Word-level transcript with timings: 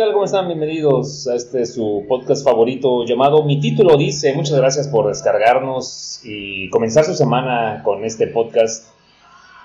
¿Qué 0.00 0.06
tal? 0.06 0.14
¿Cómo 0.14 0.24
están? 0.24 0.46
Bienvenidos 0.46 1.28
a 1.28 1.34
este 1.34 1.66
su 1.66 2.06
podcast 2.08 2.42
favorito 2.42 3.04
llamado 3.04 3.42
Mi 3.42 3.60
título 3.60 3.98
dice. 3.98 4.32
Muchas 4.32 4.56
gracias 4.56 4.88
por 4.88 5.08
descargarnos 5.08 6.22
y 6.24 6.70
comenzar 6.70 7.04
su 7.04 7.14
semana 7.14 7.82
con 7.84 8.02
este 8.06 8.26
podcast. 8.26 8.88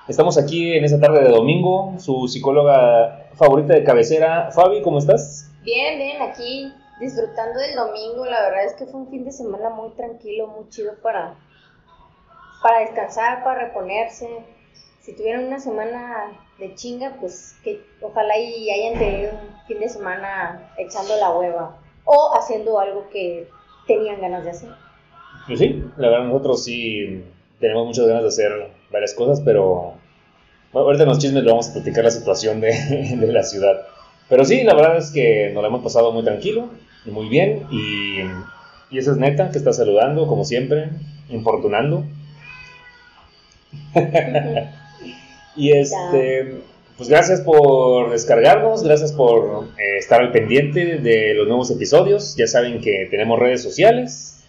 Estamos 0.10 0.38
aquí 0.38 0.74
en 0.74 0.84
esta 0.84 1.00
tarde 1.00 1.24
de 1.24 1.30
domingo. 1.30 1.94
Su 2.00 2.28
psicóloga 2.28 3.30
favorita 3.36 3.76
de 3.76 3.86
cabecera, 3.86 4.52
Fabi, 4.52 4.82
¿cómo 4.82 4.98
estás? 4.98 5.50
Bien, 5.64 5.98
bien, 5.98 6.22
aquí 6.22 6.70
disfrutando 7.00 7.58
del 7.58 7.74
domingo. 7.74 8.26
La 8.26 8.42
verdad 8.42 8.66
es 8.66 8.74
que 8.74 8.88
fue 8.88 9.00
un 9.00 9.08
fin 9.08 9.24
de 9.24 9.32
semana 9.32 9.70
muy 9.70 9.92
tranquilo, 9.92 10.48
muy 10.48 10.68
chido 10.68 10.96
para, 11.02 11.36
para 12.62 12.80
descansar, 12.82 13.42
para 13.42 13.68
reponerse. 13.68 14.28
Si 15.00 15.16
tuvieron 15.16 15.46
una 15.46 15.62
semana 15.62 16.45
de 16.60 16.74
chinga, 16.76 17.18
pues 17.20 17.56
que 17.64 17.82
ojalá 18.02 18.38
y 18.38 18.70
hayan 18.70 19.00
tenido 19.00 19.32
un 19.32 19.68
fin 19.68 19.80
de 19.80 19.90
semana 19.90 20.72
echando 20.78 21.16
la 21.18 21.32
hueva 21.32 21.78
o 22.06 22.34
haciendo 22.38 22.80
algo 22.80 23.10
que 23.10 23.48
tenían 23.88 24.22
ganas 24.22 24.44
de 24.44 24.52
hacer. 24.52 24.70
Pues 25.48 25.60
sí, 25.60 25.84
la 25.98 26.10
verdad 26.10 26.28
nosotros 26.28 26.64
sí 26.64 27.24
tenemos 27.60 27.86
muchas 27.88 28.08
ganas 28.08 28.24
de 28.24 28.30
hacer 28.30 28.52
varias 28.92 29.14
cosas, 29.14 29.42
pero 29.44 29.94
bueno, 30.72 30.88
ahorita 30.88 31.04
en 31.04 31.10
los 31.10 31.20
chismes 31.20 31.44
le 31.44 31.52
vamos 31.52 31.70
a 31.70 31.74
platicar 31.74 32.04
la 32.04 32.12
situación 32.12 32.62
de, 32.62 32.72
de, 33.20 33.32
la 33.32 33.44
ciudad. 33.44 33.82
Pero 34.30 34.46
sí, 34.46 34.64
la 34.64 34.74
verdad 34.74 34.98
es 34.98 35.12
que 35.12 35.52
nos 35.54 35.62
la 35.62 35.68
hemos 35.70 35.84
pasado 35.84 36.12
muy 36.12 36.24
tranquilo 36.24 36.70
y 37.06 37.12
muy 37.12 37.28
bien 37.28 37.68
y, 37.70 38.22
y 38.90 38.98
eso 38.98 39.12
es 39.12 39.18
neta 39.18 39.52
que 39.52 39.58
está 39.58 39.74
saludando 39.74 40.28
como 40.28 40.46
siempre, 40.46 40.90
importunando. 41.30 42.06
Y 45.56 45.72
este, 45.72 46.62
pues 46.98 47.10
gracias 47.10 47.42
por 47.42 48.12
descargarnos, 48.12 48.84
gracias 48.84 49.14
por 49.14 49.66
eh, 49.78 49.98
estar 49.98 50.22
al 50.22 50.32
pendiente 50.32 51.00
de 51.00 51.34
los 51.34 51.48
nuevos 51.48 51.72
episodios. 51.72 52.36
Ya 52.38 52.48
saben 52.48 52.82
que 52.82 53.08
tenemos 53.10 53.40
redes 53.40 53.62
sociales. 53.62 54.44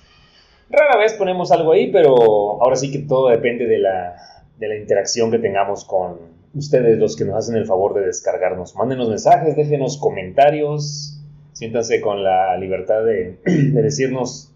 Rara 0.68 0.96
vez 0.96 1.14
ponemos 1.14 1.52
algo 1.52 1.72
ahí, 1.72 1.92
pero 1.92 2.14
ahora 2.62 2.76
sí 2.76 2.90
que 2.90 3.00
todo 3.00 3.28
depende 3.28 3.66
de 3.66 3.78
la, 3.78 4.16
de 4.58 4.68
la 4.68 4.76
interacción 4.76 5.30
que 5.30 5.38
tengamos 5.38 5.84
con 5.84 6.18
ustedes, 6.54 6.98
los 6.98 7.16
que 7.16 7.24
nos 7.24 7.36
hacen 7.36 7.56
el 7.56 7.66
favor 7.66 7.94
de 7.94 8.06
descargarnos. 8.06 8.74
Mándenos 8.74 9.08
mensajes, 9.08 9.56
déjenos 9.56 9.98
comentarios, 9.98 11.20
siéntanse 11.52 12.00
con 12.00 12.24
la 12.24 12.56
libertad 12.56 13.04
de, 13.04 13.38
de 13.44 13.82
decirnos 13.82 14.52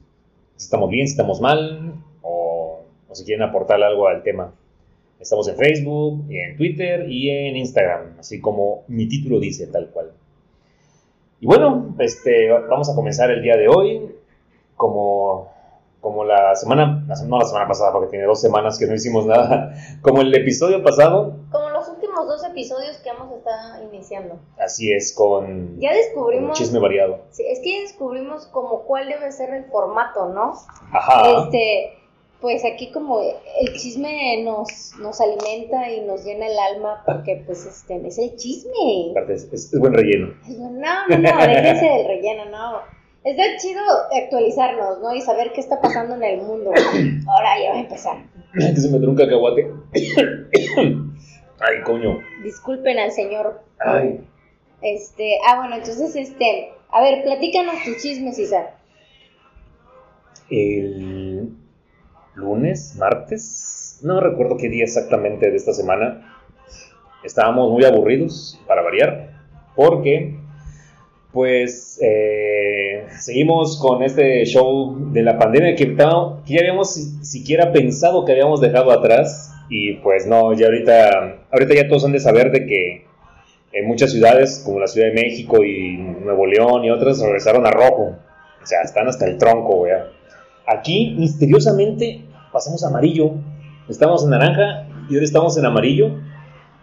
si 0.56 0.64
estamos 0.64 0.90
bien, 0.90 1.06
si 1.06 1.12
estamos 1.12 1.40
mal, 1.40 1.94
o, 2.22 2.82
o 3.08 3.14
si 3.14 3.24
quieren 3.24 3.42
aportar 3.42 3.82
algo 3.82 4.08
al 4.08 4.22
tema. 4.22 4.52
Estamos 5.20 5.46
en 5.48 5.56
Facebook, 5.56 6.24
en 6.30 6.56
Twitter 6.56 7.06
y 7.10 7.28
en 7.28 7.54
Instagram, 7.54 8.16
así 8.18 8.40
como 8.40 8.84
mi 8.88 9.06
título 9.06 9.38
dice, 9.38 9.66
tal 9.66 9.90
cual. 9.90 10.12
Y 11.40 11.46
bueno, 11.46 11.94
este, 11.98 12.50
vamos 12.50 12.88
a 12.88 12.94
comenzar 12.94 13.30
el 13.30 13.42
día 13.42 13.58
de 13.58 13.68
hoy, 13.68 14.16
como, 14.76 15.52
como 16.00 16.24
la 16.24 16.56
semana, 16.56 17.04
no 17.26 17.38
la 17.38 17.44
semana 17.44 17.68
pasada, 17.68 17.92
porque 17.92 18.08
tiene 18.08 18.24
dos 18.24 18.40
semanas 18.40 18.78
que 18.78 18.86
no 18.86 18.94
hicimos 18.94 19.26
nada, 19.26 19.74
como 20.02 20.22
el 20.22 20.34
episodio 20.34 20.82
pasado. 20.82 21.36
Como 21.52 21.68
los 21.68 21.86
últimos 21.90 22.26
dos 22.26 22.42
episodios 22.42 22.96
que 22.98 23.10
hemos 23.10 23.30
estado 23.30 23.84
iniciando. 23.92 24.38
Así 24.58 24.90
es, 24.90 25.12
con 25.12 25.78
ya 25.78 25.92
descubrimos, 25.92 26.56
chisme 26.56 26.78
variado. 26.78 27.24
Sí, 27.28 27.44
es 27.46 27.60
que 27.60 27.74
ya 27.74 27.80
descubrimos 27.82 28.46
como 28.46 28.84
cuál 28.84 29.06
debe 29.08 29.30
ser 29.32 29.50
el 29.52 29.66
formato, 29.66 30.30
¿no? 30.30 30.54
Ajá. 30.92 31.44
Este, 31.44 31.99
pues 32.40 32.64
aquí 32.64 32.90
como 32.90 33.20
el 33.20 33.72
chisme 33.76 34.42
nos, 34.44 34.94
nos 34.98 35.20
alimenta 35.20 35.90
y 35.90 36.00
nos 36.02 36.24
llena 36.24 36.46
el 36.46 36.58
alma 36.58 37.02
porque 37.04 37.42
pues 37.44 37.66
este 37.66 38.06
es 38.06 38.18
el 38.18 38.36
chisme. 38.36 39.12
Es, 39.28 39.48
es, 39.52 39.78
buen 39.78 39.92
relleno. 39.92 40.34
No, 40.48 40.70
no, 40.70 41.18
no, 41.18 41.46
déjense 41.46 41.86
del 41.86 42.06
relleno, 42.06 42.46
no. 42.46 43.00
Está 43.22 43.42
chido 43.58 43.82
actualizarnos, 44.16 45.00
¿no? 45.00 45.14
Y 45.14 45.20
saber 45.20 45.52
qué 45.52 45.60
está 45.60 45.80
pasando 45.80 46.14
en 46.14 46.22
el 46.22 46.40
mundo. 46.40 46.70
Ahora 47.28 47.62
ya 47.62 47.70
va 47.72 47.76
a 47.76 47.80
empezar. 47.80 48.16
que 48.54 48.76
se 48.76 48.90
me 48.90 48.96
el 48.96 49.14
cacahuate. 49.14 49.70
Ay, 51.60 51.82
coño. 51.84 52.18
Disculpen 52.42 52.98
al 52.98 53.12
señor. 53.12 53.60
Ay. 53.78 54.26
Este, 54.80 55.36
ah, 55.46 55.56
bueno, 55.56 55.76
entonces, 55.76 56.16
este, 56.16 56.72
a 56.90 57.02
ver, 57.02 57.22
platícanos 57.22 57.74
tus 57.84 57.98
chismes, 57.98 58.38
Isa. 58.38 58.70
El 60.48 61.29
lunes, 62.40 62.96
martes, 62.98 64.00
no 64.02 64.20
recuerdo 64.20 64.56
qué 64.56 64.68
día 64.68 64.84
exactamente 64.84 65.50
de 65.50 65.56
esta 65.56 65.72
semana. 65.72 66.36
Estábamos 67.22 67.70
muy 67.70 67.84
aburridos, 67.84 68.58
para 68.66 68.82
variar, 68.82 69.30
porque 69.76 70.36
pues 71.32 72.00
eh, 72.02 73.04
seguimos 73.20 73.78
con 73.78 74.02
este 74.02 74.44
show 74.46 75.12
de 75.12 75.22
la 75.22 75.38
pandemia 75.38 75.76
que, 75.76 75.94
que 75.94 76.54
ya 76.54 76.60
habíamos 76.60 76.94
siquiera 77.22 77.72
pensado 77.72 78.24
que 78.24 78.32
habíamos 78.32 78.60
dejado 78.60 78.90
atrás 78.90 79.52
y 79.68 79.94
pues 79.94 80.26
no, 80.26 80.52
ya 80.54 80.66
ahorita, 80.66 81.46
ahorita 81.52 81.74
ya 81.74 81.88
todos 81.88 82.04
han 82.04 82.12
de 82.12 82.20
saber 82.20 82.50
de 82.50 82.66
que 82.66 83.04
en 83.72 83.86
muchas 83.86 84.10
ciudades 84.10 84.62
como 84.64 84.80
la 84.80 84.88
Ciudad 84.88 85.08
de 85.08 85.14
México 85.14 85.62
y 85.64 85.96
Nuevo 85.96 86.46
León 86.46 86.84
y 86.84 86.90
otras 86.90 87.20
regresaron 87.20 87.66
a 87.66 87.70
rojo, 87.70 88.16
o 88.62 88.66
sea, 88.66 88.82
están 88.82 89.06
hasta 89.06 89.26
el 89.26 89.38
tronco. 89.38 89.86
Aquí, 90.66 91.14
misteriosamente, 91.18 92.22
pasamos 92.52 92.84
a 92.84 92.88
amarillo. 92.88 93.32
Estamos 93.88 94.24
en 94.24 94.30
naranja 94.30 94.86
y 95.08 95.14
ahora 95.14 95.24
estamos 95.24 95.56
en 95.58 95.66
amarillo. 95.66 96.18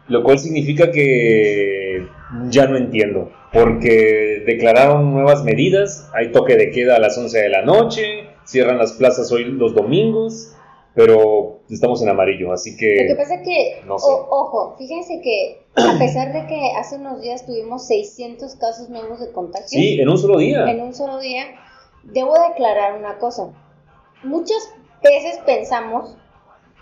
Lo 0.08 0.24
cual 0.24 0.40
significa 0.40 0.92
que 0.92 2.08
ya 2.50 2.68
no 2.68 2.78
entiendo. 2.78 3.32
Porque 3.52 4.44
declararon 4.46 5.14
nuevas 5.14 5.44
medidas. 5.44 6.10
Hay 6.14 6.32
toque 6.32 6.56
de 6.56 6.72
queda 6.72 6.96
a 6.96 7.00
las 7.00 7.18
11 7.18 7.38
de 7.38 7.50
la 7.50 7.62
noche. 7.64 8.30
Cierran 8.46 8.78
las 8.78 8.94
plazas 8.94 9.32
hoy 9.32 9.46
los 9.46 9.74
domingos. 9.74 10.54
Pero 10.96 11.60
estamos 11.70 12.02
en 12.02 12.10
amarillo, 12.10 12.52
así 12.52 12.76
que... 12.76 13.04
Lo 13.04 13.10
que 13.10 13.22
pasa 13.22 13.36
es 13.36 13.42
que, 13.44 13.82
no 13.86 14.00
sé. 14.00 14.08
o, 14.10 14.28
ojo, 14.32 14.76
fíjense 14.80 15.22
que 15.22 15.62
a 15.76 16.00
pesar 16.00 16.34
de 16.34 16.48
que 16.48 16.72
hace 16.76 16.96
unos 16.96 17.22
días 17.22 17.46
tuvimos 17.46 17.86
600 17.86 18.56
casos 18.56 18.90
nuevos 18.90 19.20
de 19.20 19.32
contagio. 19.32 19.68
Sí, 19.68 20.02
en 20.02 20.10
un 20.10 20.18
solo 20.18 20.40
día. 20.40 20.68
En 20.72 20.82
un 20.82 20.96
solo 20.96 21.20
día. 21.20 21.44
Debo 22.02 22.34
declarar 22.50 22.98
una 22.98 23.20
cosa 23.20 23.54
muchas 24.24 24.74
veces 25.02 25.40
pensamos, 25.46 26.18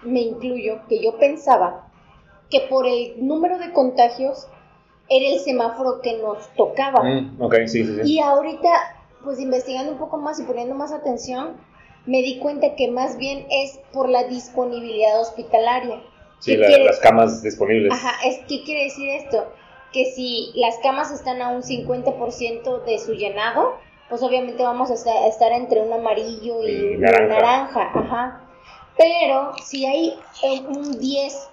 me 0.04 0.22
incluyo, 0.22 0.82
que 0.88 1.04
yo 1.04 1.18
pensaba 1.18 1.88
que 2.50 2.62
por 2.62 2.88
el 2.88 3.26
número 3.26 3.58
de 3.58 3.74
contagios 3.74 4.48
era 5.10 5.28
el 5.28 5.40
semáforo 5.40 6.02
que 6.02 6.18
nos 6.18 6.48
tocaba. 6.56 7.04
Mm, 7.04 7.42
ok, 7.42 7.56
sí, 7.66 7.86
sí, 7.86 7.96
sí. 8.04 8.14
Y 8.14 8.20
ahorita, 8.20 8.70
pues 9.24 9.40
investigando 9.40 9.92
un 9.92 9.98
poco 9.98 10.18
más 10.18 10.40
y 10.40 10.44
poniendo 10.44 10.76
más 10.76 10.92
atención, 10.92 11.58
me 12.06 12.22
di 12.22 12.40
cuenta 12.40 12.76
que 12.76 12.90
más 12.90 13.18
bien 13.18 13.46
es 13.50 13.80
por 13.92 14.10
la 14.10 14.26
disponibilidad 14.26 15.20
hospitalaria. 15.20 16.02
Sí, 16.40 16.56
la, 16.58 16.70
las 16.80 17.00
camas 17.00 17.42
disponibles. 17.42 17.92
Ajá, 17.92 18.14
es, 18.26 18.40
¿qué 18.48 18.64
quiere 18.64 18.84
decir 18.86 19.10
esto? 19.10 19.46
Que 19.92 20.06
si 20.06 20.52
las 20.56 20.78
camas 20.80 21.12
están 21.12 21.42
a 21.42 21.50
un 21.50 21.64
50% 21.64 22.84
de 22.84 23.00
su 23.00 23.14
llenado, 23.14 23.80
pues 24.10 24.22
obviamente 24.22 24.64
vamos 24.64 24.92
a 24.92 25.28
estar 25.28 25.52
entre 25.52 25.82
un 25.82 25.94
amarillo 25.94 26.62
y, 26.62 26.94
y 26.94 26.98
naranja. 26.98 27.24
un 27.24 27.30
naranja, 27.30 27.92
ajá. 27.94 28.42
Pero 28.98 29.52
si 29.64 29.86
hay 29.86 30.18
un 30.70 31.00
10 31.00 31.50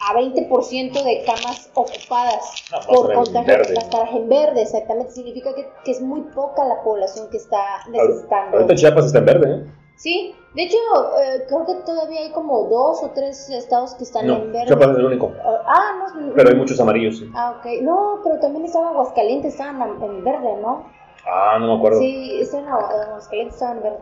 a 0.00 0.14
20% 0.14 1.04
de 1.04 1.24
camas 1.24 1.70
ocupadas 1.74 2.64
no, 2.72 2.94
por 2.94 3.12
contagio, 3.12 3.58
las 3.58 4.14
en 4.14 4.28
verde, 4.28 4.62
exactamente, 4.62 5.12
significa 5.12 5.54
que, 5.54 5.68
que, 5.84 5.90
es 5.90 6.00
muy 6.00 6.22
poca 6.34 6.64
la 6.64 6.82
población 6.82 7.28
que 7.30 7.36
está 7.36 7.60
necesitando. 7.90 8.56
Ahorita 8.56 8.74
Chiapas 8.76 9.06
está 9.06 9.18
en 9.18 9.24
verde, 9.26 9.54
¿eh? 9.54 9.70
Sí, 9.96 10.34
de 10.54 10.62
hecho, 10.62 10.78
eh, 11.22 11.44
creo 11.46 11.66
que 11.66 11.74
todavía 11.84 12.20
hay 12.20 12.30
como 12.30 12.64
dos 12.64 13.02
o 13.02 13.10
tres 13.10 13.50
estados 13.50 13.94
que 13.96 14.04
están 14.04 14.26
no, 14.26 14.36
en 14.36 14.50
verde. 14.50 14.68
Chiapas 14.68 14.88
es 14.88 14.96
el 14.96 15.04
único. 15.04 15.32
ah, 15.44 16.08
no. 16.16 16.32
Pero 16.34 16.48
hay 16.48 16.54
muchos 16.54 16.80
amarillos, 16.80 17.18
sí. 17.18 17.30
Ah, 17.34 17.56
ok. 17.58 17.82
No, 17.82 18.20
pero 18.24 18.40
también 18.40 18.64
estaba 18.64 18.88
Aguascalientes, 18.88 19.52
estaban 19.52 20.02
en 20.02 20.24
verde, 20.24 20.56
¿no? 20.62 20.86
Ah, 21.26 21.58
no 21.60 21.66
me 21.68 21.74
acuerdo. 21.78 21.98
Sí, 21.98 22.40
está 22.40 22.58
en 22.58 22.68
Aguascalientes, 22.68 23.54
estaba 23.54 23.72
en 23.76 23.82
verde. 23.82 23.98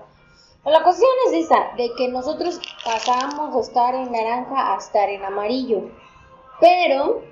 La 0.65 0.82
cuestión 0.82 1.11
es 1.29 1.44
esa, 1.47 1.69
de 1.76 1.91
que 1.97 2.09
nosotros 2.09 2.61
pasamos 2.85 3.55
de 3.55 3.61
estar 3.61 3.94
en 3.94 4.12
naranja 4.12 4.75
a 4.75 4.79
estar 4.79 5.09
en 5.09 5.25
amarillo. 5.25 5.82
Pero 6.61 7.23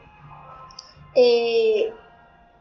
eh, 1.14 1.92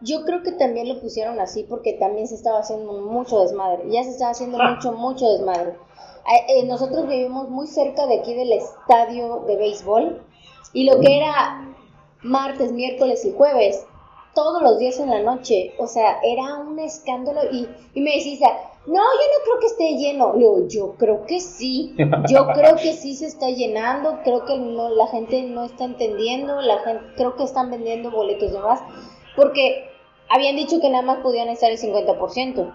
yo 0.01 0.23
creo 0.25 0.43
que 0.43 0.51
también 0.53 0.87
lo 0.89 0.99
pusieron 0.99 1.39
así 1.39 1.63
porque 1.63 1.93
también 1.93 2.27
se 2.27 2.35
estaba 2.35 2.59
haciendo 2.59 2.93
mucho 2.93 3.41
desmadre. 3.41 3.83
Ya 3.89 4.03
se 4.03 4.09
estaba 4.11 4.31
haciendo 4.31 4.57
Ah. 4.59 4.71
mucho, 4.71 4.91
mucho 4.93 5.25
desmadre. 5.29 5.71
Eh, 5.71 6.45
eh, 6.59 6.65
nosotros 6.65 7.07
vivimos 7.07 7.49
muy 7.49 7.67
cerca 7.67 8.07
de 8.07 8.19
aquí 8.19 8.33
del 8.33 8.51
estadio 8.51 9.43
de 9.47 9.57
béisbol 9.57 10.23
y 10.73 10.89
lo 10.89 10.99
que 10.99 11.17
era 11.17 11.71
martes, 12.23 12.71
miércoles 12.71 13.23
y 13.25 13.33
jueves, 13.33 13.85
todos 14.35 14.61
los 14.61 14.77
días 14.77 14.99
en 14.99 15.09
la 15.09 15.21
noche, 15.21 15.73
o 15.79 15.87
sea, 15.87 16.19
era 16.23 16.55
un 16.55 16.77
escándalo 16.77 17.41
y, 17.51 17.67
y 17.93 18.01
me 18.01 18.11
decís, 18.11 18.39
no, 18.85 18.93
yo 18.93 18.99
no 18.99 19.43
creo 19.43 19.59
que 19.59 19.65
esté 19.65 19.97
lleno. 19.97 20.33
Le 20.33 20.39
digo, 20.39 20.67
yo 20.67 20.95
creo 20.97 21.25
que 21.25 21.39
sí, 21.39 21.95
yo 22.29 22.47
creo 22.53 22.75
que 22.75 22.93
sí 22.93 23.15
se 23.15 23.25
está 23.25 23.49
llenando, 23.49 24.19
creo 24.23 24.45
que 24.45 24.57
no, 24.59 24.89
la 24.89 25.07
gente 25.07 25.41
no 25.43 25.63
está 25.63 25.85
entendiendo, 25.85 26.61
la 26.61 26.79
gente, 26.79 27.03
creo 27.15 27.35
que 27.35 27.43
están 27.43 27.71
vendiendo 27.71 28.11
boletos 28.11 28.51
de 28.51 28.59
más, 28.59 28.81
porque 29.35 29.89
habían 30.29 30.55
dicho 30.55 30.79
que 30.79 30.89
nada 30.89 31.03
más 31.03 31.19
podían 31.19 31.49
estar 31.49 31.71
el 31.71 31.79
50%. 31.79 32.73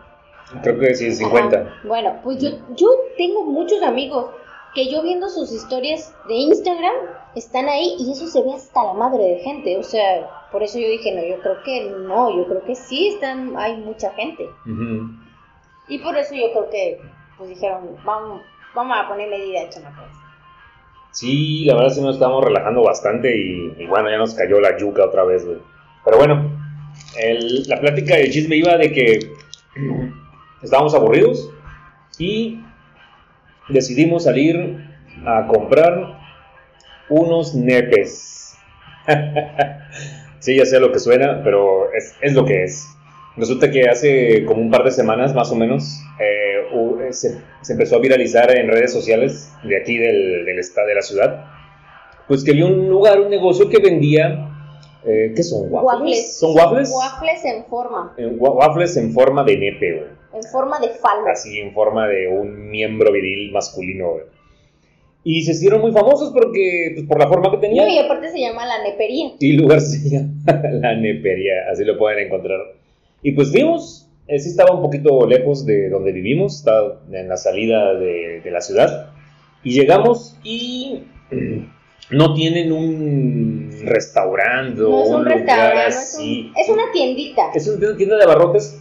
Creo 0.62 0.78
que 0.80 0.94
sí, 0.94 1.12
50. 1.12 1.56
Ajá. 1.56 1.74
Bueno, 1.84 2.20
pues 2.24 2.38
yo, 2.38 2.50
yo 2.74 2.88
tengo 3.16 3.44
muchos 3.44 3.82
amigos 3.82 4.26
que 4.74 4.90
yo 4.90 5.02
viendo 5.02 5.28
sus 5.28 5.52
historias 5.52 6.14
de 6.28 6.34
Instagram 6.34 6.94
están 7.34 7.68
ahí 7.68 7.96
y 7.98 8.12
eso 8.12 8.26
se 8.28 8.42
ve 8.42 8.52
hasta 8.54 8.84
la 8.84 8.92
madre 8.94 9.22
de 9.24 9.38
gente. 9.40 9.76
O 9.76 9.82
sea, 9.82 10.28
por 10.52 10.62
eso 10.62 10.78
yo 10.78 10.88
dije, 10.88 11.12
no, 11.14 11.22
yo 11.24 11.40
creo 11.42 11.62
que 11.64 11.90
no, 11.90 12.36
yo 12.36 12.46
creo 12.46 12.64
que 12.64 12.74
sí 12.74 13.08
están, 13.08 13.56
hay 13.56 13.76
mucha 13.78 14.10
gente. 14.12 14.48
Y 15.88 15.98
por 15.98 16.16
eso 16.16 16.34
yo 16.34 16.50
creo 16.52 16.70
que 16.70 17.00
pues 17.36 17.50
dijeron, 17.50 17.96
vamos, 18.04 18.42
vamos 18.74 18.96
a 18.96 19.08
poner 19.08 19.28
medida 19.28 19.68
chamacos. 19.70 20.04
Sí, 21.12 21.64
la 21.64 21.74
verdad 21.74 21.90
sí 21.90 22.00
nos 22.02 22.14
estábamos 22.14 22.44
relajando 22.44 22.82
bastante 22.84 23.36
y, 23.36 23.74
y 23.78 23.86
bueno, 23.86 24.08
ya 24.08 24.18
nos 24.18 24.34
cayó 24.34 24.60
la 24.60 24.76
yuca 24.78 25.04
otra 25.04 25.24
vez, 25.24 25.44
güey. 25.44 25.58
Pero 26.04 26.18
bueno, 26.18 26.48
el- 27.18 27.64
la 27.68 27.80
plática 27.80 28.14
del 28.16 28.30
chisme 28.30 28.56
iba 28.56 28.76
de 28.76 28.92
que 28.92 29.32
estábamos 30.62 30.94
aburridos 30.94 31.50
y 32.18 32.59
decidimos 33.72 34.24
salir 34.24 34.76
a 35.26 35.46
comprar 35.46 36.18
unos 37.08 37.54
nepes. 37.54 38.54
sí, 40.38 40.56
ya 40.56 40.64
sé 40.66 40.80
lo 40.80 40.92
que 40.92 40.98
suena, 40.98 41.40
pero 41.42 41.92
es, 41.92 42.14
es 42.20 42.32
lo 42.34 42.44
que 42.44 42.64
es. 42.64 42.86
Resulta 43.36 43.70
que 43.70 43.88
hace 43.88 44.44
como 44.44 44.60
un 44.60 44.70
par 44.70 44.84
de 44.84 44.90
semanas, 44.90 45.34
más 45.34 45.50
o 45.52 45.54
menos, 45.56 46.00
eh, 46.20 47.06
eh, 47.08 47.12
se, 47.12 47.40
se 47.62 47.72
empezó 47.72 47.96
a 47.96 48.00
viralizar 48.00 48.50
en 48.56 48.68
redes 48.68 48.92
sociales 48.92 49.52
de 49.62 49.76
aquí 49.76 49.96
del, 49.98 50.44
del 50.44 50.58
estado 50.58 50.88
de 50.88 50.94
la 50.96 51.02
ciudad, 51.02 51.44
pues 52.28 52.44
que 52.44 52.50
había 52.52 52.66
un 52.66 52.88
lugar, 52.88 53.20
un 53.20 53.30
negocio 53.30 53.68
que 53.68 53.78
vendía, 53.80 54.48
eh, 55.04 55.32
¿qué 55.34 55.42
son? 55.42 55.66
¿Waffles? 55.70 55.92
Waffles. 56.00 56.38
¿Son 56.38 56.56
waffles? 56.56 56.92
Waffles 56.94 57.44
en 57.44 57.64
forma, 57.66 58.14
wa- 58.38 58.50
waffles 58.50 58.96
en 58.96 59.12
forma 59.12 59.44
de 59.44 59.56
nepe, 59.56 59.92
güey. 59.94 60.19
En 60.34 60.42
forma 60.44 60.78
de 60.80 60.88
falo. 60.90 61.26
Así 61.28 61.58
en 61.58 61.72
forma 61.72 62.06
de 62.08 62.28
un 62.28 62.70
miembro 62.70 63.12
viril 63.12 63.50
masculino, 63.52 64.10
güey. 64.12 64.24
Y 65.22 65.42
se 65.42 65.52
hicieron 65.52 65.82
muy 65.82 65.92
famosos 65.92 66.32
porque, 66.32 66.92
pues, 66.94 67.06
por 67.06 67.18
la 67.18 67.28
forma 67.28 67.50
que 67.50 67.58
tenían. 67.58 67.86
No, 67.86 67.92
y 67.92 67.98
aparte 67.98 68.30
se 68.30 68.40
llama 68.40 68.64
la 68.66 68.82
nepería. 68.82 69.32
Y 69.38 69.50
el 69.54 69.62
lugar 69.62 69.80
se 69.82 70.08
llama 70.08 70.32
La 70.72 70.94
Nepería, 70.96 71.68
así 71.70 71.84
lo 71.84 71.98
pueden 71.98 72.26
encontrar. 72.26 72.58
Y 73.22 73.32
pues 73.32 73.52
vimos, 73.52 74.08
sí 74.26 74.34
estaba 74.48 74.74
un 74.74 74.80
poquito 74.80 75.26
lejos 75.26 75.66
de 75.66 75.90
donde 75.90 76.12
vivimos, 76.12 76.56
estaba 76.56 77.02
en 77.12 77.28
la 77.28 77.36
salida 77.36 77.94
de, 77.94 78.40
de 78.40 78.50
la 78.50 78.62
ciudad. 78.62 79.10
Y 79.62 79.72
llegamos 79.72 80.38
y 80.42 81.02
no 82.12 82.32
tienen 82.32 82.72
un 82.72 83.70
restaurante 83.84 84.80
o 84.80 84.88
No 84.90 85.02
es 85.02 85.08
un 85.10 85.14
un 85.16 85.24
lugar 85.24 85.36
restaurante, 85.38 85.74
no 85.74 85.88
es, 85.88 85.96
así. 85.96 86.50
un- 86.50 86.56
es 86.62 86.68
una 86.70 86.82
tiendita. 86.94 87.42
Es 87.54 87.68
una 87.68 87.94
tienda 87.96 88.16
de 88.16 88.24
abarrotes, 88.24 88.80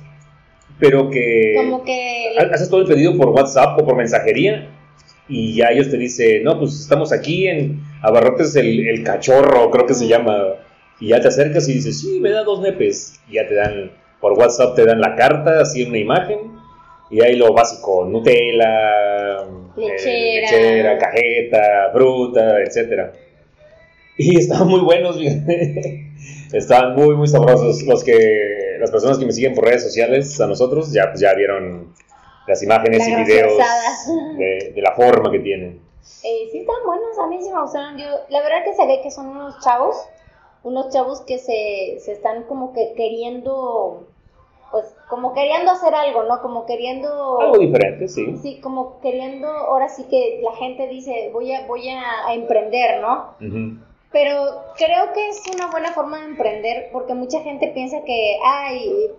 pero 0.80 1.10
que 1.10 1.54
Como 1.58 1.84
que 1.84 2.36
ha- 2.40 2.54
haces 2.54 2.70
todo 2.70 2.82
el 2.82 2.88
pedido 2.88 3.16
por 3.18 3.30
WhatsApp 3.30 3.80
o 3.80 3.86
por 3.86 3.96
mensajería 3.96 4.70
y 5.28 5.56
ya 5.56 5.68
ellos 5.70 5.90
te 5.92 5.98
dicen, 5.98 6.44
no, 6.44 6.58
pues 6.58 6.80
estamos 6.80 7.12
aquí 7.14 7.48
en 7.48 7.82
Abarrotes 8.02 8.56
el, 8.56 8.88
el 8.88 9.04
Cachorro, 9.04 9.70
creo 9.70 9.86
que 9.86 9.94
se 9.94 10.08
llama. 10.08 10.38
Y 11.00 11.10
ya 11.10 11.22
te 11.22 11.28
acercas 11.28 11.70
y 11.70 11.74
dices, 11.76 12.00
sí, 12.02 12.20
me 12.20 12.32
da 12.32 12.44
dos 12.44 12.62
nepes. 12.62 13.20
Y 13.30 13.36
ya 13.36 13.48
te 13.48 13.54
dan, 13.56 13.92
por 14.20 14.34
WhatsApp 14.34 14.76
te 14.76 14.86
dan 14.86 15.00
la 15.00 15.16
carta, 15.16 15.62
así 15.62 15.84
una 15.84 15.98
imagen. 16.00 16.40
Y 17.12 17.24
ahí 17.24 17.36
lo 17.36 17.54
básico, 17.54 18.06
Nutella, 18.06 19.38
eh, 19.78 19.78
Lechera. 19.78 20.98
cajeta, 20.98 21.90
fruta, 21.94 22.62
etcétera. 22.64 23.14
Y 24.18 24.36
estaban 24.40 24.68
muy 24.68 24.82
buenos, 24.82 25.18
estaban 26.54 26.96
muy, 26.96 27.16
muy 27.16 27.28
sabrosos. 27.28 27.84
Los 27.84 28.04
que, 28.04 28.18
las 28.80 28.92
personas 28.92 29.18
que 29.18 29.26
me 29.26 29.32
siguen 29.32 29.54
por 29.54 29.66
redes 29.66 29.84
sociales, 29.84 30.40
a 30.42 30.48
nosotros, 30.48 30.92
ya, 30.92 31.10
pues, 31.10 31.20
ya 31.22 31.34
vieron 31.34 31.94
las 32.48 32.64
imágenes 32.64 33.08
y 33.08 33.16
videos 33.16 33.54
de, 34.38 34.72
de 34.74 34.82
la 34.82 34.94
forma 34.96 35.32
que 35.32 35.40
tienen. 35.40 35.82
Eh, 36.24 36.50
sí 36.52 36.60
están 36.60 36.76
buenos, 36.86 37.18
a 37.20 37.28
mí 37.28 37.38
sí 37.42 37.52
me 37.52 37.62
gustaron. 37.62 37.98
Yo, 37.98 38.06
la 38.30 38.42
verdad 38.42 38.64
que 38.66 38.74
se 38.74 38.86
ve 38.88 39.02
que 39.04 39.12
son 39.12 39.28
unos 39.28 39.60
chavos, 39.64 39.96
unos 40.64 40.90
chavos 40.90 41.22
que 41.22 41.38
se, 41.38 42.00
se 42.00 42.14
están 42.14 42.44
como 42.44 42.74
que 42.74 42.94
queriendo, 42.96 44.08
pues 44.72 44.86
como 45.10 45.34
queriendo 45.34 45.72
hacer 45.72 45.94
algo, 45.94 46.24
¿no? 46.24 46.42
Como 46.42 46.66
queriendo... 46.66 47.40
Algo 47.40 47.58
diferente, 47.58 48.08
sí. 48.08 48.36
Sí, 48.42 48.60
como 48.62 49.00
queriendo, 49.02 49.48
ahora 49.48 49.88
sí 49.90 50.06
que 50.10 50.42
la 50.44 50.56
gente 50.56 50.88
dice, 50.88 51.30
voy 51.32 51.54
a, 51.54 51.68
voy 51.68 51.90
a, 51.90 52.28
a 52.28 52.34
emprender, 52.34 53.02
¿no? 53.02 53.36
Ujú. 53.40 53.89
Pero 54.12 54.64
creo 54.76 55.14
que 55.14 55.30
es 55.30 55.42
una 55.54 55.68
buena 55.68 55.92
forma 55.92 56.20
de 56.20 56.26
emprender 56.26 56.90
porque 56.92 57.14
mucha 57.14 57.42
gente 57.42 57.68
piensa 57.68 58.02
que, 58.04 58.38
ay, 58.44 59.12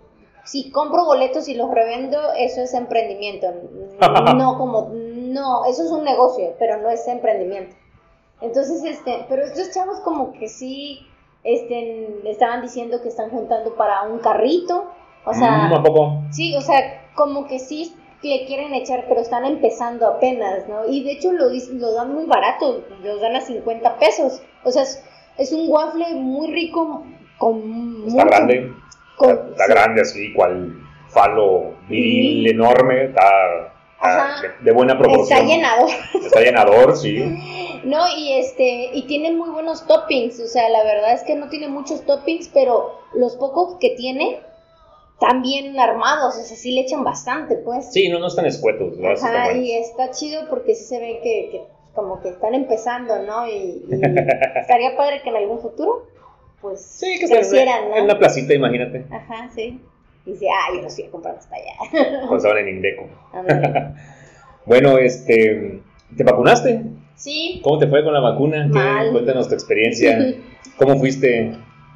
si 0.43 0.69
compro 0.71 1.05
boletos 1.05 1.47
y 1.47 1.53
los 1.53 1.71
revendo, 1.71 2.17
eso 2.37 2.61
es 2.61 2.73
emprendimiento. 2.73 3.47
No, 4.35 4.57
como, 4.57 4.89
no, 4.93 5.65
eso 5.65 5.83
es 5.83 5.91
un 5.91 6.03
negocio, 6.03 6.55
pero 6.59 6.77
no 6.77 6.89
es 6.89 7.07
emprendimiento. 7.07 7.75
Entonces, 8.41 8.83
este, 8.83 9.25
pero 9.29 9.43
estos 9.43 9.71
chavos 9.71 9.99
como 10.03 10.33
que 10.33 10.47
sí, 10.49 11.07
este, 11.43 12.29
estaban 12.29 12.61
diciendo 12.61 13.01
que 13.01 13.09
están 13.09 13.29
juntando 13.29 13.75
para 13.75 14.01
un 14.03 14.19
carrito, 14.19 14.91
o 15.25 15.33
sea, 15.33 15.69
Mm. 15.69 16.33
Sí, 16.33 16.55
o 16.55 16.61
sea, 16.61 17.11
como 17.15 17.45
que 17.45 17.59
sí 17.59 17.95
le 18.23 18.45
quieren 18.45 18.73
echar, 18.73 19.05
pero 19.07 19.21
están 19.21 19.45
empezando 19.45 20.07
apenas, 20.07 20.67
¿no? 20.67 20.87
Y 20.87 21.03
de 21.03 21.13
hecho 21.13 21.31
lo, 21.31 21.45
lo 21.73 21.93
dan 21.93 22.13
muy 22.13 22.25
barato, 22.25 22.83
los 23.03 23.21
dan 23.21 23.35
a 23.35 23.41
50 23.41 23.97
pesos. 23.97 24.41
O 24.63 24.71
sea, 24.71 24.83
es, 24.83 25.03
es 25.37 25.51
un 25.51 25.69
waffle 25.69 26.15
muy 26.15 26.51
rico 26.51 27.03
con 27.37 28.03
Está 28.07 28.23
mucho- 28.23 28.25
grande. 28.27 28.73
con- 29.17 29.29
está, 29.31 29.49
está 29.51 29.65
sí. 29.65 29.71
grande 29.71 30.01
así, 30.01 30.33
cual 30.33 30.75
falo 31.09 31.73
viril 31.89 32.43
Viril. 32.43 32.51
enorme. 32.51 33.05
Está, 33.05 33.21
de, 34.41 34.65
de 34.65 34.71
buena 34.71 34.97
proporción. 34.97 35.39
Está 35.39 35.43
llenado. 35.45 35.87
Está 36.25 36.39
llenador, 36.41 36.97
sí. 36.97 37.17
No, 37.83 37.97
y 38.15 38.33
este, 38.33 38.91
y 38.93 39.07
tiene 39.07 39.31
muy 39.31 39.49
buenos 39.49 39.87
toppings, 39.87 40.39
o 40.39 40.45
sea, 40.45 40.69
la 40.69 40.83
verdad 40.83 41.13
es 41.13 41.23
que 41.23 41.33
no 41.33 41.49
tiene 41.49 41.67
muchos 41.67 42.05
toppings, 42.05 42.47
pero 42.53 42.99
los 43.15 43.37
pocos 43.37 43.77
que 43.79 43.95
tiene 43.97 44.39
están 45.13 45.41
bien 45.41 45.79
armados, 45.79 46.35
o 46.37 46.41
sea, 46.43 46.55
sí 46.55 46.73
le 46.75 46.81
echan 46.81 47.03
bastante, 47.03 47.55
pues. 47.55 47.91
Sí, 47.91 48.07
no, 48.09 48.19
no 48.19 48.27
están 48.27 48.45
escuetos. 48.45 48.95
¿no? 48.99 49.15
Sí 49.17 49.25
Ajá, 49.25 49.53
y 49.53 49.71
está 49.71 50.11
chido 50.11 50.47
porque 50.47 50.75
sí 50.75 50.83
se 50.83 50.99
ve 50.99 51.19
que, 51.23 51.49
que 51.51 51.61
como 51.93 52.21
que 52.21 52.29
están 52.29 52.53
empezando, 52.53 53.19
¿no? 53.23 53.47
Y, 53.47 53.85
y 53.87 53.87
estaría 54.55 54.95
padre 54.95 55.21
que 55.23 55.29
en 55.29 55.35
algún 55.35 55.59
futuro, 55.59 56.07
pues, 56.61 56.81
Sí, 56.85 57.17
que 57.19 57.27
crecieran, 57.27 57.85
en 57.85 57.89
¿no? 57.99 58.03
una 58.05 58.19
placita, 58.19 58.53
imagínate. 58.53 59.05
Ajá, 59.11 59.49
sí. 59.53 59.79
Y 60.25 60.31
dice, 60.31 60.45
ah, 60.51 60.73
yo 60.75 60.81
los 60.83 60.93
fui 60.95 61.05
a 61.05 61.09
comprar 61.11 61.35
hasta 61.35 61.55
allá. 61.55 61.73
Cuando 62.19 62.37
estaban 62.37 62.57
en 62.59 62.69
Indeco. 62.69 63.09
Bueno, 64.65 64.97
este, 64.99 65.81
¿te 66.15 66.23
vacunaste? 66.23 66.83
sí. 67.15 67.59
¿Cómo 67.63 67.79
te 67.79 67.87
fue 67.87 68.03
con 68.03 68.13
la 68.13 68.19
vacuna? 68.19 68.67
¿Qué- 68.71 68.77
Mal. 68.77 69.11
Cuéntanos 69.11 69.47
tu 69.47 69.55
experiencia. 69.55 70.35
¿Cómo 70.77 70.97
fuiste? 70.97 71.55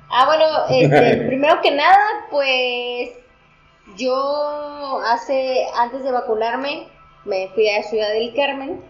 Ah, 0.09 0.25
bueno, 0.25 0.45
este, 0.69 1.25
primero 1.27 1.61
que 1.61 1.71
nada, 1.71 1.97
pues 2.31 3.11
yo 3.97 4.99
hace, 5.11 5.65
antes 5.77 6.03
de 6.03 6.11
vacunarme, 6.11 6.87
me 7.25 7.49
fui 7.49 7.69
a 7.69 7.83
Ciudad 7.83 8.09
del 8.13 8.33
Carmen, 8.35 8.81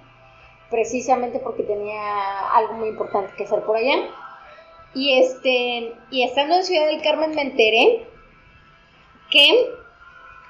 precisamente 0.69 1.39
porque 1.39 1.63
tenía 1.63 2.49
algo 2.53 2.73
muy 2.73 2.89
importante 2.89 3.33
que 3.37 3.43
hacer 3.43 3.61
por 3.61 3.77
allá. 3.77 3.95
Y 4.93 5.19
este, 5.19 5.93
y 6.09 6.23
estando 6.23 6.55
en 6.55 6.63
Ciudad 6.63 6.87
del 6.87 7.01
Carmen 7.01 7.35
me 7.35 7.41
enteré 7.41 8.07
que 9.29 9.69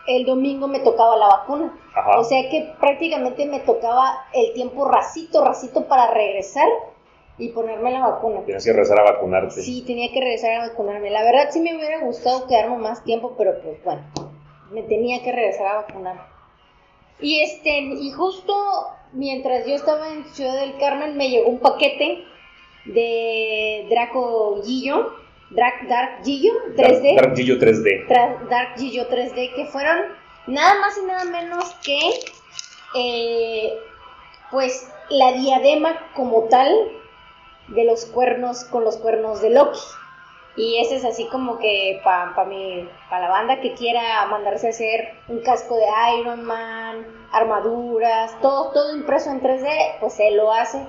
el 0.08 0.26
domingo 0.26 0.68
me 0.68 0.80
tocaba 0.80 1.18
la 1.18 1.28
vacuna. 1.28 1.74
Ajá. 1.96 2.20
O 2.20 2.24
sea 2.24 2.50
que 2.50 2.74
prácticamente 2.80 3.46
me 3.46 3.60
tocaba 3.60 4.26
el 4.34 4.54
tiempo 4.54 4.88
racito, 4.88 5.44
racito 5.44 5.88
para 5.88 6.12
regresar 6.12 6.68
y 7.38 7.50
ponerme 7.50 7.92
la 7.92 8.08
vacuna. 8.08 8.42
Tienes 8.46 8.64
que 8.64 8.72
regresar 8.72 9.00
a 9.00 9.12
vacunarte. 9.12 9.62
Sí, 9.62 9.84
tenía 9.86 10.12
que 10.12 10.20
regresar 10.20 10.52
a 10.54 10.68
vacunarme. 10.70 11.10
La 11.10 11.24
verdad 11.24 11.50
sí 11.50 11.60
me 11.60 11.76
hubiera 11.76 12.00
gustado 12.02 12.48
quedarme 12.48 12.78
más 12.78 13.04
tiempo, 13.04 13.34
pero 13.38 13.60
pues 13.62 13.84
bueno, 13.84 14.04
me 14.72 14.84
tenía 14.84 15.24
que 15.24 15.32
regresar 15.32 15.68
a 15.68 15.76
vacunar. 15.78 16.28
Y 17.20 17.42
este, 17.42 17.80
y 17.80 18.12
justo 18.12 18.54
mientras 19.16 19.66
yo 19.66 19.76
estaba 19.76 20.10
en 20.10 20.26
Ciudad 20.34 20.60
del 20.60 20.78
Carmen 20.78 21.18
me 21.18 21.30
llegó 21.30 21.50
un 21.50 21.60
paquete 21.60 22.24
de 22.86 23.88
Draco 23.90 24.62
Gillo, 24.64 25.16
Dark 25.50 26.22
Gillo 26.24 26.54
3D. 26.76 27.16
Dark 27.16 27.36
Gillo 27.36 27.58
3D. 27.58 28.08
Tra- 28.08 28.48
Dark 28.50 28.76
Gillo 28.78 29.08
3D, 29.10 29.54
que 29.56 29.66
fueron 29.66 29.98
nada 30.48 30.80
más 30.80 30.98
y 30.98 31.06
nada 31.06 31.24
menos 31.26 31.74
que, 31.84 32.00
eh, 32.96 33.74
pues, 34.52 34.92
la 35.10 35.34
diadema 35.34 36.12
como 36.16 36.44
tal 36.44 36.72
de 37.70 37.84
los 37.86 38.06
cuernos 38.06 38.64
con 38.66 38.84
los 38.84 38.98
cuernos 38.98 39.42
de 39.42 39.50
Loki. 39.52 39.80
Y 40.58 40.78
ese 40.80 40.96
es 40.96 41.06
así 41.06 41.28
como 41.28 41.58
que 41.58 42.00
para 42.04 42.34
pa 42.34 42.46
mi, 42.46 42.88
pa 43.10 43.20
la 43.20 43.30
banda 43.30 43.60
que 43.60 43.74
quiera 43.74 44.26
mandarse 44.28 44.68
a 44.68 44.70
hacer 44.70 45.10
un 45.28 45.42
casco 45.42 45.76
de 45.76 45.86
Iron 46.20 46.44
Man, 46.46 47.06
armaduras, 47.32 48.40
todo, 48.42 48.72
todo 48.72 48.96
impreso 48.96 49.32
en 49.32 49.42
3D, 49.42 50.00
pues 50.00 50.14
se 50.14 50.32
lo 50.32 50.52
hace. 50.54 50.80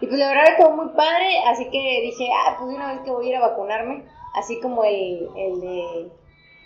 Y 0.00 0.06
pues 0.06 0.18
la 0.18 0.28
verdad 0.28 0.56
quedó 0.56 0.70
muy 0.70 0.90
padre, 0.90 1.38
así 1.46 1.64
que 1.70 2.00
dije, 2.02 2.28
ah, 2.32 2.56
pues 2.58 2.74
una 2.74 2.92
vez 2.92 3.00
que 3.00 3.10
voy 3.10 3.26
a 3.26 3.28
ir 3.30 3.36
a 3.36 3.48
vacunarme, 3.48 4.04
así 4.34 4.60
como 4.60 4.84
el, 4.84 5.28
el 5.36 5.60
de 5.60 6.10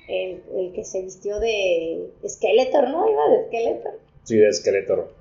el, 0.08 0.42
el 0.56 0.72
que 0.74 0.84
se 0.84 1.02
vistió 1.02 1.38
de 1.38 2.10
Skeletor, 2.26 2.90
¿no? 2.90 3.08
Iba 3.08 3.28
de 3.28 3.46
Skeletor. 3.46 4.00
Sí, 4.24 4.36
de 4.36 4.52
Skeletor. 4.52 5.12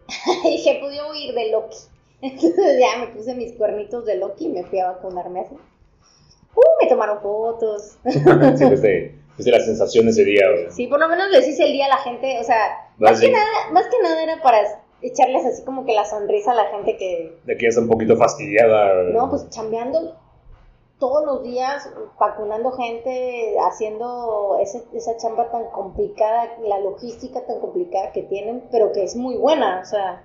y 0.45 0.49
dije, 0.51 0.77
pues 0.81 0.95
yo 0.95 1.07
voy 1.07 1.17
a 1.21 1.29
ir 1.29 1.35
de 1.35 1.51
Loki. 1.51 1.77
Entonces 2.21 2.79
ya 2.79 2.99
me 2.99 3.07
puse 3.07 3.33
mis 3.35 3.53
cuernitos 3.53 4.05
de 4.05 4.17
Loki 4.17 4.45
y 4.45 4.49
me 4.49 4.63
fui 4.63 4.79
a 4.79 4.91
vacunarme 4.91 5.41
así. 5.41 5.55
Uh, 6.55 6.83
me 6.83 6.89
tomaron 6.89 7.21
fotos. 7.21 7.97
sí, 8.05 8.19
pues 8.65 8.81
de, 8.81 9.15
pues 9.35 9.45
de 9.45 9.51
la 9.51 9.59
sensación 9.61 10.05
de 10.05 10.11
ese 10.11 10.25
día. 10.25 10.45
Sí, 10.69 10.87
por 10.87 10.99
lo 10.99 11.07
menos 11.07 11.29
les 11.29 11.47
hice 11.47 11.63
el 11.65 11.73
día 11.73 11.85
a 11.85 11.89
la 11.89 11.97
gente, 11.97 12.39
o 12.39 12.43
sea, 12.43 12.89
más, 12.97 13.19
que 13.19 13.31
nada, 13.31 13.45
más 13.71 13.85
que 13.87 14.01
nada 14.01 14.21
era 14.21 14.41
para 14.41 14.59
echarles 15.01 15.45
así 15.45 15.63
como 15.63 15.85
que 15.85 15.93
la 15.93 16.05
sonrisa 16.05 16.51
a 16.51 16.55
la 16.55 16.65
gente 16.65 16.97
que, 16.97 17.37
De 17.45 17.55
que 17.57 17.63
ya 17.63 17.69
está 17.69 17.81
un 17.81 17.87
poquito 17.89 18.15
fastidiada. 18.17 19.03
no, 19.11 19.29
pues 19.29 19.49
chambeando 19.49 20.15
todos 20.99 21.25
los 21.25 21.41
días, 21.41 21.89
vacunando 22.19 22.71
gente, 22.73 23.55
haciendo 23.59 24.59
ese- 24.61 24.83
esa 24.93 25.17
chamba 25.17 25.49
tan 25.49 25.63
complicada, 25.71 26.55
la 26.61 26.77
logística 26.79 27.43
tan 27.47 27.59
complicada 27.59 28.11
que 28.11 28.21
tienen, 28.21 28.63
pero 28.71 28.91
que 28.91 29.03
es 29.03 29.15
muy 29.15 29.35
buena, 29.35 29.79
o 29.81 29.85
sea, 29.85 30.23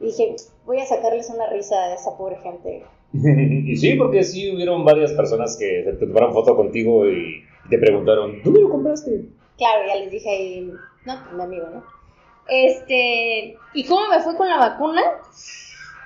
dije, 0.00 0.36
voy 0.64 0.80
a 0.80 0.86
sacarles 0.86 1.28
una 1.28 1.46
risa 1.48 1.76
a 1.76 1.94
esa 1.94 2.16
pobre 2.16 2.36
gente. 2.36 2.84
y 3.12 3.76
sí, 3.76 3.94
porque 3.94 4.22
sí 4.24 4.54
hubieron 4.54 4.84
varias 4.84 5.12
personas 5.12 5.56
que 5.58 5.84
te 5.98 6.06
tomaron 6.06 6.32
foto 6.32 6.56
contigo 6.56 7.08
y 7.08 7.44
te 7.70 7.78
preguntaron, 7.78 8.42
¿dónde 8.42 8.60
lo 8.60 8.70
compraste? 8.70 9.26
Claro, 9.56 9.86
ya 9.86 9.96
les 9.96 10.10
dije 10.10 10.28
ahí, 10.28 10.72
no, 11.04 11.14
pues 11.22 11.34
mi 11.34 11.42
amigo, 11.42 11.66
¿no? 11.72 11.84
Este, 12.48 13.56
¿y 13.74 13.84
cómo 13.86 14.08
me 14.08 14.20
fue 14.20 14.36
con 14.36 14.48
la 14.48 14.58
vacuna? 14.58 15.02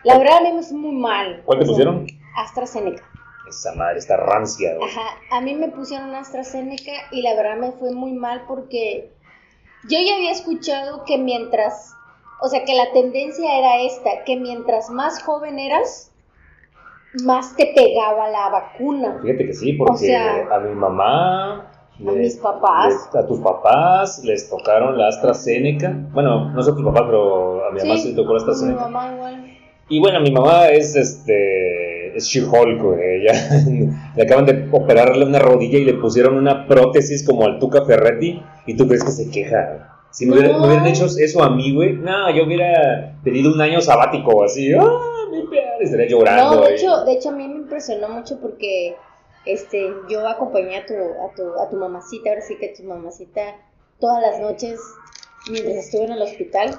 La 0.04 0.18
verdad 0.18 0.38
a 0.38 0.40
mí 0.42 0.52
me 0.52 0.62
fue 0.62 0.78
muy 0.78 0.94
mal. 0.94 1.42
¿Cuál 1.44 1.58
te 1.58 1.66
pusieron? 1.66 2.06
AstraZeneca. 2.36 3.04
Esa 3.48 3.74
madre 3.74 3.98
está 3.98 4.16
rancia, 4.16 4.76
güey. 4.76 4.88
Ajá, 4.88 5.18
a 5.30 5.40
mí 5.40 5.54
me 5.54 5.68
pusieron 5.68 6.14
AstraZeneca 6.14 6.92
y 7.10 7.22
la 7.22 7.34
verdad 7.34 7.56
me 7.56 7.72
fue 7.72 7.92
muy 7.92 8.12
mal 8.12 8.44
porque 8.46 9.10
yo 9.88 9.98
ya 9.98 10.14
había 10.14 10.30
escuchado 10.30 11.04
que 11.04 11.18
mientras, 11.18 11.94
o 12.40 12.48
sea, 12.48 12.64
que 12.64 12.74
la 12.74 12.92
tendencia 12.92 13.58
era 13.58 13.82
esta, 13.82 14.24
que 14.24 14.36
mientras 14.36 14.90
más 14.90 15.22
joven 15.22 15.58
eras, 15.58 16.12
más 17.24 17.56
te 17.56 17.72
pegaba 17.74 18.28
la 18.30 18.48
vacuna. 18.50 19.18
Fíjate 19.22 19.46
que 19.46 19.52
sí, 19.54 19.72
porque 19.74 19.92
O 19.92 19.96
sea, 19.96 20.46
a 20.52 20.58
mi 20.60 20.74
mamá... 20.74 21.54
a 22.06 22.12
mis 22.12 22.36
papás. 22.36 23.10
a 23.14 23.26
tus 23.26 23.40
papás 23.40 24.22
les 24.24 24.48
tocaron 24.48 24.96
la 24.96 25.08
AstraZeneca. 25.08 25.92
Bueno, 26.12 26.50
no 26.50 26.62
sé 26.62 26.70
a 26.70 26.74
tus 26.74 26.84
papás, 26.84 27.02
pero 27.06 27.66
a 27.66 27.70
mi 27.72 27.80
mamá 27.80 27.96
sí, 27.96 28.10
le 28.10 28.14
tocó 28.14 28.34
la 28.34 28.38
mi 28.44 28.50
AstraZeneca. 28.50 28.80
mamá 28.88 29.12
igual. 29.14 29.46
Y 29.88 29.98
bueno, 29.98 30.20
mi 30.20 30.30
mamá 30.30 30.68
es 30.68 30.94
este. 30.94 32.16
Es 32.16 32.24
She-Hulk. 32.26 32.98
Ella 33.00 33.32
le 34.16 34.22
acaban 34.22 34.46
de 34.46 34.68
operarle 34.70 35.24
una 35.26 35.38
rodilla 35.40 35.78
y 35.78 35.84
le 35.84 35.94
pusieron 35.94 36.36
una 36.36 36.66
prótesis 36.66 37.26
como 37.26 37.44
al 37.44 37.58
Tuca 37.58 37.84
Ferretti. 37.84 38.40
¿Y 38.66 38.76
tú 38.76 38.86
crees 38.86 39.02
que 39.04 39.10
se 39.10 39.30
queja? 39.30 39.88
Si 40.10 40.26
me, 40.26 40.36
No. 40.36 40.60
me 40.60 40.66
hubieran 40.66 40.86
hecho 40.86 41.06
eso 41.06 41.42
a 41.42 41.50
mí, 41.50 41.72
güey, 41.74 41.92
no, 41.94 42.30
yo 42.34 42.44
hubiera 42.44 43.14
pedido 43.22 43.52
un 43.52 43.60
año 43.60 43.80
sabático 43.80 44.42
así. 44.44 44.72
¡Ah, 44.74 44.82
mi! 45.30 45.38
Estaría 45.80 46.06
llorando. 46.08 46.56
No, 46.56 46.62
de 46.62 46.74
hecho, 46.74 47.04
de 47.04 47.12
hecho 47.12 47.28
a 47.30 47.32
mí 47.32 47.48
me 47.48 47.54
impresionó 47.56 48.08
mucho 48.08 48.38
porque 48.40 48.96
este 49.46 49.90
yo 50.08 50.26
acompañé 50.28 50.76
a 50.78 50.86
tu, 50.86 50.94
a 50.94 51.34
tu, 51.34 51.58
a 51.60 51.68
tu 51.70 51.76
mamacita, 51.76 52.30
ahora 52.30 52.42
sí 52.42 52.56
que 52.58 52.68
tu 52.76 52.82
mamacita 52.84 53.56
todas 53.98 54.20
las 54.22 54.40
noches 54.40 54.78
mientras 55.50 55.76
estuve 55.76 56.04
en 56.04 56.12
el 56.12 56.22
hospital 56.22 56.78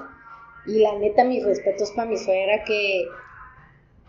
y 0.66 0.78
la 0.80 0.94
neta 0.98 1.24
mis 1.24 1.44
respetos 1.44 1.90
para 1.92 2.08
mi 2.08 2.16
suegra 2.16 2.62
que 2.64 3.04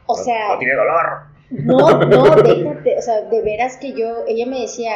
o 0.05 0.15
No- 0.17 0.23
sea, 0.23 0.49
No 0.53 0.59
tiene 0.59 0.75
dolor. 0.75 1.05
no, 1.49 1.97
no, 2.05 2.35
déjate, 2.43 2.97
o 2.97 3.01
sea, 3.01 3.21
de 3.21 3.41
veras 3.41 3.77
que 3.77 3.93
yo, 3.93 4.25
ella 4.27 4.45
me 4.45 4.61
decía, 4.61 4.91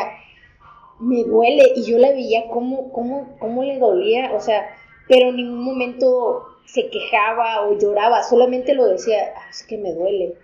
me 1.00 1.24
duele, 1.24 1.64
y 1.76 1.84
yo 1.84 1.98
la 1.98 2.10
veía 2.10 2.48
cómo, 2.52 2.92
cómo, 2.92 3.36
cómo 3.40 3.64
le 3.64 3.80
dolía, 3.80 4.32
o 4.34 4.40
sea, 4.40 4.68
pero 5.08 5.30
en 5.30 5.38
ningún 5.38 5.64
momento 5.64 6.47
se 6.68 6.90
quejaba 6.90 7.62
o 7.68 7.78
lloraba, 7.80 8.22
solamente 8.24 8.74
lo 8.76 8.86
decía, 8.86 9.34
"Ah, 9.36 9.50
es 9.50 9.64
que 9.64 9.78
me 9.78 9.94
duele. 9.94 10.36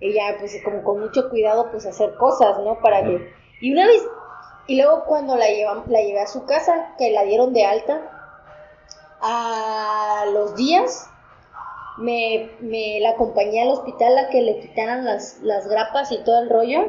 Ella, 0.00 0.36
pues, 0.38 0.52
como 0.64 0.82
con 0.84 1.00
mucho 1.00 1.30
cuidado, 1.30 1.70
pues, 1.70 1.86
hacer 1.86 2.14
cosas, 2.16 2.58
¿no? 2.60 2.78
Para 2.80 3.02
que... 3.02 3.32
Y 3.60 3.72
una 3.72 3.86
vez, 3.86 4.02
y 4.66 4.76
luego 4.76 5.04
cuando 5.06 5.34
la, 5.36 5.46
llevam- 5.46 5.86
la 5.86 6.00
llevé 6.02 6.20
a 6.20 6.26
su 6.26 6.44
casa, 6.46 6.94
que 6.98 7.10
la 7.10 7.22
dieron 7.24 7.52
de 7.54 7.64
alta, 7.64 8.02
a 9.20 10.24
los 10.32 10.54
días 10.56 11.08
me, 11.98 12.50
me 12.60 13.00
la 13.00 13.10
acompañé 13.10 13.62
al 13.62 13.70
hospital 13.70 14.16
a 14.18 14.28
que 14.28 14.40
le 14.42 14.60
quitaran 14.60 15.04
las, 15.04 15.38
las 15.42 15.66
grapas 15.68 16.12
y 16.12 16.22
todo 16.22 16.40
el 16.42 16.50
rollo. 16.50 16.86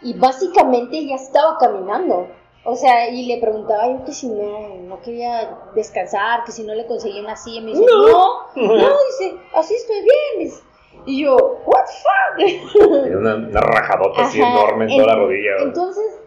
Y 0.00 0.14
básicamente 0.18 1.06
ya 1.06 1.16
estaba 1.16 1.58
caminando. 1.58 2.28
O 2.64 2.76
sea, 2.76 3.08
y 3.08 3.26
le 3.26 3.38
preguntaba 3.38 3.88
yo 3.88 4.04
que 4.04 4.12
si 4.12 4.28
no, 4.28 4.68
no 4.86 5.00
quería 5.00 5.58
descansar, 5.74 6.44
que 6.44 6.52
si 6.52 6.62
no 6.62 6.74
le 6.74 6.86
conseguía 6.86 7.20
una 7.20 7.36
silla. 7.36 7.60
Me 7.60 7.72
dice, 7.72 7.84
no, 7.84 8.46
no, 8.54 8.74
dice, 9.18 9.36
así 9.54 9.74
estoy 9.74 9.96
bien. 10.02 10.38
dice. 10.38 10.62
Y 11.04 11.24
yo, 11.24 11.36
what 11.66 11.84
the 11.84 11.92
fuck? 11.92 12.72
Tiene 13.02 13.16
una, 13.16 13.34
una 13.34 13.60
rajadota 13.60 14.22
así 14.22 14.40
enorme 14.40 14.84
en 14.84 15.00
toda 15.00 15.14
la 15.14 15.20
rodilla. 15.20 15.54
güey. 15.54 15.64
Entonces, 15.64 16.20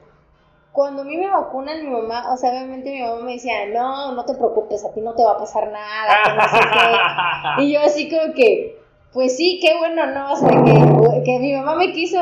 cuando 0.74 1.04
a 1.04 1.06
mí 1.06 1.16
me 1.16 1.30
vacunan, 1.30 1.86
mi 1.86 1.90
mamá, 1.90 2.34
o 2.34 2.36
sea, 2.36 2.50
obviamente 2.50 2.92
mi 2.92 3.02
mamá 3.02 3.22
me 3.22 3.34
decía, 3.34 3.68
no, 3.68 4.12
no 4.12 4.26
te 4.26 4.34
preocupes, 4.34 4.84
a 4.84 4.94
ti 4.94 5.00
no 5.00 5.16
te 5.16 5.24
va 5.24 5.32
a 5.32 5.38
pasar 5.38 5.72
nada, 5.72 6.18
que 6.26 6.34
no 6.34 6.42
sé 6.50 6.60
qué. 6.60 7.62
Y 7.64 7.74
yo 7.74 7.80
así 7.80 8.10
como 8.10 8.34
que, 8.34 8.75
pues 9.16 9.36
sí, 9.36 9.60
qué 9.62 9.76
bueno, 9.80 10.06
¿no? 10.14 10.34
O 10.34 10.36
sea, 10.36 10.50
que, 10.50 11.24
que 11.24 11.40
mi 11.40 11.54
mamá 11.54 11.76
me 11.76 11.92
quiso, 11.92 12.20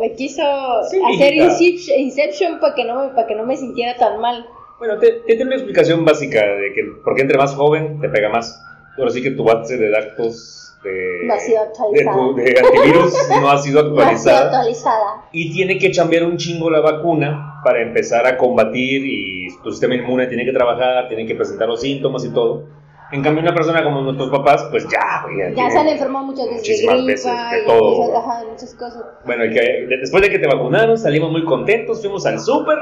me 0.00 0.12
quiso 0.14 0.42
Sí, 0.90 0.98
hacer. 1.14 1.34
Inception, 1.34 1.98
Inception 2.00 2.60
para 2.60 2.74
que, 2.74 2.84
no 2.84 2.94
me, 3.02 3.08
para 3.10 3.26
que 3.26 3.34
no 3.34 3.44
me 3.44 3.56
sintiera 3.56 3.94
tan 3.96 4.18
mal. 4.20 4.46
Bueno, 4.78 4.98
te, 4.98 5.10
te 5.12 5.34
tiene 5.34 5.44
una 5.46 5.56
explicación 5.56 6.04
básica 6.04 6.40
de 6.40 6.72
que 6.72 6.82
porque 7.04 7.22
entre 7.22 7.36
más 7.36 7.54
joven 7.54 8.00
te 8.00 8.08
pega 8.08 8.28
más. 8.30 8.58
Ahora 8.96 9.10
sí 9.10 9.22
que 9.22 9.32
tu 9.32 9.44
base 9.44 9.76
de 9.76 9.90
datos 9.90 10.76
de, 10.84 11.26
No 11.26 11.34
ha 11.34 11.38
sido 11.40 11.60
de, 11.60 11.66
actualizada. 11.68 12.16
tu- 12.16 12.34
de 12.36 12.54
antivirus 12.64 13.14
no 13.40 13.50
ha 13.50 13.58
sido 13.58 13.82
No 13.94 14.00
ha 14.00 14.16
sido 14.16 14.36
actualizada. 14.36 15.24
Y 15.32 15.52
tiene 15.52 15.78
que 15.78 15.90
chambear 15.90 16.24
un 16.24 16.36
chingo 16.36 16.70
la 16.70 16.80
vacuna 16.80 17.60
para 17.64 17.82
empezar 17.82 18.26
a 18.26 18.36
combatir 18.36 19.02
y 19.04 19.48
tu 19.62 19.72
sistema 19.72 19.96
inmune 19.96 20.28
tiene 20.28 20.44
que 20.44 20.52
trabajar, 20.52 21.08
tiene 21.08 21.26
que 21.26 21.34
presentar 21.34 21.66
los 21.68 21.80
síntomas 21.80 22.24
y 22.24 22.30
todo. 22.32 22.64
En 23.10 23.22
cambio, 23.22 23.42
una 23.42 23.54
persona 23.54 23.82
como 23.82 24.02
nuestros 24.02 24.28
papás, 24.30 24.66
pues 24.70 24.86
ya, 24.88 25.22
güey, 25.22 25.54
Ya 25.54 25.70
se 25.70 25.78
han 25.78 25.88
enfermado 25.88 26.26
muchas 26.26 26.46
veces 26.46 26.66
de 26.80 26.86
gripa 26.86 26.94
veces, 27.06 27.24
de 27.52 27.62
y 27.62 27.66
todo, 27.66 28.18
ajá, 28.18 28.44
muchas 28.50 28.74
cosas. 28.74 29.02
Bueno, 29.24 29.44
y 29.46 29.50
que 29.50 29.60
de- 29.60 29.96
después 30.00 30.22
de 30.22 30.28
que 30.30 30.38
te 30.38 30.46
vacunaron, 30.46 30.98
salimos 30.98 31.30
muy 31.32 31.44
contentos, 31.44 32.00
fuimos 32.02 32.26
al 32.26 32.38
súper. 32.38 32.76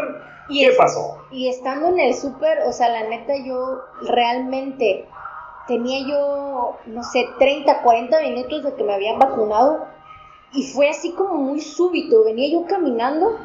¿Qué 0.48 0.66
es- 0.66 0.76
pasó? 0.76 1.18
Y 1.30 1.48
estando 1.48 1.88
en 1.88 2.00
el 2.00 2.14
súper, 2.14 2.58
o 2.66 2.72
sea, 2.72 2.88
la 2.88 3.08
neta, 3.08 3.34
yo 3.44 3.80
realmente 4.02 5.06
tenía 5.68 6.06
yo, 6.08 6.76
no 6.86 7.02
sé, 7.02 7.26
30, 7.38 7.82
40 7.82 8.20
minutos 8.22 8.62
de 8.64 8.74
que 8.74 8.84
me 8.84 8.94
habían 8.94 9.18
vacunado 9.18 9.84
y 10.52 10.62
fue 10.64 10.88
así 10.88 11.12
como 11.12 11.34
muy 11.34 11.60
súbito. 11.60 12.24
Venía 12.24 12.48
yo 12.52 12.64
caminando 12.66 13.36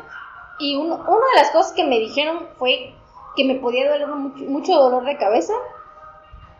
y 0.60 0.76
uno- 0.76 0.96
una 0.96 1.28
de 1.34 1.36
las 1.42 1.50
cosas 1.52 1.74
que 1.74 1.84
me 1.86 2.00
dijeron 2.00 2.48
fue 2.58 2.94
que 3.36 3.46
me 3.46 3.56
podía 3.56 3.90
doler 3.92 4.08
mucho, 4.08 4.44
mucho 4.46 4.74
dolor 4.76 5.04
de 5.06 5.18
cabeza, 5.18 5.54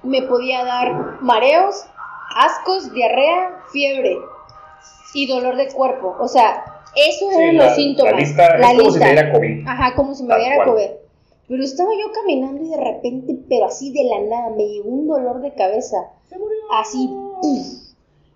me 0.04 0.22
podía 0.24 0.64
dar 0.66 1.22
mareos, 1.22 1.86
ascos, 2.36 2.92
diarrea, 2.94 3.60
fiebre 3.72 4.18
y 5.14 5.28
dolor 5.28 5.56
de 5.58 5.68
cuerpo. 5.70 6.16
O 6.20 6.28
sea, 6.28 6.64
esos 6.96 7.30
Sí, 7.30 7.36
eran 7.42 7.58
la- 7.58 7.66
los 7.66 7.76
síntomas. 7.76 8.14
La 8.14 8.20
lista 8.20 8.58
la 8.58 8.72
es 8.72 8.78
como 8.78 8.92
si 8.92 9.00
lista. 9.00 9.00
te 9.00 9.12
diera 9.12 9.32
COVID. 9.34 9.68
Ajá, 9.68 9.96
como 9.96 10.16
si 10.16 10.24
me 10.24 10.38
diera. 10.38 10.66
COVID. 10.66 10.90
Pero 11.48 11.64
estaba 11.64 11.90
yo 11.92 12.12
caminando 12.14 12.64
y 12.64 12.70
de 12.70 12.78
repente, 12.78 13.36
pero 13.50 13.66
así 13.66 13.92
de 13.92 14.04
la 14.06 14.20
nada, 14.22 14.56
me 14.56 14.66
llegó 14.68 14.90
un 14.90 15.08
dolor 15.08 15.42
de 15.42 15.54
cabeza. 15.54 15.98
Así, 16.80 17.10
¡puf! 17.42 17.58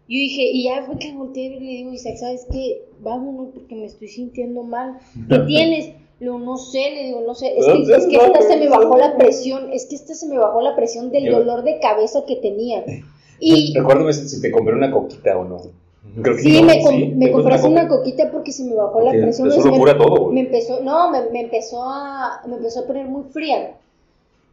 Yo 0.07 0.19
dije, 0.19 0.43
y 0.43 0.65
ya 0.65 0.83
fue 0.83 0.97
que 0.99 1.13
volteé 1.13 1.45
y 1.45 1.59
le 1.59 1.71
digo, 1.71 1.93
Isaac, 1.93 2.17
¿sabes 2.17 2.45
qué? 2.51 2.83
Vámonos 2.99 3.49
porque 3.55 3.73
me 3.75 3.85
estoy 3.85 4.09
sintiendo 4.09 4.63
mal. 4.63 4.99
¿Qué 5.29 5.39
tienes? 5.39 5.89
Digo, 6.19 6.39
no 6.39 6.57
sé, 6.57 6.91
le 6.91 7.03
digo, 7.07 7.21
no 7.21 7.35
sé. 7.35 7.57
Es 7.57 7.65
que, 7.65 7.81
es 7.95 8.05
que 8.07 8.15
esta 8.15 8.41
se 8.41 8.57
me 8.57 8.69
bajó 8.69 8.97
la 8.97 9.17
presión, 9.17 9.71
es 9.73 9.85
que 9.85 9.95
esta 9.95 10.13
se 10.13 10.27
me 10.27 10.37
bajó 10.37 10.61
la 10.61 10.75
presión 10.75 11.11
del 11.11 11.29
dolor 11.31 11.63
de 11.63 11.79
cabeza 11.79 12.25
que 12.25 12.37
tenía. 12.37 12.83
Y 13.39 13.73
Recuérdame 13.77 14.13
si 14.13 14.41
te 14.41 14.49
compré 14.51 14.73
una 14.75 14.91
coquita 14.91 15.37
o 15.37 15.43
no. 15.43 15.57
Creo 16.21 16.35
que 16.37 16.41
sí, 16.43 16.61
no, 16.61 16.67
me, 16.67 16.81
com- 16.81 16.91
sí, 16.95 17.07
me 17.17 17.25
te 17.25 17.31
compraste 17.33 17.67
puse 17.67 17.79
una 17.79 17.87
coquita 17.89 18.31
porque 18.31 18.51
se 18.53 18.63
me 18.63 18.75
bajó 18.75 19.01
la 19.01 19.11
presión. 19.11 19.47
eso 19.49 19.65
lo 19.65 19.71
me- 19.73 19.77
cura 19.77 19.97
todo, 19.97 20.31
me 20.31 20.39
empezó, 20.41 20.81
no, 20.81 21.11
me, 21.11 21.29
me 21.31 21.41
empezó 21.41 21.83
a, 21.83 22.41
me 22.47 22.55
empezó 22.55 22.81
a 22.81 22.87
poner 22.87 23.07
muy 23.07 23.23
fría. 23.31 23.75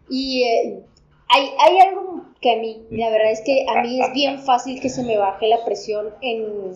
Y 0.09 0.43
eh, 0.43 0.81
hay, 1.29 1.49
hay 1.65 1.79
algo 1.79 2.23
que 2.41 2.53
a 2.53 2.57
mí, 2.57 2.83
la 2.91 3.11
verdad 3.11 3.31
es 3.31 3.43
que 3.43 3.65
a 3.69 3.83
mí 3.83 4.01
es 4.03 4.13
bien 4.13 4.41
fácil 4.41 4.81
que 4.81 4.89
se 4.89 5.05
me 5.05 5.17
baje 5.17 5.47
la 5.47 5.65
presión 5.65 6.09
en, 6.23 6.73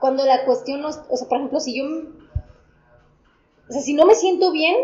cuando 0.00 0.26
la 0.26 0.44
cuestión 0.44 0.82
no, 0.82 0.88
o 0.88 1.16
sea, 1.16 1.28
por 1.28 1.38
ejemplo, 1.38 1.60
si 1.60 1.74
yo, 1.78 1.84
o 3.68 3.72
sea, 3.72 3.82
si 3.82 3.94
no 3.94 4.06
me 4.06 4.14
siento 4.14 4.50
bien, 4.50 4.76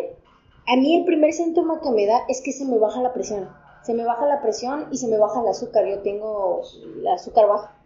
a 0.67 0.77
mí 0.77 0.97
el 0.97 1.05
primer 1.05 1.33
síntoma 1.33 1.81
que 1.81 1.91
me 1.91 2.07
da 2.07 2.21
es 2.29 2.41
que 2.43 2.53
se 2.53 2.65
me 2.65 2.79
baja 2.79 3.01
la 3.03 3.13
presión. 3.13 3.49
Se 3.83 3.95
me 3.95 4.05
baja 4.05 4.27
la 4.27 4.41
presión 4.41 4.89
y 4.91 4.97
se 4.97 5.09
me 5.09 5.19
baja 5.19 5.41
el 5.41 5.49
azúcar. 5.49 5.87
Yo 5.87 6.01
tengo 6.01 6.63
el 6.99 7.07
azúcar 7.09 7.49
baja. 7.49 7.77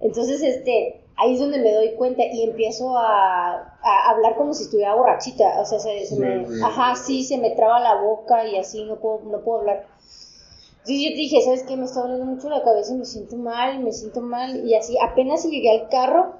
Entonces, 0.00 0.42
este, 0.42 1.02
ahí 1.16 1.34
es 1.34 1.40
donde 1.40 1.58
me 1.58 1.72
doy 1.72 1.94
cuenta 1.94 2.22
y 2.24 2.44
empiezo 2.44 2.96
a, 2.96 3.78
a 3.82 4.10
hablar 4.10 4.36
como 4.36 4.54
si 4.54 4.64
estuviera 4.64 4.94
borrachita. 4.94 5.60
O 5.60 5.64
sea, 5.64 5.78
se, 5.78 6.06
se 6.06 6.16
me, 6.16 6.46
ajá, 6.64 6.94
sí, 6.94 7.24
se 7.24 7.38
me 7.38 7.50
traba 7.50 7.80
la 7.80 8.00
boca 8.00 8.46
y 8.46 8.56
así 8.56 8.84
no 8.84 8.96
puedo, 8.96 9.20
no 9.24 9.40
puedo 9.40 9.60
hablar. 9.60 9.86
Entonces 10.78 11.02
yo 11.02 11.10
te 11.10 11.16
dije, 11.16 11.42
¿sabes 11.42 11.64
qué? 11.64 11.76
Me 11.76 11.84
está 11.86 12.02
doliendo 12.02 12.26
mucho 12.26 12.48
la 12.48 12.62
cabeza 12.62 12.94
y 12.94 12.98
me 12.98 13.04
siento 13.04 13.36
mal, 13.36 13.80
me 13.80 13.92
siento 13.92 14.20
mal. 14.20 14.64
Y 14.64 14.74
así, 14.76 14.96
apenas 15.02 15.44
llegué 15.44 15.70
al 15.70 15.88
carro 15.88 16.34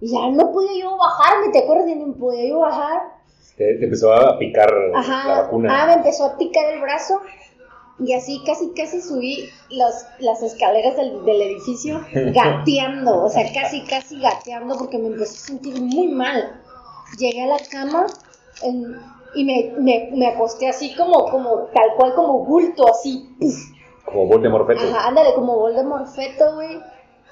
y 0.00 0.10
ya 0.10 0.30
no 0.30 0.50
podía 0.52 0.80
yo 0.80 0.96
bajarme, 0.96 1.52
¿te 1.52 1.58
acuerdas? 1.58 1.86
No 1.94 2.14
podía 2.14 2.48
yo 2.48 2.60
bajar. 2.60 3.19
Te, 3.60 3.74
te 3.74 3.84
empezó 3.84 4.10
a 4.14 4.38
picar 4.38 4.72
la 4.90 4.98
Ajá. 5.00 5.42
vacuna. 5.42 5.68
Ah, 5.82 5.86
me 5.88 5.92
empezó 5.92 6.24
a 6.24 6.38
picar 6.38 6.64
el 6.72 6.80
brazo 6.80 7.20
y 7.98 8.14
así 8.14 8.42
casi 8.46 8.70
casi 8.74 9.02
subí 9.02 9.50
los, 9.68 9.92
las 10.20 10.42
escaleras 10.42 10.96
del, 10.96 11.22
del 11.26 11.42
edificio 11.42 12.00
gateando, 12.34 13.24
o 13.24 13.28
sea, 13.28 13.44
casi 13.52 13.82
casi 13.82 14.18
gateando 14.18 14.78
porque 14.78 14.96
me 14.96 15.08
empecé 15.08 15.34
a 15.36 15.46
sentir 15.48 15.78
muy 15.78 16.08
mal. 16.08 16.58
Llegué 17.18 17.42
a 17.42 17.48
la 17.48 17.58
cama 17.70 18.06
en- 18.62 18.96
y 19.34 19.44
me, 19.44 19.74
me, 19.78 20.08
me 20.16 20.26
acosté 20.28 20.66
así 20.66 20.94
como, 20.96 21.26
como 21.30 21.68
tal 21.74 21.94
cual 21.98 22.14
como 22.14 22.44
bulto, 22.46 22.88
así. 22.90 23.28
Como 24.06 24.26
Voldemort 24.26 24.66
feto. 24.68 24.80
Ajá, 24.82 25.08
ándale, 25.08 25.34
como 25.34 25.54
Voldemort 25.56 26.06
feto, 26.08 26.54
güey. 26.54 26.80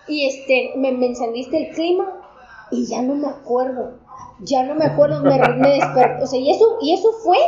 Y 0.06 0.26
este, 0.26 0.73
me, 0.76 0.92
me 0.92 1.06
encendiste 1.06 1.56
el 1.68 1.75
clima 1.75 2.20
y 2.70 2.87
ya 2.87 3.00
no 3.00 3.14
me 3.14 3.28
acuerdo. 3.28 3.94
Ya 4.40 4.62
no 4.62 4.75
me 4.75 4.84
acuerdo, 4.84 5.22
me, 5.22 5.38
me 5.56 5.75
desperté. 5.75 6.22
O 6.22 6.26
sea, 6.26 6.38
y 6.38 6.50
eso, 6.50 6.78
y 6.80 6.92
eso 6.94 7.10
fue 7.25 7.38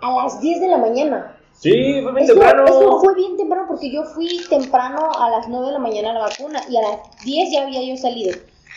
a 0.00 0.12
las 0.22 0.40
10 0.40 0.60
de 0.60 0.68
la 0.68 0.78
mañana. 0.78 1.36
Sí, 1.52 2.00
fue 2.02 2.12
bien 2.12 2.24
Eso, 2.24 2.34
temprano. 2.34 2.64
eso 2.64 3.00
fue 3.00 3.14
bien 3.14 3.36
temprano 3.36 3.64
porque 3.68 3.90
yo 3.92 4.04
fui 4.04 4.28
temprano 4.48 5.10
a 5.18 5.30
las 5.30 5.48
9 5.48 5.66
de 5.66 5.72
la 5.72 5.78
mañana 5.78 6.10
a 6.10 6.14
la 6.14 6.20
vacuna 6.20 6.60
y 6.68 6.76
a 6.76 6.80
las 6.82 7.24
10 7.24 7.52
ya 7.52 7.62
había 7.62 7.82
yo 7.82 7.96
salido. 7.96 8.36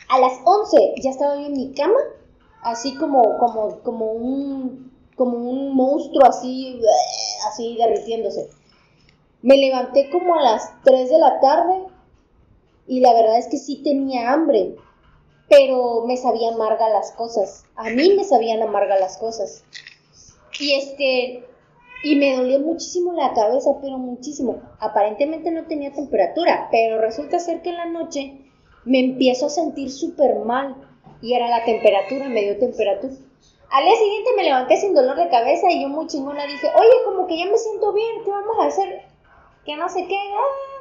A 0.10 0.20
las 0.20 0.34
11 0.44 0.96
ya 1.02 1.10
estaba 1.10 1.36
yo 1.36 1.46
en 1.48 1.54
mi 1.54 1.74
cama, 1.74 1.98
así 2.64 2.96
como, 2.98 3.38
como, 3.38 3.80
como 3.82 4.12
un, 4.12 4.92
como 5.16 5.38
un 5.38 5.76
monstruo 5.76 6.26
así, 6.28 6.80
así 7.48 7.78
derritiéndose. 7.78 8.50
Me 9.42 9.58
levanté 9.58 10.10
como 10.10 10.36
a 10.36 10.42
las 10.42 10.72
3 10.84 11.10
de 11.10 11.18
la 11.20 11.40
tarde 11.40 11.86
y 12.88 13.00
la 13.00 13.14
verdad 13.14 13.38
es 13.38 13.48
que 13.48 13.58
sí 13.58 13.82
tenía 13.84 14.32
hambre, 14.34 14.76
pero 15.50 16.04
me 16.06 16.18
sabían 16.18 16.56
amarga 16.56 16.90
las 16.90 17.12
cosas. 17.12 17.66
A 17.76 17.90
mí 17.90 18.14
me 18.16 18.24
sabían 18.24 18.62
amarga 18.62 18.98
las 18.98 19.18
cosas. 19.18 19.64
Y 20.60 20.74
este, 20.74 21.44
y 22.04 22.16
me 22.16 22.36
dolía 22.36 22.60
muchísimo 22.60 23.14
la 23.14 23.34
cabeza, 23.34 23.72
pero 23.82 23.98
muchísimo. 23.98 24.62
Aparentemente 24.80 25.52
no 25.52 25.66
tenía 25.66 25.92
temperatura, 25.92 26.70
pero 26.72 27.00
resulta 27.00 27.40
ser 27.40 27.62
que 27.62 27.70
en 27.70 27.78
la 27.78 27.86
noche 27.86 28.38
me 28.86 29.00
empiezo 29.00 29.48
a 29.48 29.50
sentir 29.50 29.92
súper 29.92 30.36
mal 30.40 30.76
y 31.22 31.34
era 31.34 31.50
la 31.50 31.66
temperatura, 31.66 32.30
me 32.30 32.42
dio 32.42 32.60
temperatura. 32.60 33.14
Al 33.72 33.84
día 33.84 33.96
siguiente 33.96 34.30
me 34.38 34.44
levanté 34.44 34.78
sin 34.78 34.94
dolor 34.94 35.18
de 35.18 35.30
cabeza 35.30 35.70
y 35.72 35.82
yo 35.82 35.90
muy 35.90 36.08
chingona 36.08 36.46
dije, 36.46 36.68
oye, 36.78 37.04
como 37.06 37.28
que 37.28 37.38
ya 37.38 37.46
me 37.46 37.58
siento 37.58 37.92
bien, 37.94 38.24
¿qué 38.24 38.32
vamos 38.32 38.58
a 38.60 38.68
hacer? 38.68 39.02
Que 39.66 39.76
no 39.76 39.90
sé 39.90 40.06
qué. 40.08 40.16
ah". 40.16 40.75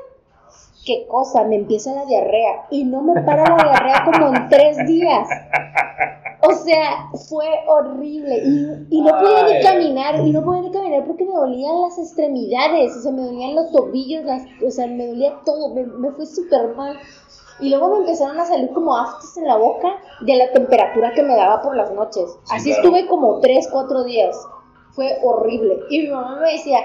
Qué 0.86 1.06
cosa, 1.08 1.44
me 1.44 1.56
empieza 1.56 1.94
la 1.94 2.04
diarrea 2.04 2.66
y 2.70 2.84
no 2.84 3.00
me 3.02 3.22
para 3.22 3.48
la 3.48 3.62
diarrea 3.64 4.04
como 4.04 4.34
en 4.34 4.48
tres 4.48 4.76
días. 4.86 5.28
O 6.46 6.52
sea, 6.52 7.08
fue 7.28 7.46
horrible 7.66 8.36
y, 8.44 8.96
y 8.96 9.00
no 9.00 9.18
podía 9.18 9.46
Ay. 9.46 9.54
ni 9.54 9.62
caminar 9.62 10.20
y 10.20 10.30
no 10.30 10.44
podía 10.44 10.60
ni 10.62 10.70
caminar 10.70 11.04
porque 11.06 11.24
me 11.24 11.32
dolían 11.34 11.80
las 11.80 11.98
extremidades, 11.98 12.94
o 12.96 13.00
sea, 13.00 13.12
me 13.12 13.22
dolían 13.22 13.54
los 13.54 13.70
tobillos, 13.72 14.24
las, 14.24 14.42
o 14.62 14.70
sea, 14.70 14.86
me 14.86 15.06
dolía 15.06 15.40
todo, 15.46 15.74
me, 15.74 15.84
me 15.86 16.10
fue 16.12 16.26
súper 16.26 16.74
mal. 16.76 16.98
Y 17.60 17.70
luego 17.70 17.88
me 17.90 17.98
empezaron 17.98 18.38
a 18.38 18.44
salir 18.44 18.70
como 18.72 18.94
aftes 18.96 19.36
en 19.38 19.46
la 19.46 19.56
boca 19.56 19.88
de 20.20 20.36
la 20.36 20.52
temperatura 20.52 21.12
que 21.14 21.22
me 21.22 21.34
daba 21.36 21.62
por 21.62 21.76
las 21.76 21.90
noches. 21.92 22.28
Sí, 22.44 22.54
Así 22.54 22.74
claro. 22.74 22.82
estuve 22.82 23.06
como 23.08 23.38
3, 23.40 23.68
4 23.72 24.04
días. 24.04 24.36
Fue 24.90 25.18
horrible. 25.22 25.78
Y 25.88 26.00
mi 26.02 26.08
mamá 26.08 26.40
me 26.40 26.52
decía, 26.52 26.80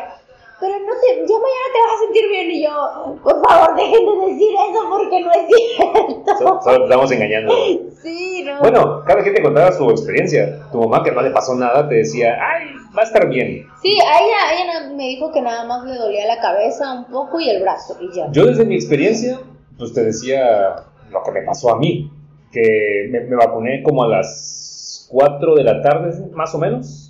pero 0.59 0.73
no 0.79 0.93
te, 1.01 1.15
ya 1.15 1.35
mañana 1.35 1.67
te 1.73 1.79
vas 1.85 1.95
a 1.95 2.03
sentir 2.03 2.29
bien. 2.29 2.51
Y 2.51 2.63
yo, 2.63 3.15
por 3.23 3.47
favor, 3.47 3.75
dejen 3.75 4.05
de 4.05 4.25
decir 4.31 4.49
eso 4.69 4.89
porque 4.89 5.21
no 5.21 5.31
es 5.31 5.47
cierto. 5.47 6.37
So- 6.37 6.61
Solo 6.61 6.77
te 6.77 6.83
estamos 6.83 7.11
engañando. 7.11 7.53
Sí, 8.01 8.43
no. 8.45 8.59
Bueno, 8.59 9.03
cada 9.05 9.21
quien 9.21 9.35
te 9.35 9.41
contaba 9.41 9.71
su 9.71 9.89
experiencia. 9.89 10.61
Tu 10.71 10.79
mamá, 10.79 11.03
que 11.03 11.11
no 11.11 11.21
le 11.21 11.31
pasó 11.31 11.53
nada, 11.55 11.87
te 11.89 11.95
decía, 11.95 12.37
ay, 12.41 12.67
va 12.97 13.01
a 13.01 13.05
estar 13.05 13.27
bien. 13.29 13.67
Sí, 13.81 13.97
a 13.99 14.19
ella, 14.19 14.53
ella 14.63 14.79
na- 14.87 14.95
me 14.95 15.03
dijo 15.07 15.31
que 15.31 15.41
nada 15.41 15.65
más 15.65 15.83
le 15.85 15.95
dolía 15.97 16.25
la 16.27 16.39
cabeza 16.39 16.93
un 16.93 17.05
poco 17.05 17.39
y 17.39 17.49
el 17.49 17.61
brazo 17.61 17.97
y 18.01 18.13
ya. 18.15 18.27
Yo 18.31 18.45
desde 18.45 18.65
mi 18.65 18.75
experiencia, 18.75 19.39
pues 19.77 19.93
te 19.93 20.03
decía 20.03 20.75
lo 21.11 21.23
que 21.23 21.31
me 21.31 21.41
pasó 21.41 21.71
a 21.71 21.77
mí, 21.79 22.09
que 22.51 23.07
me, 23.11 23.21
me 23.21 23.35
vacuné 23.35 23.83
como 23.83 24.03
a 24.03 24.07
las 24.07 25.07
4 25.11 25.55
de 25.55 25.63
la 25.63 25.81
tarde, 25.81 26.13
más 26.33 26.53
o 26.55 26.57
menos. 26.57 27.08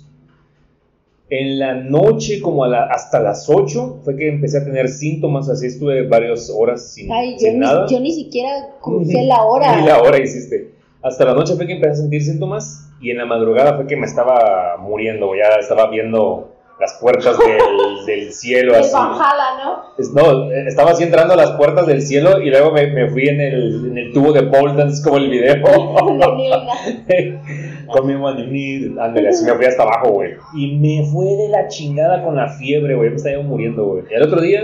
En 1.32 1.60
la 1.60 1.74
noche, 1.74 2.40
como 2.40 2.64
a 2.64 2.68
la- 2.68 2.86
hasta 2.86 3.20
las 3.20 3.48
8, 3.48 4.00
fue 4.04 4.16
que 4.16 4.28
empecé 4.28 4.58
a 4.58 4.64
tener 4.64 4.88
síntomas, 4.88 5.48
así 5.48 5.66
estuve 5.68 6.06
varias 6.08 6.50
horas 6.54 6.92
sin, 6.92 7.10
Ay, 7.12 7.32
yo 7.34 7.38
sin 7.38 7.52
ni, 7.54 7.58
nada. 7.60 7.86
yo 7.88 8.00
ni 8.00 8.12
siquiera 8.12 8.50
crucé 8.82 9.22
la 9.22 9.42
hora. 9.44 9.76
Ni 9.80 9.86
la 9.86 10.02
hora 10.02 10.18
hiciste. 10.18 10.72
Hasta 11.02 11.24
la 11.24 11.34
noche 11.34 11.54
fue 11.54 11.66
que 11.66 11.74
empecé 11.74 11.92
a 11.92 11.96
sentir 11.96 12.22
síntomas 12.22 12.88
y 13.00 13.10
en 13.10 13.18
la 13.18 13.26
madrugada 13.26 13.76
fue 13.76 13.86
que 13.86 13.96
me 13.96 14.06
estaba 14.06 14.76
muriendo, 14.80 15.30
ya 15.36 15.54
estaba 15.60 15.88
viendo 15.88 16.48
las 16.80 16.94
puertas 16.94 17.38
del, 17.38 17.58
del 18.06 18.32
cielo 18.32 18.74
El 18.74 18.80
así. 18.80 18.92
Valhalla, 18.94 19.62
¿no? 19.62 19.82
No, 20.14 20.50
estaba 20.50 20.90
así 20.92 21.04
entrando 21.04 21.34
a 21.34 21.36
las 21.36 21.52
puertas 21.52 21.86
del 21.86 22.02
cielo 22.02 22.40
y 22.42 22.50
luego 22.50 22.72
me, 22.72 22.86
me 22.88 23.08
fui 23.08 23.28
en 23.28 23.40
el, 23.40 23.86
en 23.90 23.98
el 23.98 24.12
tubo 24.12 24.32
de 24.32 24.42
pole 24.44 24.74
dance 24.74 25.00
como 25.02 25.18
el 25.18 25.30
video. 25.30 25.56
Nilga. 27.90 28.00
con 28.00 28.06
mi 28.06 28.14
manimir, 28.16 28.98
ándale, 29.00 29.28
así 29.28 29.44
me 29.44 29.54
fui 29.54 29.66
hasta 29.66 29.82
abajo, 29.82 30.10
güey. 30.12 30.32
Y 30.54 30.76
me 30.78 31.04
fue 31.10 31.26
de 31.36 31.48
la 31.48 31.68
chingada 31.68 32.24
con 32.24 32.36
la 32.36 32.48
fiebre, 32.48 32.94
güey. 32.94 33.10
Me 33.10 33.16
estaba 33.16 33.42
muriendo, 33.42 33.84
güey. 33.86 34.04
Y 34.10 34.14
el 34.14 34.22
otro 34.22 34.40
día. 34.40 34.62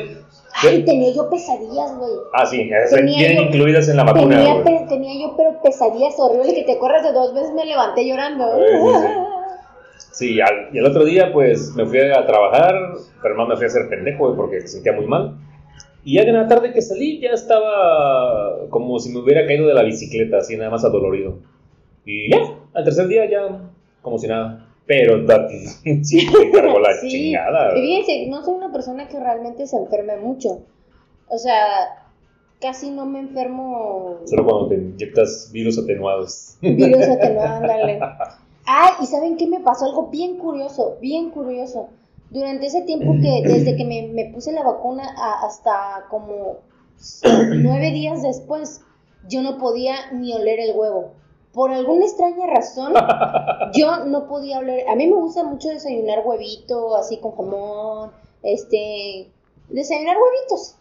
Ay, 0.62 0.84
tenía 0.84 1.12
yo 1.14 1.28
pesadillas, 1.28 1.96
güey. 1.98 2.10
Ah, 2.32 2.46
sí, 2.46 2.70
esas 2.72 3.02
vienen 3.04 3.42
incluidas 3.48 3.88
en 3.88 3.96
la 3.98 4.04
vacuna, 4.04 4.36
Tenía, 4.38 4.64
pe- 4.64 4.86
tenía 4.88 5.20
yo 5.20 5.34
pero 5.36 5.60
pesadillas 5.62 6.14
horribles 6.18 6.54
que 6.54 6.62
te 6.64 6.72
acuerdas 6.72 7.02
de 7.02 7.12
dos 7.12 7.34
veces 7.34 7.52
me 7.54 7.66
levanté 7.66 8.08
llorando. 8.08 8.44
Sí, 10.12 10.40
al- 10.40 10.74
y 10.74 10.78
el 10.78 10.86
otro 10.86 11.04
día, 11.04 11.30
pues 11.32 11.74
me 11.76 11.84
fui 11.84 11.98
a 12.00 12.24
trabajar, 12.26 12.74
pero 13.22 13.34
no 13.36 13.46
me 13.46 13.54
fui 13.56 13.64
a 13.64 13.68
hacer 13.68 13.88
pendejo, 13.90 14.24
güey, 14.24 14.36
porque 14.36 14.60
me 14.60 14.66
sentía 14.66 14.92
muy 14.92 15.06
mal. 15.06 15.36
Y 16.04 16.14
ya 16.14 16.22
en 16.22 16.34
la 16.34 16.46
tarde 16.48 16.72
que 16.72 16.80
salí, 16.80 17.20
ya 17.20 17.30
estaba 17.30 18.68
como 18.70 18.98
si 18.98 19.10
me 19.12 19.18
hubiera 19.18 19.44
caído 19.46 19.66
de 19.66 19.74
la 19.74 19.82
bicicleta, 19.82 20.38
así 20.38 20.56
nada 20.56 20.70
más 20.70 20.84
adolorido. 20.84 21.34
Y 22.06 22.30
ya, 22.30 22.38
al 22.72 22.84
tercer 22.84 23.08
día 23.08 23.28
ya, 23.28 23.70
como 24.00 24.18
si 24.18 24.26
nada. 24.28 24.62
Pero 24.86 25.22
da- 25.26 25.48
sí, 26.02 26.26
me 26.38 26.50
cargó 26.52 26.78
la 26.78 26.94
Sí. 27.00 27.08
chingada. 27.08 27.76
Y 27.76 27.80
fíjense, 27.82 28.26
no 28.28 28.42
soy 28.44 28.54
una 28.54 28.72
persona 28.72 29.08
que 29.08 29.18
realmente 29.20 29.66
se 29.66 29.76
enferme 29.76 30.16
mucho. 30.16 30.62
O 31.28 31.36
sea, 31.38 32.06
casi 32.60 32.90
no 32.90 33.04
me 33.04 33.18
enfermo 33.18 34.20
Solo 34.24 34.44
cuando 34.44 34.68
te 34.68 34.76
inyectas 34.76 35.50
virus 35.52 35.78
atenuados. 35.78 36.56
virus 36.62 37.08
atenuado, 37.08 37.56
ándale. 37.62 37.98
Ay, 38.64 38.90
¿y 39.02 39.06
saben 39.06 39.36
qué 39.36 39.46
me 39.48 39.60
pasó? 39.60 39.86
Algo 39.86 40.06
bien 40.08 40.38
curioso, 40.38 40.96
bien 41.00 41.30
curioso. 41.30 41.88
Durante 42.30 42.66
ese 42.66 42.82
tiempo 42.82 43.12
que, 43.20 43.42
desde 43.48 43.76
que 43.76 43.84
me, 43.84 44.08
me 44.12 44.26
puse 44.32 44.52
la 44.52 44.62
vacuna 44.62 45.04
a- 45.16 45.46
hasta 45.46 46.06
como 46.10 46.58
nueve 47.56 47.90
días 47.90 48.22
después, 48.22 48.82
yo 49.28 49.42
no 49.42 49.58
podía 49.58 49.94
ni 50.12 50.32
oler 50.32 50.60
el 50.60 50.76
huevo. 50.76 51.12
Por 51.56 51.70
alguna 51.72 52.04
extraña 52.04 52.46
razón, 52.46 52.92
yo 53.72 54.04
no 54.04 54.28
podía 54.28 54.58
oler. 54.58 54.86
A 54.90 54.94
mí 54.94 55.06
me 55.06 55.16
gusta 55.16 55.42
mucho 55.42 55.70
desayunar 55.70 56.20
huevito, 56.24 56.94
así 56.96 57.16
con 57.18 57.34
jamón, 57.34 58.10
este, 58.42 59.30
desayunar 59.70 60.16
huevitos. 60.18 60.76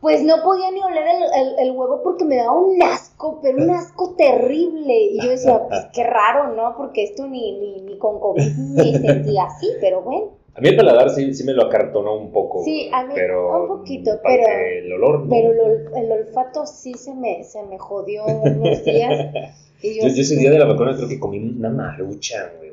Pues 0.00 0.22
no 0.22 0.36
podía 0.44 0.70
ni 0.70 0.80
oler 0.82 1.04
el, 1.06 1.22
el- 1.40 1.58
el 1.58 1.70
huevo 1.76 2.00
porque 2.04 2.24
me 2.24 2.36
daba 2.36 2.52
un 2.52 2.80
asco, 2.82 3.40
pero 3.42 3.58
un 3.58 3.70
asco 3.70 4.14
terrible. 4.16 4.94
Y 5.12 5.20
yo 5.20 5.30
decía, 5.30 5.60
pues 5.68 5.86
qué 5.92 6.04
raro, 6.04 6.54
¿no? 6.54 6.76
Porque 6.76 7.02
esto 7.02 7.26
ni, 7.26 7.58
ni, 7.58 7.80
ni 7.82 7.98
con 7.98 8.20
COVID 8.20 8.42
me 8.76 8.84
sentía 9.00 9.44
así, 9.44 9.68
pero 9.80 10.02
bueno. 10.02 10.30
A 10.54 10.60
mí 10.60 10.68
el 10.68 10.76
paladar 10.76 11.10
sí, 11.10 11.32
sí 11.34 11.42
me 11.44 11.54
lo 11.54 11.62
acartonó 11.64 12.14
un 12.16 12.30
poco. 12.30 12.62
Sí, 12.62 12.88
a 12.92 13.04
mí 13.04 13.14
pero, 13.16 13.62
un 13.62 13.68
poquito, 13.68 14.12
pero- 14.22 14.46
El 14.46 14.92
olor. 14.92 15.20
no. 15.24 15.30
Pero 15.30 15.50
el, 15.50 15.88
el 16.04 16.12
olfato 16.12 16.66
sí 16.66 16.94
se 16.94 17.14
me, 17.14 17.42
se 17.42 17.62
me 17.64 17.78
jodió 17.78 18.24
unos 18.26 18.84
días. 18.84 19.32
Y 19.82 20.00
Yo, 20.00 20.08
yo 20.08 20.22
ese 20.22 20.36
día 20.36 20.50
de 20.50 20.58
la 20.58 20.66
vacuna 20.66 20.94
creo 20.96 21.08
que 21.08 21.18
comí 21.18 21.38
una 21.38 21.70
marucha, 21.70 22.52
güey. 22.58 22.70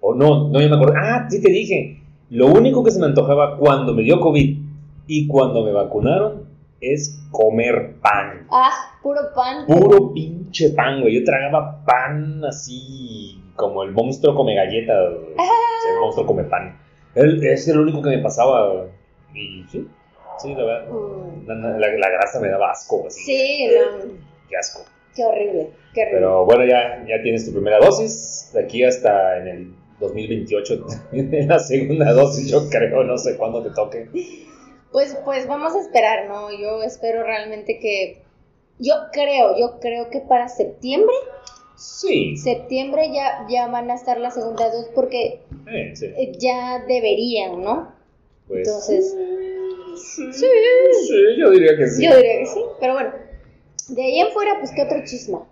O, 0.00 0.14
no, 0.14 0.48
no, 0.48 0.60
yo 0.60 0.68
me 0.68 0.76
acuerdo. 0.76 0.94
Ah, 0.98 1.26
sí 1.30 1.40
te 1.40 1.50
dije. 1.50 2.00
Lo 2.30 2.48
único 2.48 2.82
que 2.84 2.90
se 2.90 2.98
me 3.00 3.06
antojaba 3.06 3.56
cuando 3.56 3.94
me 3.94 4.02
dio 4.02 4.20
COVID 4.20 4.58
y 5.06 5.26
cuando 5.26 5.64
me 5.64 5.72
vacunaron 5.72 6.44
es 6.80 7.18
comer 7.30 7.94
pan. 8.02 8.46
Ah, 8.50 8.70
puro 9.02 9.20
pan. 9.34 9.64
Puro 9.66 10.12
pinche 10.12 10.70
pan, 10.70 11.00
güey. 11.00 11.14
Yo 11.18 11.24
tragaba 11.24 11.82
pan 11.84 12.44
así 12.44 13.40
como 13.56 13.82
el 13.84 13.92
monstruo 13.92 14.34
come 14.34 14.54
galletas. 14.54 14.96
O 15.36 15.86
sea, 15.86 15.94
el 15.94 16.00
monstruo 16.00 16.26
come 16.26 16.44
pan. 16.44 16.78
El- 17.14 17.42
Es 17.44 17.66
lo 17.68 17.82
único 17.82 18.02
que 18.02 18.10
me 18.10 18.18
pasaba. 18.18 18.86
Y 19.34 19.64
sí. 19.70 19.86
Sí, 20.38 20.54
la 20.54 20.64
verdad. 20.64 20.88
Mm, 20.90 21.46
La, 21.46 21.54
la- 21.78 21.96
la 21.96 22.10
grasa 22.10 22.40
me 22.40 22.48
daba 22.48 22.70
asco. 22.72 23.04
Así. 23.06 23.20
Sí, 23.22 23.66
no, 23.68 24.08
Qué 24.48 24.56
asco. 24.56 24.82
qué 25.14 25.24
horrible, 25.24 25.70
qué. 25.94 26.08
Pero 26.10 26.44
bueno, 26.44 26.64
ya, 26.66 27.04
ya 27.08 27.22
tienes 27.22 27.46
tu 27.46 27.52
primera 27.52 27.78
dosis. 27.78 28.50
De 28.52 28.60
aquí 28.64 28.84
hasta 28.84 29.38
en 29.38 29.48
el 29.48 29.74
2028, 30.00 30.86
en 31.12 31.48
la 31.48 31.58
segunda 31.58 32.12
dosis, 32.12 32.50
yo 32.50 32.68
creo, 32.68 33.04
no 33.04 33.16
sé 33.16 33.36
cuándo 33.36 33.62
te 33.62 33.70
toque. 33.70 34.08
Pues, 34.92 35.16
pues 35.24 35.46
vamos 35.46 35.74
a 35.74 35.80
esperar, 35.80 36.28
¿no? 36.28 36.50
Yo 36.52 36.82
espero 36.82 37.22
realmente 37.24 37.78
que, 37.80 38.22
yo 38.78 38.94
creo, 39.12 39.56
yo 39.58 39.78
creo 39.80 40.10
que 40.10 40.20
para 40.20 40.48
septiembre, 40.48 41.14
Sí. 41.76 42.36
septiembre 42.36 43.10
ya, 43.12 43.46
ya 43.50 43.66
van 43.66 43.90
a 43.90 43.94
estar 43.96 44.18
la 44.20 44.30
segunda 44.30 44.70
dosis 44.70 44.90
porque 44.94 45.40
Eh, 45.66 45.90
sí. 45.96 46.06
eh, 46.06 46.32
ya 46.38 46.84
deberían, 46.86 47.62
¿no? 47.62 47.92
Pues, 48.46 48.68
Entonces, 48.68 49.16
sí, 49.96 50.32
sí, 50.32 50.46
yo 51.38 51.50
diría 51.50 51.76
que 51.76 51.88
sí. 51.88 52.04
yo 52.04 52.14
diría 52.16 52.38
que 52.40 52.46
sí, 52.46 52.60
pero 52.80 52.92
bueno, 52.94 53.12
de 53.88 54.02
ahí 54.02 54.20
en 54.20 54.28
fuera, 54.32 54.56
pues 54.60 54.70
qué 54.74 54.82
otro 54.82 54.98
chisma. 55.04 55.48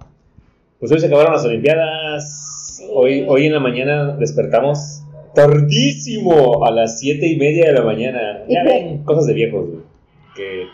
Pues 0.82 0.90
hoy 0.90 0.98
se 0.98 1.06
acabaron 1.06 1.32
las 1.32 1.44
Olimpiadas. 1.44 2.74
Sí. 2.76 2.88
Hoy, 2.92 3.24
hoy 3.28 3.46
en 3.46 3.52
la 3.52 3.60
mañana 3.60 4.16
despertamos 4.16 5.04
tardísimo, 5.32 6.66
a 6.66 6.72
las 6.72 6.98
siete 6.98 7.28
y 7.28 7.36
media 7.36 7.66
de 7.66 7.72
la 7.74 7.82
mañana. 7.82 8.42
Ya 8.48 8.64
ven, 8.64 9.04
cosas 9.04 9.28
de 9.28 9.32
viejos, 9.32 9.64
güey. 9.64 9.82
Que 10.34 10.64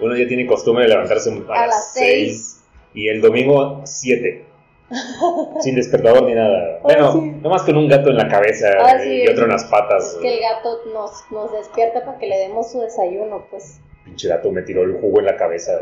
uno 0.00 0.14
ya 0.18 0.28
tiene 0.28 0.46
costumbre 0.46 0.84
de 0.84 0.90
levantarse 0.90 1.30
a, 1.48 1.62
A 1.62 1.66
las 1.66 1.94
seis 1.94 2.62
y 2.92 3.08
el 3.08 3.22
domingo 3.22 3.80
siete. 3.86 4.44
sin 5.60 5.76
despertador 5.76 6.24
ni 6.24 6.34
nada. 6.34 6.80
Bueno, 6.82 7.12
sí. 7.12 7.32
nomás 7.42 7.62
con 7.62 7.78
un 7.78 7.88
gato 7.88 8.10
en 8.10 8.18
la 8.18 8.28
cabeza 8.28 8.68
Ah, 8.82 8.98
sí. 9.02 9.22
y 9.24 9.28
otro 9.28 9.44
en 9.44 9.50
las 9.52 9.64
patas. 9.64 10.12
Es 10.12 10.20
que 10.20 10.34
el 10.34 10.40
gato 10.40 10.76
nos, 10.92 11.10
nos 11.30 11.50
despierta 11.52 12.04
para 12.04 12.18
que 12.18 12.26
le 12.26 12.36
demos 12.36 12.70
su 12.70 12.82
desayuno, 12.82 13.46
pues. 13.50 13.80
Pinche 14.04 14.28
gato 14.28 14.52
me 14.52 14.60
tiró 14.60 14.82
el 14.82 15.00
jugo 15.00 15.20
en 15.20 15.24
la 15.24 15.36
cabeza. 15.38 15.72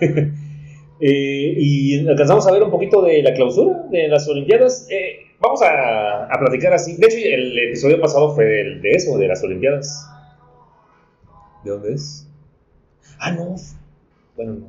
Eh, 1.06 1.54
y 1.58 2.08
alcanzamos 2.08 2.46
a 2.46 2.52
ver 2.52 2.62
un 2.62 2.70
poquito 2.70 3.02
de 3.02 3.22
la 3.22 3.34
clausura 3.34 3.82
de 3.90 4.08
las 4.08 4.26
Olimpiadas. 4.26 4.86
Eh, 4.90 5.18
vamos 5.38 5.60
a, 5.60 6.24
a 6.24 6.38
platicar 6.38 6.72
así. 6.72 6.96
De 6.96 7.06
hecho, 7.06 7.18
el 7.18 7.58
episodio 7.68 8.00
pasado 8.00 8.34
fue 8.34 8.44
del- 8.46 8.80
de, 8.80 8.90
eso, 8.92 9.18
de 9.18 9.28
las 9.28 9.42
Olimpiadas. 9.44 10.08
¿De 11.62 11.70
dónde 11.72 11.92
es? 11.94 12.26
Ah, 13.18 13.32
no. 13.32 13.54
Bueno, 14.36 14.52
no. 14.54 14.66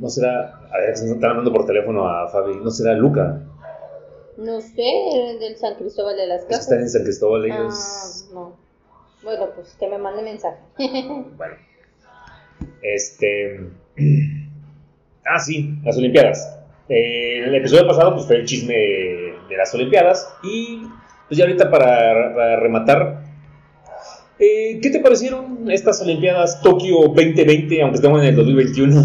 No 0.00 0.08
será. 0.08 0.60
A 0.72 0.78
ver, 0.78 0.96
se 0.96 1.06
están 1.10 1.30
hablando 1.30 1.52
por 1.52 1.66
teléfono 1.66 2.08
a 2.08 2.28
Fabi. 2.28 2.56
No 2.62 2.70
será 2.70 2.94
Luca. 2.94 3.40
No 4.36 4.60
sé, 4.60 5.36
del 5.40 5.56
San 5.56 5.74
Cristóbal 5.76 6.16
de 6.16 6.26
las 6.26 6.40
Es 6.40 6.44
que 6.46 6.50
Casas. 6.50 6.64
están 6.66 6.80
en 6.82 6.88
San 6.88 7.02
Cristóbal 7.04 7.42
Ah, 7.44 7.46
ellos. 7.56 8.28
no. 8.32 8.56
Bueno, 9.24 9.46
pues 9.54 9.74
que 9.78 9.88
me 9.88 9.98
mande 9.98 10.22
mensaje. 10.22 10.58
Bueno. 10.78 11.54
Este. 12.82 13.60
Ah, 15.26 15.38
sí, 15.38 15.74
las 15.82 15.96
Olimpiadas. 15.96 16.58
Eh, 16.88 17.38
en 17.38 17.44
el 17.44 17.54
episodio 17.56 17.86
pasado 17.86 18.14
pues, 18.14 18.26
fue 18.26 18.36
el 18.36 18.44
chisme 18.46 18.74
de 18.74 19.56
las 19.56 19.74
Olimpiadas. 19.74 20.28
Y 20.42 20.82
pues 21.28 21.38
ya 21.38 21.44
ahorita 21.44 21.70
para, 21.70 22.34
para 22.34 22.56
rematar. 22.60 23.22
eh, 24.38 24.78
¿Qué 24.82 24.90
te 24.90 25.00
parecieron 25.00 25.70
estas 25.70 26.00
Olimpiadas 26.02 26.60
Tokio 26.62 26.96
2020, 27.08 27.80
aunque 27.82 27.96
estamos 27.96 28.20
en 28.22 28.28
el 28.28 28.36
2021? 28.36 29.02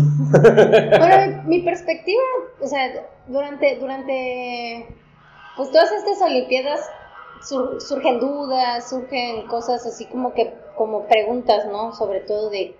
bueno, 0.99 1.43
mi, 1.47 1.61
perspectiva, 1.61 2.21
o 2.61 2.67
sea, 2.67 2.89
durante, 3.27 3.77
durante, 3.77 4.85
pues 5.55 5.71
todas 5.71 5.91
estas 5.91 6.21
Olimpiadas 6.21 6.81
sur- 7.47 7.79
surgen 7.81 8.19
dudas, 8.19 8.89
surgen 8.89 9.47
cosas 9.47 9.85
así 9.85 10.05
como 10.05 10.33
que, 10.33 10.51
como 10.75 11.05
preguntas, 11.07 11.65
¿no? 11.71 11.93
Sobre 11.93 12.19
todo 12.21 12.49
de 12.49 12.75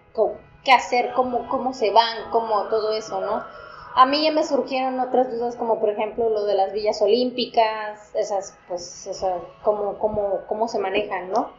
hacer, 0.76 1.14
cómo, 1.14 1.48
cómo 1.50 1.74
se 1.74 1.92
van, 1.92 2.30
cómo 2.32 2.64
todo 2.70 2.92
eso, 2.94 3.22
¿no? 3.22 3.44
A 3.96 4.06
mí 4.06 4.24
ya 4.24 4.32
me 4.32 4.44
surgieron 4.44 5.00
otras 5.00 5.32
dudas 5.32 5.56
como 5.56 5.80
por 5.80 5.90
ejemplo 5.90 6.30
lo 6.30 6.46
de 6.46 6.54
las 6.56 6.72
villas 6.74 7.02
olímpicas, 7.02 8.14
esas, 8.16 8.58
pues, 8.68 9.08
esas, 9.08 9.42
cómo, 9.64 9.98
cómo, 9.98 10.42
cómo 10.48 10.68
se 10.68 10.80
manejan, 10.80 11.32
¿no? 11.32 11.50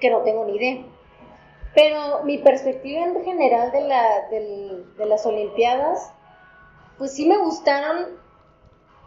Que 0.00 0.10
no 0.10 0.20
tengo 0.22 0.44
ni 0.44 0.56
idea. 0.56 0.84
Pero 1.74 2.22
mi 2.24 2.38
perspectiva 2.38 3.04
en 3.04 3.22
general 3.24 3.70
de, 3.72 3.80
la, 3.82 4.28
del- 4.30 4.96
de 4.96 5.06
las 5.06 5.26
Olimpiadas, 5.26 6.12
pues 6.96 7.12
sí 7.14 7.26
me 7.26 7.36
gustaron, 7.36 8.16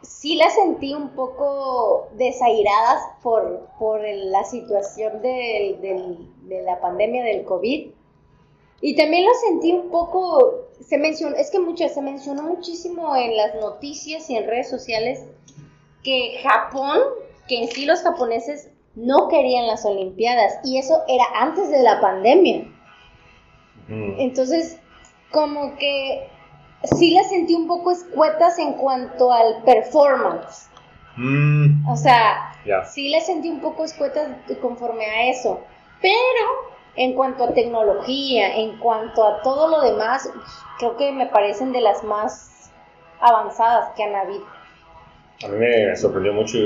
sí 0.04 0.36
las 0.36 0.54
sentí 0.54 0.94
un 0.94 1.10
poco 1.16 2.10
desairadas 2.14 3.02
por, 3.24 3.68
por 3.80 4.02
la 4.04 4.44
situación 4.44 5.22
del- 5.22 5.80
de 5.82 6.62
la 6.62 6.80
pandemia 6.80 7.24
del 7.24 7.44
COVID. 7.46 7.92
Y 8.82 8.96
también 8.96 9.26
lo 9.26 9.34
sentí 9.34 9.72
un 9.72 9.90
poco, 9.90 10.68
se 10.80 10.98
mencionó, 10.98 11.36
es 11.36 11.52
que 11.52 11.60
mucho, 11.60 11.88
se 11.90 12.02
mencionó 12.02 12.44
muchísimo 12.44 13.16
en 13.16 13.36
las 13.36 13.56
noticias 13.56 14.30
y 14.30 14.38
en 14.38 14.48
redes 14.48 14.70
sociales 14.70 15.26
que 16.04 16.40
Japón, 16.42 17.00
que 17.48 17.64
en 17.64 17.68
sí 17.70 17.86
los 17.86 18.02
japoneses 18.02 18.70
no 18.96 19.28
querían 19.28 19.68
las 19.68 19.86
Olimpiadas 19.86 20.60
y 20.64 20.78
eso 20.78 21.04
era 21.08 21.26
antes 21.36 21.70
de 21.70 21.82
la 21.84 22.00
pandemia. 22.00 22.68
Mm, 23.88 24.20
Entonces, 24.20 24.78
como 25.32 25.76
que 25.78 26.28
sí 26.98 27.12
las 27.12 27.30
sentí 27.30 27.56
un 27.56 27.68
poco 27.68 27.92
escuetas 27.92 28.58
en 28.60 28.74
cuanto 28.74 29.32
al 29.32 29.64
performance. 29.64 30.70
mm, 31.18 31.88
O 31.90 31.96
sea, 31.96 32.54
sí 32.92 33.10
las 33.10 33.26
sentí 33.26 33.50
un 33.50 33.60
poco 33.60 33.84
escuetas 33.84 34.30
conforme 34.62 35.06
a 35.06 35.30
eso. 35.30 35.60
Pero 36.02 36.79
en 37.00 37.14
cuanto 37.14 37.46
a 37.46 37.54
tecnología, 37.54 38.58
en 38.58 38.78
cuanto 38.78 39.24
a 39.24 39.42
todo 39.42 39.70
lo 39.70 39.82
demás, 39.82 40.30
creo 40.78 40.98
que 40.98 41.14
me 41.14 41.28
parecen 41.28 41.72
de 41.72 41.80
las 41.80 42.04
más 42.04 42.72
avanzadas 43.22 43.94
que 43.96 44.04
han 44.04 44.16
habido. 44.16 44.44
A 45.46 45.48
mí 45.48 45.58
me 45.58 45.96
sorprendió 45.96 46.34
mucho 46.34 46.58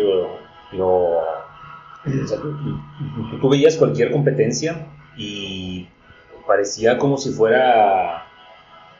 lo... 0.71 1.19
o 1.19 2.27
sea, 2.27 2.39
tú- 2.39 3.37
tú 3.39 3.49
veías 3.49 3.77
cualquier 3.77 4.11
competencia 4.11 4.87
y 5.15 5.87
parecía 6.47 6.97
como 6.97 7.17
si 7.17 7.29
fuera 7.29 8.25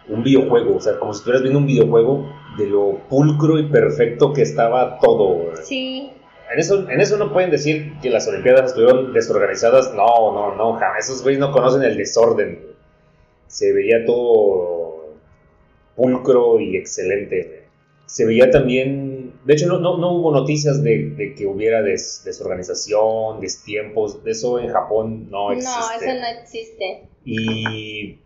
un 0.08 0.22
videojuego, 0.22 0.76
o 0.78 0.80
sea, 0.82 1.00
como 1.00 1.14
si 1.14 1.18
estuvieras 1.20 1.42
viendo 1.42 1.58
un 1.60 1.66
videojuego 1.66 2.30
de 2.58 2.68
lo 2.68 3.00
pulcro 3.10 3.58
y 3.58 3.70
perfecto 3.70 4.34
que 4.34 4.44
estaba 4.44 5.00
todo. 5.00 5.56
Sí, 5.64 6.12
En 6.52 6.60
eso, 6.60 6.90
en 6.90 7.02
eso 7.02 7.18
no 7.18 7.32
pueden 7.34 7.50
decir 7.52 7.94
que 8.02 8.10
las 8.10 8.28
Olimpiadas 8.28 8.72
estuvieron 8.72 9.14
desorganizadas. 9.14 9.94
No, 9.96 10.32
no, 10.34 10.56
no, 10.56 10.74
jamás. 10.74 11.06
Esos 11.06 11.24
güeyes 11.24 11.40
no 11.40 11.52
conocen 11.52 11.84
el 11.84 11.98
desorden. 11.98 12.60
Se 13.48 13.72
veía 13.74 14.06
todo 14.06 15.14
pulcro 15.96 16.60
y 16.60 16.78
excelente. 16.78 17.64
Se 18.06 18.26
veía 18.26 18.52
también. 18.52 19.34
De 19.46 19.54
hecho, 19.54 19.68
no, 19.68 19.80
no, 19.80 19.98
no 19.98 20.14
hubo 20.14 20.32
noticias 20.32 20.82
de, 20.84 21.10
de 21.10 21.34
que 21.36 21.46
hubiera 21.48 21.82
des- 21.82 22.22
desorganización, 22.24 23.40
destiempos. 23.42 24.24
De 24.24 24.32
eso 24.32 24.60
en 24.60 24.70
Japón 24.70 25.30
no 25.30 25.50
no, 25.50 25.54
existe. 25.54 26.06
eso 26.06 26.20
no 26.20 26.28
existe. 26.42 27.04
Y 27.26 28.20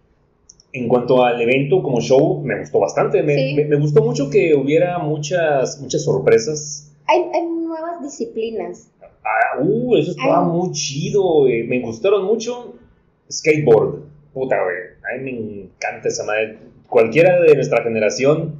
en 0.73 0.87
cuanto 0.87 1.23
al 1.23 1.41
evento 1.41 1.81
como 1.81 2.01
show, 2.01 2.41
me 2.43 2.59
gustó 2.59 2.79
bastante. 2.79 3.23
Me, 3.23 3.35
Sí. 3.35 3.53
me- 3.55 3.65
me 3.65 3.75
gustó 3.77 4.03
mucho 4.03 4.29
que 4.29 4.53
hubiera 4.55 4.99
muchas, 4.99 5.79
muchas 5.81 6.03
sorpresas. 6.03 6.86
Hay, 7.07 7.21
hay 7.33 7.45
nuevas 7.47 8.01
disciplinas. 8.01 8.89
Ah, 9.01 9.59
uh, 9.61 9.95
eso 9.97 10.11
estaba 10.11 10.41
muy 10.41 10.71
chido, 10.71 11.21
güey. 11.41 11.63
Me 11.63 11.79
gustaron 11.81 12.25
mucho 12.25 12.73
skateboard. 13.31 14.03
Puta, 14.33 14.55
güey. 14.63 14.75
A 15.13 15.21
mí 15.21 15.31
me 15.31 15.61
encanta 15.63 16.07
esa 16.07 16.23
madre. 16.25 16.59
Cualquiera 16.89 17.41
de 17.41 17.55
nuestra 17.55 17.81
generación 17.83 18.55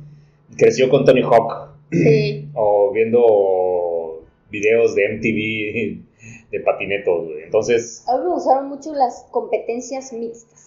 creció 0.57 0.89
con 0.89 1.05
Tony 1.05 1.21
Hawk 1.21 1.69
Sí. 1.91 2.49
o 2.53 2.91
viendo 2.93 4.25
videos 4.49 4.95
de 4.95 5.05
MTV 5.15 6.03
de 6.51 6.59
patinetos, 6.61 7.25
güey. 7.27 7.43
Entonces, 7.43 8.03
A 8.07 8.17
mí 8.17 8.23
me 8.25 8.29
gustaron 8.31 8.69
mucho 8.69 8.93
las 8.93 9.25
competencias 9.31 10.11
mixtas. 10.13 10.66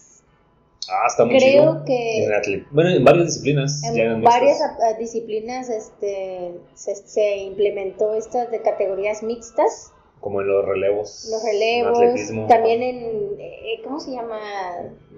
Ah, 0.89 1.05
está 1.07 1.25
muy 1.25 1.37
Creo 1.37 1.51
chido. 1.51 1.85
que 1.85 2.23
En 2.25 2.67
bueno, 2.71 2.89
en 2.89 3.03
varias 3.03 3.25
disciplinas. 3.27 3.81
ya 3.93 4.03
en 4.03 4.21
varias 4.21 4.59
mixtas. 4.59 4.77
ah, 4.83 4.93
disciplinas 4.97 5.69
este, 5.69 6.51
se, 6.73 6.95
se 6.95 7.37
implementó 7.37 8.13
estas 8.13 8.49
de 8.51 8.61
categorías 8.61 9.23
mixtas, 9.23 9.93
Como 10.19 10.41
en 10.41 10.47
los 10.47 10.65
relevos. 10.65 11.27
los 11.31 11.43
en 11.43 11.51
relevos, 11.51 11.97
atletismo. 11.99 12.47
también 12.47 12.81
en, 12.83 13.39
eh, 13.39 13.81
¿cómo 13.83 13.99
se 13.99 14.11
llama? 14.11 14.39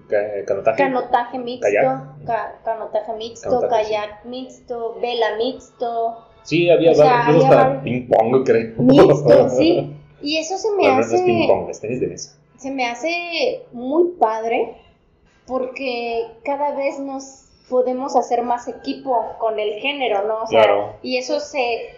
Ca- 0.10 0.46
Canotaje. 0.46 0.78
Canotaje 0.84 1.40
mixto, 1.40 1.68
Kayak. 1.68 2.26
ca- 2.26 2.60
canotaje 2.66 3.14
mixto, 3.14 3.50
Canotaje, 3.50 3.84
sí. 3.86 3.90
kayak 3.92 4.26
mixto, 4.26 4.98
vela 5.02 5.38
mixto, 5.38 6.18
Sí, 6.44 6.70
había 6.70 6.92
O 6.92 6.96
sea, 6.96 7.06
varios. 7.26 7.46
había 7.46 7.56
varios- 7.58 7.84
ping 7.84 8.08
pong, 8.10 8.44
creo. 8.44 8.74
mixto, 8.78 9.50
sí. 9.58 9.96
Y 10.22 10.38
eso 10.38 10.58
se 10.58 10.70
me 10.72 10.78
Bueno, 10.78 10.96
no 10.96 11.02
es 11.02 11.08
ping 11.22 11.38
hace, 11.42 11.48
pong, 11.48 11.70
es 11.70 11.80
tenis 11.80 12.00
de 12.02 12.08
mesa. 12.08 12.38
se 12.58 12.72
me 12.72 12.86
hace 12.86 13.64
muy 13.72 14.12
padre 14.20 14.76
porque 15.48 16.26
cada 16.44 16.72
vez 16.76 17.00
nos 17.00 17.46
podemos 17.70 18.16
hacer 18.16 18.42
más 18.44 18.68
equipo 18.68 19.26
con 19.40 19.60
el 19.60 19.76
género, 19.80 20.24
¿no? 20.28 20.44
O 20.44 20.48
sea, 20.48 20.64
Claro. 20.64 20.94
y 21.02 21.18
eso 21.18 21.40
se 21.40 21.90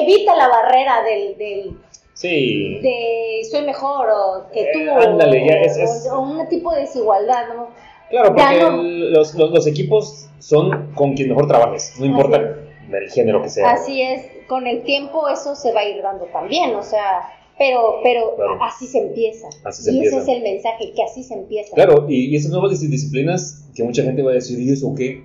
evita 0.00 0.34
la 0.36 0.48
barrera 0.48 1.02
del, 1.02 1.36
del, 1.38 1.78
Sí. 2.14 2.78
de 2.82 3.40
soy 3.50 3.62
mejor 3.62 4.08
o 4.10 4.50
que 4.52 4.68
tú. 4.72 4.78
Eh, 4.80 4.90
ándale, 4.90 5.42
o, 5.42 5.46
ya 5.46 5.54
es- 5.60 5.76
es- 5.76 6.08
o- 6.10 6.18
o 6.18 6.20
un 6.20 6.48
tipo 6.48 6.72
de 6.72 6.80
desigualdad, 6.82 7.48
¿no? 7.54 7.68
Claro, 8.10 8.34
porque 8.34 8.58
no. 8.58 8.70
los, 8.82 9.34
los, 9.34 9.50
los 9.50 9.66
equipos 9.66 10.28
son 10.38 10.92
con 10.94 11.14
quien 11.14 11.28
mejor 11.28 11.46
trabajes, 11.46 11.94
no 11.98 12.06
importa 12.06 12.36
el 12.38 13.10
género 13.12 13.40
que 13.42 13.48
sea. 13.48 13.70
Así 13.70 14.02
es, 14.02 14.26
con 14.48 14.66
el 14.66 14.82
tiempo 14.82 15.28
eso 15.28 15.54
se 15.54 15.72
va 15.72 15.80
a 15.80 15.84
ir 15.84 16.02
dando 16.02 16.24
también, 16.26 16.74
o 16.74 16.82
sea, 16.82 17.22
pero, 17.60 18.00
pero 18.02 18.34
Claro. 18.34 18.58
así 18.64 18.86
se 18.86 18.98
empieza. 18.98 19.46
Así 19.64 19.82
se 19.84 19.92
y 19.92 19.96
empieza. 19.98 20.16
ese 20.18 20.32
es 20.32 20.36
el 20.38 20.42
mensaje, 20.42 20.92
que 20.96 21.02
así 21.04 21.22
se 21.22 21.34
empieza. 21.34 21.74
Claro, 21.76 22.06
y, 22.08 22.26
y 22.30 22.34
esas 22.36 22.50
nuevas 22.50 22.72
dis- 22.72 22.88
disciplinas 22.90 23.68
que 23.76 23.84
mucha 23.84 24.02
gente 24.02 24.22
va 24.22 24.30
a 24.32 24.34
decir, 24.34 24.58
¿y 24.58 24.72
eso 24.72 24.92
qué? 24.96 25.22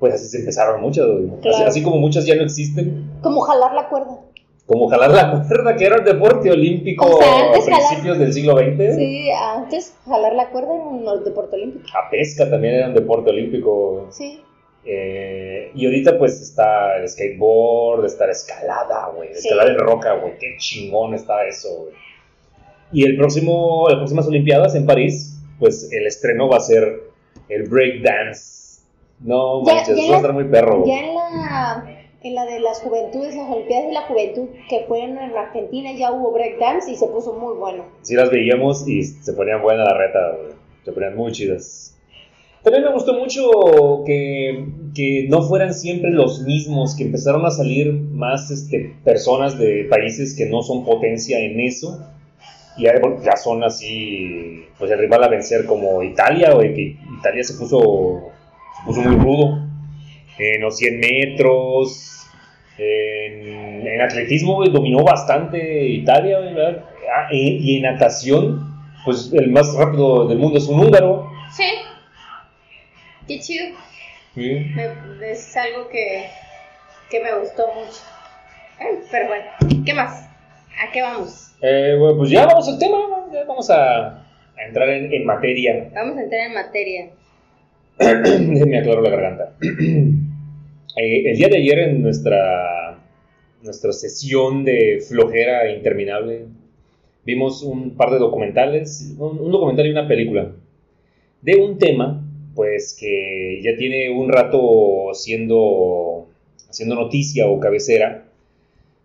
Pues 0.00 0.12
así 0.14 0.26
se 0.28 0.38
empezaron 0.40 0.80
muchas, 0.82 1.06
güey. 1.06 1.28
Así, 1.30 1.40
Claro. 1.40 1.66
así 1.68 1.82
como 1.82 1.96
muchas 1.98 2.26
ya 2.26 2.34
no 2.34 2.42
existen, 2.42 3.08
Como 3.22 3.40
jalar 3.40 3.72
la 3.74 3.88
cuerda. 3.88 4.18
como 4.66 4.86
jalar 4.88 5.10
la 5.12 5.44
cuerda, 5.48 5.76
que 5.76 5.84
era 5.86 5.96
un 5.98 6.04
deporte 6.04 6.50
olímpico 6.50 7.06
O 7.06 7.16
sea, 7.18 7.32
a 7.32 7.46
antes 7.46 7.64
jalar- 7.64 7.86
principios 7.88 8.18
del 8.18 8.32
siglo 8.34 8.56
XX. 8.58 8.96
Sí, 8.96 9.30
antes 9.30 9.94
jalar 10.04 10.34
la 10.34 10.50
cuerda 10.50 10.74
era 10.74 10.84
un 10.84 11.24
deporte 11.24 11.56
olímpico. 11.56 11.86
A 11.96 12.10
pesca 12.10 12.50
también 12.50 12.74
era 12.74 12.88
un 12.88 12.94
deporte 12.94 13.30
olímpico. 13.30 14.06
Sí. 14.10 14.40
Eh, 14.84 15.70
y 15.74 15.84
ahorita 15.84 16.18
pues 16.18 16.40
está 16.40 16.96
el 16.96 17.08
skateboard, 17.08 18.06
está 18.06 18.26
la 18.26 18.32
escalada, 18.32 19.08
güey. 19.14 19.30
Sí. 19.34 19.48
Escalar 19.48 19.68
en 19.70 19.78
roca, 19.78 20.14
güey. 20.14 20.38
Qué 20.38 20.56
chingón 20.58 21.14
está 21.14 21.46
eso, 21.46 21.68
güey. 21.82 21.94
Y 22.92 23.04
el 23.04 23.16
próximo, 23.16 23.86
las 23.88 23.98
próximas 23.98 24.26
Olimpiadas 24.28 24.74
en 24.74 24.86
París, 24.86 25.34
pues 25.58 25.92
el 25.92 26.06
estreno 26.06 26.48
va 26.48 26.56
a 26.56 26.60
ser 26.60 27.02
el 27.48 27.68
breakdance. 27.68 28.80
No 29.20 29.64
Ya- 29.66 29.74
manches, 29.74 29.96
ya 29.96 30.02
eso 30.02 30.10
va 30.10 30.16
a 30.16 30.20
estar 30.20 30.32
muy 30.32 30.44
perro. 30.44 30.84
Ya 30.86 31.00
en 31.00 31.14
la, 31.14 31.94
en 32.22 32.34
la 32.34 32.44
de 32.46 32.60
las 32.60 32.80
juventudes, 32.80 33.34
las 33.34 33.50
Olimpiadas 33.50 33.88
de 33.88 33.92
la 33.92 34.02
Juventud 34.02 34.48
que 34.70 34.84
fueron 34.86 35.18
en 35.18 35.36
Argentina, 35.36 35.92
ya 35.92 36.12
hubo 36.12 36.32
breakdance 36.32 36.90
y 36.90 36.96
se 36.96 37.06
puso 37.08 37.34
muy 37.34 37.56
bueno. 37.56 37.84
Sí 38.02 38.14
las 38.14 38.30
veíamos 38.30 38.88
y 38.88 39.02
se 39.02 39.32
ponían 39.34 39.60
buena 39.60 39.84
la 39.84 39.92
reta, 39.98 40.30
güey. 40.40 40.52
Se 40.84 40.92
ponían 40.92 41.14
muy 41.16 41.32
chidas. 41.32 41.94
También 42.68 42.84
me 42.84 42.92
gustó 42.92 43.14
mucho 43.14 44.02
que, 44.04 44.62
que 44.94 45.26
no 45.30 45.40
fueran 45.40 45.72
siempre 45.72 46.10
los 46.10 46.42
mismos, 46.42 46.94
que 46.94 47.04
empezaron 47.04 47.46
a 47.46 47.50
salir 47.50 47.94
más 47.94 48.50
este, 48.50 48.94
personas 49.02 49.58
de 49.58 49.86
países 49.88 50.36
que 50.36 50.44
no 50.44 50.60
son 50.60 50.84
potencia 50.84 51.38
en 51.38 51.60
eso. 51.60 51.98
Y 52.76 52.82
ya, 52.82 52.92
ya 53.24 53.36
son 53.36 53.64
así, 53.64 54.66
pues 54.78 54.90
el 54.90 54.98
rival 54.98 55.24
a 55.24 55.28
vencer 55.28 55.64
como 55.64 56.02
Italia, 56.02 56.52
güey, 56.52 56.74
que 56.74 56.96
Italia 57.18 57.42
se 57.42 57.54
puso, 57.54 58.32
se 58.76 58.84
puso 58.84 59.00
muy 59.00 59.16
rudo. 59.16 59.66
En 60.38 60.60
los 60.60 60.76
100 60.76 61.00
metros, 61.00 62.26
en, 62.76 63.98
atletismo, 63.98 64.62
dominó 64.66 65.04
bastante 65.04 65.86
Italia. 65.86 66.36
Ah, 67.16 67.28
y, 67.32 67.72
y 67.72 67.76
en 67.78 67.84
natación, 67.84 68.60
pues 69.06 69.32
el 69.32 69.50
más 69.52 69.74
rápido 69.74 70.28
del 70.28 70.36
mundo 70.36 70.58
es 70.58 70.68
un 70.68 70.80
húngaro. 70.80 71.30
Sí. 71.50 71.64
Qué 73.28 73.38
chido. 73.40 73.66
Sí. 74.34 74.66
Me- 74.74 75.30
es 75.32 75.56
algo 75.56 75.88
que, 75.88 76.24
que 77.10 77.22
me 77.22 77.38
gustó 77.38 77.66
mucho. 77.74 78.00
Ay, 78.78 78.98
pero 79.10 79.28
bueno, 79.28 79.44
¿qué 79.84 79.94
más? 79.94 80.28
¿A 80.80 80.90
qué 80.92 81.02
vamos? 81.02 81.52
Eh, 81.62 81.96
bueno, 81.98 82.18
pues 82.18 82.30
ya 82.30 82.46
vamos 82.46 82.68
al 82.68 82.78
tema. 82.78 82.98
Ya 83.32 83.44
vamos 83.44 83.68
a, 83.70 84.08
a 84.18 84.64
entrar 84.66 84.88
en, 84.88 85.12
en 85.12 85.24
materia. 85.26 85.90
Vamos 85.94 86.16
a 86.16 86.22
entrar 86.22 86.46
en 86.46 86.54
materia. 86.54 87.10
Déjenme 87.98 88.78
aclaro 88.78 89.02
la 89.02 89.10
garganta. 89.10 89.52
Eh, 91.00 91.30
el 91.30 91.36
día 91.36 91.46
de 91.48 91.58
ayer 91.58 91.78
en 91.80 92.02
nuestra, 92.02 92.98
nuestra 93.62 93.92
sesión 93.92 94.64
de 94.64 94.98
flojera 95.06 95.70
interminable 95.70 96.46
vimos 97.24 97.62
un 97.62 97.96
par 97.96 98.10
de 98.10 98.18
documentales, 98.18 99.14
un, 99.16 99.38
un 99.38 99.52
documental 99.52 99.86
y 99.86 99.90
una 99.92 100.08
película 100.08 100.50
de 101.42 101.54
un 101.54 101.78
tema 101.78 102.24
pues 102.58 102.96
que 102.98 103.60
ya 103.62 103.76
tiene 103.76 104.10
un 104.10 104.28
rato 104.28 105.10
siendo, 105.14 106.26
noticia 106.86 107.46
o 107.46 107.60
cabecera 107.60 108.24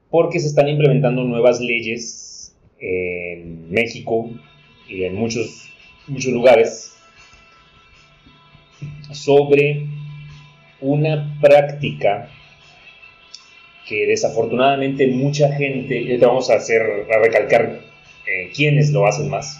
porque 0.10 0.40
se 0.40 0.48
están 0.48 0.70
implementando 0.70 1.24
nuevas 1.24 1.60
leyes 1.60 2.56
en 2.80 3.70
México 3.70 4.32
y 4.90 5.04
en 5.04 5.14
muchos, 5.14 5.70
muchos 6.08 6.34
lugares 6.34 6.98
sobre 9.12 9.86
una 10.82 11.38
práctica 11.40 12.32
que 13.88 14.08
desafortunadamente 14.08 15.06
mucha 15.10 15.54
gente, 15.54 16.02
y 16.02 16.08
ahorita 16.08 16.26
vamos 16.26 16.50
a 16.50 16.56
hacer, 16.56 16.82
a 16.82 17.20
recalcar 17.20 17.82
eh, 18.26 18.50
quiénes 18.56 18.92
lo 18.92 19.06
hacen 19.06 19.30
más, 19.30 19.60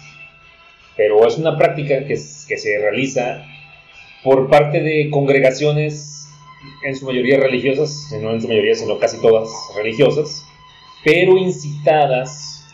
pero 0.96 1.24
es 1.28 1.38
una 1.38 1.56
práctica 1.56 2.00
que, 2.00 2.14
que 2.48 2.58
se 2.58 2.78
realiza 2.80 3.53
por 4.24 4.48
parte 4.48 4.80
de 4.80 5.10
congregaciones, 5.10 6.26
en 6.82 6.96
su 6.96 7.04
mayoría 7.04 7.38
religiosas, 7.38 8.10
no 8.20 8.30
en 8.30 8.40
su 8.40 8.48
mayoría, 8.48 8.74
sino 8.74 8.98
casi 8.98 9.20
todas 9.20 9.48
religiosas, 9.76 10.42
pero 11.04 11.36
incitadas, 11.36 12.64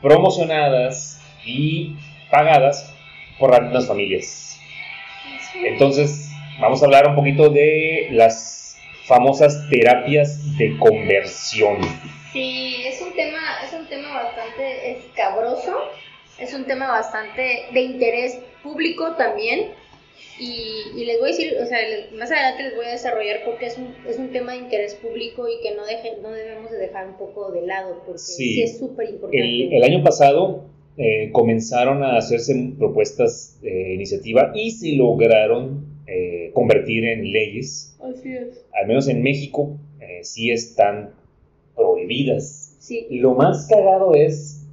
promocionadas 0.00 1.20
y 1.44 1.94
pagadas 2.30 2.90
por 3.38 3.60
mismas 3.62 3.86
familias. 3.86 4.58
Entonces, 5.54 6.30
vamos 6.58 6.82
a 6.82 6.86
hablar 6.86 7.06
un 7.08 7.16
poquito 7.16 7.50
de 7.50 8.08
las 8.12 8.78
famosas 9.04 9.68
terapias 9.68 10.56
de 10.56 10.78
conversión. 10.78 11.78
Sí, 12.32 12.82
es 12.86 13.02
un 13.02 13.12
tema, 13.12 13.40
es 13.62 13.74
un 13.74 13.86
tema 13.88 14.22
bastante 14.22 14.92
escabroso, 14.92 15.76
es 16.38 16.54
un 16.54 16.64
tema 16.64 16.88
bastante 16.88 17.66
de 17.72 17.80
interés 17.80 18.38
público 18.62 19.14
también. 19.16 19.81
Y, 20.40 21.00
y 21.00 21.04
les 21.04 21.18
voy 21.20 21.28
a 21.28 21.32
decir, 21.32 21.52
o 21.62 21.66
sea, 21.66 21.78
más 22.16 22.30
adelante 22.32 22.64
les 22.64 22.74
voy 22.74 22.86
a 22.86 22.90
desarrollar 22.92 23.40
porque 23.44 23.66
es 23.66 23.78
un, 23.78 23.94
es 24.08 24.18
un 24.18 24.32
tema 24.32 24.52
de 24.52 24.58
interés 24.58 24.94
público 24.96 25.46
y 25.48 25.60
que 25.62 25.74
no, 25.76 25.84
deje, 25.84 26.14
no 26.22 26.30
debemos 26.32 26.70
de 26.70 26.78
dejar 26.78 27.06
un 27.08 27.16
poco 27.16 27.52
de 27.52 27.66
lado 27.66 28.02
porque 28.04 28.18
Sí. 28.18 28.54
sí, 28.54 28.62
es 28.62 28.78
súper 28.78 29.10
importante. 29.10 29.38
El, 29.38 29.72
el 29.74 29.82
año 29.84 30.02
pasado 30.02 30.64
eh, 30.96 31.30
comenzaron 31.32 32.02
a 32.02 32.16
hacerse 32.16 32.72
propuestas 32.78 33.58
de 33.62 33.94
iniciativa 33.94 34.52
y 34.54 34.70
se 34.72 34.92
lograron 34.96 35.84
eh, 36.06 36.50
convertir 36.54 37.04
en 37.04 37.30
leyes. 37.30 37.96
Así 38.02 38.32
es. 38.34 38.64
Al 38.74 38.88
menos 38.88 39.08
en 39.08 39.22
México 39.22 39.76
eh, 40.00 40.20
sí 40.24 40.50
están 40.50 41.10
prohibidas. 41.76 42.74
Sí, 42.80 43.06
Lo 43.10 43.34
más 43.34 43.68
cagado 43.68 44.14
es, 44.14 44.66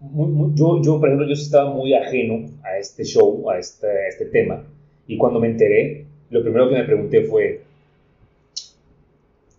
muy- 0.00 0.28
muy- 0.28 0.50
yo, 0.54 0.80
yo, 0.82 1.00
por 1.00 1.08
ejemplo, 1.08 1.26
yo 1.28 1.34
sí 1.34 1.42
estaba 1.42 1.70
muy 1.72 1.92
ajeno 1.94 2.46
a 2.78 2.80
este 2.80 3.04
show, 3.04 3.50
a 3.50 3.58
este, 3.58 3.86
a 3.86 4.08
este 4.08 4.26
tema, 4.26 4.64
y 5.06 5.16
cuando 5.18 5.40
me 5.40 5.48
enteré, 5.48 6.04
lo 6.30 6.42
primero 6.42 6.68
que 6.68 6.76
me 6.76 6.84
pregunté 6.84 7.24
fue, 7.24 7.62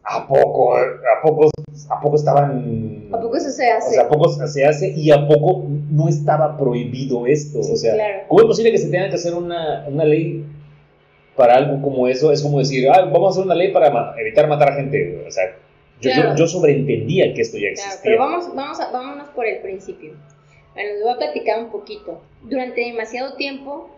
¿a 0.04 0.28
poco, 0.28 0.76
a 0.76 1.22
poco, 1.22 1.50
a 1.90 2.02
poco 2.02 2.16
estaban... 2.16 3.10
¿a 3.14 3.20
poco 3.20 3.36
eso 3.38 3.50
se 3.50 3.72
O 3.72 3.78
hace? 3.78 3.90
sea, 3.96 4.04
¿a 4.04 4.08
poco 4.08 4.30
se 4.30 4.66
hace 4.66 4.90
y 4.96 5.12
a 5.12 5.28
poco 5.28 5.66
no 5.92 6.08
estaba 6.08 6.58
prohibido 6.58 7.28
esto? 7.28 7.62
Sí, 7.64 7.72
o 7.74 7.76
sea, 7.76 7.94
claro. 7.94 8.20
¿cómo 8.28 8.42
es 8.42 8.48
posible 8.48 8.72
que 8.72 8.78
se 8.78 8.90
tenga 8.90 9.10
que 9.10 9.16
hacer 9.16 9.34
una, 9.34 9.86
una 9.88 10.06
ley 10.06 10.46
para 11.36 11.56
algo 11.58 11.82
como 11.82 12.08
eso? 12.08 12.32
Es 12.32 12.42
como 12.42 12.60
decir, 12.60 12.90
ah, 12.90 13.02
vamos 13.06 13.28
a 13.28 13.30
hacer 13.32 13.46
una 13.46 13.56
ley 13.56 13.72
para 13.72 13.92
ma- 13.92 14.14
evitar 14.20 14.48
matar 14.48 14.72
a 14.72 14.76
gente. 14.76 15.24
O 15.28 15.32
sea, 15.32 15.44
yo, 16.02 16.12
Claro. 16.12 16.30
yo, 16.32 16.36
yo 16.38 16.48
sobreentendía 16.48 17.34
que 17.34 17.42
esto 17.42 17.58
ya 17.58 17.70
Claro, 17.74 17.74
existía. 17.74 18.02
pero 18.04 18.20
vamos, 18.20 18.56
vamos 18.56 18.80
a, 18.80 18.92
vámonos 18.92 19.30
por 19.30 19.46
el 19.46 19.60
principio. 19.62 20.14
Bueno, 20.80 20.94
les 20.94 21.04
voy 21.04 21.12
a 21.12 21.18
platicar 21.18 21.60
un 21.60 21.72
poquito. 21.72 22.22
Durante 22.44 22.80
demasiado 22.80 23.36
tiempo, 23.36 23.90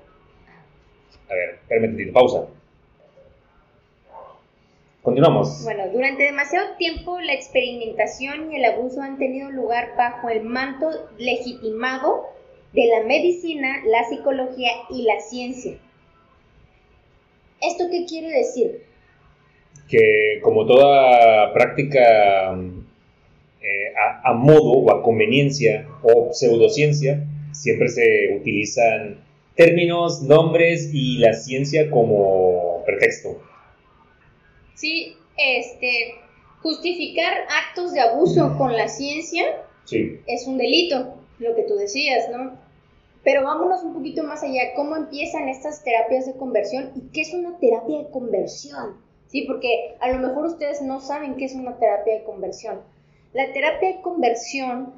A 1.30 1.36
ver, 1.36 1.60
tantito, 1.70 2.12
pausa. 2.12 2.48
Continuamos. 5.04 5.64
bueno, 5.64 5.84
durante 5.94 6.24
demasiado 6.24 6.76
tiempo 6.78 7.20
la 7.20 7.34
experimentación 7.34 8.52
y 8.52 8.56
el 8.56 8.66
abuso 8.66 9.00
han 9.00 9.20
tenido 9.20 9.52
lugar 9.52 9.90
bajo 9.96 10.30
el 10.30 10.42
manto 10.42 10.90
legitimado 11.20 12.26
de 12.74 12.88
la 12.88 13.06
medicina, 13.06 13.84
la 13.86 14.04
psicología 14.06 14.72
y 14.90 15.04
la 15.04 15.20
ciencia. 15.20 15.78
¿Esto 17.62 17.84
qué 17.92 18.06
quiere 18.08 18.30
decir? 18.30 18.86
que 19.88 20.40
como 20.42 20.66
toda 20.66 21.54
práctica 21.54 22.58
eh, 23.62 23.94
a, 23.96 24.32
a 24.32 24.34
modo 24.34 24.72
o 24.72 24.92
a 24.92 25.04
conveniencia 25.04 25.88
o 26.04 26.34
pseudociencia, 26.34 27.26
siempre 27.52 27.90
se 27.90 28.36
utilizan 28.40 29.24
términos, 29.56 30.22
nombres 30.24 30.90
y 30.94 31.18
la 31.18 31.34
ciencia 31.34 31.90
como 31.90 32.84
pretexto. 32.86 33.42
Sí, 34.76 35.16
este, 35.38 36.16
justificar 36.62 37.34
actos 37.68 37.94
de 37.94 38.02
abuso 38.02 38.58
con 38.58 38.76
la 38.76 38.88
ciencia 38.88 39.46
Sí, 39.86 40.20
es 40.28 40.48
un 40.48 40.58
delito, 40.58 41.16
lo 41.40 41.56
que 41.56 41.64
tú 41.64 41.76
decías, 41.76 42.30
¿no? 42.32 42.58
Pero 43.24 43.44
vámonos 43.44 43.84
un 43.84 43.94
poquito 43.94 44.24
más 44.24 44.44
allá, 44.44 44.74
¿cómo 44.76 44.96
empiezan 44.96 45.48
estas 45.48 45.84
terapias 45.84 46.26
de 46.26 46.34
conversión 46.34 46.92
y 46.96 47.12
qué 47.12 47.22
es 47.22 47.34
una 47.34 47.58
terapia 47.60 48.00
de 48.00 48.10
conversión? 48.10 48.98
Sí, 49.28 49.44
porque 49.48 49.96
a 50.00 50.12
lo 50.12 50.28
mejor 50.28 50.46
ustedes 50.46 50.82
no 50.82 51.00
saben 51.00 51.36
qué 51.36 51.46
es 51.46 51.56
una 51.56 51.78
terapia 51.78 52.16
de 52.16 52.24
conversión. 52.24 52.82
La 53.34 53.52
terapia 53.54 53.90
de 53.90 54.02
conversión 54.02 54.94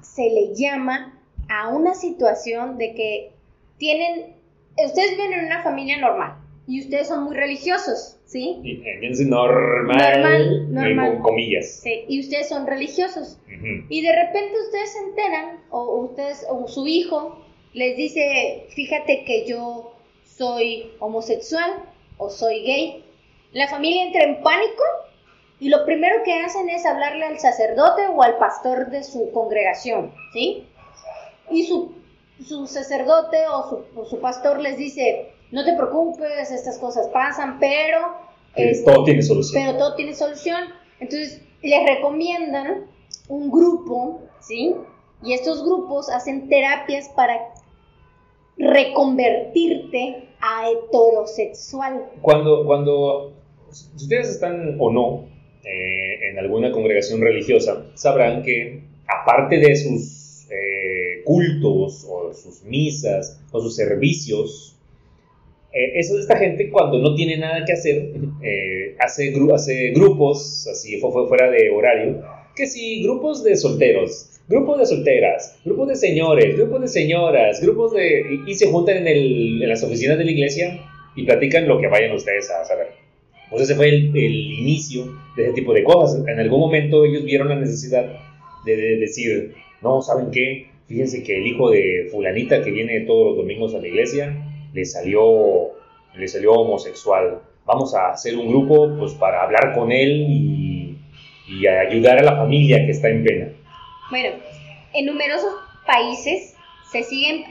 se 0.00 0.22
le 0.30 0.54
llama 0.54 1.18
a 1.48 1.68
una 1.68 1.94
situación 1.94 2.78
de 2.78 2.94
que 2.94 3.32
tienen, 3.78 4.34
ustedes 4.84 5.12
viven 5.12 5.32
en 5.32 5.46
una 5.46 5.62
familia 5.62 5.98
normal 5.98 6.36
y 6.66 6.80
ustedes 6.80 7.08
son 7.08 7.24
muy 7.24 7.34
religiosos, 7.36 8.18
¿sí? 8.26 8.60
Y, 8.62 9.24
normal, 9.24 10.22
Normal, 10.22 10.72
normal. 10.72 11.12
con 11.14 11.22
comillas. 11.22 11.80
Sí, 11.82 12.04
y 12.08 12.20
ustedes 12.20 12.48
son 12.48 12.66
religiosos. 12.66 13.38
Y 13.88 14.02
de 14.02 14.12
repente 14.12 14.54
ustedes 14.66 14.92
se 14.92 14.98
enteran, 15.00 15.60
o 15.70 16.00
ustedes, 16.04 16.44
o 16.48 16.66
su 16.68 16.86
hijo 16.86 17.44
les 17.74 17.96
dice, 17.96 18.66
fíjate 18.70 19.24
que 19.24 19.46
yo 19.46 19.94
soy 20.24 20.92
homosexual 20.98 21.82
o 22.18 22.28
soy 22.30 22.62
gay. 22.62 23.04
La 23.52 23.68
familia 23.68 24.04
entra 24.04 24.24
en 24.24 24.42
pánico 24.42 24.82
y 25.62 25.68
lo 25.68 25.84
primero 25.84 26.24
que 26.24 26.40
hacen 26.40 26.68
es 26.68 26.84
hablarle 26.84 27.24
al 27.24 27.38
sacerdote 27.38 28.08
o 28.12 28.20
al 28.24 28.36
pastor 28.36 28.90
de 28.90 29.04
su 29.04 29.30
congregación, 29.30 30.12
¿sí? 30.32 30.66
Y 31.52 31.62
su, 31.62 31.92
su 32.44 32.66
sacerdote 32.66 33.46
o 33.46 33.68
su, 33.68 34.00
o 34.00 34.04
su 34.04 34.18
pastor 34.18 34.58
les 34.58 34.76
dice, 34.76 35.30
no 35.52 35.64
te 35.64 35.74
preocupes, 35.74 36.50
estas 36.50 36.78
cosas 36.78 37.06
pasan, 37.12 37.60
pero... 37.60 37.98
Eh, 38.56 38.70
este, 38.70 38.90
todo 38.90 39.04
tiene 39.04 39.22
solución. 39.22 39.62
pero 39.62 39.78
todo 39.78 39.94
tiene 39.94 40.14
solución. 40.16 40.64
Entonces, 40.98 41.40
les 41.62 41.86
recomiendan 41.86 42.86
un 43.28 43.48
grupo, 43.48 44.20
¿sí? 44.40 44.74
Y 45.22 45.32
estos 45.32 45.62
grupos 45.62 46.10
hacen 46.10 46.48
terapias 46.48 47.08
para 47.10 47.38
reconvertirte 48.56 50.28
a 50.40 50.68
heterosexual. 50.70 52.10
Cuando, 52.20 52.66
cuando 52.66 53.32
si 53.70 53.94
ustedes 53.94 54.28
están 54.28 54.76
o 54.80 54.90
no 54.90 55.31
eh, 55.64 56.28
en 56.30 56.38
alguna 56.38 56.70
congregación 56.72 57.20
religiosa, 57.20 57.86
sabrán 57.94 58.42
que 58.42 58.80
aparte 59.06 59.58
de 59.58 59.76
sus 59.76 60.46
eh, 60.50 61.22
cultos 61.24 62.06
o 62.08 62.32
sus 62.34 62.62
misas 62.64 63.40
o 63.52 63.60
sus 63.60 63.76
servicios, 63.76 64.76
eh, 65.72 65.92
eso, 65.98 66.18
esta 66.18 66.36
gente 66.36 66.68
cuando 66.70 66.98
no 66.98 67.14
tiene 67.14 67.36
nada 67.38 67.64
que 67.64 67.72
hacer, 67.72 68.10
eh, 68.42 68.94
hace, 68.98 69.32
gru- 69.34 69.54
hace 69.54 69.90
grupos, 69.90 70.66
así 70.70 70.98
fue, 71.00 71.10
fue 71.12 71.26
fuera 71.28 71.50
de 71.50 71.70
horario, 71.70 72.22
que 72.54 72.66
sí, 72.66 73.02
grupos 73.02 73.42
de 73.42 73.56
solteros, 73.56 74.28
grupos 74.48 74.80
de 74.80 74.86
solteras, 74.86 75.58
grupos 75.64 75.88
de 75.88 75.96
señores, 75.96 76.56
grupos 76.56 76.82
de 76.82 76.88
señoras, 76.88 77.60
grupos 77.62 77.94
de... 77.94 78.42
y, 78.46 78.50
y 78.50 78.54
se 78.54 78.66
juntan 78.70 78.98
en, 78.98 79.06
el- 79.08 79.62
en 79.62 79.68
las 79.68 79.82
oficinas 79.82 80.18
de 80.18 80.24
la 80.24 80.30
iglesia 80.30 80.80
y 81.16 81.24
platican 81.24 81.66
lo 81.66 81.80
que 81.80 81.86
vayan 81.88 82.12
ustedes 82.14 82.50
a 82.50 82.64
saber. 82.64 83.01
Pues 83.52 83.64
ese 83.64 83.76
fue 83.76 83.90
el, 83.90 84.16
el 84.16 84.52
inicio 84.52 85.04
de 85.36 85.44
ese 85.44 85.52
tipo 85.52 85.74
de 85.74 85.84
cosas. 85.84 86.26
En 86.26 86.40
algún 86.40 86.58
momento 86.58 87.04
ellos 87.04 87.22
vieron 87.22 87.50
la 87.50 87.56
necesidad 87.56 88.06
de, 88.64 88.76
de 88.76 88.96
decir, 88.96 89.54
no, 89.82 90.00
¿saben 90.00 90.30
qué? 90.30 90.68
Fíjense 90.88 91.22
que 91.22 91.36
el 91.36 91.46
hijo 91.46 91.70
de 91.70 92.08
fulanita 92.10 92.64
que 92.64 92.70
viene 92.70 93.02
todos 93.02 93.28
los 93.28 93.36
domingos 93.36 93.74
a 93.74 93.78
la 93.78 93.88
iglesia 93.88 94.34
le 94.72 94.84
salió, 94.86 95.70
le 96.16 96.26
salió 96.28 96.52
homosexual. 96.52 97.42
Vamos 97.66 97.94
a 97.94 98.10
hacer 98.10 98.36
un 98.36 98.48
grupo 98.48 98.96
pues 98.98 99.12
para 99.14 99.42
hablar 99.42 99.74
con 99.74 99.92
él 99.92 100.26
y, 100.28 100.96
y 101.48 101.66
ayudar 101.66 102.18
a 102.18 102.22
la 102.22 102.36
familia 102.36 102.84
que 102.84 102.90
está 102.92 103.10
en 103.10 103.22
pena. 103.22 103.48
Bueno, 104.10 104.30
en 104.94 105.06
numerosos 105.06 105.52
países 105.86 106.54
se 106.90 107.02
siguen 107.02 107.44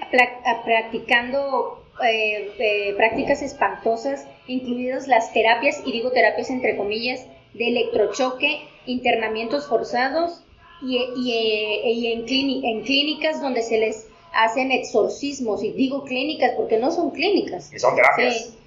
practicando 0.65 1.80
eh, 2.03 2.51
eh, 2.59 2.93
prácticas 2.95 3.41
espantosas, 3.41 4.25
incluidas 4.47 5.07
las 5.07 5.33
terapias, 5.33 5.81
y 5.85 5.91
digo 5.91 6.11
terapias 6.11 6.49
entre 6.49 6.75
comillas, 6.77 7.25
de 7.53 7.67
electrochoque, 7.67 8.61
internamientos 8.85 9.67
forzados 9.67 10.43
y, 10.81 10.97
y, 11.17 11.91
y 11.91 12.07
en, 12.13 12.19
en 12.65 12.81
clínicas 12.83 13.41
donde 13.41 13.61
se 13.61 13.77
les 13.77 14.07
hacen 14.33 14.71
exorcismos, 14.71 15.63
y 15.63 15.71
digo 15.73 16.03
clínicas 16.05 16.51
porque 16.55 16.77
no 16.77 16.91
son 16.91 17.11
clínicas. 17.11 17.69
Son 17.77 17.95
terapias. 17.95 18.35
Sí. 18.45 18.57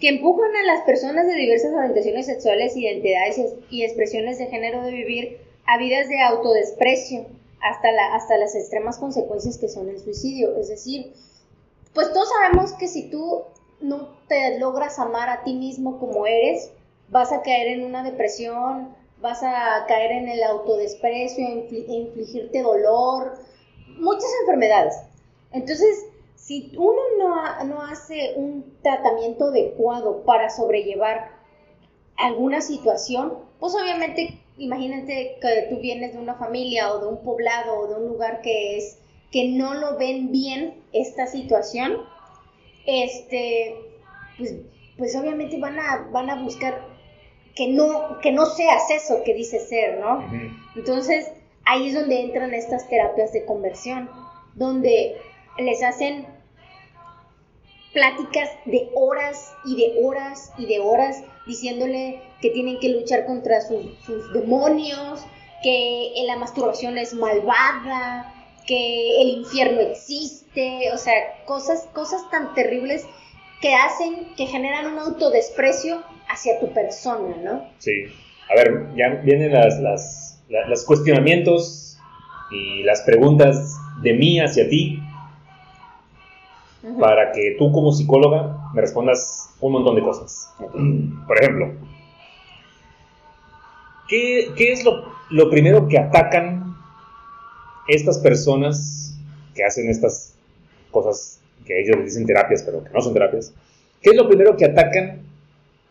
Que 0.00 0.08
empujan 0.08 0.54
a 0.54 0.62
las 0.74 0.84
personas 0.84 1.26
de 1.26 1.34
diversas 1.36 1.72
orientaciones 1.72 2.26
sexuales, 2.26 2.76
identidades 2.76 3.38
y- 3.70 3.76
y 3.78 3.84
expresiones 3.84 4.38
de 4.38 4.46
género 4.48 4.82
de 4.82 4.90
vivir 4.90 5.38
a 5.64 5.78
vidas 5.78 6.08
de 6.08 6.20
autodesprecio 6.20 7.24
hasta, 7.62 7.90
la, 7.92 8.14
hasta 8.14 8.36
las 8.36 8.54
extremas 8.54 8.98
consecuencias 8.98 9.56
que 9.56 9.68
son 9.68 9.88
el 9.88 9.98
suicidio. 9.98 10.54
Es 10.58 10.68
decir, 10.68 11.12
pues 11.96 12.12
todos 12.12 12.28
sabemos 12.28 12.74
que 12.74 12.88
si 12.88 13.08
tú 13.10 13.44
no 13.80 14.10
te 14.28 14.58
logras 14.58 14.98
amar 14.98 15.30
a 15.30 15.42
ti 15.44 15.54
mismo 15.54 15.98
como 15.98 16.26
eres, 16.26 16.70
vas 17.08 17.32
a 17.32 17.40
caer 17.40 17.68
en 17.68 17.86
una 17.86 18.02
depresión, 18.04 18.94
vas 19.22 19.42
a 19.42 19.86
caer 19.88 20.12
en 20.12 20.28
el 20.28 20.42
autodesprecio, 20.42 21.42
infli- 21.42 21.86
infligirte 21.88 22.60
dolor, 22.60 23.38
muchas 23.98 24.28
enfermedades. 24.42 24.94
Entonces, 25.52 26.04
si 26.34 26.70
uno 26.76 27.00
no, 27.18 27.64
no 27.64 27.80
hace 27.80 28.34
un 28.36 28.76
tratamiento 28.82 29.46
adecuado 29.46 30.22
para 30.24 30.50
sobrellevar 30.50 31.30
alguna 32.18 32.60
situación, 32.60 33.38
pues 33.58 33.74
obviamente, 33.74 34.38
imagínate 34.58 35.38
que 35.40 35.66
tú 35.70 35.80
vienes 35.80 36.12
de 36.12 36.18
una 36.18 36.34
familia 36.34 36.92
o 36.92 36.98
de 37.00 37.06
un 37.06 37.22
poblado 37.24 37.78
o 37.80 37.86
de 37.86 37.94
un 37.94 38.08
lugar 38.08 38.42
que 38.42 38.76
es 38.76 38.98
que 39.30 39.48
no 39.48 39.74
lo 39.74 39.98
ven 39.98 40.30
bien 40.30 40.74
esta 40.92 41.26
situación, 41.26 41.98
este, 42.86 43.74
pues, 44.38 44.54
pues 44.96 45.16
obviamente 45.16 45.58
van 45.58 45.78
a, 45.78 46.08
van 46.12 46.30
a 46.30 46.42
buscar 46.42 46.86
que 47.54 47.68
no, 47.68 48.18
que 48.20 48.32
no 48.32 48.46
seas 48.46 48.90
eso 48.90 49.22
que 49.24 49.34
dices 49.34 49.68
ser, 49.68 49.98
¿no? 49.98 50.24
Entonces, 50.76 51.32
ahí 51.64 51.88
es 51.88 51.94
donde 51.94 52.20
entran 52.20 52.54
estas 52.54 52.88
terapias 52.88 53.32
de 53.32 53.44
conversión, 53.44 54.10
donde 54.54 55.16
les 55.58 55.82
hacen 55.82 56.26
pláticas 57.92 58.50
de 58.66 58.90
horas 58.94 59.54
y 59.64 59.76
de 59.76 60.04
horas 60.04 60.52
y 60.58 60.66
de 60.66 60.80
horas 60.80 61.22
diciéndole 61.46 62.20
que 62.42 62.50
tienen 62.50 62.78
que 62.78 62.90
luchar 62.90 63.24
contra 63.24 63.62
sus, 63.62 63.98
sus 64.04 64.32
demonios, 64.34 65.24
que 65.62 66.12
la 66.26 66.36
masturbación 66.36 66.98
es 66.98 67.14
malvada, 67.14 68.35
que 68.66 69.22
el 69.22 69.28
infierno 69.38 69.80
existe, 69.80 70.90
o 70.92 70.98
sea, 70.98 71.14
cosas, 71.44 71.88
cosas 71.92 72.28
tan 72.30 72.54
terribles 72.54 73.06
que 73.60 73.74
hacen, 73.74 74.34
que 74.36 74.46
generan 74.46 74.86
un 74.92 74.98
autodesprecio 74.98 76.02
hacia 76.28 76.58
tu 76.60 76.72
persona, 76.72 77.36
¿no? 77.42 77.64
Sí. 77.78 77.92
A 78.50 78.54
ver, 78.54 78.88
ya 78.96 79.08
vienen 79.24 79.52
las, 79.52 79.78
las, 79.80 80.42
la- 80.48 80.66
los 80.68 80.84
cuestionamientos 80.84 81.98
y 82.50 82.82
las 82.82 83.02
preguntas 83.02 83.76
de 84.02 84.12
mí 84.14 84.38
hacia 84.40 84.68
ti 84.68 85.00
para 87.00 87.32
que 87.32 87.56
tú 87.58 87.72
como 87.72 87.90
psicóloga 87.90 88.70
me 88.72 88.80
respondas 88.80 89.50
un 89.60 89.72
montón 89.72 89.96
de 89.96 90.02
cosas. 90.02 90.52
Por 91.26 91.38
ejemplo, 91.42 91.72
¿qué, 94.08 94.52
qué 94.56 94.72
es 94.72 94.84
lo, 94.84 95.12
lo 95.30 95.50
primero 95.50 95.88
que 95.88 95.98
atacan 95.98 96.75
estas 97.88 98.18
personas 98.18 99.14
que 99.54 99.64
hacen 99.64 99.88
estas 99.88 100.34
cosas 100.90 101.40
que 101.64 101.80
ellos 101.80 101.96
les 101.96 102.06
dicen 102.06 102.26
terapias, 102.26 102.62
pero 102.62 102.82
que 102.84 102.90
no 102.90 103.00
son 103.00 103.12
terapias? 103.12 103.52
¿Qué 104.00 104.10
es 104.10 104.16
lo 104.16 104.28
primero 104.28 104.56
que 104.56 104.64
atacan? 104.64 105.22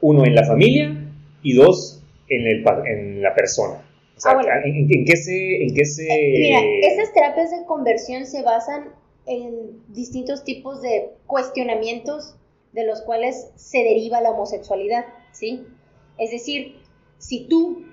Uno, 0.02 0.26
en 0.26 0.36
la 0.36 0.46
familia 0.46 0.96
y 1.42 1.54
dos, 1.54 2.02
en, 2.30 2.48
el, 2.48 2.66
en 2.86 3.22
la 3.22 3.34
persona. 3.34 3.82
O 4.16 4.20
sea, 4.20 4.32
Ah, 4.32 4.36
bueno. 4.36 4.50
¿en, 4.64 5.06
qué 5.06 5.18
se...? 5.18 5.64
En 5.64 5.74
qué 5.74 5.86
se 5.86 6.04
Eh, 6.04 6.40
Mira, 6.40 6.60
estas 6.90 7.14
terapias 7.14 7.52
de 7.52 7.66
conversión 7.66 8.26
se 8.26 8.44
basan 8.44 8.90
en 9.26 9.82
distintos 9.90 10.44
tipos 10.44 10.82
de 10.82 11.10
cuestionamientos 11.26 12.36
de 12.74 12.86
los 12.86 13.02
cuales 13.02 13.48
se 13.56 13.80
deriva 13.80 14.22
la 14.22 14.32
homosexualidad, 14.32 15.06
¿sí? 15.32 15.66
Es 16.18 16.32
decir, 16.32 16.76
si 17.18 17.48
tú 17.48 17.84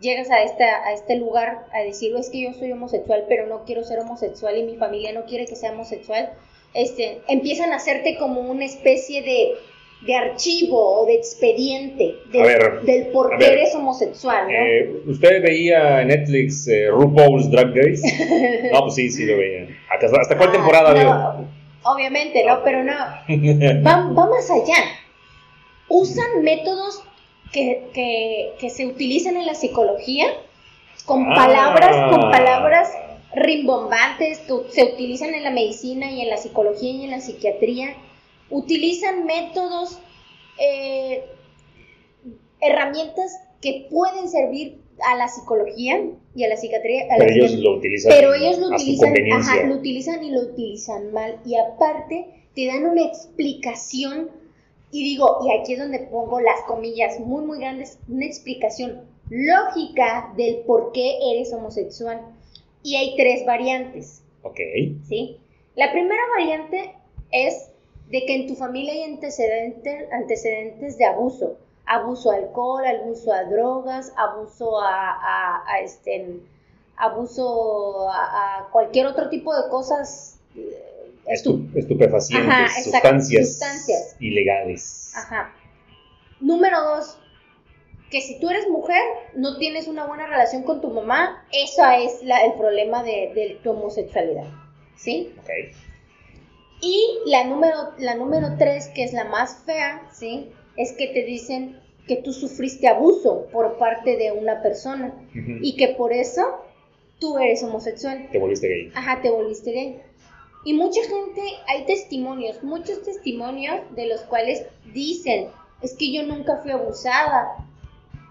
llegas 0.00 0.30
a, 0.30 0.42
esta, 0.42 0.84
a 0.86 0.92
este 0.92 1.16
lugar 1.16 1.66
a 1.72 1.80
decir, 1.80 2.14
es 2.16 2.30
que 2.30 2.42
yo 2.42 2.52
soy 2.52 2.72
homosexual, 2.72 3.24
pero 3.28 3.46
no 3.46 3.64
quiero 3.64 3.82
ser 3.84 3.98
homosexual 4.00 4.56
y 4.58 4.62
mi 4.62 4.76
familia 4.76 5.12
no 5.12 5.24
quiere 5.24 5.46
que 5.46 5.56
sea 5.56 5.72
homosexual, 5.72 6.30
este, 6.74 7.20
empiezan 7.28 7.72
a 7.72 7.76
hacerte 7.76 8.16
como 8.18 8.40
una 8.42 8.64
especie 8.64 9.22
de, 9.22 9.54
de 10.06 10.14
archivo 10.14 11.00
o 11.00 11.06
de 11.06 11.14
expediente 11.14 12.14
del, 12.30 12.42
A 12.42 12.44
ver, 12.44 12.80
del 12.82 13.06
por 13.08 13.30
qué 13.38 13.44
ver. 13.44 13.52
eres 13.58 13.74
homosexual, 13.74 14.46
¿no? 14.46 14.52
Eh, 14.52 15.02
¿Usted 15.06 15.42
veía 15.42 16.02
en 16.02 16.08
Netflix 16.08 16.68
eh, 16.68 16.88
RuPaul's 16.90 17.50
Drag 17.50 17.74
Race? 17.74 18.02
No, 18.72 18.82
pues 18.82 18.94
sí, 18.94 19.10
sí 19.10 19.24
lo 19.26 19.36
veía. 19.38 19.66
¿Hasta, 19.90 20.06
hasta 20.20 20.36
cuál 20.36 20.50
Ah, 20.50 20.52
temporada 20.52 20.92
vio? 20.94 21.48
Obviamente, 21.84 22.44
no, 22.44 22.62
pero 22.62 22.84
no. 22.84 22.92
Va, 23.86 24.12
va 24.12 24.26
más 24.30 24.50
allá. 24.50 24.84
Usan 25.88 26.42
métodos 26.42 27.02
que, 27.52 27.88
que- 27.94 28.52
que 28.58 28.70
se 28.70 28.86
utilizan 28.86 29.36
en 29.36 29.46
la 29.46 29.54
psicología 29.54 30.26
con 31.06 31.30
Ah. 31.32 31.34
palabras, 31.34 32.10
con 32.10 32.30
palabras 32.30 32.90
rimbombantes 33.34 34.42
se 34.70 34.84
utilizan 34.84 35.34
en 35.34 35.44
la 35.44 35.50
medicina 35.50 36.10
y 36.10 36.20
en 36.22 36.28
la 36.30 36.36
psicología 36.38 36.90
y 36.90 37.04
en 37.04 37.10
la 37.10 37.20
psiquiatría. 37.20 37.94
Utilizan 38.50 39.24
métodos, 39.26 39.98
eh, 40.60 41.24
herramientas 42.60 43.38
que 43.60 43.86
pueden 43.90 44.28
servir 44.28 44.78
a 45.04 45.14
la 45.16 45.28
psicología 45.28 46.00
y 46.34 46.44
a 46.44 46.48
la 46.48 46.56
psiquiatría. 46.56 47.04
a 47.10 47.18
la 47.18 47.24
Pero 47.26 47.30
ellos 47.44 47.52
lo 47.60 47.76
utilizan 47.76 48.12
Pero 48.12 48.34
ellos 48.34 48.58
lo 48.58 48.66
a 48.66 48.74
utilizan, 48.76 49.14
ajá, 49.32 49.62
lo 49.66 49.74
utilizan 49.76 50.24
y 50.24 50.30
lo 50.30 50.40
utilizan 50.40 51.12
mal. 51.12 51.38
Y 51.44 51.54
aparte, 51.56 52.26
te 52.54 52.66
dan 52.66 52.84
una 52.86 53.02
explicación, 53.04 54.30
y 54.90 55.02
digo, 55.04 55.38
y 55.46 55.52
aquí 55.58 55.74
es 55.74 55.78
donde 55.78 56.00
pongo 56.00 56.40
las 56.40 56.62
comillas 56.66 57.20
muy, 57.20 57.44
muy 57.44 57.58
grandes, 57.58 57.98
una 58.08 58.24
explicación 58.26 59.02
lógica 59.30 60.32
del 60.36 60.58
por 60.66 60.92
qué 60.92 61.18
eres 61.32 61.52
homosexual. 61.52 62.20
Y 62.82 62.96
hay 62.96 63.16
tres 63.16 63.44
variantes, 63.44 64.22
Ok. 64.42 64.58
¿sí? 65.08 65.36
La 65.74 65.90
primera 65.92 66.22
variante 66.36 66.94
es 67.30 67.70
de 68.08 68.24
que 68.24 68.34
en 68.34 68.46
tu 68.46 68.54
familia 68.54 68.92
hay 68.94 69.02
antecedentes, 69.02 70.10
antecedentes 70.12 70.96
de 70.96 71.04
abuso. 71.04 71.56
Abuso 71.84 72.30
a 72.30 72.36
alcohol, 72.36 72.84
abuso 72.86 73.32
a 73.32 73.44
drogas, 73.44 74.12
abuso 74.16 74.80
a, 74.80 75.10
a- 75.12 75.64
a, 75.66 75.80
este, 75.80 76.40
abuso 76.96 78.08
a, 78.08 78.58
a 78.60 78.68
cualquier 78.70 79.06
otro 79.06 79.28
tipo 79.28 79.54
de 79.54 79.68
cosas. 79.68 80.38
Estu- 81.28 81.68
Estu- 81.72 81.78
estupefacientes, 81.78 82.48
Ajá, 82.52 82.82
sustancias, 82.82 83.48
sustancias. 83.48 84.16
ilegales. 84.20 85.12
Ajá. 85.16 85.54
Número 86.40 86.80
dos, 86.82 87.18
que 88.10 88.20
si 88.20 88.38
tú 88.40 88.48
eres 88.48 88.68
mujer, 88.68 89.00
no 89.34 89.58
tienes 89.58 89.86
una 89.88 90.06
buena 90.06 90.26
relación 90.26 90.62
con 90.62 90.80
tu 90.80 90.88
mamá, 90.90 91.44
eso 91.52 91.82
es 91.90 92.22
la- 92.22 92.44
el 92.44 92.52
problema 92.54 93.02
de, 93.02 93.32
de 93.34 93.58
tu 93.62 93.70
homosexualidad. 93.70 94.46
¿Sí? 94.96 95.32
Ok. 95.40 95.50
Y 96.80 97.18
la 97.26 97.44
número, 97.44 97.76
la 97.98 98.14
número 98.14 98.56
tres, 98.58 98.88
que 98.94 99.02
es 99.04 99.12
la 99.12 99.24
más 99.24 99.62
fea, 99.66 100.02
¿sí? 100.12 100.50
Es 100.76 100.92
que 100.92 101.08
te 101.08 101.24
dicen 101.24 101.80
que 102.06 102.16
tú 102.16 102.32
sufriste 102.32 102.88
abuso 102.88 103.48
por 103.52 103.78
parte 103.78 104.16
de 104.16 104.32
una 104.32 104.62
persona 104.62 105.12
y 105.60 105.76
que 105.76 105.88
por 105.88 106.12
eso 106.12 106.42
tú 107.18 107.36
eres 107.38 107.62
homosexual. 107.64 108.28
Te 108.30 108.38
volviste 108.38 108.68
gay. 108.68 108.92
Ajá, 108.94 109.20
te 109.20 109.28
volviste 109.30 109.72
gay. 109.72 110.00
Y 110.64 110.74
mucha 110.74 111.00
gente, 111.02 111.40
hay 111.66 111.86
testimonios, 111.86 112.62
muchos 112.62 113.02
testimonios 113.02 113.80
de 113.94 114.06
los 114.06 114.22
cuales 114.22 114.66
dicen, 114.92 115.48
es 115.82 115.96
que 115.96 116.12
yo 116.12 116.24
nunca 116.24 116.56
fui 116.56 116.72
abusada. 116.72 117.64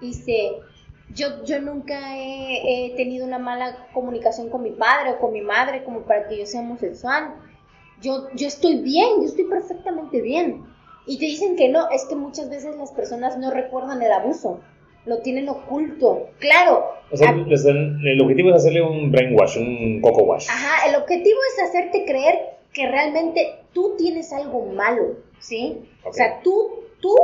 Dice, 0.01 0.59
yo, 1.13 1.43
yo 1.45 1.61
nunca 1.61 2.17
he, 2.17 2.93
tenido 2.95 3.25
una 3.25 3.39
mala 3.39 3.87
comunicación 3.93 4.49
con 4.49 4.63
mi 4.63 4.71
padre 4.71 5.11
o 5.11 5.19
con 5.19 5.33
mi 5.33 5.41
madre 5.41 5.83
como 5.83 6.01
para 6.01 6.27
que 6.27 6.37
yo 6.37 6.45
sea 6.45 6.61
homosexual. 6.61 7.35
Yo, 8.01 8.27
yo 8.35 8.47
estoy 8.47 8.81
bien, 8.81 9.21
yo 9.21 9.25
estoy 9.25 9.45
perfectamente 9.45 10.21
bien. 10.21 10.65
Y 11.05 11.17
te 11.17 11.25
dicen 11.25 11.55
que 11.55 11.69
no, 11.69 11.89
es 11.89 12.05
que 12.05 12.15
muchas 12.15 12.49
veces 12.49 12.75
las 12.75 12.91
personas 12.91 13.37
no 13.37 13.49
recuerdan 13.49 14.01
el 14.01 14.11
abuso, 14.11 14.59
lo 15.07 15.19
tienen 15.21 15.49
oculto. 15.49 16.29
Claro, 16.39 16.85
O 17.11 17.17
sea, 17.17 17.29
a- 17.29 17.33
les 17.35 17.63
dan- 17.63 17.99
el 18.05 18.21
objetivo 18.21 18.49
es 18.49 18.55
hacerle 18.57 18.81
un 18.81 19.11
brainwash, 19.11 19.57
un 19.57 20.01
coco 20.01 20.23
wash. 20.23 20.47
Ajá, 20.49 20.89
el 20.89 20.95
objetivo 20.95 21.39
es 21.55 21.63
hacerte 21.69 22.05
creer 22.05 22.35
que 22.73 22.87
realmente 22.87 23.55
tú 23.73 23.95
tienes 23.97 24.31
algo 24.33 24.65
malo, 24.73 25.15
¿sí? 25.39 25.77
O 26.03 26.11
sea, 26.13 26.41
tú, 26.43 26.83
tú, 26.99 27.15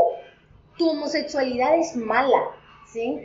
tu 0.77 0.89
homosexualidad 0.89 1.77
es 1.77 1.95
mala, 1.95 2.41
¿sí? 2.91 3.17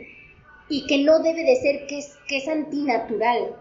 Y 0.69 0.85
que 0.87 0.99
no 0.99 1.19
debe 1.19 1.43
de 1.43 1.55
ser, 1.55 1.87
que 1.87 1.97
es, 1.99 2.15
que 2.27 2.37
es 2.37 2.47
antinatural. 2.47 3.55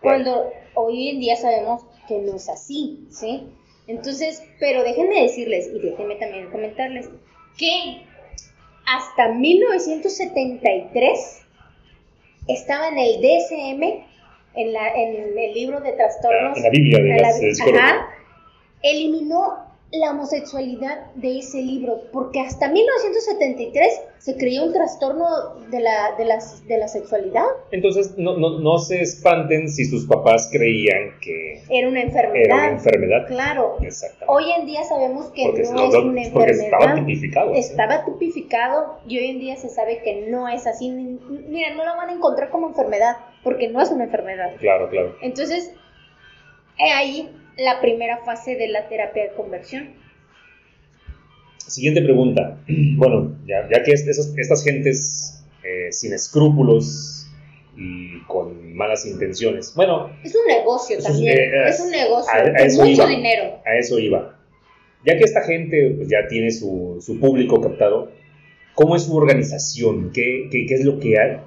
Cuando 0.00 0.50
hoy 0.74 1.08
en 1.08 1.20
día 1.20 1.36
sabemos 1.36 1.84
que 2.06 2.18
no 2.18 2.36
es 2.36 2.48
así, 2.48 3.06
¿sí? 3.10 3.48
Entonces, 3.86 4.42
pero 4.60 4.82
déjenme 4.84 5.22
decirles, 5.22 5.68
y 5.74 5.78
déjenme 5.80 6.16
también 6.16 6.50
comentarles, 6.50 7.08
que 7.58 8.04
hasta 8.86 9.28
1973 9.28 11.42
estaba 12.48 12.88
en 12.88 12.98
el 12.98 13.20
DSM, 13.20 13.82
en, 14.54 14.72
la, 14.72 14.88
en 14.88 15.38
el 15.38 15.54
libro 15.54 15.80
de 15.80 15.92
trastornos. 15.92 16.56
En 16.56 16.62
la 16.64 16.70
Biblia 16.70 17.00
de 17.02 17.20
las 17.20 17.40
la- 17.40 17.48
ajá, 17.76 18.08
eliminó 18.82 19.71
la 19.94 20.12
homosexualidad 20.12 21.12
de 21.16 21.38
ese 21.40 21.60
libro, 21.60 22.04
porque 22.12 22.40
hasta 22.40 22.68
1973 22.70 24.00
se 24.16 24.36
creía 24.38 24.62
un 24.62 24.72
trastorno 24.72 25.26
de 25.70 25.80
la, 25.80 26.14
de 26.16 26.24
las- 26.24 26.66
de 26.66 26.78
la 26.78 26.88
sexualidad. 26.88 27.44
Entonces, 27.72 28.14
no, 28.16 28.38
no, 28.38 28.58
no 28.60 28.78
se 28.78 29.02
espanten 29.02 29.68
si 29.68 29.84
sus 29.84 30.06
papás 30.06 30.48
creían 30.50 31.18
que 31.20 31.62
Era 31.68 31.88
una 31.88 32.00
enfermedad. 32.02 32.44
era 32.44 32.54
una 32.54 32.68
enfermedad. 32.70 33.26
Claro. 33.26 33.76
Exactamente. 33.82 34.26
Hoy 34.28 34.50
en 34.58 34.64
día 34.66 34.82
sabemos 34.84 35.26
que 35.32 35.44
porque, 35.44 35.62
no 35.64 35.66
es 35.88 35.94
una 35.94 36.22
porque 36.32 36.50
enfermedad. 36.52 36.64
estaba 36.80 36.94
tipificado. 36.94 37.54
Estaba 37.54 38.04
tipificado 38.06 38.98
y 39.06 39.18
hoy 39.18 39.26
en 39.26 39.40
día 39.40 39.56
se 39.56 39.68
sabe 39.68 40.00
que 40.02 40.26
no 40.30 40.48
es 40.48 40.66
así. 40.66 40.88
Mira, 40.90 41.74
no 41.74 41.84
lo 41.84 41.96
van 41.96 42.08
a 42.08 42.12
encontrar 42.14 42.48
como 42.48 42.68
enfermedad, 42.68 43.16
porque 43.44 43.68
no 43.68 43.82
es 43.82 43.90
una 43.90 44.04
enfermedad. 44.04 44.52
Claro, 44.58 44.88
claro. 44.88 45.16
Entonces, 45.20 45.74
ahí 46.78 47.28
la 47.56 47.80
primera 47.80 48.18
fase 48.24 48.56
de 48.56 48.68
la 48.68 48.88
terapia 48.88 49.24
de 49.24 49.32
conversión. 49.34 49.90
Siguiente 51.58 52.02
pregunta. 52.02 52.58
Bueno, 52.96 53.36
ya, 53.46 53.68
ya 53.72 53.82
que 53.82 53.92
es- 53.92 54.06
esas- 54.06 54.32
estas 54.36 54.64
gentes 54.64 55.44
eh, 55.64 55.92
sin 55.92 56.12
escrúpulos 56.12 57.26
y 57.76 58.20
con 58.26 58.74
malas 58.74 59.06
intenciones, 59.06 59.72
bueno, 59.74 60.10
Es 60.24 60.34
un 60.34 60.46
negocio 60.46 60.98
es, 60.98 61.04
también. 61.04 61.38
eh, 61.38 61.68
es 61.68 61.80
un 61.80 61.90
negocio 61.90 62.30
a- 62.32 62.38
a 62.38 62.66
con 62.66 62.76
mucho 62.76 62.90
iba. 62.90 63.06
dinero. 63.06 63.60
a 63.64 63.76
eso 63.78 63.98
iba. 63.98 64.38
Ya 65.06 65.16
que 65.16 65.24
esta 65.24 65.42
gente 65.42 65.94
pues, 65.96 66.08
ya 66.08 66.26
tiene 66.28 66.50
su, 66.50 66.98
su 67.00 67.18
público 67.18 67.60
captado, 67.60 68.10
¿cómo 68.74 68.94
es 68.96 69.04
su 69.04 69.16
organización? 69.16 70.10
¿Qué, 70.12 70.48
qué, 70.50 70.66
qué 70.66 70.74
es 70.74 70.84
lo 70.84 70.98
que 71.00 71.18
hay? 71.18 71.38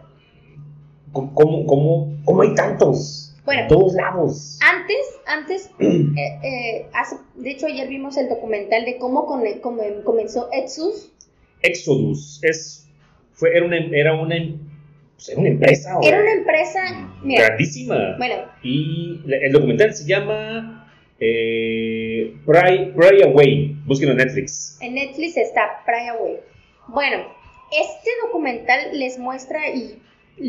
¿Cómo, 1.11 1.33
cómo, 1.33 1.65
cómo, 1.65 2.17
cómo 2.25 2.41
hay 2.41 2.53
tantos? 2.55 3.24
Bueno. 3.45 3.61
En 3.61 3.67
todos 3.67 3.93
lados. 3.93 4.59
Antes, 4.61 4.97
antes, 5.27 5.69
eh, 5.79 6.39
eh, 6.43 6.85
hace- 6.93 7.17
de 7.35 7.51
hecho 7.51 7.67
ayer 7.67 7.87
vimos 7.87 8.17
el 8.17 8.27
documental 8.29 8.85
de 8.85 8.97
cómo, 8.97 9.25
con- 9.27 9.43
comenzó 10.03 10.49
Etsus. 10.51 11.11
Exodus 11.61 12.39
es, 12.43 12.87
fue, 13.33 13.55
era, 13.55 13.65
una, 13.65 13.77
era, 13.77 14.13
una, 14.13 14.35
pues, 15.15 15.29
era 15.29 15.39
una 15.39 15.49
empresa 15.49 15.97
Era 16.03 16.21
una 16.21 16.31
empresa, 16.33 16.79
mira, 17.23 17.45
grandísima. 17.47 18.15
bueno, 18.17 18.35
Y 18.63 19.21
el 19.43 19.51
documental 19.51 19.93
se 19.93 20.05
llama 20.05 20.87
eh, 21.19 22.35
Pry, 22.45 22.93
Pry 22.95 23.21
Away. 23.23 23.77
Búsquenlo 23.85 24.11
en 24.13 24.17
Netflix. 24.19 24.77
En 24.81 24.95
Netflix 24.95 25.37
está 25.37 25.83
Pry 25.85 26.07
Away. 26.09 26.39
Bueno, 26.87 27.17
este 27.71 28.09
documental 28.25 28.97
les 28.97 29.17
muestra 29.17 29.69
y 29.69 29.99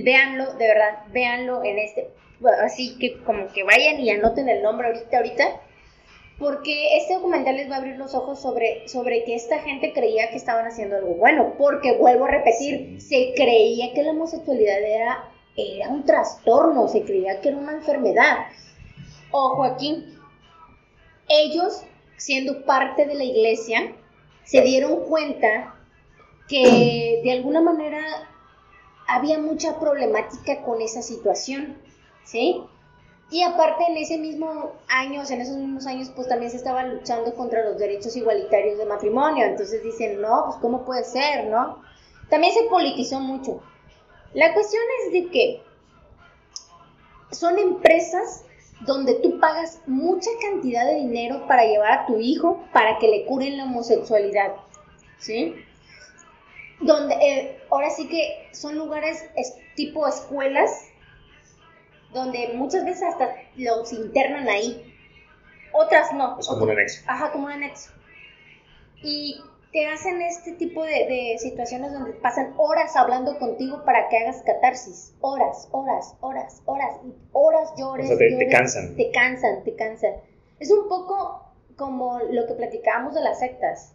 véanlo, 0.02 0.54
de 0.54 0.66
verdad, 0.66 1.04
véanlo 1.12 1.64
en 1.64 1.78
este. 1.78 2.08
Así 2.62 2.98
que 2.98 3.22
como 3.24 3.48
que 3.52 3.64
vayan 3.64 4.00
y 4.00 4.10
anoten 4.10 4.48
el 4.48 4.62
nombre 4.62 4.88
ahorita, 4.88 5.16
ahorita. 5.16 5.60
Porque 6.38 6.98
este 6.98 7.14
documental 7.14 7.56
les 7.56 7.70
va 7.70 7.76
a 7.76 7.78
abrir 7.78 7.96
los 7.96 8.14
ojos 8.14 8.40
sobre, 8.40 8.86
sobre 8.88 9.24
que 9.24 9.34
esta 9.34 9.60
gente 9.60 9.94
creía 9.94 10.28
que 10.28 10.36
estaban 10.36 10.66
haciendo 10.66 10.96
algo 10.96 11.14
bueno. 11.14 11.54
Porque 11.56 11.96
vuelvo 11.96 12.26
a 12.26 12.30
repetir, 12.30 13.00
se 13.00 13.32
creía 13.34 13.94
que 13.94 14.02
la 14.02 14.10
homosexualidad 14.10 14.82
era, 14.82 15.30
era 15.56 15.88
un 15.88 16.04
trastorno, 16.04 16.88
se 16.88 17.02
creía 17.04 17.40
que 17.40 17.48
era 17.48 17.56
una 17.56 17.72
enfermedad. 17.72 18.48
Ojo 19.30 19.64
aquí, 19.64 20.14
ellos, 21.28 21.82
siendo 22.16 22.64
parte 22.64 23.06
de 23.06 23.14
la 23.14 23.24
iglesia, 23.24 23.94
se 24.44 24.60
dieron 24.60 25.04
cuenta 25.04 25.74
que 26.48 27.20
de 27.24 27.32
alguna 27.32 27.60
manera 27.60 28.00
había 29.08 29.38
mucha 29.38 29.78
problemática 29.80 30.62
con 30.62 30.80
esa 30.80 31.02
situación, 31.02 31.76
¿sí? 32.26 32.62
Y 33.30 33.42
aparte 33.42 33.84
en 33.88 33.96
ese 33.96 34.18
mismo 34.18 34.72
años, 34.88 35.30
en 35.30 35.40
esos 35.40 35.56
mismos 35.56 35.86
años, 35.86 36.10
pues 36.14 36.28
también 36.28 36.50
se 36.50 36.58
estaba 36.58 36.84
luchando 36.84 37.34
contra 37.34 37.64
los 37.64 37.78
derechos 37.78 38.14
igualitarios 38.16 38.78
de 38.78 38.84
matrimonio. 38.84 39.46
Entonces 39.46 39.82
dicen, 39.82 40.20
no, 40.20 40.44
pues 40.46 40.58
cómo 40.60 40.84
puede 40.84 41.02
ser, 41.02 41.46
¿no? 41.46 41.82
También 42.30 42.52
se 42.52 42.64
politizó 42.64 43.18
mucho. 43.18 43.60
La 44.34 44.52
cuestión 44.54 44.82
es 45.06 45.12
de 45.12 45.30
que 45.30 45.62
son 47.32 47.58
empresas 47.58 48.44
donde 48.80 49.14
tú 49.14 49.40
pagas 49.40 49.80
mucha 49.86 50.30
cantidad 50.42 50.86
de 50.86 50.96
dinero 50.96 51.46
para 51.48 51.64
llevar 51.64 51.92
a 51.92 52.06
tu 52.06 52.18
hijo 52.20 52.64
para 52.72 52.98
que 52.98 53.08
le 53.08 53.24
curen 53.24 53.56
la 53.56 53.64
homosexualidad, 53.64 54.52
¿sí? 55.18 55.54
Donde, 56.80 57.14
eh, 57.14 57.58
ahora 57.70 57.90
sí 57.90 58.06
que 58.08 58.48
son 58.52 58.76
lugares 58.76 59.24
es- 59.34 59.56
tipo 59.74 60.06
escuelas, 60.06 60.70
donde 62.12 62.52
muchas 62.54 62.84
veces 62.84 63.02
hasta 63.04 63.34
los 63.56 63.92
internan 63.92 64.48
ahí, 64.48 64.92
otras 65.72 66.12
no. 66.12 66.38
Es 66.38 66.46
como 66.48 66.64
un 66.64 66.70
anexo. 66.70 67.02
Ajá, 67.06 67.32
como 67.32 67.46
un 67.46 67.52
anexo. 67.52 67.90
Y 69.02 69.40
te 69.72 69.86
hacen 69.88 70.22
este 70.22 70.52
tipo 70.52 70.82
de, 70.82 70.90
de 70.90 71.36
situaciones 71.38 71.92
donde 71.92 72.12
pasan 72.14 72.54
horas 72.56 72.96
hablando 72.96 73.38
contigo 73.38 73.84
para 73.84 74.08
que 74.08 74.16
hagas 74.18 74.42
catarsis. 74.42 75.14
Horas, 75.20 75.68
horas, 75.72 76.14
horas, 76.20 76.62
horas, 76.64 76.96
horas 77.32 77.72
llores. 77.76 78.06
O 78.06 78.08
sea, 78.08 78.18
te- 78.18 78.24
te 78.26 78.30
llores, 78.32 78.52
cansan. 78.52 78.96
Te 78.96 79.10
cansan, 79.10 79.64
te 79.64 79.74
cansan. 79.76 80.12
Es 80.60 80.70
un 80.70 80.88
poco 80.88 81.42
como 81.76 82.20
lo 82.30 82.46
que 82.46 82.54
platicábamos 82.54 83.14
de 83.14 83.20
las 83.22 83.38
sectas. 83.38 83.92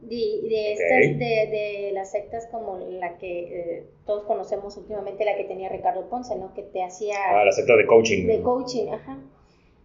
De, 0.00 0.16
de, 0.48 0.72
estas, 0.72 1.18
de, 1.18 1.50
de 1.50 1.90
las 1.92 2.12
sectas 2.12 2.46
como 2.52 2.78
la 2.78 3.18
que 3.18 3.40
eh, 3.40 3.86
todos 4.06 4.24
conocemos 4.24 4.76
últimamente, 4.76 5.24
la 5.24 5.36
que 5.36 5.44
tenía 5.44 5.68
Ricardo 5.68 6.08
Ponce, 6.08 6.36
¿no? 6.36 6.54
Que 6.54 6.62
te 6.62 6.84
hacía... 6.84 7.16
Ah, 7.30 7.44
la 7.44 7.50
secta 7.50 7.76
de 7.76 7.84
coaching. 7.84 8.26
De 8.26 8.40
coaching, 8.40 8.88
ajá. 8.92 9.18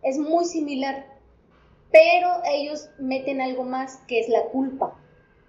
Es 0.04 0.20
muy 0.20 0.46
similar, 0.46 1.06
pero 1.92 2.28
ellos 2.46 2.90
meten 3.00 3.42
algo 3.42 3.64
más 3.64 3.98
que 4.08 4.20
es 4.20 4.30
la 4.30 4.44
culpa, 4.46 5.00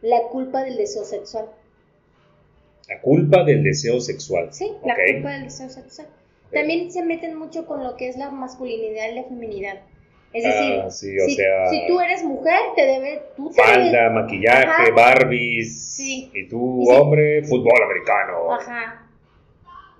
la 0.00 0.22
culpa 0.28 0.62
del 0.62 0.76
deseo 0.76 1.04
sexual. 1.04 1.50
La 2.88 3.00
culpa 3.00 3.44
del 3.44 3.62
deseo 3.64 4.00
sexual. 4.00 4.48
Sí, 4.52 4.72
la 4.84 4.94
culpa 4.94 5.32
del 5.32 5.44
deseo 5.44 5.68
sexual. 5.68 6.08
También 6.52 6.90
se 6.92 7.02
meten 7.02 7.36
mucho 7.36 7.66
con 7.66 7.82
lo 7.82 7.96
que 7.96 8.08
es 8.08 8.16
la 8.16 8.30
masculinidad 8.30 9.10
y 9.10 9.14
la 9.14 9.24
feminidad. 9.24 9.80
Es 10.34 10.42
decir, 10.42 10.80
Ah, 10.84 10.90
sí, 10.90 11.16
o 11.18 11.24
si, 11.26 11.36
sea- 11.36 11.70
si 11.70 11.86
tú 11.86 12.00
eres 12.00 12.24
mujer, 12.24 12.58
te 12.74 12.82
debe... 12.84 13.22
Tú 13.36 13.50
te 13.50 13.62
Falda, 13.62 13.84
debes- 14.08 14.12
maquillaje, 14.12 14.64
Ajá. 14.66 14.84
Barbies. 14.94 15.94
Sí. 15.94 16.28
Y 16.34 16.48
tú, 16.48 16.82
Y 16.82 16.86
sí. 16.86 16.92
hombre, 16.92 17.44
fútbol 17.44 17.80
americano. 17.84 18.52
Ajá. 18.52 19.00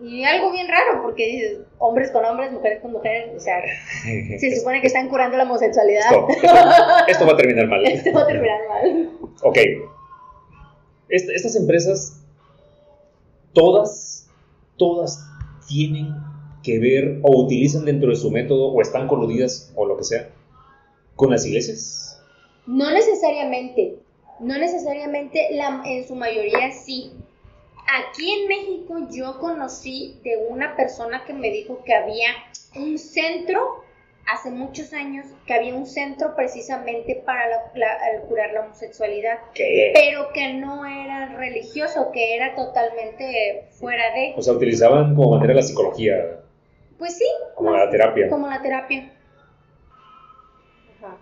Y 0.03 0.25
algo 0.25 0.51
bien 0.51 0.67
raro, 0.67 1.03
porque 1.03 1.25
dices, 1.25 1.59
hombres 1.79 2.11
con 2.11 2.25
hombres, 2.25 2.51
mujeres 2.51 2.81
con 2.83 2.91
mujeres, 2.91 3.31
o 3.37 3.39
sea, 3.39 3.63
se 4.03 4.57
supone 4.57 4.81
que 4.81 4.89
están 4.89 5.09
curando 5.09 5.37
la 5.37 5.45
homosexualidad. 5.45 6.03
Esto, 6.11 6.27
esto- 6.29 7.07
esto 7.07 7.27
va 7.27 7.33
a 7.33 7.37
terminar 7.37 7.69
mal. 7.69 7.85
Esto 7.87 8.13
va 8.13 8.23
a 8.23 8.27
terminar 8.27 8.59
mal. 8.69 9.11
Ok. 9.45 9.59
Est- 11.11 11.29
estas 11.31 11.55
empresas, 11.55 12.21
todas, 13.53 14.29
todas 14.77 15.25
tienen 15.69 16.13
que 16.65 16.79
ver 16.81 17.21
o 17.23 17.43
utilizan 17.45 17.85
dentro 17.85 18.11
de 18.11 18.17
su 18.17 18.31
método 18.31 18.73
o 18.73 18.81
están 18.81 19.07
coludidas 19.07 19.73
o 19.77 19.87
lo 19.87 19.97
que 19.97 20.05
sea 20.05 20.31
con 21.15 21.31
las 21.31 21.47
iglesias. 21.47 22.21
No 22.67 22.91
necesariamente, 22.91 23.97
no 24.41 24.59
necesariamente, 24.59 25.49
la, 25.53 25.83
en 25.85 26.09
su 26.09 26.15
mayoría 26.17 26.73
sí. 26.73 27.13
Aquí 27.87 28.31
en 28.33 28.49
México 28.49 28.95
yo 29.13 29.39
conocí 29.39 30.19
de 30.25 30.39
una 30.49 30.75
persona 30.75 31.23
que 31.27 31.35
me 31.35 31.51
dijo 31.51 31.83
que 31.85 31.93
había 31.95 32.29
un 32.75 32.97
centro, 32.99 33.85
hace 34.27 34.51
muchos 34.51 34.95
años, 34.95 35.27
que 35.47 35.53
había 35.53 35.75
un 35.75 35.85
centro 35.87 36.35
precisamente 36.35 37.23
para 37.27 37.47
la- 37.75 38.21
curar 38.27 38.53
la 38.55 38.63
homosexualidad, 38.63 39.37
¿Qué? 39.53 39.93
pero 39.95 40.33
que 40.33 40.55
no 40.55 40.87
era 40.87 41.37
religioso, 41.37 42.11
que 42.11 42.35
era 42.35 42.57
totalmente 42.57 43.67
fuera 43.73 44.05
de... 44.15 44.33
O 44.35 44.43
sea, 44.43 44.55
utilizaban 44.55 45.15
como 45.15 45.33
manera 45.37 45.53
la 45.53 45.63
psicología, 45.63 46.41
Pues 46.99 47.19
sí, 47.19 47.25
como 47.55 47.71
más- 47.73 47.85
la 47.87 47.91
terapia. 47.91 48.29
como 48.29 48.49
la 48.49 48.63
terapia. 48.63 49.13
Ajá. 50.99 51.17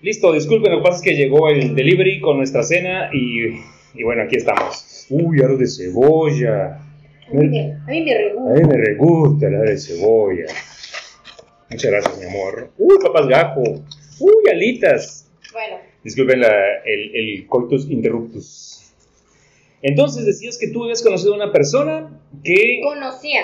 Listo, 0.00 0.32
disculpen, 0.32 0.72
lo 0.72 0.78
que 0.78 0.84
pasa 0.84 0.96
es 0.98 1.02
que 1.02 1.14
llegó 1.16 1.48
el 1.48 1.74
delivery 1.74 2.20
con 2.20 2.36
nuestra 2.38 2.62
cena 2.62 3.10
y, 3.12 3.60
y 3.94 4.02
bueno, 4.02 4.22
aquí 4.22 4.36
estamos. 4.36 5.06
Uy, 5.10 5.40
algo 5.42 5.56
de 5.56 5.66
cebolla. 5.66 6.76
A 6.76 7.32
mí 7.32 7.48
me, 7.48 7.72
a 7.72 7.86
mí 7.86 8.02
me 8.02 8.14
re 8.14 8.30
A 8.32 8.52
mí 8.54 8.64
me 8.68 8.76
re 8.76 8.94
gusta 8.96 9.48
la 9.48 9.60
de 9.60 9.78
cebolla. 9.78 10.46
Muchas 11.70 11.90
gracias, 11.90 12.18
mi 12.18 12.26
amor. 12.26 12.70
Uy, 12.78 12.98
papas 13.02 13.26
gajo. 13.26 13.62
Uy, 14.20 14.50
alitas. 14.50 15.30
Bueno, 15.52 15.76
Disculpen 16.02 16.40
la- 16.40 16.78
el, 16.84 17.14
el 17.16 17.46
coitus 17.46 17.88
interruptus. 17.90 18.92
Entonces 19.80 20.26
decías 20.26 20.58
que 20.58 20.68
tú 20.68 20.82
habías 20.84 21.02
conocido 21.02 21.32
a 21.32 21.36
una 21.36 21.52
persona 21.52 22.20
que, 22.42 22.80
conocía. 22.82 23.40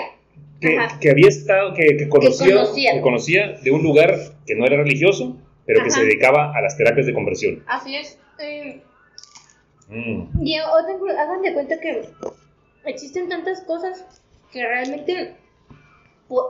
Que, 0.61 1.09
había 1.09 1.27
estado, 1.27 1.73
que, 1.73 1.97
que 1.97 2.07
conocía, 2.07 2.55
conocía. 2.55 2.93
que 2.93 3.01
conocía 3.01 3.47
de 3.63 3.71
un 3.71 3.83
lugar 3.83 4.15
que 4.45 4.55
no 4.55 4.65
era 4.65 4.77
religioso, 4.77 5.35
pero 5.65 5.83
que 5.83 5.89
se 5.89 6.03
dedicaba 6.03 6.53
a 6.55 6.61
las 6.61 6.77
terapias 6.77 7.07
de 7.07 7.13
conversión. 7.13 7.63
Así 7.67 7.95
es. 7.95 8.17
Eh, 8.39 8.81
Mm. 9.89 10.45
y 10.47 10.55
hagan 10.55 11.41
de 11.41 11.53
cuenta 11.53 11.77
que 11.81 12.07
existen 12.85 13.27
tantas 13.27 13.59
cosas 13.63 14.05
que 14.53 14.65
realmente 14.65 15.35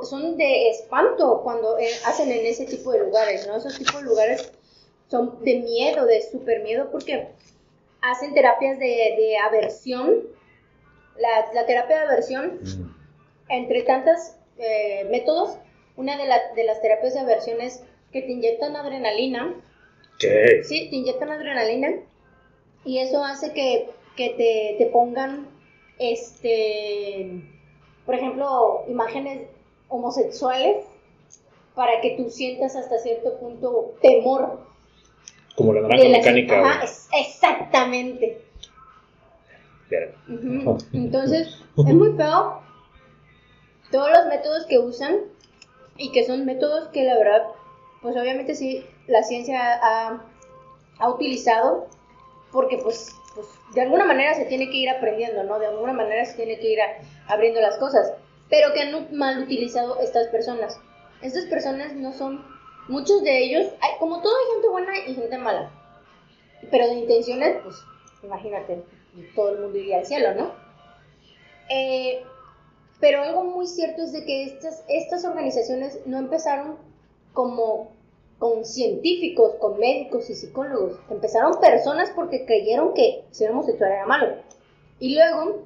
son 0.03 0.37
de 0.37 0.69
espanto 0.69 1.41
cuando 1.43 1.79
eh, 1.79 1.87
hacen 2.05 2.31
en 2.31 2.45
ese 2.45 2.65
tipo 2.65 2.91
de 2.91 2.99
lugares, 2.99 3.47
¿no? 3.47 3.57
Esos 3.57 3.79
tipos 3.79 3.95
de 3.95 4.03
lugares 4.03 4.51
son 5.07 5.43
de 5.43 5.59
miedo, 5.59 6.05
de 6.05 6.21
super 6.21 6.61
miedo, 6.61 6.89
porque 6.91 7.29
hacen 8.01 8.35
terapias 8.35 8.77
de, 8.77 8.85
de 8.85 9.37
aversión. 9.43 10.19
La, 11.17 11.51
la 11.53 11.65
terapia 11.65 11.97
de 11.99 12.05
aversión 12.05 12.59
Mm. 12.61 13.00
Entre 13.51 13.83
tantos 13.83 14.35
métodos, 15.09 15.57
una 15.97 16.17
de, 16.17 16.25
la- 16.25 16.53
de 16.55 16.63
las 16.63 16.81
terapias 16.81 17.13
de 17.13 17.19
aversión 17.21 17.59
es 17.61 17.83
que 18.11 18.21
te 18.21 18.31
inyectan 18.31 18.75
adrenalina, 18.75 19.53
¿Qué? 20.19 20.63
sí, 20.63 20.89
te 20.89 20.95
inyectan 20.97 21.29
adrenalina 21.31 21.89
y 22.85 22.99
eso 22.99 23.23
hace 23.23 23.53
que, 23.53 23.89
que 24.15 24.29
te, 24.31 24.75
te 24.83 24.89
pongan, 24.91 25.47
este, 25.99 27.41
por 28.05 28.15
ejemplo, 28.15 28.83
imágenes 28.87 29.47
homosexuales 29.89 30.85
para 31.75 32.01
que 32.01 32.11
tú 32.17 32.29
sientas 32.29 32.75
hasta 32.75 32.99
cierto 32.99 33.39
punto 33.39 33.95
temor. 34.01 34.59
Como 35.55 35.73
la 35.73 35.81
naranja 35.81 36.03
la- 36.05 36.17
mecánica. 36.17 36.59
Ajá, 36.69 36.83
es- 36.85 37.07
exactamente. 37.17 38.41
Entonces, 40.93 41.47
es 41.77 41.93
muy 41.93 42.11
feo 42.13 42.61
todos 43.91 44.09
los 44.09 44.25
métodos 44.27 44.65
que 44.65 44.79
usan 44.79 45.17
y 45.97 46.11
que 46.11 46.25
son 46.25 46.45
métodos 46.45 46.89
que 46.89 47.03
la 47.03 47.17
verdad, 47.17 47.43
pues 48.01 48.15
obviamente 48.15 48.55
sí, 48.55 48.85
la 49.07 49.23
ciencia 49.23 49.79
ha, 49.81 50.25
ha 50.99 51.09
utilizado 51.09 51.87
porque 52.51 52.77
pues, 52.77 53.15
pues 53.35 53.47
de 53.73 53.81
alguna 53.81 54.05
manera 54.05 54.33
se 54.33 54.45
tiene 54.45 54.69
que 54.69 54.77
ir 54.77 54.89
aprendiendo, 54.89 55.43
¿no? 55.43 55.59
De 55.59 55.67
alguna 55.67 55.93
manera 55.93 56.25
se 56.25 56.35
tiene 56.35 56.59
que 56.59 56.73
ir 56.73 56.79
abriendo 57.27 57.61
las 57.61 57.77
cosas, 57.77 58.13
pero 58.49 58.73
que 58.73 58.81
han 58.81 59.15
mal 59.15 59.43
utilizado 59.43 59.99
estas 59.99 60.27
personas. 60.27 60.79
Estas 61.21 61.45
personas 61.45 61.93
no 61.93 62.11
son, 62.13 62.43
muchos 62.87 63.23
de 63.23 63.43
ellos, 63.43 63.67
como 63.99 64.21
todo 64.21 64.33
hay 64.35 64.53
gente 64.53 64.69
buena 64.69 64.97
y 65.07 65.15
gente 65.15 65.37
mala, 65.37 65.71
pero 66.69 66.87
de 66.87 66.95
intenciones, 66.95 67.57
pues 67.63 67.75
imagínate, 68.23 68.83
todo 69.35 69.49
el 69.49 69.61
mundo 69.61 69.77
iría 69.77 69.99
al 69.99 70.05
cielo, 70.05 70.33
¿no? 70.33 70.51
Eh, 71.69 72.23
pero 73.01 73.23
algo 73.23 73.43
muy 73.43 73.65
cierto 73.65 74.03
es 74.03 74.13
de 74.13 74.23
que 74.23 74.43
estas, 74.43 74.85
estas 74.87 75.25
organizaciones 75.25 75.99
no 76.05 76.19
empezaron 76.19 76.77
como 77.33 77.91
con 78.37 78.63
científicos, 78.63 79.55
con 79.59 79.79
médicos 79.79 80.29
y 80.29 80.35
psicólogos. 80.35 80.99
Empezaron 81.09 81.59
personas 81.59 82.11
porque 82.15 82.45
creyeron 82.45 82.93
que 82.93 83.23
ser 83.31 83.51
homosexual 83.51 83.91
era 83.91 84.05
malo. 84.05 84.35
Y 84.99 85.15
luego, 85.15 85.63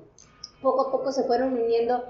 poco 0.62 0.88
a 0.88 0.92
poco 0.92 1.12
se 1.12 1.24
fueron 1.24 1.54
uniendo 1.54 2.06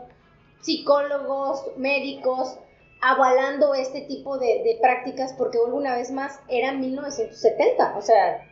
psicólogos, 0.61 1.65
médicos, 1.75 2.57
avalando 3.01 3.73
este 3.73 4.01
tipo 4.01 4.37
de, 4.37 4.63
de 4.63 4.77
prácticas 4.79 5.33
porque 5.37 5.57
una 5.57 5.95
vez 5.95 6.11
más 6.11 6.39
era 6.49 6.71
1970, 6.71 7.97
o 7.97 8.01
sea, 8.01 8.47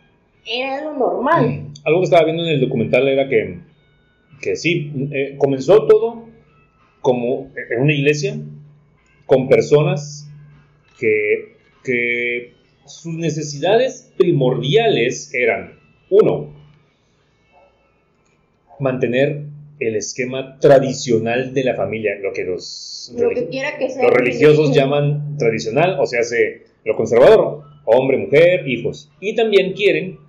era 0.45 0.83
lo 0.83 0.93
normal. 0.93 1.71
Algo 1.85 1.99
que 1.99 2.05
estaba 2.05 2.25
viendo 2.25 2.43
en 2.43 2.49
el 2.49 2.61
documental 2.61 3.07
era 3.07 3.27
que, 3.29 3.59
que 4.41 4.55
sí, 4.55 4.91
eh, 5.11 5.35
comenzó 5.37 5.87
todo 5.87 6.32
como 7.03 7.51
en 7.69 7.79
una 7.79 7.93
iglesia 7.93 8.35
con 9.27 9.47
personas 9.47 10.27
que, 10.99 11.55
que 11.83 12.53
sus 12.85 13.13
necesidades 13.13 14.11
primordiales 14.17 15.31
eran, 15.35 15.77
uno, 16.09 16.51
mantener 18.79 19.43
el 19.79 19.95
esquema 19.95 20.57
tradicional 20.59 21.53
de 21.53 21.63
la 21.63 21.75
familia, 21.75 22.11
lo 22.21 22.31
que 22.33 22.43
los, 22.45 23.13
Lo 23.17 23.29
que 23.29 23.35
religi- 23.35 23.49
quiera 23.49 23.77
que 23.77 23.89
sea. 23.89 24.03
los 24.03 24.11
religiosos 24.11 24.73
llaman 24.75 25.37
tradicional, 25.37 25.97
o 25.99 26.05
sea, 26.05 26.21
hace 26.21 26.63
lo 26.85 26.95
conservador, 26.95 27.63
hombre, 27.85 28.17
mujer, 28.17 28.67
hijos. 28.67 29.09
Y 29.19 29.35
también 29.35 29.73
quieren 29.73 30.19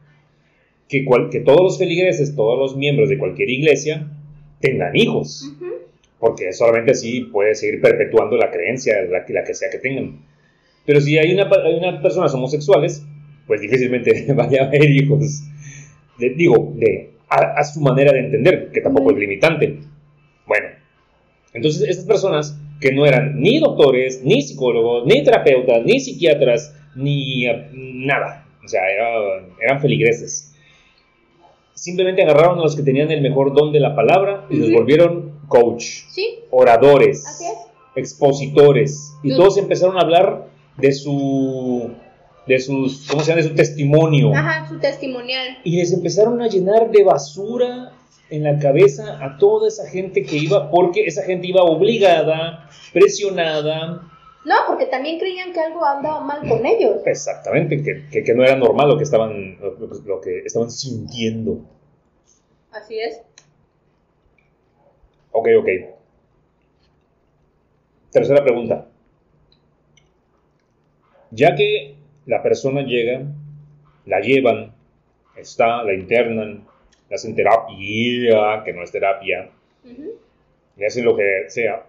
que, 0.89 1.05
cual- 1.05 1.31
que 1.31 1.41
todos 1.41 1.61
los 1.63 1.79
feligreses, 1.79 2.35
todos 2.35 2.59
los 2.59 2.77
miembros 2.77 3.09
de 3.09 3.19
cualquier 3.19 3.51
iglesia 3.51 4.09
tengan 4.61 4.97
hijos. 4.97 5.53
Porque 6.25 6.53
solamente 6.55 6.93
así 6.93 7.21
puede 7.33 7.55
seguir 7.55 7.83
perpetuando 7.83 8.39
la 8.39 8.51
creencia, 8.51 8.95
la, 9.11 9.27
que- 9.27 9.35
la 9.35 9.45
que 9.45 9.53
sea 9.53 9.69
que 9.71 9.79
tengan. 9.79 10.21
Pero 10.87 10.99
si 11.01 11.19
hay 11.19 11.35
una, 11.35 11.45
hay 11.65 11.75
una 11.75 12.01
personas 12.01 12.33
homosexuales, 12.33 13.05
pues 13.47 13.61
difícilmente 13.61 14.33
vaya 14.35 14.63
a 14.63 14.67
haber 14.69 14.89
hijos. 14.91 15.43
De- 16.19 16.31
digo, 16.31 16.73
de, 16.77 17.11
a, 17.29 17.59
a 17.61 17.65
su 17.65 17.81
manera 17.83 18.13
de 18.13 18.21
entender, 18.21 18.71
que 18.73 18.81
tampoco 18.81 19.11
es 19.11 19.19
limitante. 19.19 19.81
Bueno, 20.47 20.69
entonces 21.53 21.87
estas 21.89 22.07
personas 22.07 22.59
que 22.81 22.91
no 22.93 23.05
eran 23.05 23.39
ni 23.39 23.59
doctores, 23.59 24.23
ni 24.25 24.41
psicólogos, 24.41 25.05
ni 25.07 25.23
terapeutas, 25.25 25.85
ni 25.85 26.01
psiquiatras, 26.01 26.75
ni 26.97 27.47
eh, 27.47 27.69
nada, 27.75 28.47
o 28.65 28.69
sea, 28.69 28.81
era- 28.91 29.45
eran 29.61 29.81
feligreses. 29.81 30.55
Simplemente 31.75 32.23
agarraron 32.23 32.59
a 32.61 32.63
los 32.63 32.77
que 32.77 32.83
tenían 32.83 33.11
el 33.11 33.21
mejor 33.21 33.53
don 33.53 33.73
de 33.73 33.81
la 33.81 33.95
palabra 33.95 34.47
y 34.49 34.57
los 34.57 34.71
volvieron 34.73 35.34
coach, 35.59 35.85
Sí, 36.11 36.41
oradores, 36.51 37.25
así 37.27 37.45
es. 37.47 37.59
expositores, 37.97 39.15
y 39.23 39.31
Yo- 39.31 39.37
todos 39.37 39.57
empezaron 39.59 39.97
a 39.99 40.01
hablar 40.01 40.47
de 40.77 40.93
su 40.93 41.91
de 42.47 42.59
sus, 42.61 43.07
¿cómo 43.09 43.23
se 43.23 43.31
llama? 43.31 43.41
De 43.43 43.49
su 43.49 43.55
testimonio. 43.55 44.35
Ajá, 44.35 44.69
su 44.69 44.79
testimonial. 44.79 45.57
Y 45.65 45.77
les 45.77 45.93
empezaron 45.95 46.43
a 46.43 46.47
llenar 46.49 46.91
de 46.91 47.03
basura 47.03 47.93
en 48.29 48.43
la 48.43 48.59
cabeza 48.59 49.19
a 49.25 49.39
toda 49.39 49.69
esa 49.69 49.89
gente 49.89 50.25
que 50.25 50.37
iba, 50.37 50.71
porque 50.71 51.07
esa 51.07 51.23
gente 51.23 51.47
iba 51.47 51.63
obligada, 51.63 52.69
presionada. 52.93 54.03
No, 54.45 54.55
porque 54.67 54.85
también 54.87 55.19
creían 55.19 55.55
que 55.55 55.61
algo 55.61 55.83
andaba 55.87 56.21
mal 56.21 56.47
con 56.47 56.67
ellos. 56.67 56.97
Exactamente, 57.07 57.83
que, 57.83 58.09
que- 58.11 58.23
que 58.25 58.35
no 58.35 58.45
era 58.45 58.57
normal 58.57 58.89
lo 58.91 58.99
que 58.99 59.05
estaban, 59.05 59.59
lo, 59.59 59.77
lo 60.05 60.21
que 60.21 60.41
estaban 60.45 60.71
sintiendo. 60.71 61.61
Así 62.73 62.99
es. 62.99 63.21
Ok, 65.37 65.49
ok. 65.59 65.69
Tercera 68.13 68.45
pregunta. 68.45 68.87
Ya 71.33 71.57
que 71.57 71.97
la 72.27 72.41
persona 72.41 72.83
llega, 72.83 73.23
la 74.07 74.21
llevan, 74.21 74.73
está, 75.37 75.83
la 75.83 75.93
internan, 75.93 76.65
le 77.09 77.15
hacen 77.15 77.35
terapia, 77.35 78.63
que 78.65 78.73
no 78.73 78.85
es 78.85 78.93
terapia, 78.93 79.51
le 80.77 80.87
hacen 80.87 81.05
lo 81.05 81.17
que 81.17 81.47
sea, 81.49 81.85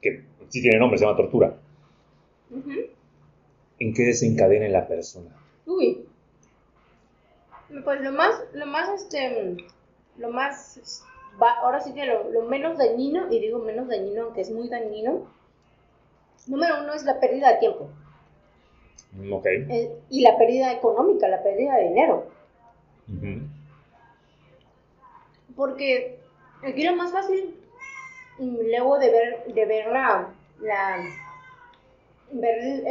que 0.00 0.24
sí 0.48 0.62
tiene 0.62 0.78
nombre, 0.78 0.96
se 0.96 1.04
llama 1.04 1.18
tortura. 1.18 1.54
¿En 3.78 3.92
qué 3.92 4.02
desencadena 4.04 4.66
la 4.68 4.88
persona? 4.88 5.36
Uy. 5.66 6.06
Pues 7.84 8.00
lo 8.00 8.12
más, 8.12 8.42
lo 8.54 8.64
más, 8.64 9.02
este, 9.02 9.56
lo 10.16 10.30
más, 10.30 11.04
va- 11.40 11.58
ahora 11.60 11.80
sí 11.80 11.92
que 11.94 12.04
lo, 12.06 12.30
lo 12.30 12.42
menos 12.42 12.78
dañino, 12.78 13.30
y 13.32 13.38
digo 13.40 13.58
menos 13.58 13.88
dañino, 13.88 14.22
aunque 14.24 14.40
es 14.42 14.50
muy 14.50 14.68
dañino, 14.68 15.26
número 16.46 16.80
uno 16.82 16.92
es 16.94 17.04
la 17.04 17.20
pérdida 17.20 17.52
de 17.52 17.58
tiempo 17.58 17.88
Ok. 19.30 19.46
eh, 19.46 19.92
y 20.10 20.22
la 20.22 20.36
pérdida 20.38 20.72
económica, 20.72 21.28
la 21.28 21.42
pérdida 21.42 21.76
de 21.76 21.88
dinero. 21.88 22.26
Ujú. 23.08 23.42
Porque 25.56 26.18
aquí 26.62 26.82
lo 26.84 26.96
más 26.96 27.12
fácil, 27.12 27.54
mm, 28.38 28.56
luego 28.70 28.98
de 28.98 29.10
ver, 29.10 29.44
de 29.54 29.64
ver 29.66 29.86
la, 29.88 30.28
la- 30.60 31.04
ver 32.32 32.58
el, 32.58 32.86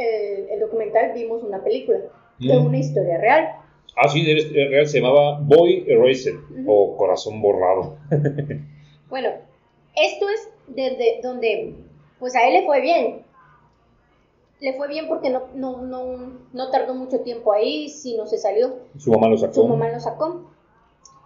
el- 0.50 0.60
documental, 0.60 1.12
vimos 1.12 1.42
una 1.42 1.62
película 1.62 1.98
de 2.38 2.58
Mm. 2.58 2.66
una 2.66 2.78
historia 2.78 3.18
real. 3.18 3.48
Ah, 3.96 4.08
sí, 4.08 4.24
de- 4.24 4.68
real 4.68 4.86
se 4.86 5.00
llamaba 5.00 5.38
Boy 5.40 5.84
Erased 5.86 6.34
Ujú. 6.34 6.64
o 6.66 6.96
Corazón 6.96 7.40
Borrado. 7.42 7.96
Bueno, 9.08 9.28
esto 9.94 10.26
es 10.30 10.48
desde 10.68 11.20
donde, 11.22 11.74
pues 12.18 12.34
a 12.34 12.46
él 12.48 12.54
le 12.54 12.64
fue 12.64 12.80
bien. 12.80 13.26
Le 14.58 14.72
fue 14.72 14.88
bien 14.88 15.06
porque 15.06 15.28
no, 15.28 15.48
no, 15.54 15.82
no, 15.82 16.32
no 16.54 16.70
tardó 16.70 16.94
mucho 16.94 17.20
tiempo 17.20 17.52
ahí, 17.52 17.90
sino 17.90 18.26
se 18.26 18.38
salió. 18.38 18.76
Su 18.96 19.10
mamá 19.10 19.28
lo 19.28 19.36
sacó. 19.36 19.52
Su 19.52 19.66
mamá 19.68 19.90
lo 19.90 20.00
sacó. 20.00 20.50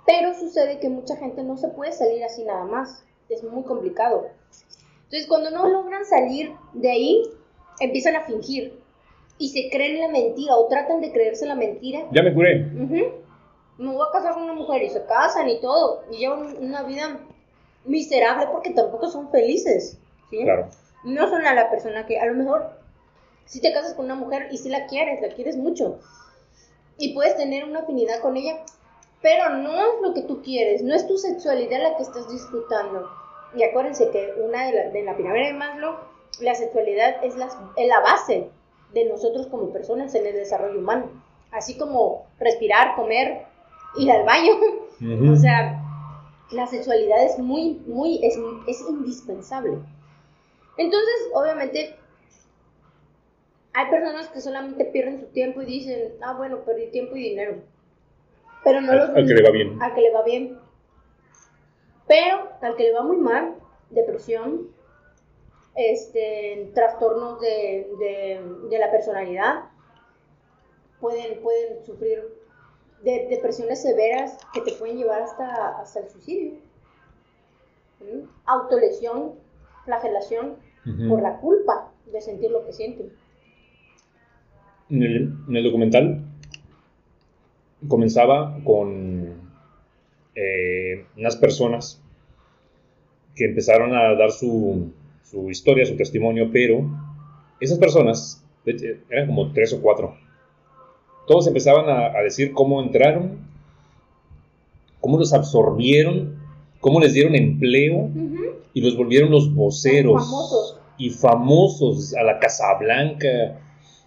Pero 0.04 0.34
sucede 0.34 0.80
que 0.80 0.88
mucha 0.88 1.14
gente 1.16 1.44
no 1.44 1.56
se 1.56 1.68
puede 1.68 1.92
salir 1.92 2.24
así 2.24 2.42
nada 2.42 2.64
más. 2.64 3.04
Es 3.28 3.44
muy 3.44 3.62
complicado. 3.62 4.26
Entonces, 5.04 5.28
cuando 5.28 5.50
no 5.52 5.68
logran 5.68 6.04
salir 6.04 6.54
de 6.72 6.90
ahí, 6.90 7.22
empiezan 7.78 8.16
a 8.16 8.24
fingir. 8.24 8.80
Y 9.38 9.48
se 9.48 9.68
creen 9.70 10.00
la 10.00 10.08
mentira 10.08 10.56
o 10.56 10.66
tratan 10.66 11.00
de 11.00 11.12
creerse 11.12 11.46
la 11.46 11.54
mentira 11.54 12.06
Ya 12.12 12.22
me 12.22 12.32
curé. 12.32 12.64
Me 13.78 13.92
voy 13.92 14.06
a 14.08 14.12
casar 14.12 14.34
con 14.34 14.44
una 14.44 14.54
mujer 14.54 14.82
y 14.82 14.88
se 14.88 15.04
casan 15.04 15.48
y 15.48 15.60
todo. 15.60 16.04
Y 16.10 16.18
llevan 16.18 16.56
una 16.58 16.82
vida 16.84 17.20
miserable 17.84 18.46
porque 18.50 18.70
tampoco 18.70 19.08
son 19.08 19.30
felices. 19.30 19.98
¿sí? 20.30 20.42
Claro. 20.42 20.68
No 21.04 21.28
son 21.28 21.44
a 21.44 21.54
la 21.54 21.70
persona 21.70 22.06
que 22.06 22.18
a 22.18 22.26
lo 22.26 22.34
mejor 22.34 22.70
si 23.46 23.60
te 23.60 23.72
casas 23.72 23.94
con 23.94 24.06
una 24.06 24.16
mujer 24.16 24.48
y 24.50 24.58
si 24.58 24.68
la 24.68 24.86
quieres, 24.86 25.22
la 25.22 25.34
quieres 25.34 25.56
mucho. 25.56 26.00
Y 26.98 27.14
puedes 27.14 27.36
tener 27.36 27.64
una 27.64 27.80
afinidad 27.80 28.20
con 28.20 28.36
ella, 28.36 28.64
pero 29.22 29.50
no 29.50 29.72
es 29.72 30.02
lo 30.02 30.14
que 30.14 30.22
tú 30.22 30.42
quieres, 30.42 30.82
no 30.82 30.94
es 30.94 31.06
tu 31.06 31.16
sexualidad 31.16 31.82
la 31.82 31.96
que 31.96 32.02
estás 32.02 32.28
disfrutando. 32.30 33.08
Y 33.54 33.62
acuérdense 33.62 34.10
que 34.10 34.34
una 34.42 34.66
de 34.66 34.72
la, 34.72 34.90
de 34.90 35.02
la 35.02 35.16
pirámide 35.16 35.46
de 35.46 35.52
Maslow, 35.52 35.96
la 36.40 36.54
sexualidad 36.54 37.24
es 37.24 37.36
la, 37.36 37.46
es 37.76 37.88
la 37.88 38.00
base 38.00 38.50
de 38.92 39.04
nosotros 39.06 39.46
como 39.48 39.72
personas 39.72 40.14
en 40.14 40.26
el 40.26 40.34
desarrollo 40.34 40.78
humano. 40.78 41.10
Así 41.52 41.76
como 41.78 42.26
respirar, 42.38 42.94
comer, 42.96 43.42
ir 43.98 44.10
al 44.10 44.24
baño. 44.24 44.52
O 45.30 45.36
sea, 45.36 45.82
la 46.52 46.66
sexualidad 46.66 47.22
es 47.22 47.38
muy, 47.38 47.82
muy, 47.86 48.18
es, 48.24 48.38
es 48.66 48.80
indispensable. 48.88 49.72
Entonces, 50.78 51.14
obviamente, 51.34 51.94
hay 53.74 53.90
personas 53.90 54.28
que 54.28 54.40
solamente 54.40 54.86
pierden 54.86 55.20
su 55.20 55.26
tiempo 55.26 55.60
y 55.60 55.66
dicen, 55.66 56.14
ah, 56.22 56.32
bueno, 56.34 56.60
perdí 56.64 56.86
tiempo 56.90 57.14
y 57.14 57.24
dinero. 57.24 57.56
Pero 58.64 58.80
no 58.80 58.92
Al- 58.92 58.98
los 58.98 59.08
al 59.10 59.26
que 59.26 59.34
le 59.34 59.42
va 59.42 59.50
bien. 59.50 59.82
Al 59.82 59.94
que 59.94 60.00
le 60.00 60.12
va 60.12 60.22
bien. 60.22 60.58
Pero 62.08 62.48
al 62.62 62.76
que 62.76 62.84
le 62.84 62.92
va 62.94 63.02
muy 63.02 63.18
mal, 63.18 63.54
depresión, 63.90 64.68
este, 65.76 66.70
trastornos 66.74 67.40
de, 67.40 67.88
de, 67.98 68.68
de 68.70 68.78
la 68.78 68.90
personalidad, 68.90 69.64
pueden, 71.00 71.40
pueden 71.42 71.84
sufrir 71.84 72.22
de 73.02 73.26
depresiones 73.28 73.82
severas 73.82 74.38
que 74.52 74.62
te 74.62 74.72
pueden 74.72 74.96
llevar 74.96 75.22
hasta, 75.22 75.78
hasta 75.78 76.00
el 76.00 76.08
suicidio. 76.08 76.52
¿Mm? 78.00 78.26
Autolesión, 78.46 79.34
flagelación 79.84 80.56
por 81.08 81.20
la 81.20 81.38
culpa 81.38 81.90
de 82.12 82.20
sentir 82.20 82.50
lo 82.52 82.64
que 82.64 82.72
sienten. 82.72 83.12
En 84.88 85.02
el, 85.02 85.34
en 85.48 85.56
el 85.56 85.64
documental 85.64 86.20
comenzaba 87.88 88.56
con 88.64 89.50
eh, 90.36 91.06
unas 91.16 91.36
personas 91.36 92.00
que 93.34 93.46
empezaron 93.46 93.94
a 93.94 94.14
dar 94.14 94.30
su, 94.30 94.92
su 95.30 95.50
historia, 95.50 95.84
su 95.86 95.96
testimonio, 95.96 96.50
pero 96.52 96.88
esas 97.60 97.78
personas, 97.78 98.44
eran 99.10 99.26
como 99.28 99.52
tres 99.52 99.72
o 99.72 99.80
cuatro, 99.80 100.14
todos 101.26 101.46
empezaban 101.46 101.88
a, 101.88 102.16
a 102.18 102.22
decir 102.22 102.52
cómo 102.52 102.80
entraron, 102.82 103.38
cómo 105.00 105.18
los 105.18 105.32
absorbieron, 105.32 106.36
cómo 106.80 107.00
les 107.00 107.12
dieron 107.14 107.34
empleo 107.34 108.10
y 108.74 108.80
los 108.80 108.96
volvieron 108.96 109.30
los 109.30 109.52
voceros 109.54 110.24
Famosos. 110.24 110.80
y 110.98 111.10
famosos 111.10 112.14
a 112.14 112.22
la 112.22 112.38
Casa 112.38 112.74
Blanca, 112.78 113.60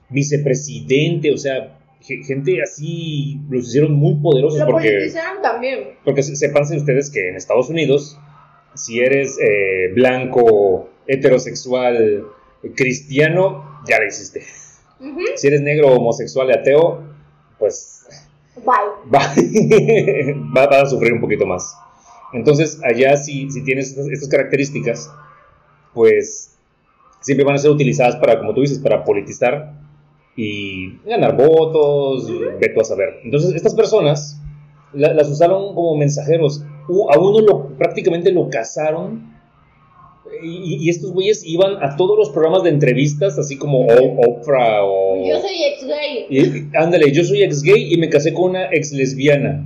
vicepresidente, 0.09 1.31
o 1.33 1.37
sea, 1.37 1.77
ge- 2.01 2.23
gente 2.23 2.61
así 2.61 3.39
los 3.49 3.67
hicieron 3.67 3.93
muy 3.93 4.15
poderosos 4.15 4.59
Lo 4.59 4.67
porque, 4.67 5.11
también. 5.41 5.79
porque 6.05 6.23
se- 6.23 6.35
sépanse 6.35 6.77
ustedes 6.77 7.09
que 7.09 7.29
en 7.29 7.35
Estados 7.35 7.69
Unidos, 7.69 8.17
si 8.75 8.99
eres 8.99 9.37
eh, 9.39 9.91
blanco, 9.93 10.89
heterosexual, 11.09 12.25
cristiano, 12.75 13.81
ya 13.87 13.99
la 13.99 14.07
hiciste. 14.07 14.43
Si 15.35 15.47
eres 15.47 15.61
negro, 15.61 15.93
homosexual 15.93 16.49
y 16.49 16.53
ateo, 16.53 17.01
pues 17.57 18.05
Bye. 18.57 18.73
va, 19.13 19.33
va, 20.55 20.65
va 20.67 20.81
a 20.81 20.85
sufrir 20.85 21.13
un 21.13 21.21
poquito 21.21 21.45
más. 21.45 21.75
Entonces, 22.33 22.79
allá 22.83 23.15
si, 23.17 23.49
si 23.49 23.63
tienes 23.63 23.89
estas, 23.89 24.07
estas 24.07 24.29
características, 24.29 25.09
pues 25.93 26.57
siempre 27.21 27.45
van 27.45 27.55
a 27.55 27.57
ser 27.57 27.71
utilizadas 27.71 28.15
para, 28.17 28.37
como 28.39 28.53
tú 28.53 28.61
dices, 28.61 28.79
para 28.79 29.03
politizar 29.03 29.73
y 30.35 30.97
ganar 31.05 31.35
votos, 31.35 32.29
ve 32.59 32.69
tú 32.73 32.81
a 32.81 32.83
saber. 32.83 33.19
Entonces, 33.23 33.55
estas 33.55 33.73
personas 33.73 34.39
la- 34.93 35.13
las 35.13 35.27
usaron 35.29 35.73
como 35.75 35.95
mensajeros. 35.97 36.63
A 37.13 37.17
uno 37.19 37.41
lo, 37.41 37.67
prácticamente 37.77 38.31
lo 38.31 38.49
cazaron 38.49 39.38
y, 40.43 40.85
y 40.85 40.89
estos 40.89 41.11
güeyes 41.11 41.43
iban 41.45 41.83
a 41.83 41.95
todos 41.95 42.17
los 42.17 42.29
programas 42.29 42.63
de 42.63 42.69
entrevistas, 42.69 43.37
así 43.39 43.57
como 43.57 43.85
Oprah 43.85 44.83
o... 44.83 45.27
Yo 45.27 45.39
soy 45.39 45.63
ex 45.63 45.85
gay. 45.87 46.25
Y- 46.29 46.77
ándale, 46.77 47.11
yo 47.11 47.23
soy 47.23 47.43
ex 47.43 47.61
gay 47.61 47.93
y 47.93 47.97
me 47.97 48.09
casé 48.09 48.33
con 48.33 48.51
una 48.51 48.65
ex 48.71 48.91
lesbiana. 48.91 49.65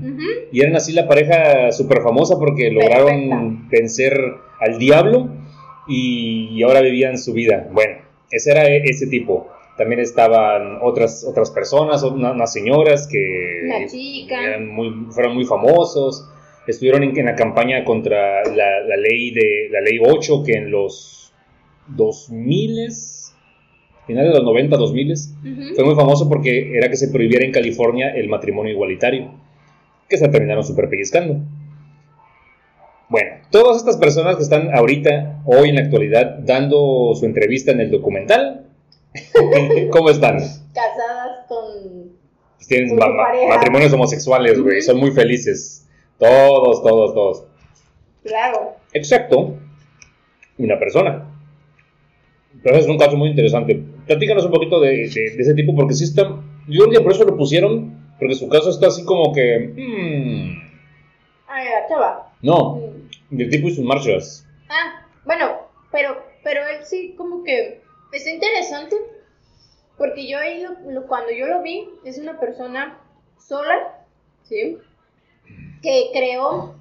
Y 0.51 0.61
eran 0.61 0.76
así 0.76 0.93
la 0.93 1.07
pareja 1.07 1.72
súper 1.72 2.01
famosa 2.01 2.36
porque 2.39 2.72
lograron 2.72 3.68
vencer 3.70 4.18
al 4.59 4.78
diablo 4.80 5.30
y, 5.88 6.49
y 6.51 6.64
ahora 6.64 6.82
vivían 6.82 7.18
su 7.18 7.34
vida. 7.34 7.68
Bueno, 7.72 7.97
ese 8.32 8.51
era 8.51 8.66
e- 8.70 8.84
ese 8.86 9.07
tipo. 9.07 9.47
También 9.78 10.01
estaban 10.01 10.78
otras, 10.82 11.26
otras 11.28 11.49
personas, 11.51 12.03
una- 12.03 12.32
unas 12.32 12.53
señoras 12.53 13.07
que 13.11 13.88
chica. 13.89 14.41
eran 14.43 14.68
muy, 14.70 14.91
fueron 15.11 15.34
muy 15.36 15.45
famosos. 15.45 16.30
Estuvieron 16.68 17.03
en, 17.03 17.18
en 17.18 17.26
la 17.26 17.36
campaña 17.36 17.84
contra 17.84 18.43
la, 18.45 18.82
la 18.82 18.97
ley 18.97 19.32
de 19.32 19.68
la 19.72 19.82
ley 19.82 19.99
8 20.01 20.43
que 20.45 20.53
en 20.53 20.72
los 20.72 21.34
2000 21.88 22.89
finales 24.05 24.32
de 24.32 24.39
los 24.39 24.43
90, 24.45 24.78
2000 24.78 25.11
Ujú. 25.11 25.76
fue 25.76 25.86
muy 25.86 25.95
famoso 25.95 26.28
porque 26.30 26.78
era 26.78 26.89
que 26.89 26.97
se 26.97 27.09
prohibiera 27.09 27.45
en 27.45 27.51
California 27.51 28.09
el 28.09 28.28
matrimonio 28.28 28.74
igualitario, 28.74 29.32
que 30.09 30.18
se 30.18 30.28
terminaron 30.28 30.64
super 30.64 30.89
pellizcando. 30.89 31.38
Bueno, 33.09 33.32
todas 33.51 33.78
estas 33.78 33.97
personas 33.97 34.38
que 34.38 34.43
están 34.43 34.74
ahorita, 34.74 35.43
hoy 35.45 35.70
en 35.70 35.76
la 35.76 35.82
actualidad, 35.82 36.39
dando 36.39 37.14
su 37.16 37.26
entrevista 37.26 37.72
en 37.72 37.82
el 37.82 37.91
documental, 37.91 38.68
¿cómo 39.91 40.09
están? 40.09 40.38
Casadas 40.38 41.45
con... 41.47 42.14
Pues 42.55 42.68
tienen 42.68 42.97
Con 42.97 43.16
matrimonios 43.49 43.93
homosexuales, 43.93 44.59
güey. 44.59 44.82
Son 44.82 44.97
muy 44.97 45.11
felices. 45.11 45.83
Todos, 46.24 46.84
todos, 46.84 47.14
todos. 47.14 47.44
Claro. 48.24 48.76
Excepto 48.94 49.58
una 50.58 50.80
persona. 50.80 51.30
Pero 52.64 52.78
es 52.78 52.88
un 52.88 52.98
caso 52.98 53.18
muy 53.18 53.30
interesante. 53.30 53.84
Platícanos 54.08 54.46
un 54.46 54.52
poquito 54.52 54.80
de, 54.80 55.10
de- 55.10 55.32
de 55.36 55.42
ese 55.42 55.54
tipo, 55.54 55.76
porque 55.76 55.94
sí 55.94 56.06
está. 56.06 56.24
Yo 56.68 56.86
creo 56.88 57.04
por 57.04 57.12
eso 57.12 57.26
lo 57.26 57.36
pusieron, 57.36 58.14
porque 58.20 58.36
su 58.36 58.48
caso 58.48 58.70
está 58.70 58.88
así 58.88 59.04
como 59.04 59.34
que. 59.34 59.74
hmm, 59.76 60.62
Ay, 61.48 61.66
la 61.66 61.88
chava. 61.90 62.32
no, 62.42 62.76
Mm. 63.30 63.38
del 63.38 63.50
tipo 63.50 63.68
y 63.68 63.72
sus 63.76 63.84
marchas. 63.84 64.48
Ah, 64.70 65.06
bueno, 65.26 65.58
pero, 65.92 66.24
pero 66.44 66.62
él 66.68 66.86
sí 66.86 67.16
como 67.18 67.44
que 67.44 67.82
está 68.14 68.30
interesante 68.32 68.96
porque 69.98 70.28
yo 70.30 70.40
he 70.40 70.60
ido, 70.60 70.72
lo- 70.88 71.06
cuando 71.08 71.32
yo 71.32 71.48
lo 71.48 71.62
vi, 71.64 71.90
es 72.06 72.18
una 72.18 72.40
persona 72.40 72.98
sola, 73.38 74.06
¿sí? 74.44 74.78
Que 75.84 76.10
creó 76.14 76.76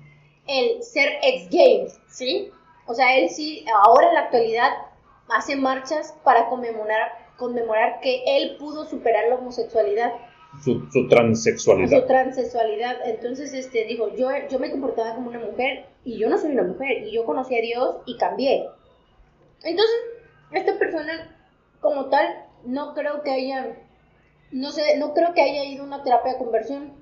el 0.46 0.82
ser 0.82 1.18
ex 1.22 1.50
gay, 1.50 1.86
¿sí? 2.08 2.50
O 2.86 2.94
sea, 2.94 3.16
él 3.18 3.28
sí, 3.30 3.64
ahora 3.84 4.08
en 4.08 4.14
la 4.14 4.20
actualidad, 4.22 4.70
hace 5.28 5.56
marchas 5.56 6.14
para 6.24 6.48
conmemorar, 6.48 7.12
conmemorar 7.36 8.00
que 8.00 8.22
él 8.26 8.56
pudo 8.58 8.84
superar 8.86 9.28
la 9.28 9.36
homosexualidad 9.36 10.12
Su, 10.62 10.86
su 10.92 11.08
su 11.08 11.08
transexualidad. 11.08 12.06
transexualidad. 12.06 12.96
Entonces, 13.04 13.52
este, 13.54 13.84
dijo, 13.86 14.14
yo, 14.16 14.28
yo 14.50 14.58
me 14.58 14.70
comportaba 14.70 15.14
como 15.14 15.28
una 15.30 15.40
mujer 15.40 15.86
y 16.04 16.18
yo 16.18 16.28
no 16.28 16.38
soy 16.38 16.52
una 16.52 16.64
mujer 16.64 17.04
y 17.04 17.12
yo 17.12 17.24
conocí 17.24 17.56
a 17.56 17.62
Dios 17.62 17.96
y 18.06 18.16
cambié. 18.18 18.68
Entonces, 19.64 19.96
esta 20.52 20.78
persona 20.78 21.36
como 21.80 22.06
tal, 22.10 22.46
no 22.64 22.94
creo 22.94 23.22
que 23.22 23.30
haya, 23.32 23.76
no 24.52 24.70
sé, 24.70 24.96
no 24.98 25.14
creo 25.14 25.34
que 25.34 25.42
haya 25.42 25.64
ido 25.64 25.84
a 25.84 25.86
una 25.86 26.02
terapia 26.04 26.32
de 26.34 26.38
conversión, 26.38 26.92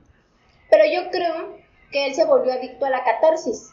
pero 0.70 0.84
yo 0.86 1.10
creo 1.10 1.59
que 1.90 2.06
él 2.06 2.14
se 2.14 2.24
volvió 2.24 2.52
adicto 2.52 2.84
a 2.84 2.90
la 2.90 3.04
catarsis. 3.04 3.72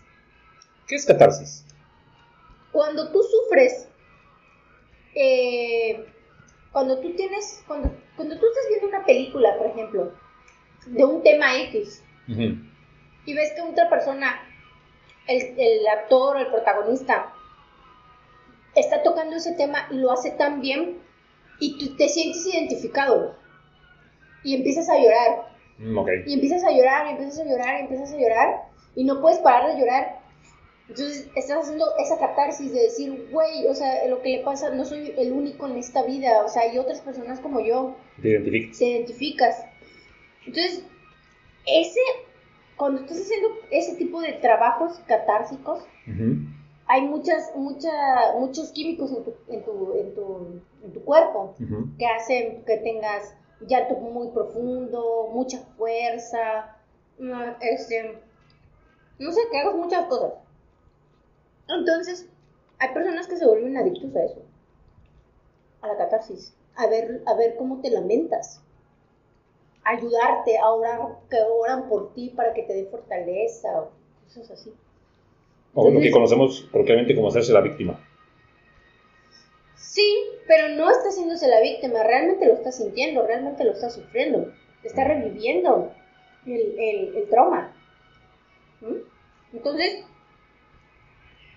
¿Qué 0.87 0.95
es 0.95 1.05
catarsis? 1.05 1.65
Cuando 2.71 3.11
tú 3.11 3.21
sufres, 3.23 3.87
eh, 5.15 6.05
cuando 6.71 6.99
tú 6.99 7.15
tienes, 7.15 7.63
cuando, 7.67 7.91
cuando 8.15 8.37
tú 8.39 8.45
estás 8.45 8.65
viendo 8.69 8.87
una 8.87 9.05
película, 9.05 9.57
por 9.57 9.67
ejemplo, 9.67 10.13
de 10.85 11.05
un 11.05 11.23
tema 11.23 11.57
X, 11.63 12.03
y 12.27 13.33
ves 13.33 13.53
que 13.53 13.61
otra 13.61 13.89
persona, 13.89 14.41
el, 15.27 15.55
el 15.57 15.87
actor 15.87 16.35
o 16.35 16.39
el 16.39 16.47
protagonista, 16.47 17.33
está 18.75 19.01
tocando 19.01 19.35
ese 19.35 19.53
tema 19.53 19.87
y 19.91 19.95
lo 19.95 20.11
hace 20.11 20.31
tan 20.31 20.61
bien 20.61 21.01
y 21.59 21.77
tú 21.79 21.95
te 21.95 22.07
sientes 22.09 22.45
identificado 22.45 23.35
y 24.43 24.55
empiezas 24.55 24.89
a 24.89 24.97
llorar 24.97 25.56
Mm, 25.79 25.99
y 26.25 26.33
empiezas 26.33 26.63
a 26.63 26.71
llorar 26.71 27.07
y 27.07 27.11
empiezas 27.11 27.39
a 27.39 27.43
llorar 27.49 27.79
y 27.79 27.81
empiezas 27.83 28.13
a 28.13 28.17
llorar 28.17 28.63
y 28.95 29.03
no 29.03 29.21
puedes 29.21 29.39
parar 29.39 29.73
de 29.73 29.79
llorar. 29.79 30.19
Entonces 30.89 31.29
estás 31.35 31.63
haciendo 31.63 31.85
esa 31.99 32.17
catarsis 32.17 32.73
de 32.73 32.79
decir, 32.83 33.29
güey, 33.31 33.67
o 33.67 33.75
sea, 33.75 34.07
lo 34.07 34.21
que 34.21 34.37
le 34.37 34.43
pasa, 34.43 34.69
no 34.69 34.85
soy 34.85 35.13
el 35.17 35.33
único 35.33 35.67
en 35.67 35.77
esta 35.77 36.03
vida, 36.03 36.43
o 36.45 36.47
sea, 36.47 36.61
hay 36.63 36.77
otras 36.77 37.01
personas 37.01 37.39
como 37.41 37.59
yo 37.59 37.95
Te 38.21 38.29
identificas. 38.29 38.77
te 38.79 38.85
identificas. 38.85 39.65
Entonces, 40.45 40.85
ese, 41.65 41.99
cuando 42.77 43.01
estás 43.01 43.19
haciendo 43.19 43.49
ese 43.69 43.95
tipo 43.95 44.21
de 44.21 44.33
trabajos 44.33 44.99
catársicos, 45.07 45.83
hay 46.87 47.01
muchas, 47.01 47.51
mucha, 47.55 47.91
muchos 48.39 48.71
químicos 48.71 49.11
en 49.11 49.23
tu, 49.25 49.33
en 49.49 49.63
tu, 49.65 49.93
en 49.97 50.15
tu, 50.15 50.61
en 50.85 50.93
tu 50.93 51.03
cuerpo 51.03 51.53
que 51.99 52.05
hacen 52.05 52.63
que 52.65 52.77
tengas 52.77 53.35
llanto 53.61 53.95
muy 53.95 54.29
profundo, 54.29 55.29
mucha 55.33 55.59
fuerza, 55.77 56.77
no, 57.17 57.55
este, 57.61 58.19
no 59.19 59.31
sé, 59.31 59.41
que 59.51 59.59
hagas 59.59 59.75
muchas 59.75 60.05
cosas. 60.05 60.33
Entonces, 61.67 62.29
hay 62.79 62.93
personas 62.93 63.27
que 63.27 63.37
se 63.37 63.45
vuelven 63.45 63.77
adictos 63.77 64.15
a 64.15 64.23
eso, 64.23 64.41
a 65.81 65.87
la 65.87 65.97
catarsis, 65.97 66.55
a 66.75 66.87
ver, 66.87 67.23
a 67.25 67.33
ver 67.35 67.55
cómo 67.57 67.81
te 67.81 67.89
lamentas, 67.89 68.61
ayudarte 69.83 70.57
a 70.57 70.69
orar, 70.71 70.99
que 71.29 71.37
oran 71.41 71.89
por 71.89 72.13
ti 72.13 72.29
para 72.29 72.53
que 72.53 72.63
te 72.63 72.73
dé 72.73 72.85
fortaleza, 72.85 73.81
o 73.81 73.91
cosas 74.25 74.51
así. 74.51 74.73
O 75.73 75.89
lo 75.89 75.99
que 75.99 76.11
conocemos 76.11 76.67
coloquialmente 76.71 77.15
como 77.15 77.27
hacerse 77.27 77.53
la 77.53 77.61
víctima. 77.61 77.99
Sí, 79.97 80.09
pero 80.47 80.69
no 80.69 80.91
está 80.91 81.09
haciéndose 81.09 81.47
la 81.47 81.59
víctima, 81.61 82.03
realmente 82.03 82.45
lo 82.45 82.53
está 82.53 82.71
sintiendo, 82.71 83.25
realmente 83.25 83.63
lo 83.63 83.71
está 83.71 83.89
sufriendo, 83.89 84.53
está 84.83 85.03
reviviendo 85.03 85.91
el, 86.45 86.79
el- 86.79 87.15
el 87.17 87.29
trauma. 87.29 87.73
¿Mm? 88.81 88.97
Entonces, 89.53 90.05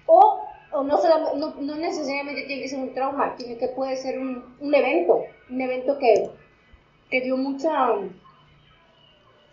o, 0.06 0.40
o 0.72 0.82
no, 0.84 0.96
solamente, 0.98 1.36
no, 1.38 1.54
no 1.60 1.76
necesariamente 1.76 2.42
tiene 2.44 2.62
que 2.62 2.68
ser 2.68 2.78
un 2.80 2.94
trauma, 2.94 3.36
tiene 3.36 3.58
que 3.58 3.68
puede 3.68 3.96
ser 3.96 4.18
un, 4.18 4.56
un 4.60 4.74
evento, 4.74 5.24
un 5.50 5.60
evento 5.60 5.98
que, 5.98 6.30
que 7.10 7.20
dio 7.20 7.36
mucha 7.36 7.92
um, 7.92 8.10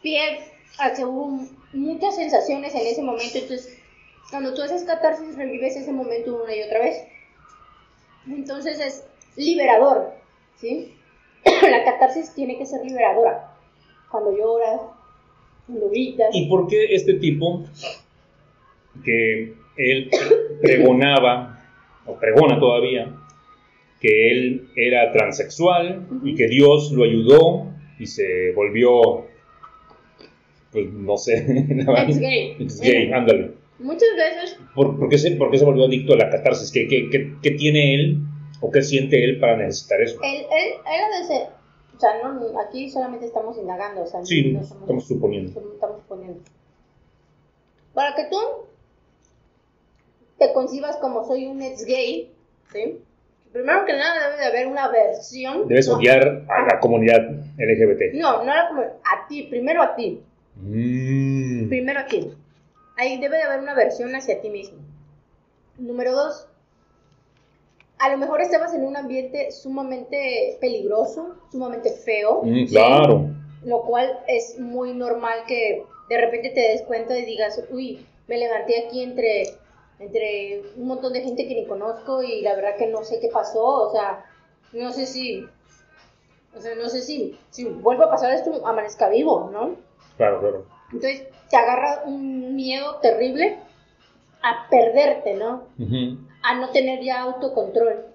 pie 0.01 0.39
hubo 1.05 1.39
muchas 1.73 2.15
sensaciones 2.15 2.73
en 2.75 2.87
ese 2.87 3.01
momento, 3.01 3.37
entonces 3.37 3.77
cuando 4.29 4.53
tú 4.53 4.61
haces 4.61 4.83
catarsis 4.83 5.35
revives 5.35 5.75
ese 5.75 5.91
momento 5.91 6.41
una 6.43 6.55
y 6.55 6.63
otra 6.63 6.79
vez. 6.79 6.97
Entonces 8.29 8.79
es 8.79 9.07
liberador, 9.35 10.11
¿sí? 10.55 10.93
La 11.69 11.83
catarsis 11.83 12.33
tiene 12.33 12.57
que 12.57 12.65
ser 12.65 12.83
liberadora. 12.85 13.53
Cuando 14.11 14.35
lloras, 14.35 14.81
cuando 15.65 15.89
gritas. 15.89 16.29
¿Y 16.33 16.47
por 16.49 16.67
qué 16.67 16.95
este 16.95 17.15
tipo 17.15 17.63
que 19.03 19.53
él 19.77 20.09
pregonaba, 20.61 21.63
o 22.05 22.15
pregona 22.15 22.59
todavía, 22.59 23.13
que 23.99 24.31
él 24.31 24.69
era 24.75 25.11
transexual 25.11 26.07
y 26.23 26.35
que 26.35 26.47
Dios 26.47 26.91
lo 26.91 27.03
ayudó 27.03 27.67
y 27.99 28.05
se 28.05 28.51
volvió, 28.53 29.25
pues 30.71 30.91
no 30.91 31.17
sé, 31.17 31.45
Ex 32.07 32.19
gay. 32.19 32.55
ex 32.59 32.79
gay, 32.79 33.11
ándale. 33.11 33.56
Muchas 33.79 34.09
veces, 34.15 34.57
¿Por, 34.73 34.97
por 34.99 35.09
qué 35.09 35.17
se, 35.17 35.31
por 35.31 35.51
qué 35.51 35.57
se 35.59 35.65
volvió 35.65 35.85
adicto 35.85 36.13
a 36.13 36.17
la 36.17 36.29
catarsis? 36.29 36.71
¿Qué, 36.71 36.87
qué, 36.87 37.09
qué, 37.11 37.35
qué 37.41 37.51
tiene 37.51 37.93
él 37.95 38.17
o 38.61 38.71
qué 38.71 38.81
siente 38.81 39.23
él 39.23 39.39
para 39.39 39.55
necesitar 39.57 40.01
eso? 40.01 40.19
él, 40.23 40.35
él, 40.51 40.73
él 40.85 41.21
de 41.21 41.27
ser, 41.27 41.47
o 41.95 41.99
sea, 41.99 42.09
no, 42.23 42.59
aquí 42.59 42.89
solamente 42.89 43.27
estamos 43.27 43.57
indagando, 43.57 44.01
o 44.03 44.07
sea, 44.07 44.23
Sí, 44.25 44.51
no 44.51 44.63
somos- 44.63 44.81
estamos 44.83 45.07
suponiendo. 45.07 45.59
Estamos 45.59 45.97
suponiendo. 46.01 46.39
Para 47.93 48.15
que 48.15 48.23
tú 48.31 48.37
te 50.39 50.53
concibas 50.53 50.97
como 50.97 51.25
soy 51.25 51.45
un 51.45 51.61
ex 51.61 51.85
gay, 51.85 52.31
¿sí? 52.71 52.99
Primero 53.51 53.85
que 53.85 53.93
nada 53.93 54.29
debe 54.29 54.37
de 54.41 54.45
haber 54.47 54.67
una 54.67 54.87
versión. 54.89 55.67
Debes 55.67 55.87
no, 55.87 55.95
odiar 55.95 56.43
a 56.49 56.65
la 56.67 56.79
comunidad 56.79 57.21
LGBT. 57.57 58.13
No, 58.15 58.43
no 58.43 58.51
era 58.51 58.67
como 58.67 58.81
a 58.81 59.27
ti, 59.27 59.43
primero 59.43 59.81
a 59.81 59.95
ti. 59.95 60.21
Mm. 60.57 61.69
Primero 61.69 61.99
a 62.01 62.05
ti. 62.05 62.29
Ahí 62.97 63.19
debe 63.19 63.37
de 63.37 63.43
haber 63.43 63.59
una 63.59 63.75
versión 63.75 64.13
hacia 64.15 64.41
ti 64.41 64.49
mismo. 64.49 64.79
Número 65.77 66.13
dos, 66.13 66.47
a 67.99 68.09
lo 68.09 68.17
mejor 68.17 68.41
estabas 68.41 68.73
en 68.73 68.83
un 68.83 68.95
ambiente 68.95 69.51
sumamente 69.51 70.57
peligroso, 70.59 71.35
sumamente 71.51 71.91
feo. 71.91 72.41
Mm, 72.43 72.53
¿sí? 72.53 72.67
claro. 72.67 73.29
Lo 73.63 73.81
cual 73.83 74.19
es 74.27 74.59
muy 74.59 74.93
normal 74.93 75.39
que 75.47 75.83
de 76.09 76.21
repente 76.21 76.51
te 76.51 76.61
des 76.61 76.81
cuenta 76.83 77.17
y 77.17 77.25
digas, 77.25 77.63
uy, 77.69 78.05
me 78.27 78.37
levanté 78.37 78.85
aquí 78.85 79.03
entre, 79.03 79.43
entre 79.99 80.61
un 80.75 80.87
montón 80.87 81.13
de 81.13 81.21
gente 81.21 81.47
que 81.47 81.55
ni 81.55 81.65
conozco 81.65 82.21
y 82.21 82.41
la 82.41 82.55
verdad 82.55 82.77
que 82.77 82.87
no 82.87 83.03
sé 83.03 83.19
qué 83.19 83.29
pasó, 83.29 83.63
o 83.63 83.91
sea, 83.91 84.25
no 84.73 84.91
sé 84.93 85.05
si, 85.05 85.45
o 86.55 86.61
sea, 86.61 86.75
no 86.75 86.87
sé 86.89 87.01
si, 87.01 87.37
si 87.49 87.65
vuelve 87.65 88.05
a 88.05 88.09
pasar 88.09 88.31
esto, 88.31 88.65
amanezca 88.65 89.09
vivo, 89.09 89.49
¿no? 89.51 89.75
Claro, 90.17 90.39
claro. 90.39 90.65
Entonces 90.93 91.23
te 91.49 91.57
agarra 91.57 92.03
un 92.05 92.55
miedo 92.55 92.95
terrible 93.01 93.57
a 94.41 94.67
perderte, 94.69 95.33
¿no? 95.35 95.63
Ujú. 95.79 96.17
a 96.43 96.55
no 96.55 96.69
tener 96.69 97.01
ya 97.03 97.21
autocontrol. 97.23 98.05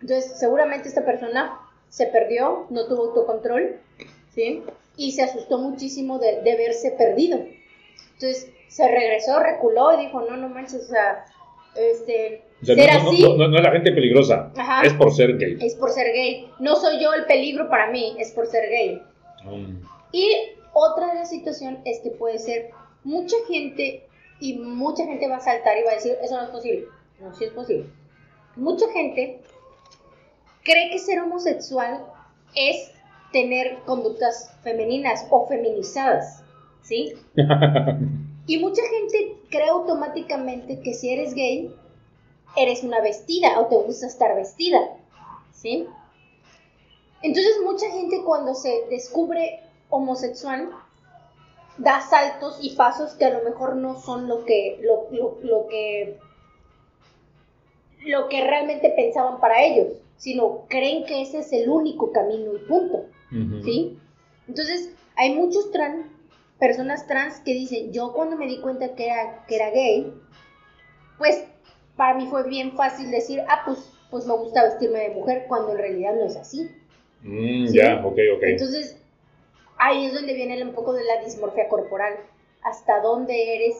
Entonces, 0.00 0.38
seguramente 0.38 0.88
esta 0.88 1.04
persona 1.04 1.58
se 1.88 2.06
perdió, 2.06 2.66
no 2.70 2.86
tuvo 2.86 3.04
autocontrol, 3.08 3.76
¿sí? 4.34 4.62
Y 4.96 5.12
se 5.12 5.22
asustó 5.22 5.58
muchísimo 5.58 6.18
de, 6.18 6.40
de 6.42 6.56
verse 6.56 6.90
perdido. 6.92 7.38
Entonces, 8.14 8.50
se 8.68 8.88
regresó, 8.88 9.38
reculó 9.40 9.92
y 9.94 10.06
dijo, 10.06 10.22
no, 10.22 10.36
no 10.36 10.48
manches, 10.48 10.84
o 10.84 10.88
sea, 10.88 11.24
este, 11.76 12.42
O 12.62 12.64
sea, 12.66 12.74
ser 12.74 12.92
no, 12.94 13.08
así 13.10 13.22
no- 13.22 13.36
no- 13.36 13.48
no 13.48 13.56
es 13.58 13.62
la 13.62 13.70
gente 13.72 13.92
peligrosa, 13.92 14.50
Ajá. 14.56 14.82
es 14.82 14.94
por 14.94 15.12
ser 15.12 15.36
gay. 15.38 15.58
es 15.60 15.74
por 15.76 15.90
ser 15.90 16.12
gay. 16.12 16.50
No 16.58 16.76
soy 16.76 17.00
yo 17.00 17.12
el 17.12 17.26
peligro 17.26 17.68
para 17.68 17.90
mí, 17.90 18.16
es 18.18 18.32
por 18.32 18.46
ser 18.46 18.68
gay. 18.70 19.02
Mm. 19.44 19.82
Y 20.12 20.32
otra 20.72 21.08
de 21.08 21.14
las 21.14 21.30
situaciones 21.30 21.80
es 21.84 22.00
que 22.00 22.10
puede 22.10 22.38
ser 22.38 22.70
mucha 23.04 23.36
gente 23.48 24.06
y 24.40 24.58
mucha 24.58 25.04
gente 25.04 25.28
va 25.28 25.36
a 25.36 25.40
saltar 25.40 25.76
y 25.78 25.82
va 25.82 25.92
a 25.92 25.94
decir, 25.94 26.16
eso 26.22 26.36
no 26.36 26.44
es 26.44 26.50
posible. 26.50 26.86
No, 27.20 27.34
sí 27.34 27.44
es 27.44 27.52
posible. 27.52 27.86
Mucha 28.56 28.90
gente 28.92 29.40
cree 30.64 30.90
que 30.90 30.98
ser 30.98 31.20
homosexual 31.20 32.04
es 32.54 32.90
tener 33.32 33.80
conductas 33.84 34.50
femeninas 34.62 35.26
o 35.30 35.46
feminizadas, 35.46 36.42
¿sí? 36.82 37.14
y 38.46 38.58
mucha 38.58 38.82
gente 38.82 39.36
cree 39.50 39.68
automáticamente 39.68 40.80
que 40.80 40.94
si 40.94 41.10
eres 41.10 41.34
gay, 41.34 41.74
eres 42.56 42.82
una 42.82 43.00
vestida 43.00 43.60
o 43.60 43.66
te 43.66 43.76
gusta 43.76 44.06
estar 44.06 44.34
vestida, 44.34 44.78
¿sí? 45.52 45.86
Entonces 47.22 47.56
mucha 47.62 47.88
gente 47.90 48.22
cuando 48.24 48.54
se 48.54 48.86
descubre 48.90 49.60
homosexual 49.90 50.70
da 51.78 52.00
saltos 52.00 52.58
y 52.62 52.76
pasos 52.76 53.14
que 53.14 53.24
a 53.24 53.38
lo 53.38 53.44
mejor 53.44 53.76
no 53.76 54.00
son 54.00 54.28
lo 54.28 54.44
que 54.44 54.78
lo, 54.82 55.08
lo 55.42 55.66
que 55.68 56.18
lo 58.04 58.28
que 58.28 58.44
realmente 58.44 58.90
pensaban 58.90 59.40
para 59.40 59.62
ellos, 59.62 59.88
sino 60.16 60.66
creen 60.68 61.04
que 61.04 61.22
ese 61.22 61.38
es 61.38 61.52
el 61.52 61.68
único 61.68 62.12
camino 62.12 62.54
y 62.54 62.58
punto. 62.66 63.06
¿Sí? 63.62 63.98
Entonces, 64.48 64.90
hay 65.16 65.34
muchos 65.34 65.70
trans, 65.70 66.06
personas 66.58 67.06
trans 67.06 67.38
que 67.40 67.52
dicen, 67.52 67.92
yo 67.92 68.12
cuando 68.12 68.36
me 68.36 68.46
di 68.46 68.60
cuenta 68.60 68.94
que 68.96 69.06
era, 69.06 69.44
que 69.46 69.54
era 69.54 69.70
gay, 69.70 70.12
pues 71.16 71.44
para 71.96 72.18
mí 72.18 72.26
fue 72.26 72.48
bien 72.48 72.72
fácil 72.72 73.10
decir, 73.10 73.42
ah, 73.48 73.62
pues, 73.64 73.92
pues 74.10 74.26
me 74.26 74.34
gusta 74.34 74.64
vestirme 74.64 74.98
de 74.98 75.10
mujer, 75.10 75.44
cuando 75.46 75.72
en 75.72 75.78
realidad 75.78 76.14
no 76.14 76.24
es 76.24 76.36
así. 76.36 76.68
Mm, 77.22 77.66
ya, 77.66 78.04
ok, 78.04 78.18
ok. 78.36 78.42
Entonces, 78.42 79.00
ahí 79.80 80.06
es 80.06 80.14
donde 80.14 80.34
viene 80.34 80.62
un 80.62 80.74
poco 80.74 80.92
de 80.92 81.04
la 81.04 81.24
dismorfia 81.24 81.68
corporal. 81.68 82.14
Hasta 82.62 83.00
dónde 83.00 83.56
eres 83.56 83.76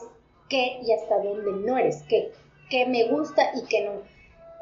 qué 0.49 0.79
y 0.81 0.91
hasta 0.91 1.19
dónde 1.19 1.51
no 1.65 1.77
eres 1.77 2.03
qué. 2.09 2.33
Qué 2.69 2.85
me 2.85 3.07
gusta 3.09 3.51
y 3.55 3.65
qué 3.67 3.85
no 3.85 4.11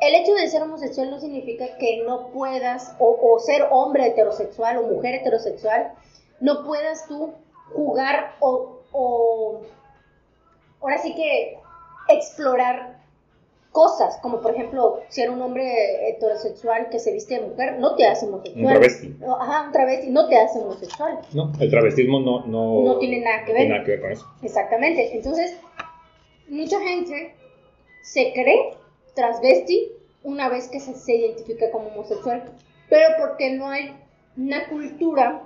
el 0.01 0.15
hecho 0.15 0.33
de 0.33 0.47
ser 0.47 0.63
homosexual 0.63 1.09
no 1.09 1.19
significa 1.19 1.77
que 1.77 2.03
no 2.05 2.29
puedas, 2.29 2.95
o, 2.99 3.37
ser 3.39 3.67
hombre 3.69 4.07
heterosexual 4.07 4.77
o 4.77 4.83
mujer 4.83 5.15
heterosexual, 5.15 5.93
no 6.39 6.63
puedas 6.63 7.07
tú 7.07 7.33
jugar 7.73 8.35
o, 8.39 8.79
o 8.91 9.61
ahora 10.81 10.97
sí 10.99 11.13
que 11.15 11.59
explorar 12.07 12.98
cosas, 13.71 14.17
como 14.21 14.41
por 14.41 14.51
ejemplo, 14.51 15.01
ser 15.09 15.29
un 15.29 15.41
hombre 15.41 16.09
heterosexual 16.09 16.89
que 16.89 16.99
se 16.99 17.13
viste 17.13 17.35
de 17.35 17.47
mujer, 17.47 17.77
no 17.79 17.95
te 17.95 18.05
hace 18.07 18.25
homosexual. 18.25 18.65
Un 18.65 18.71
travesti. 18.71 19.15
Ajá, 19.39 19.65
un 19.67 19.71
travesti 19.71 20.09
no 20.09 20.27
te 20.27 20.37
hace 20.37 20.59
homosexual. 20.59 21.19
No, 21.33 21.51
el 21.59 21.69
travestismo 21.69 22.19
no, 22.19 22.45
no, 22.45 22.83
no 22.83 22.97
tiene 22.97 23.21
nada 23.21 23.45
que 23.45 23.53
ver. 23.53 23.61
Tiene 23.61 23.73
nada 23.73 23.85
que 23.85 23.91
ver 23.91 24.01
con 24.01 24.11
eso. 24.11 24.25
Exactamente. 24.41 25.15
Entonces, 25.15 25.55
mucha 26.47 26.79
gente 26.79 27.35
se 28.01 28.33
cree 28.33 28.73
transvesti 29.13 29.91
una 30.23 30.49
vez 30.49 30.67
que 30.69 30.79
se, 30.79 31.15
identifica 31.15 31.71
como 31.71 31.89
homosexual, 31.89 32.43
pero 32.89 33.07
porque 33.19 33.53
no 33.53 33.69
hay 33.69 33.93
una 34.37 34.67
cultura 34.67 35.43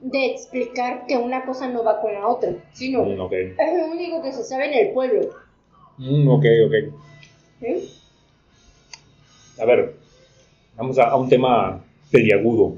de 0.00 0.26
explicar 0.26 1.06
que 1.06 1.16
una 1.16 1.44
cosa 1.44 1.68
no 1.68 1.82
va 1.82 2.00
con 2.00 2.12
la 2.12 2.26
otra, 2.26 2.52
sino 2.72 3.04
mm, 3.04 3.32
es 3.32 3.78
lo 3.78 3.86
único 3.90 4.22
que 4.22 4.32
se 4.32 4.44
sabe 4.44 4.66
en 4.66 4.86
el 4.88 4.94
pueblo. 4.94 5.30
Mm, 5.98 6.28
ok, 6.28 6.44
ok. 6.66 6.94
A 9.58 9.64
ver, 9.64 9.96
vamos 10.76 10.98
a, 10.98 11.14
un 11.16 11.28
tema 11.28 11.84
peliagudo, 12.10 12.76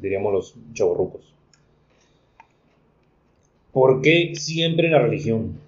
diríamos 0.00 0.32
los 0.32 0.54
chavorrucos. 0.72 1.32
¿Por 3.72 4.00
qué 4.00 4.34
siempre 4.34 4.88
la 4.88 4.98
religión? 5.00 5.60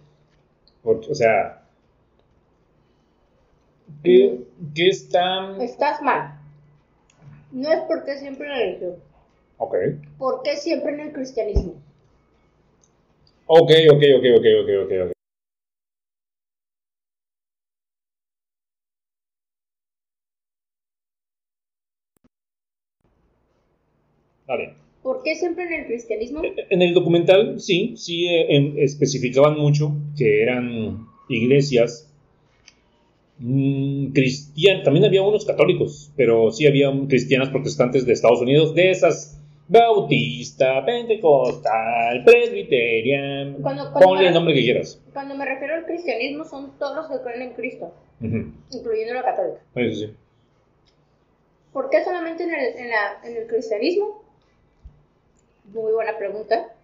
o 0.82 1.14
sea, 1.14 1.58
¿Qué, 4.02 4.40
qué 4.74 4.88
está...? 4.88 5.56
Estás 5.62 6.02
mal. 6.02 6.38
No 7.52 7.70
es 7.70 7.80
porque 7.88 8.16
siempre 8.18 8.46
en 8.46 8.52
la 8.52 8.58
religión. 8.58 8.94
Ok. 9.58 9.74
¿Por 10.18 10.42
qué 10.42 10.56
siempre 10.56 10.92
en 10.94 11.00
el 11.00 11.12
cristianismo? 11.12 11.74
Ok, 13.46 13.70
ok, 13.90 14.02
ok, 14.18 14.24
ok, 14.38 14.46
ok, 14.62 14.68
ok, 14.84 14.92
ok. 15.06 15.17
¿Por 25.18 25.24
qué 25.24 25.34
siempre 25.36 25.64
en 25.64 25.72
el 25.72 25.86
cristianismo? 25.86 26.42
En 26.70 26.82
el 26.82 26.94
documental, 26.94 27.60
sí, 27.60 27.94
sí 27.96 28.26
eh, 28.28 28.74
especificaban 28.78 29.58
mucho 29.58 29.92
que 30.16 30.42
eran 30.42 31.06
iglesias 31.28 32.08
Mm, 33.40 34.12
cristian, 34.12 34.82
también 34.82 35.04
había 35.04 35.22
unos 35.22 35.44
católicos, 35.44 36.12
pero 36.16 36.50
sí 36.50 36.66
había 36.66 36.90
cristianas 37.08 37.50
protestantes 37.50 38.04
de 38.04 38.12
Estados 38.12 38.40
Unidos, 38.40 38.74
de 38.74 38.90
esas 38.90 39.40
bautista, 39.68 40.84
pentecostal, 40.84 42.24
presbiterian, 42.24 43.58
ponle 44.02 44.28
el 44.28 44.34
nombre 44.34 44.54
que 44.54 44.62
quieras. 44.62 45.00
Cuando 45.12 45.36
me 45.36 45.44
refiero 45.44 45.74
al 45.74 45.84
cristianismo 45.84 46.44
son 46.44 46.76
todos 46.78 46.96
los 46.96 47.06
que 47.06 47.22
creen 47.22 47.42
en 47.42 47.54
Cristo, 47.54 47.94
incluyendo 48.20 49.14
la 49.14 49.22
católica. 49.22 49.60
Eso 49.76 50.06
sí. 50.06 50.14
¿Por 51.72 51.90
qué 51.90 52.02
solamente 52.02 52.42
en 52.42 52.50
el, 52.50 52.76
en, 52.76 52.88
la, 52.88 53.20
en 53.22 53.36
el 53.36 53.46
cristianismo? 53.46 54.24
Muy 55.72 55.92
buena 55.92 56.16
pregunta. 56.16 56.74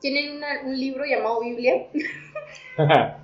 Tienen 0.00 0.42
un 0.64 0.78
libro 0.78 1.04
llamado 1.04 1.40
Biblia. 1.40 1.86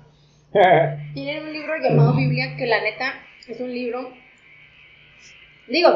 Tienen 1.13 1.43
un 1.43 1.53
libro 1.53 1.75
llamado 1.77 2.15
Biblia 2.15 2.55
que 2.57 2.65
la 2.65 2.81
neta 2.81 3.13
es 3.45 3.59
un 3.59 3.73
libro. 3.73 4.13
Digo, 5.67 5.89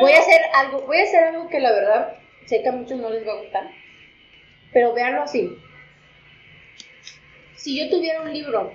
voy 0.00 0.12
a 0.12 0.18
hacer 0.18 0.40
algo, 0.54 0.86
voy 0.86 0.98
a 0.98 1.02
hacer 1.02 1.24
algo 1.24 1.48
que 1.50 1.60
la 1.60 1.72
verdad 1.72 2.14
sé 2.46 2.62
que 2.62 2.68
a 2.70 2.72
muchos 2.72 2.98
no 2.98 3.10
les 3.10 3.26
va 3.26 3.32
a 3.32 3.42
gustar, 3.42 3.70
pero 4.72 4.94
véanlo 4.94 5.22
así. 5.22 5.58
Si 7.56 7.78
yo 7.78 7.90
tuviera 7.90 8.22
un 8.22 8.32
libro 8.32 8.72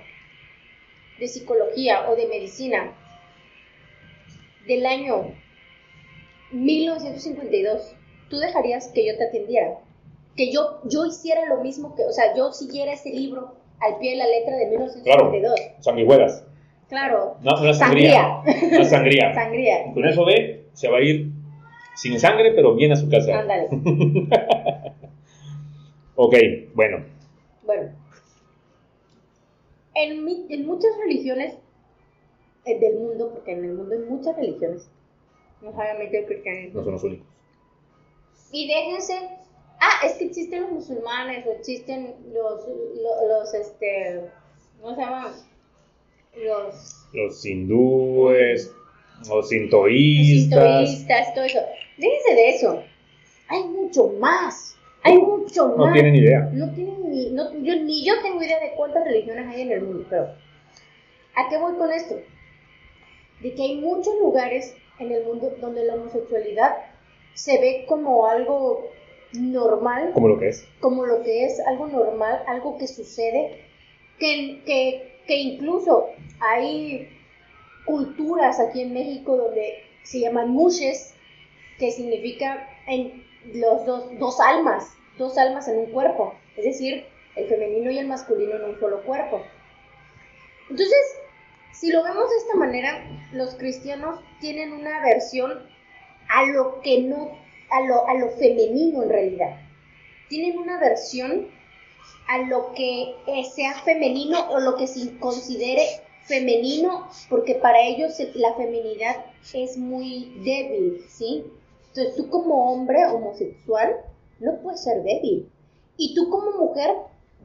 de 1.18 1.26
psicología 1.26 2.08
o 2.08 2.14
de 2.14 2.28
medicina 2.28 2.92
del 4.66 4.86
año 4.86 5.34
1952, 6.52 7.96
tú 8.34 8.40
dejarías 8.40 8.88
que 8.88 9.06
yo 9.06 9.16
te 9.16 9.24
atendiera, 9.24 9.78
que 10.36 10.52
yo, 10.52 10.80
yo 10.84 11.06
hiciera 11.06 11.46
lo 11.46 11.62
mismo 11.62 11.94
que, 11.94 12.04
o 12.04 12.12
sea, 12.12 12.34
yo 12.36 12.52
siguiera 12.52 12.92
ese 12.92 13.10
libro 13.10 13.54
al 13.80 13.98
pie 13.98 14.12
de 14.12 14.16
la 14.16 14.26
letra 14.26 14.56
de 14.56 14.66
1952. 14.66 15.54
Claro, 15.54 15.82
sanguijuelas. 15.82 16.44
Claro. 16.88 17.36
No, 17.42 17.60
una 17.60 17.74
sangría. 17.74 18.42
Una 18.44 18.84
sangría. 18.84 19.34
sangría. 19.34 19.92
con 19.94 20.04
eso 20.04 20.24
ve, 20.24 20.64
se 20.72 20.88
va 20.88 20.98
a 20.98 21.02
ir 21.02 21.30
sin 21.94 22.18
sangre, 22.18 22.52
pero 22.52 22.74
bien 22.74 22.92
a 22.92 22.96
su 22.96 23.08
casa. 23.08 23.38
Ándale. 23.38 23.68
ok, 26.16 26.34
bueno. 26.74 27.04
Bueno. 27.64 27.90
En, 29.94 30.28
en 30.50 30.66
muchas 30.66 30.90
religiones 30.98 31.54
eh, 32.64 32.80
del 32.80 32.98
mundo, 32.98 33.30
porque 33.32 33.52
en 33.52 33.64
el 33.64 33.74
mundo 33.74 33.94
hay 33.94 34.00
muchas 34.00 34.36
religiones, 34.36 34.90
no 35.62 35.70
solamente 35.70 36.18
el 36.18 36.26
cristianismo. 36.26 36.80
No 36.80 36.84
son 36.84 36.92
los 36.94 37.04
únicos. 37.04 37.33
Y 38.54 38.68
déjense 38.68 39.14
ah, 39.80 40.06
es 40.06 40.12
que 40.12 40.26
existen 40.26 40.62
los 40.62 40.70
musulmanes 40.70 41.44
o 41.44 41.50
existen 41.50 42.14
los, 42.32 42.60
los, 43.28 43.52
este, 43.52 44.20
¿cómo 44.80 44.94
se 44.94 45.00
llaman? 45.00 45.32
Los... 46.36 47.08
Los 47.12 47.44
hindúes, 47.44 48.72
los 49.28 49.48
sintoístas. 49.48 50.80
Los 50.80 50.90
sintoístas, 50.90 51.34
todo 51.34 51.44
eso. 51.44 51.58
Déjense 51.98 52.34
de 52.34 52.50
eso. 52.50 52.82
Hay 53.48 53.64
mucho 53.64 54.14
más. 54.20 54.76
Hay 55.02 55.18
mucho 55.18 55.70
más. 55.70 55.88
No 55.88 55.92
tienen 55.92 56.14
idea. 56.14 56.48
No 56.52 56.72
tienen 56.72 57.10
ni, 57.10 57.30
no, 57.30 57.52
yo, 57.58 57.74
ni 57.74 58.04
yo 58.04 58.14
tengo 58.22 58.40
idea 58.40 58.60
de 58.60 58.72
cuántas 58.76 59.04
religiones 59.04 59.48
hay 59.48 59.62
en 59.62 59.72
el 59.72 59.82
mundo, 59.82 60.06
pero 60.08 60.28
¿a 61.34 61.48
qué 61.48 61.58
voy 61.58 61.74
con 61.74 61.90
esto? 61.90 62.20
De 63.42 63.52
que 63.52 63.62
hay 63.62 63.76
muchos 63.80 64.14
lugares 64.20 64.76
en 65.00 65.10
el 65.10 65.24
mundo 65.24 65.52
donde 65.60 65.84
la 65.84 65.94
homosexualidad 65.94 66.93
se 67.34 67.58
ve 67.60 67.84
como 67.88 68.26
algo 68.26 68.90
normal. 69.32 70.12
Como 70.14 70.28
lo 70.28 70.38
que 70.38 70.48
es. 70.48 70.66
Como 70.80 71.06
lo 71.06 71.22
que 71.22 71.44
es, 71.44 71.60
algo 71.66 71.86
normal, 71.86 72.42
algo 72.46 72.78
que 72.78 72.86
sucede, 72.86 73.60
que, 74.18 74.62
que, 74.64 75.18
que 75.26 75.36
incluso 75.36 76.08
hay 76.40 77.08
culturas 77.84 78.60
aquí 78.60 78.82
en 78.82 78.94
México 78.94 79.36
donde 79.36 79.84
se 80.02 80.20
llaman 80.20 80.50
mushes, 80.50 81.14
que 81.78 81.90
significa 81.90 82.68
en 82.86 83.24
los 83.52 83.84
dos, 83.84 84.18
dos 84.18 84.40
almas, 84.40 84.94
dos 85.18 85.36
almas 85.38 85.68
en 85.68 85.78
un 85.78 85.86
cuerpo, 85.86 86.34
es 86.56 86.64
decir, 86.64 87.04
el 87.36 87.48
femenino 87.48 87.90
y 87.90 87.98
el 87.98 88.06
masculino 88.06 88.56
en 88.56 88.64
un 88.64 88.80
solo 88.80 89.02
cuerpo. 89.02 89.42
Entonces, 90.70 91.18
si 91.72 91.90
lo 91.90 92.02
vemos 92.04 92.30
de 92.30 92.36
esta 92.36 92.56
manera, 92.56 93.04
los 93.32 93.54
cristianos 93.56 94.20
tienen 94.40 94.72
una 94.72 95.02
versión 95.02 95.68
a 96.34 96.46
lo 96.46 96.80
que 96.80 97.02
no 97.02 97.30
a 97.70 97.80
lo, 97.80 98.06
a 98.06 98.14
lo 98.14 98.30
femenino 98.30 99.02
en 99.02 99.08
realidad. 99.08 99.56
Tienen 100.28 100.58
una 100.58 100.78
versión 100.78 101.48
a 102.28 102.38
lo 102.38 102.72
que 102.72 103.16
sea 103.54 103.74
femenino 103.84 104.50
o 104.50 104.60
lo 104.60 104.76
que 104.76 104.86
se 104.86 105.18
considere 105.18 105.82
femenino, 106.22 107.08
porque 107.28 107.56
para 107.56 107.80
ellos 107.82 108.16
la 108.34 108.54
feminidad 108.54 109.26
es 109.52 109.76
muy 109.76 110.40
débil, 110.44 111.04
¿sí? 111.08 111.44
Entonces 111.88 112.16
tú 112.16 112.30
como 112.30 112.72
hombre 112.72 113.04
homosexual 113.06 113.96
no 114.40 114.58
puedes 114.60 114.82
ser 114.82 115.02
débil. 115.02 115.50
Y 115.96 116.14
tú 116.14 116.30
como 116.30 116.52
mujer 116.52 116.90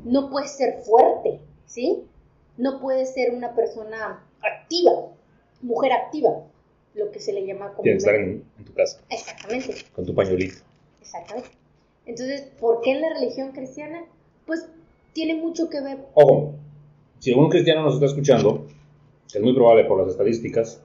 no 0.03 0.29
puedes 0.29 0.51
ser 0.51 0.81
fuerte, 0.83 1.39
¿sí? 1.65 2.03
No 2.57 2.79
puedes 2.79 3.13
ser 3.13 3.33
una 3.33 3.53
persona 3.53 4.25
activa, 4.41 4.91
mujer 5.61 5.91
activa, 5.91 6.43
lo 6.99 7.11
que 7.11 7.19
se 7.19 7.33
le 7.33 7.45
llama 7.45 7.69
como... 7.71 7.83
Tienes 7.83 8.03
que 8.03 8.09
estar 8.11 8.23
en, 8.23 8.43
en 8.59 8.65
tu 8.65 8.73
casa, 8.73 9.01
Exactamente, 9.09 9.75
con 9.95 10.05
tu 10.05 10.13
pañuelito. 10.13 10.57
exactamente. 11.01 11.49
Entonces, 12.05 12.41
¿por 12.59 12.81
qué 12.81 12.91
en 12.91 13.01
la 13.01 13.09
religión 13.13 13.51
cristiana? 13.51 14.03
Pues 14.45 14.67
tiene 15.13 15.35
mucho 15.35 15.69
que 15.69 15.81
ver. 15.81 15.97
Ojo, 16.13 16.55
si 17.19 17.31
algún 17.31 17.49
cristiano 17.49 17.83
nos 17.83 17.95
está 17.95 18.05
escuchando, 18.07 18.67
es 19.33 19.41
muy 19.41 19.53
probable 19.53 19.85
por 19.85 19.99
las 19.99 20.09
estadísticas, 20.11 20.81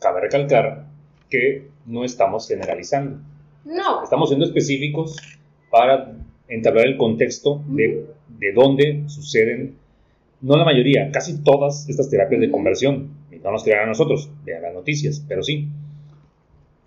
cabe 0.00 0.20
recalcar 0.22 0.86
que 1.30 1.68
no 1.86 2.04
estamos 2.04 2.46
generalizando. 2.48 3.18
No, 3.64 4.02
Estamos 4.02 4.28
siendo 4.28 4.44
específicos 4.46 5.16
para 5.70 6.12
entablar 6.48 6.86
el 6.86 6.96
contexto 6.96 7.62
de, 7.68 8.06
de 8.38 8.52
dónde 8.52 9.04
suceden, 9.08 9.76
no 10.42 10.56
la 10.56 10.64
mayoría, 10.64 11.10
casi 11.10 11.42
todas 11.42 11.88
estas 11.88 12.10
terapias 12.10 12.40
de 12.40 12.50
conversión. 12.50 13.08
No 13.44 13.52
nos 13.52 13.62
crean 13.62 13.84
a 13.84 13.86
nosotros, 13.86 14.30
vean 14.44 14.62
las 14.62 14.74
noticias, 14.74 15.22
pero 15.28 15.42
sí. 15.42 15.68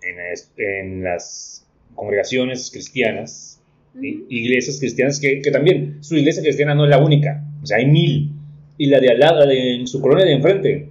En, 0.02 0.16
es- 0.32 0.52
en 0.56 1.02
las 1.04 1.66
congregaciones 1.94 2.70
cristianas, 2.70 3.60
¿sí? 4.00 4.16
Ujú. 4.22 4.26
iglesias 4.28 4.78
cristianas, 4.78 5.18
que, 5.20 5.40
que 5.40 5.50
también 5.50 5.98
su 6.02 6.16
iglesia 6.16 6.42
cristiana 6.42 6.74
no 6.74 6.84
es 6.84 6.90
la 6.90 6.98
única, 6.98 7.44
o 7.62 7.66
sea, 7.66 7.78
hay 7.78 7.86
mil. 7.86 8.32
Y 8.76 8.86
la 8.86 9.00
de 9.00 9.10
al 9.10 9.18
lado, 9.18 9.40
la 9.40 9.46
de 9.46 9.76
en 9.76 9.86
su 9.88 10.00
colonia 10.00 10.24
de 10.24 10.32
enfrente, 10.34 10.88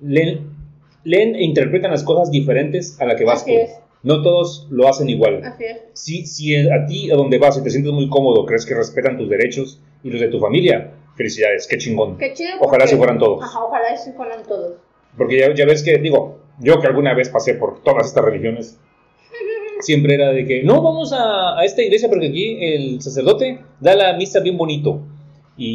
leen, 0.00 0.50
leen 1.04 1.34
e 1.36 1.42
interpretan 1.44 1.90
las 1.90 2.02
cosas 2.02 2.30
diferentes 2.30 3.00
a 3.00 3.06
la 3.06 3.16
que 3.16 3.24
vas 3.24 3.44
tú. 3.44 3.52
No 4.02 4.22
todos 4.22 4.68
lo 4.70 4.86
hacen 4.88 5.08
igual. 5.08 5.40
Si, 5.94 6.26
si 6.26 6.54
a 6.54 6.86
ti, 6.86 7.10
a 7.10 7.14
donde 7.16 7.38
vas 7.38 7.58
y 7.58 7.62
te 7.62 7.70
sientes 7.70 7.92
muy 7.92 8.08
cómodo, 8.08 8.44
crees 8.46 8.64
que 8.66 8.74
respetan 8.74 9.16
tus 9.18 9.28
derechos 9.28 9.80
y 10.04 10.10
los 10.10 10.20
de 10.20 10.28
tu 10.28 10.38
familia, 10.38 10.92
felicidades, 11.18 11.66
qué 11.68 11.76
chingón. 11.76 12.16
Qué 12.16 12.32
chido. 12.32 12.52
Ojalá 12.60 12.86
se 12.86 12.96
fueran 12.96 13.18
todos. 13.18 13.44
Ajá, 13.44 13.62
ojalá 13.64 13.94
se 13.96 14.12
fueran 14.14 14.42
todos. 14.44 14.76
Porque 15.18 15.38
ya, 15.40 15.52
ya 15.54 15.66
ves 15.66 15.82
que, 15.82 15.98
digo, 15.98 16.38
yo 16.60 16.80
que 16.80 16.86
alguna 16.86 17.12
vez 17.12 17.28
pasé 17.28 17.52
por 17.54 17.82
todas 17.82 18.06
estas 18.06 18.24
religiones, 18.24 18.78
siempre 19.80 20.14
era 20.14 20.30
de 20.30 20.46
que, 20.46 20.62
no, 20.62 20.80
vamos 20.82 21.12
a, 21.12 21.58
a 21.58 21.64
esta 21.64 21.82
iglesia 21.82 22.08
porque 22.08 22.28
aquí 22.28 22.58
el 22.64 23.02
sacerdote 23.02 23.60
da 23.80 23.94
la 23.94 24.16
misa 24.16 24.40
bien 24.40 24.56
bonito. 24.56 25.02
Y, 25.56 25.66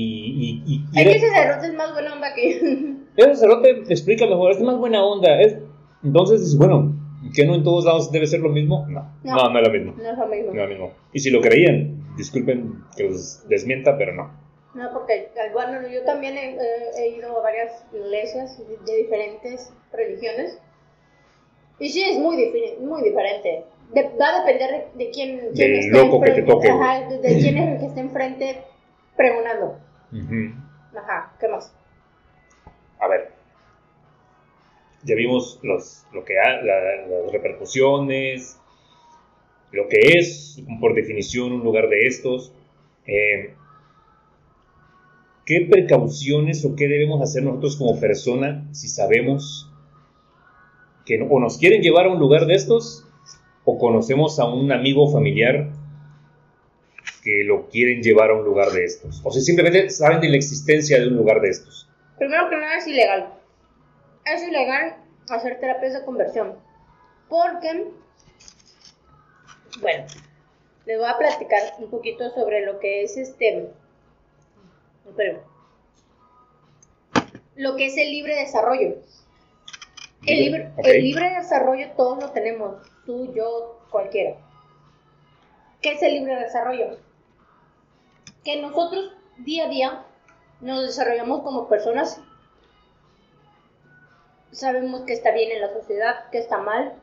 y, 0.66 0.74
y- 0.74 0.86
y 0.94 1.02
era- 1.02 1.12
ese 1.12 1.28
sacerdote 1.30 1.68
es 1.68 1.74
más 1.74 1.92
buena 1.94 2.14
onda 2.14 2.34
que. 2.34 2.58
el 3.18 3.36
sacerdote 3.36 3.74
te 3.86 3.94
explica 3.94 4.26
mejor, 4.26 4.52
es 4.52 4.62
más 4.62 4.78
buena 4.78 5.04
onda. 5.06 5.42
Es, 5.42 5.58
entonces 6.04 6.58
bueno, 6.58 6.96
¿que 7.36 7.46
no 7.46 7.56
en 7.56 7.64
todos 7.64 7.84
lados 7.86 8.12
debe 8.12 8.26
ser 8.28 8.40
lo 8.40 8.50
mismo? 8.50 8.86
No, 8.90 9.02
no, 9.24 9.36
No. 9.36 9.50
no, 9.50 9.60
es 9.60 9.68
lo 9.68 9.74
mismo. 9.74 9.94
no 9.98 10.10
es 10.10 10.18
lo 10.18 10.28
mismo. 10.28 10.54
No 10.54 10.64
es 10.64 10.70
lo 10.70 10.76
mismo. 10.76 10.94
Y 11.14 11.20
si 11.20 11.30
lo 11.32 11.42
creían, 11.42 12.02
disculpen 12.18 12.76
que 12.96 13.10
los 13.10 13.46
desmienta, 13.50 13.98
pero 13.98 14.14
no. 14.16 14.43
No, 14.74 14.92
porque 14.92 15.30
bueno, 15.54 15.88
yo 15.88 16.04
también 16.04 16.36
he, 16.38 17.08
ido 17.10 17.38
a 17.40 17.44
varias 17.44 17.86
iglesias 17.94 18.58
de 18.86 18.96
diferentes 18.98 19.72
religiones. 19.92 20.60
Y 21.80 21.90
sí, 21.90 22.04
es 22.04 22.18
muy, 22.18 22.52
muy 22.80 23.04
diferente. 23.04 23.66
De- 23.94 24.10
va 24.20 24.30
a 24.30 24.46
depender 24.46 24.88
de, 24.96 25.10
quién, 25.12 25.38
quién 25.54 25.54
Del 25.54 25.80
esté 25.80 25.92
loco 25.92 26.20
que 26.22 26.32
te 26.32 26.40
enfrente. 26.40 26.52
toque. 26.54 26.70
Ajá, 26.70 27.08
de, 27.10 27.18
de 27.20 27.38
quién 27.40 27.58
es 27.58 27.70
el 27.74 27.80
que 27.80 27.86
esté 27.86 28.00
enfrente 28.00 28.64
pregonando. 29.16 29.78
Ajá, 30.96 31.34
¿qué 31.40 31.48
más? 31.48 31.76
A 33.00 33.08
ver. 33.08 33.32
Ya 35.04 35.16
vimos 35.16 35.60
los, 35.64 36.06
lo 36.14 36.24
que 36.24 36.40
ha- 36.40 36.62
la- 36.62 37.06
las 37.08 37.32
repercusiones, 37.32 38.58
lo 39.72 39.88
que 39.88 39.98
es, 40.18 40.62
por 40.80 40.96
definición, 40.96 41.52
un 41.52 41.64
lugar 41.64 41.90
de 41.90 42.08
estos. 42.08 42.54
Eh, 43.06 43.54
¿Qué 45.46 45.68
precauciones 45.70 46.64
o 46.64 46.76
qué 46.76 46.88
debemos 46.88 47.22
hacer 47.22 47.44
nosotros 47.44 47.76
como 47.76 48.00
persona 48.00 48.66
si 48.72 48.88
sabemos 48.88 49.70
que 51.06 51.22
o 51.22 51.40
nos 51.40 51.58
quieren 51.58 51.82
llevar 51.82 52.06
a 52.06 52.10
un 52.14 52.20
lugar 52.20 52.46
de 52.46 52.56
estos 52.56 53.06
o 53.66 53.78
conocemos 53.78 54.40
a 54.40 54.46
un 54.46 54.72
amigo 54.72 55.12
familiar 55.12 55.70
que 57.24 57.44
lo 57.44 57.68
quieren 57.68 58.02
llevar 58.02 58.32
a 58.32 58.36
un 58.36 58.46
lugar 58.46 58.70
de 58.72 58.86
estos? 58.86 59.22
O 59.26 59.32
si 59.32 59.42
simplemente 59.42 59.90
saben 59.90 60.22
de 60.22 60.30
la 60.30 60.38
existencia 60.38 61.00
de 61.00 61.08
un 61.08 61.18
lugar 61.18 61.42
de 61.42 61.50
estos. 61.50 61.90
Primero 62.18 62.50
que 62.50 62.56
nada 62.56 62.78
es 62.78 62.88
ilegal. 62.88 63.34
Es 64.26 64.48
ilegal 64.48 64.96
hacer 65.30 65.60
terapias 65.60 65.94
de 65.94 66.06
conversión. 66.06 66.54
Porque, 67.28 67.88
bueno, 69.82 70.06
les 70.86 70.98
voy 70.98 71.08
a 71.08 71.18
platicar 71.18 71.62
un 71.80 71.90
poquito 71.90 72.30
sobre 72.30 72.66
lo 72.66 72.80
que 72.80 73.04
es 73.04 73.18
este. 73.18 73.70
Espera. 75.08 75.42
Lo 77.56 77.76
que 77.76 77.88
es 77.88 77.98
el 77.98 78.10
libre 78.10 78.36
desarrollo. 78.36 78.96
El 80.26 80.40
libre, 80.40 80.72
el 80.78 81.04
libre 81.04 81.36
desarrollo 81.36 81.92
todos 81.98 82.24
lo 82.24 82.32
tenemos, 82.32 82.78
tú, 83.06 83.34
yo, 83.34 83.82
cualquiera. 83.92 84.38
¿Qué 85.82 85.92
es 85.92 86.02
el 86.02 86.14
libre 86.14 86.40
desarrollo? 86.40 86.98
Que 88.46 88.62
nosotros 88.62 89.12
día 89.38 89.66
a 89.66 89.70
día 89.70 90.06
nos 90.62 90.82
desarrollamos 90.82 91.44
como 91.44 91.68
personas, 91.68 92.22
sabemos 94.52 95.02
que 95.02 95.14
está 95.14 95.32
bien 95.32 95.52
en 95.52 95.62
la 95.62 95.74
sociedad, 95.74 96.30
que 96.32 96.38
está 96.38 96.58
mal, 96.58 96.94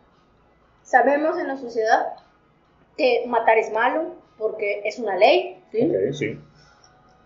sabemos 0.82 1.38
en 1.38 1.48
la 1.48 1.58
sociedad 1.58 2.14
que 2.96 3.24
matar 3.26 3.58
es 3.58 3.70
malo 3.70 4.14
porque 4.38 4.80
es 4.84 4.98
una 4.98 5.16
ley, 5.16 5.62
sí. 6.12 6.38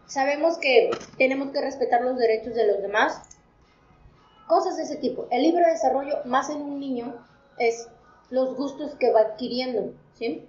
Sabemos 0.06 0.58
que 0.58 0.90
tenemos 1.18 1.50
que 1.50 1.60
respetar 1.60 2.02
los 2.02 2.18
derechos 2.18 2.54
de 2.54 2.66
los 2.66 2.82
demás. 2.82 3.22
Cosas 4.46 4.76
de 4.76 4.82
ese 4.82 4.96
tipo. 4.96 5.26
El 5.30 5.42
libre 5.42 5.66
desarrollo, 5.66 6.18
más 6.24 6.50
en 6.50 6.60
un 6.60 6.78
niño, 6.78 7.14
es 7.58 7.88
los 8.30 8.56
gustos 8.56 8.94
que 8.96 9.12
va 9.12 9.20
adquiriendo, 9.20 9.92
¿sí? 10.14 10.46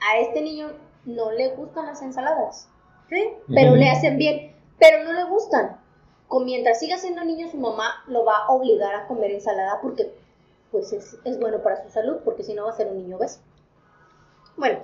A 0.00 0.18
este 0.18 0.40
niño 0.40 0.72
no 1.04 1.30
le 1.32 1.48
gustan 1.54 1.86
las 1.86 2.02
ensaladas, 2.02 2.68
¿sí? 3.08 3.30
Pero 3.54 3.74
le 3.76 3.90
hacen 3.90 4.16
bien, 4.16 4.54
pero 4.78 5.04
no 5.04 5.12
le 5.12 5.24
gustan. 5.24 5.78
Con, 6.28 6.46
mientras 6.46 6.80
siga 6.80 6.96
siendo 6.98 7.24
niño, 7.24 7.48
su 7.50 7.58
mamá 7.58 8.02
lo 8.06 8.24
va 8.24 8.38
a 8.38 8.50
obligar 8.50 8.94
a 8.94 9.06
comer 9.06 9.30
ensalada 9.32 9.80
porque 9.82 10.14
pues 10.70 10.92
es, 10.92 11.16
es 11.24 11.38
bueno 11.38 11.62
para 11.62 11.82
su 11.82 11.90
salud, 11.90 12.18
porque 12.24 12.42
si 12.42 12.54
no 12.54 12.64
va 12.64 12.70
a 12.70 12.76
ser 12.76 12.88
un 12.88 12.98
niño 12.98 13.16
obeso. 13.16 13.40
Bueno, 14.56 14.80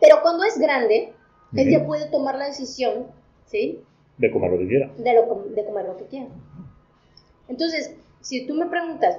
pero 0.00 0.22
cuando 0.22 0.44
es 0.44 0.58
grande, 0.58 1.14
él 1.54 1.68
Ujú. 1.68 1.78
ya 1.78 1.86
puede 1.86 2.06
tomar 2.06 2.36
la 2.36 2.46
decisión, 2.46 3.06
¿sí? 3.46 3.82
De 4.18 4.30
comer 4.30 4.50
lo 4.52 4.58
que 4.58 4.68
quiera. 4.68 4.90
De, 4.96 5.14
lo, 5.14 5.28
com- 5.28 5.48
de 5.54 5.64
comer 5.64 5.86
lo 5.86 5.96
que 5.96 6.04
quiera. 6.06 6.28
Entonces, 7.48 7.94
si 8.20 8.46
tú 8.46 8.54
me 8.54 8.66
preguntas, 8.66 9.18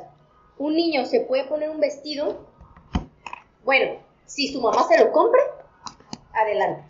¿un 0.57 0.75
niño 0.75 1.05
se 1.05 1.21
puede 1.21 1.45
poner 1.45 1.69
un 1.69 1.79
vestido? 1.79 2.45
Bueno, 3.65 3.99
si 4.25 4.47
su 4.47 4.61
mamá 4.61 4.83
se 4.87 4.99
lo 4.99 5.11
compra, 5.11 5.41
adelante. 6.33 6.83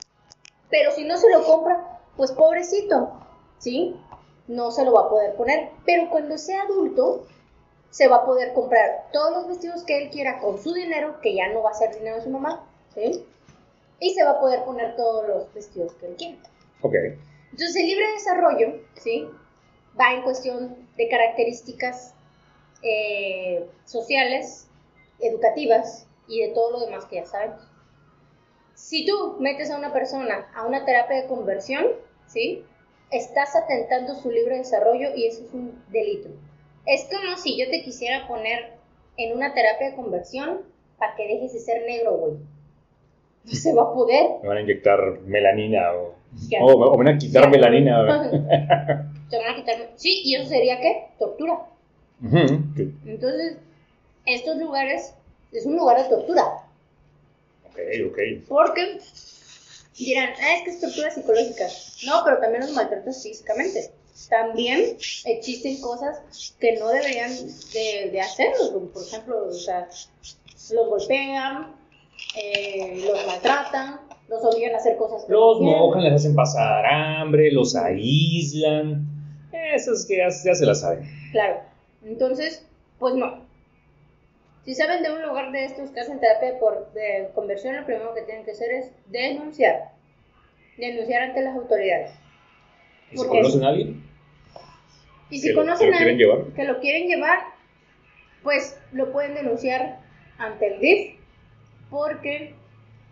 Pero 0.70 0.92
si 0.92 1.04
no 1.04 1.18
se 1.18 1.30
lo 1.32 1.44
compra, 1.44 2.00
pues 2.16 2.32
pobrecito, 2.32 3.12
¿sí? 3.58 3.96
No 4.48 4.72
se 4.72 4.86
lo 4.86 4.94
va 4.94 5.04
a 5.06 5.10
poder 5.10 5.36
poner. 5.36 5.70
Pero 5.86 6.10
cuando 6.10 6.38
sea 6.38 6.64
adulto, 6.64 7.26
se 7.90 8.08
va 8.08 8.18
a 8.18 8.26
poder 8.26 8.54
comprar 8.54 9.08
todos 9.12 9.32
los 9.34 9.48
vestidos 9.48 9.84
que 9.84 9.98
él 10.04 10.10
quiera 10.12 10.40
con 10.40 10.60
su 10.60 10.74
dinero, 10.74 11.20
que 11.22 11.36
ya 11.36 11.50
no 11.52 11.62
va 11.64 11.72
a 11.72 11.74
ser 11.74 11.94
dinero 11.94 12.18
de 12.18 12.22
su 12.24 12.30
mamá, 12.30 12.66
¿sí? 12.94 13.26
Y 14.02 14.14
se 14.14 14.24
va 14.24 14.32
a 14.32 14.40
poder 14.42 14.66
poner 14.66 14.98
todos 14.98 15.26
los 15.28 15.54
vestidos 15.54 15.94
que 15.94 16.08
él 16.08 16.16
quiera. 16.18 16.38
Ok. 16.82 16.96
Entonces, 17.52 17.76
el 17.78 17.88
libre 17.88 18.12
desarrollo, 18.12 18.82
¿sí? 18.96 19.30
Va 19.98 20.14
en 20.14 20.24
cuestión 20.24 20.76
de 20.98 21.08
características 21.08 22.14
eh, 22.82 23.70
sociales, 23.86 24.68
educativas 25.20 26.08
y 26.28 26.42
de 26.42 26.50
todo 26.50 26.72
lo 26.72 26.80
demás 26.86 27.06
que 27.06 27.18
ya 27.18 27.26
sabemos. 27.26 27.62
Si 28.74 29.06
tú 29.06 29.38
metes 29.40 29.70
a 29.70 29.78
una 29.78 29.94
persona 29.94 30.52
a 30.56 30.66
una 30.66 30.84
terapia 30.84 31.22
de 31.22 31.28
conversión, 31.28 31.86
¿sí? 32.28 32.66
Estás 33.12 33.56
atentando 33.56 34.16
su 34.16 34.32
libre 34.32 34.58
desarrollo 34.58 35.10
y 35.16 35.28
eso 35.28 35.44
es 35.44 35.54
un 35.54 35.84
delito. 35.90 36.30
Es 36.86 37.06
como 37.06 37.38
si 37.38 37.58
yo 37.58 37.70
te 37.70 37.84
quisiera 37.84 38.28
poner 38.28 38.74
en 39.18 39.36
una 39.36 39.54
terapia 39.54 39.92
de 39.92 39.96
conversión 39.96 40.64
para 40.98 41.16
que 41.16 41.28
dejes 41.28 41.54
de 41.54 41.60
ser 41.60 41.86
negro, 41.86 42.18
güey. 42.18 42.34
No 43.44 43.52
se 43.54 43.74
va 43.74 43.84
a 43.84 43.94
poder. 43.94 44.26
Me 44.42 44.48
van 44.48 44.58
a 44.58 44.62
inyectar 44.62 45.20
melanina 45.26 45.94
o, 45.94 46.16
o, 46.62 46.66
o 46.66 46.98
me 46.98 47.06
van 47.06 47.16
a 47.16 47.18
quitar 47.18 47.50
melanina. 47.50 48.06
Te 49.30 49.38
van 49.38 49.54
a 49.54 49.56
quitar. 49.56 49.92
Sí, 49.96 50.22
y 50.26 50.36
eso 50.36 50.50
sería 50.50 50.80
qué? 50.80 51.08
Tortura. 51.18 51.60
Entonces, 52.22 53.58
estos 54.26 54.58
lugares 54.58 55.14
es 55.52 55.66
un 55.66 55.76
lugar 55.76 56.04
de 56.04 56.10
tortura. 56.10 56.44
Ok, 57.66 57.80
ok. 58.12 58.20
Porque 58.48 59.00
dirán, 59.98 60.30
ah, 60.42 60.56
es 60.58 60.64
que 60.64 60.70
es 60.72 60.82
tortura 60.82 61.10
psicológica. 61.12 61.66
No, 62.06 62.22
pero 62.24 62.40
también 62.40 62.62
los 62.62 62.74
maltratas 62.74 63.24
físicamente. 63.24 63.92
También 64.30 64.98
existen 65.26 65.82
cosas 65.82 66.56
que 66.60 66.78
no 66.78 66.90
deberían 66.90 67.32
de, 67.74 68.10
de 68.12 68.22
hacerlos. 68.22 68.72
como 68.72 68.88
Por 68.88 69.04
ejemplo, 69.04 69.48
o 69.48 69.54
sea, 69.54 69.88
los 70.72 70.88
golpean, 70.88 71.76
eh, 72.36 73.04
los 73.06 73.26
maltratan, 73.28 74.00
los 74.28 74.44
obligan 74.46 74.74
a 74.74 74.78
hacer 74.78 74.98
cosas 74.98 75.26
que 75.26 75.32
Los 75.34 75.60
no 75.60 75.66
mojan, 75.68 76.04
les 76.04 76.14
hacen 76.14 76.36
pasar 76.36 76.86
hambre, 76.86 77.52
los 77.52 77.76
aíslan. 77.76 79.06
Esas 79.52 80.06
que 80.08 80.18
ya, 80.18 80.28
ya 80.30 80.56
se 80.56 80.66
las 80.66 80.82
saben. 80.82 81.06
Claro. 81.32 81.60
Entonces, 82.06 82.66
pues 83.00 83.16
no. 83.16 83.42
Si 84.64 84.76
saben 84.76 85.02
de 85.04 85.12
un 85.12 85.22
lugar 85.24 85.52
de 85.52 85.66
estos 85.66 85.90
que 85.90 86.00
hacen 86.00 86.20
terapia 86.20 86.60
por, 86.60 86.92
de 86.94 87.30
conversión, 87.36 87.76
lo 87.76 87.86
primero 87.86 88.14
que 88.14 88.22
tienen 88.22 88.46
que 88.46 88.52
hacer 88.52 88.72
es 88.72 88.92
denunciar. 89.08 89.92
Denunciar 90.78 91.24
ante 91.24 91.42
las 91.42 91.56
autoridades. 91.56 92.12
¿Y 93.12 93.18
si 93.18 93.28
conocen 93.28 93.64
a 93.64 93.68
alguien? 93.70 94.04
Y 95.30 95.40
si 95.40 95.48
¿Que 95.48 95.54
lo- 95.54 95.62
conocen 95.62 95.94
a 95.94 95.98
alguien 95.98 96.54
que 96.56 96.64
lo 96.64 96.80
quieren 96.80 97.08
llevar, 97.08 97.40
pues 98.44 98.80
lo 98.94 99.12
pueden 99.12 99.34
denunciar 99.34 100.00
ante 100.38 100.76
el 100.76 100.80
DIF 100.80 101.16
porque, 101.92 102.56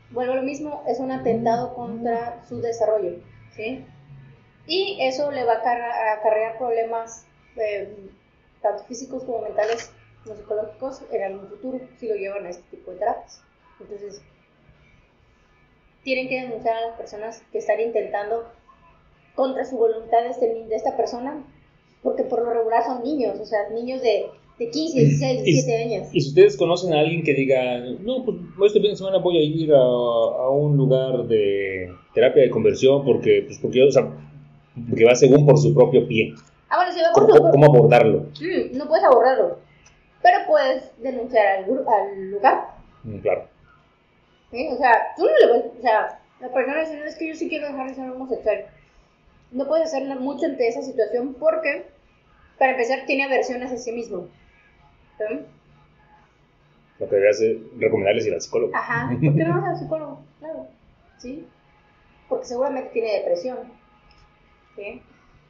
vuelvo 0.09 0.33
a 0.33 0.37
lo 0.37 0.41
mismo, 0.41 0.83
es 0.87 0.99
un 0.99 1.11
atentado 1.11 1.75
contra 1.75 2.43
su 2.47 2.61
desarrollo. 2.61 3.19
¿sí? 3.55 3.85
Y 4.65 4.97
eso 5.01 5.29
le 5.31 5.43
va 5.43 5.53
a 5.53 6.13
acarrear 6.13 6.57
problemas 6.57 7.27
eh, 7.57 8.09
tanto 8.61 8.83
físicos 8.85 9.23
como 9.23 9.41
mentales 9.41 9.91
como 10.23 10.35
psicológicos 10.35 11.01
en 11.11 11.23
algún 11.23 11.47
futuro 11.47 11.79
si 11.97 12.07
lo 12.07 12.15
llevan 12.15 12.45
a 12.45 12.49
este 12.49 12.63
tipo 12.75 12.91
de 12.91 12.97
terapias. 12.97 13.41
Entonces, 13.79 14.21
tienen 16.03 16.27
que 16.27 16.41
denunciar 16.41 16.75
a 16.75 16.87
las 16.87 16.97
personas 16.97 17.41
que 17.51 17.59
están 17.59 17.79
intentando 17.79 18.51
contra 19.35 19.65
su 19.65 19.77
voluntad 19.77 20.23
de, 20.23 20.29
este, 20.29 20.75
esta 20.75 20.97
persona, 20.97 21.43
porque 22.03 22.23
por 22.23 22.43
lo 22.43 22.53
regular 22.53 22.83
son 22.83 23.03
niños, 23.03 23.39
o 23.39 23.45
sea, 23.45 23.69
niños 23.69 24.01
de, 24.01 24.29
de 24.59 24.69
15, 24.69 24.99
16, 24.99 25.39
Y- 25.39 25.43
17 25.43 25.83
años. 25.83 26.07
Y 26.13 26.21
si 26.21 26.29
ustedes 26.29 26.57
conocen 26.57 26.93
a 26.93 26.99
alguien 26.99 27.23
que 27.23 27.33
diga, 27.33 27.79
no, 28.01 28.23
pues 28.25 28.37
este 28.67 28.81
fin 28.81 28.91
de 28.91 28.97
semana 28.97 29.17
voy 29.19 29.37
a 29.37 29.41
ir 29.41 29.73
a, 29.73 29.77
a 29.79 30.49
un 30.49 30.75
lugar 30.77 31.23
de 31.27 31.91
terapia 32.13 32.43
de 32.43 32.49
conversión 32.49 33.03
porque, 33.05 33.43
pues 33.47 33.57
porque, 33.59 33.81
o 33.83 33.91
sea, 33.91 34.07
porque 34.89 35.05
va 35.05 35.15
según 35.15 35.45
por 35.45 35.57
su 35.57 35.73
propio 35.73 36.07
pie. 36.07 36.33
Ah, 36.69 36.75
bueno, 36.77 36.91
si 36.93 36.99
va 37.01 37.11
por 37.13 37.27
¿Cómo, 37.29 37.51
cómo 37.51 37.65
abordarlo? 37.65 38.19
Mm, 38.39 38.77
no 38.77 38.87
puedes 38.87 39.03
abordarlo, 39.05 39.59
pero 40.21 40.37
puedes 40.47 40.91
denunciar 41.01 41.47
al, 41.47 41.63
al 41.65 42.31
lugar. 42.31 42.67
Mm, 43.03 43.17
Claro. 43.19 43.45
¿sí? 44.51 44.67
O 44.71 44.77
sea, 44.77 44.91
tú 45.15 45.23
no 45.23 45.31
le 45.39 45.47
puedes, 45.47 45.77
o 45.79 45.81
sea, 45.81 46.19
la 46.41 46.51
persona 46.53 46.81
dice, 46.81 46.97
no, 46.97 47.05
es 47.05 47.15
que 47.15 47.27
yo 47.29 47.35
sí 47.35 47.47
quiero 47.49 47.67
dejar 47.67 47.87
de 47.89 47.95
ser 47.95 48.09
homosexual. 48.09 48.65
No 49.51 49.67
puedes 49.67 49.87
hacer 49.87 50.05
na- 50.07 50.15
mucho 50.19 50.45
ante 50.45 50.67
esa 50.67 50.81
situación 50.81 51.35
porque, 51.39 51.85
para 52.59 52.71
empezar, 52.71 52.99
tiene 53.07 53.23
aversión 53.23 53.63
hacia 53.63 53.77
sí 53.77 53.91
mismo. 53.91 54.27
Lo 56.99 57.07
que 57.07 57.15
debería 57.15 57.31
hacer, 57.31 57.57
recomendarles 57.77 58.27
ir 58.27 58.33
al 58.33 58.41
psicólogo. 58.41 58.75
Ajá, 58.75 59.09
¿por 59.09 59.19
qué 59.19 59.43
no 59.43 59.61
vas 59.61 59.69
al 59.69 59.79
psicólogo? 59.79 60.23
Claro, 60.39 60.67
¿sí? 61.17 61.47
Porque 62.27 62.45
seguramente 62.45 62.89
tiene 62.91 63.13
depresión, 63.19 63.57
¿sí? 64.75 65.01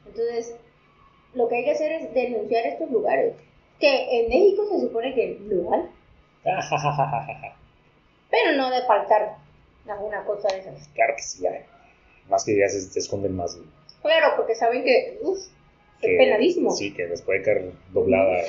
Entonces, 0.06 0.56
lo 1.34 1.48
que 1.48 1.56
hay 1.56 1.64
que 1.64 1.72
hacer 1.72 1.92
es 1.92 2.14
denunciar 2.14 2.66
estos 2.66 2.90
lugares. 2.90 3.34
Que 3.78 4.20
en 4.20 4.28
México 4.28 4.66
se 4.70 4.80
supone 4.80 5.14
que 5.14 5.32
es 5.32 5.40
legal, 5.40 5.90
pero 8.30 8.56
no 8.56 8.70
de 8.70 8.82
faltar 8.86 9.36
alguna 9.88 10.24
cosa 10.24 10.48
de 10.48 10.60
esas. 10.60 10.88
claro 10.94 11.14
que 11.16 11.22
sí, 11.22 11.42
ya. 11.42 11.50
Más 12.28 12.44
que 12.44 12.56
ya 12.56 12.68
se, 12.68 12.80
se 12.80 12.98
esconden 12.98 13.34
más. 13.36 13.58
Claro, 14.02 14.34
porque 14.36 14.54
saben 14.54 14.84
que, 14.84 15.18
uff, 15.22 15.38
es 16.00 16.18
penadísimo. 16.18 16.70
Sí, 16.70 16.92
que 16.94 17.06
les 17.06 17.22
puede 17.22 17.42
caer 17.42 17.72
doblada. 17.92 18.42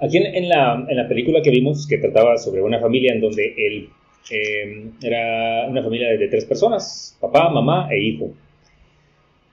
Aquí 0.00 0.16
en, 0.18 0.26
en 0.34 0.48
la, 0.48 0.86
en 0.88 0.96
la 0.96 1.08
película 1.08 1.42
que 1.42 1.50
vimos, 1.50 1.86
que 1.86 1.98
trataba 1.98 2.36
sobre 2.36 2.62
una 2.62 2.78
familia 2.80 3.12
en 3.12 3.20
donde 3.20 3.54
él 3.56 3.88
eh, 4.30 4.90
era 5.02 5.66
una 5.68 5.82
familia 5.82 6.08
de, 6.10 6.18
de 6.18 6.28
tres 6.28 6.44
personas, 6.44 7.16
papá, 7.20 7.50
mamá 7.50 7.88
e 7.90 8.00
hijo. 8.00 8.30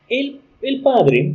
El, 0.08 0.39
el 0.62 0.82
padre 0.82 1.34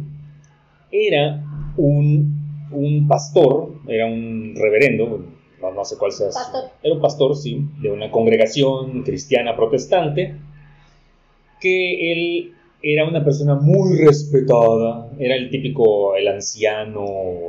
era 0.92 1.42
un, 1.76 2.68
un 2.70 3.08
pastor, 3.08 3.74
era 3.88 4.06
un 4.06 4.54
reverendo, 4.56 5.24
no, 5.60 5.72
no 5.72 5.84
sé 5.84 5.96
cuál 5.98 6.12
sea. 6.12 6.28
Pastor. 6.28 6.70
Era 6.82 6.94
un 6.94 7.00
pastor, 7.00 7.36
sí, 7.36 7.64
de 7.80 7.90
una 7.90 8.10
congregación 8.10 9.02
cristiana 9.02 9.56
protestante, 9.56 10.36
que 11.60 12.12
él 12.12 12.52
era 12.82 13.06
una 13.06 13.22
persona 13.24 13.56
muy 13.56 13.98
respetada, 13.98 15.10
era 15.18 15.34
el 15.34 15.50
típico, 15.50 16.14
el 16.16 16.28
anciano, 16.28 17.04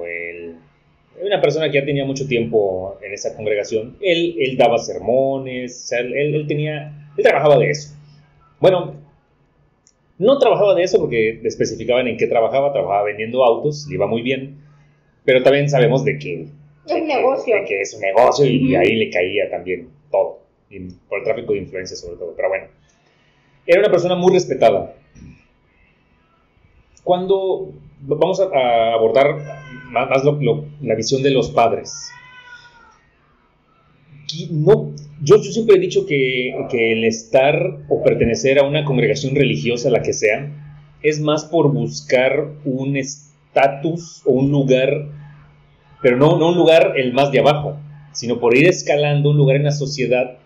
el, 0.05 0.30
una 1.21 1.41
persona 1.41 1.69
que 1.69 1.79
ya 1.79 1.85
tenía 1.85 2.05
mucho 2.05 2.27
tiempo 2.27 2.97
en 3.01 3.13
esa 3.13 3.35
congregación. 3.35 3.97
Él, 4.01 4.35
él 4.39 4.57
daba 4.57 4.77
sermones, 4.77 5.83
o 5.83 5.87
sea, 5.87 5.99
él, 5.99 6.13
él 6.35 6.47
tenía, 6.47 7.11
él 7.17 7.23
trabajaba 7.23 7.57
de 7.57 7.69
eso. 7.69 7.95
Bueno, 8.59 8.95
no 10.17 10.37
trabajaba 10.37 10.75
de 10.75 10.83
eso 10.83 10.99
porque 10.99 11.41
especificaban 11.43 12.07
en 12.07 12.17
qué 12.17 12.27
trabajaba, 12.27 12.71
trabajaba 12.71 13.03
vendiendo 13.03 13.43
autos, 13.43 13.87
le 13.89 13.95
iba 13.95 14.07
muy 14.07 14.21
bien, 14.21 14.57
pero 15.25 15.41
también 15.41 15.69
sabemos 15.69 16.03
de 16.05 16.19
que, 16.19 16.47
Es 16.85 16.91
un 16.93 17.07
negocio. 17.07 17.55
de 17.55 17.65
que 17.65 17.81
es 17.81 17.93
un 17.93 18.01
negocio 18.01 18.45
y 18.45 18.75
ahí 18.75 18.95
le 18.95 19.09
caía 19.09 19.49
también 19.49 19.89
todo, 20.11 20.41
y 20.69 20.79
por 21.09 21.19
el 21.19 21.23
tráfico 21.23 21.53
de 21.53 21.59
influencia 21.59 21.95
sobre 21.95 22.17
todo, 22.17 22.33
pero 22.35 22.49
bueno. 22.49 22.65
Era 23.65 23.79
una 23.79 23.91
persona 23.91 24.15
muy 24.15 24.33
respetada. 24.33 24.95
Cuando 27.03 27.73
vamos 28.01 28.39
a, 28.41 28.45
a 28.45 28.93
abordar 28.93 29.60
más, 29.91 30.23
lo- 30.23 30.65
la 30.81 30.95
visión 30.95 31.21
de 31.23 31.31
los 31.31 31.51
padres, 31.51 32.11
no, 34.49 34.91
yo, 35.21 35.37
yo 35.37 35.51
siempre 35.51 35.75
he 35.75 35.79
dicho 35.79 36.05
que, 36.05 36.53
que 36.69 36.93
el 36.93 37.03
estar 37.03 37.79
o 37.89 38.01
pertenecer 38.03 38.59
a 38.59 38.63
una 38.63 38.85
congregación 38.85 39.35
religiosa, 39.35 39.89
la 39.89 40.01
que 40.01 40.13
sea, 40.13 40.49
es 41.03 41.19
más 41.19 41.45
por 41.45 41.71
buscar 41.73 42.47
un 42.63 42.95
estatus 42.95 44.21
o 44.25 44.31
un 44.33 44.51
lugar, 44.51 45.07
pero 46.01 46.15
no, 46.17 46.37
no 46.37 46.49
un 46.49 46.55
lugar 46.55 46.93
el 46.97 47.13
más 47.13 47.31
de 47.31 47.39
abajo, 47.39 47.75
sino 48.13 48.39
por 48.39 48.55
ir 48.55 48.67
escalando 48.67 49.31
un 49.31 49.37
lugar 49.37 49.57
en 49.57 49.63
la 49.65 49.71
sociedad 49.71 50.37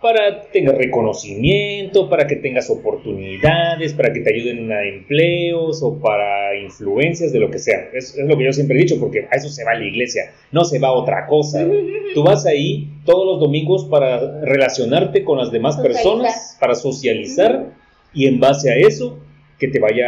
para 0.00 0.42
que 0.42 0.46
tengas 0.52 0.76
reconocimiento, 0.76 2.08
para 2.08 2.26
que 2.26 2.36
tengas 2.36 2.70
oportunidades, 2.70 3.92
para 3.94 4.12
que 4.12 4.20
te 4.20 4.32
ayuden 4.34 4.70
a 4.70 4.84
empleos 4.84 5.82
o 5.82 5.98
para 5.98 6.56
influencias 6.56 7.32
de 7.32 7.40
lo 7.40 7.50
que 7.50 7.58
sea. 7.58 7.88
Es, 7.92 8.16
es 8.16 8.26
lo 8.26 8.36
que 8.36 8.44
yo 8.44 8.52
siempre 8.52 8.76
he 8.78 8.82
dicho, 8.82 8.98
porque 9.00 9.26
a 9.30 9.34
eso 9.36 9.48
se 9.48 9.64
va 9.64 9.74
la 9.74 9.84
iglesia, 9.84 10.32
no 10.52 10.64
se 10.64 10.78
va 10.78 10.88
a 10.88 10.92
otra 10.92 11.26
cosa. 11.26 11.66
Tú 12.14 12.22
vas 12.22 12.46
ahí 12.46 12.88
todos 13.04 13.26
los 13.26 13.40
domingos 13.40 13.86
para 13.86 14.40
relacionarte 14.42 15.24
con 15.24 15.38
las 15.38 15.50
demás 15.50 15.76
Socializar. 15.76 16.02
personas, 16.04 16.56
para 16.60 16.74
socializar 16.74 17.66
y 18.14 18.26
en 18.26 18.40
base 18.40 18.70
a 18.70 18.76
eso 18.76 19.18
que 19.58 19.68
te 19.68 19.80
vaya 19.80 20.06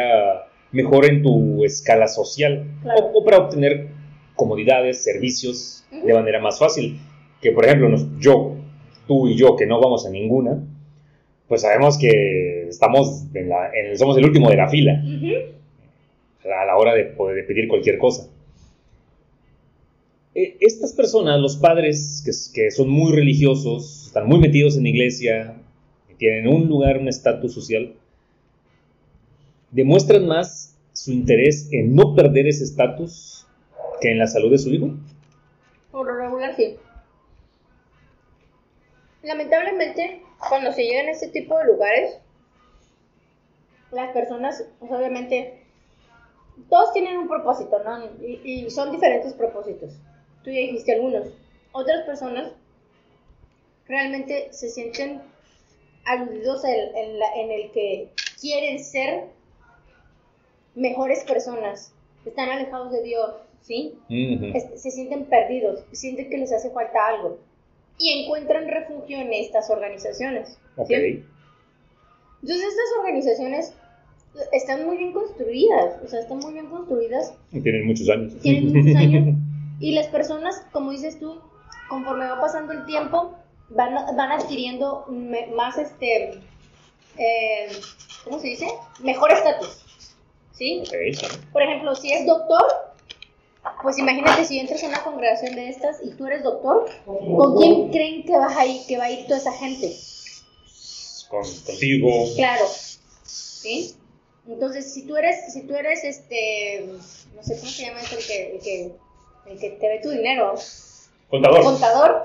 mejor 0.73 1.05
en 1.05 1.23
tu 1.23 1.65
escala 1.65 2.07
social 2.07 2.65
Claro. 2.83 3.07
o, 3.13 3.19
o 3.19 3.25
para 3.25 3.39
obtener 3.39 3.89
comodidades, 4.37 5.03
servicios 5.03 5.85
de 5.91 6.15
manera 6.15 6.39
más 6.41 6.59
fácil. 6.61 6.99
Que 7.43 7.51
por 7.53 7.65
ejemplo, 7.67 7.95
yo, 8.21 8.55
tú 9.11 9.27
y 9.27 9.35
yo 9.37 9.57
que 9.57 9.67
no 9.67 9.81
vamos 9.81 10.07
a 10.07 10.11
ninguna, 10.11 10.63
pues 11.49 11.63
sabemos 11.63 11.99
que 11.99 12.69
estamos 12.69 13.25
en 13.35 13.49
la, 13.49 13.71
en- 13.75 13.99
somos 13.99 14.17
el 14.17 14.25
último 14.25 14.49
de 14.49 14.57
la 14.57 14.69
fila 14.69 15.03
a 16.45 16.65
la 16.65 16.77
hora 16.77 16.95
de 16.95 17.07
pedir 17.49 17.67
cualquier 17.67 17.99
cosa. 17.99 18.29
Eh, 20.37 20.57
Estas 20.61 20.93
personas, 20.93 21.41
los 21.41 21.57
padres 21.57 22.23
que, 22.25 22.31
que 22.55 22.71
son 22.71 22.89
muy 22.89 23.11
religiosos, 23.13 24.07
están 24.07 24.29
muy 24.29 24.39
metidos 24.39 24.77
en 24.77 24.85
la 24.85 24.89
iglesia, 24.91 25.57
tienen 26.19 26.47
un 26.47 26.69
lugar, 26.69 26.99
un 26.99 27.09
estatus 27.09 27.53
social, 27.53 27.95
demuestran 29.73 30.27
más 30.29 30.77
su 30.93 31.11
interés 31.11 31.69
en 31.73 31.97
no 31.97 32.15
perder 32.15 32.47
ese 32.47 32.63
estatus 32.63 33.45
que 34.01 34.13
en 34.13 34.19
la 34.19 34.29
salud 34.29 34.51
de 34.53 34.59
su 34.59 34.71
hijo. 34.71 34.91
Por 35.91 36.07
lo 36.07 36.15
regular, 36.17 36.55
sí. 36.55 36.77
Lamentablemente, 39.23 40.23
cuando 40.49 40.73
se 40.73 40.85
llegan 40.85 41.09
a 41.09 41.11
este 41.13 41.29
tipo 41.29 41.57
de 41.59 41.67
lugares, 41.67 42.19
las 43.93 44.13
personas, 44.13 44.65
pues, 44.79 44.91
obviamente, 44.93 45.63
todos 46.69 46.93
tienen 46.93 47.19
un 47.19 47.29
propósito, 47.29 47.83
¿no? 47.85 48.05
Y, 48.23 48.41
y 48.45 48.71
son 48.71 48.93
diferentes 48.93 49.33
propósitos. 49.35 49.93
Tú 50.45 50.51
ya 50.51 50.61
dijiste 50.61 50.95
algunos. 50.95 51.29
Otras 51.73 52.05
personas 52.07 52.53
realmente 53.87 54.53
se 54.53 54.69
sienten 54.71 55.23
aludidos 56.05 56.65
en, 56.65 56.97
en 56.97 57.19
la- 57.19 57.35
en 57.35 57.51
el 57.51 57.71
que 57.73 58.11
quieren 58.41 58.83
ser 58.83 59.25
mejores 60.75 61.25
personas, 61.25 61.93
están 62.25 62.49
alejados 62.49 62.93
de 62.93 63.03
Dios, 63.03 63.35
¿sí? 63.61 63.99
Es- 64.57 64.81
se 64.83 64.91
sienten 64.91 65.27
perdidos, 65.27 65.85
sienten 65.93 66.31
que 66.31 66.39
les 66.39 66.53
hace 66.53 66.71
falta 66.71 67.07
algo 67.09 67.39
y 68.01 68.23
encuentran 68.23 68.67
refugio 68.67 69.19
en 69.19 69.33
estas 69.33 69.71
organizaciones. 69.71 70.59
Ok. 70.77 70.89
¿sí? 70.89 71.25
Entonces 72.43 72.67
estas 72.67 72.99
organizaciones 72.99 73.75
están 74.53 74.87
muy 74.87 74.97
bien 74.97 75.13
construidas, 75.13 75.97
o 76.05 76.09
sea, 76.09 76.21
están 76.21 76.39
muy 76.39 76.55
bien 76.55 76.67
construidas, 76.67 77.35
Y 77.53 77.61
Tienen 77.61 77.87
muchos 77.87 78.09
años. 78.09 78.33
tienen 78.41 78.73
muchos 78.73 78.97
años 78.97 79.35
y 79.81 79.93
las 79.93 80.07
personas, 80.09 80.63
como 80.73 80.91
dices 80.93 81.19
tú, 81.19 81.41
conforme 81.89 82.27
va 82.27 82.41
pasando 82.41 82.73
el 82.73 82.85
tiempo, 82.87 83.35
van, 83.71 83.95
van 84.17 84.33
adquiriendo 84.33 85.05
me- 85.09 85.47
más, 85.49 85.77
este, 85.79 86.33
eh, 87.19 87.69
¿cómo 88.25 88.39
se 88.39 88.49
dice? 88.49 88.67
Mejor 89.03 89.33
estatus, 89.33 89.85
¿sí? 90.53 90.83
Ok, 90.87 90.95
sí. 91.15 91.27
Por 91.53 91.63
ejemplo, 91.63 91.95
si 91.95 92.13
es 92.13 92.27
doctor, 92.27 92.63
pues 93.83 93.99
imagínate 93.99 94.45
si 94.45 94.59
entras 94.59 94.83
a 94.85 94.89
una 94.89 95.03
congregación 95.03 95.55
de 95.55 95.69
estas 95.69 95.99
y 96.05 96.11
tú 96.11 96.27
eres 96.27 96.43
doctor, 96.43 96.89
¿con 97.05 97.57
quién 97.59 97.91
creen 97.91 98.25
que, 98.25 98.37
vas 98.37 98.57
a 98.57 98.67
ir, 98.67 98.87
que 98.87 98.97
va 98.97 99.05
a 99.05 99.11
ir 99.11 99.27
toda 99.27 99.39
esa 99.39 99.53
gente? 99.53 99.95
Con, 101.29 101.43
contigo. 101.65 102.11
Claro, 102.37 102.65
¿sí? 103.25 103.95
Entonces, 104.49 104.93
si 104.93 105.07
tú 105.07 105.17
eres, 105.17 105.53
si 105.53 105.63
tú 105.63 105.75
eres, 105.75 106.03
este, 106.05 106.87
no 107.35 107.43
sé 107.43 107.57
cómo 107.59 107.71
se 107.71 107.83
llama 107.87 108.01
esto, 108.01 108.17
el 108.17 108.27
que, 108.27 108.55
el 108.55 108.61
que, 108.61 108.93
el 109.47 109.59
que 109.59 109.71
te 109.71 109.89
ve 109.89 110.01
tu 110.03 110.11
dinero, 110.11 110.55
Contador. 111.29 111.63
contador, 111.63 112.23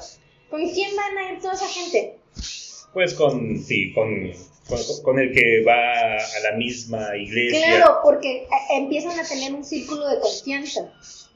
¿con 0.50 0.68
quién 0.70 0.96
van 0.96 1.18
a 1.18 1.34
ir 1.34 1.40
toda 1.40 1.54
esa 1.54 1.68
gente? 1.68 2.18
Pues 2.94 3.14
con, 3.14 3.60
sí, 3.60 3.94
con, 3.94 4.32
con, 4.68 4.80
con 5.04 5.20
el 5.20 5.34
que 5.34 5.64
va 5.64 6.16
a 6.16 6.40
la 6.50 6.58
misma 6.58 7.16
iglesia. 7.18 7.78
Claro, 7.78 8.00
porque 8.04 8.44
eh, 8.44 8.48
empiezan 8.72 9.20
a 9.20 9.28
tener 9.28 9.54
un 9.54 9.64
círculo 9.64 10.08
de 10.10 10.20
confianza, 10.20 10.92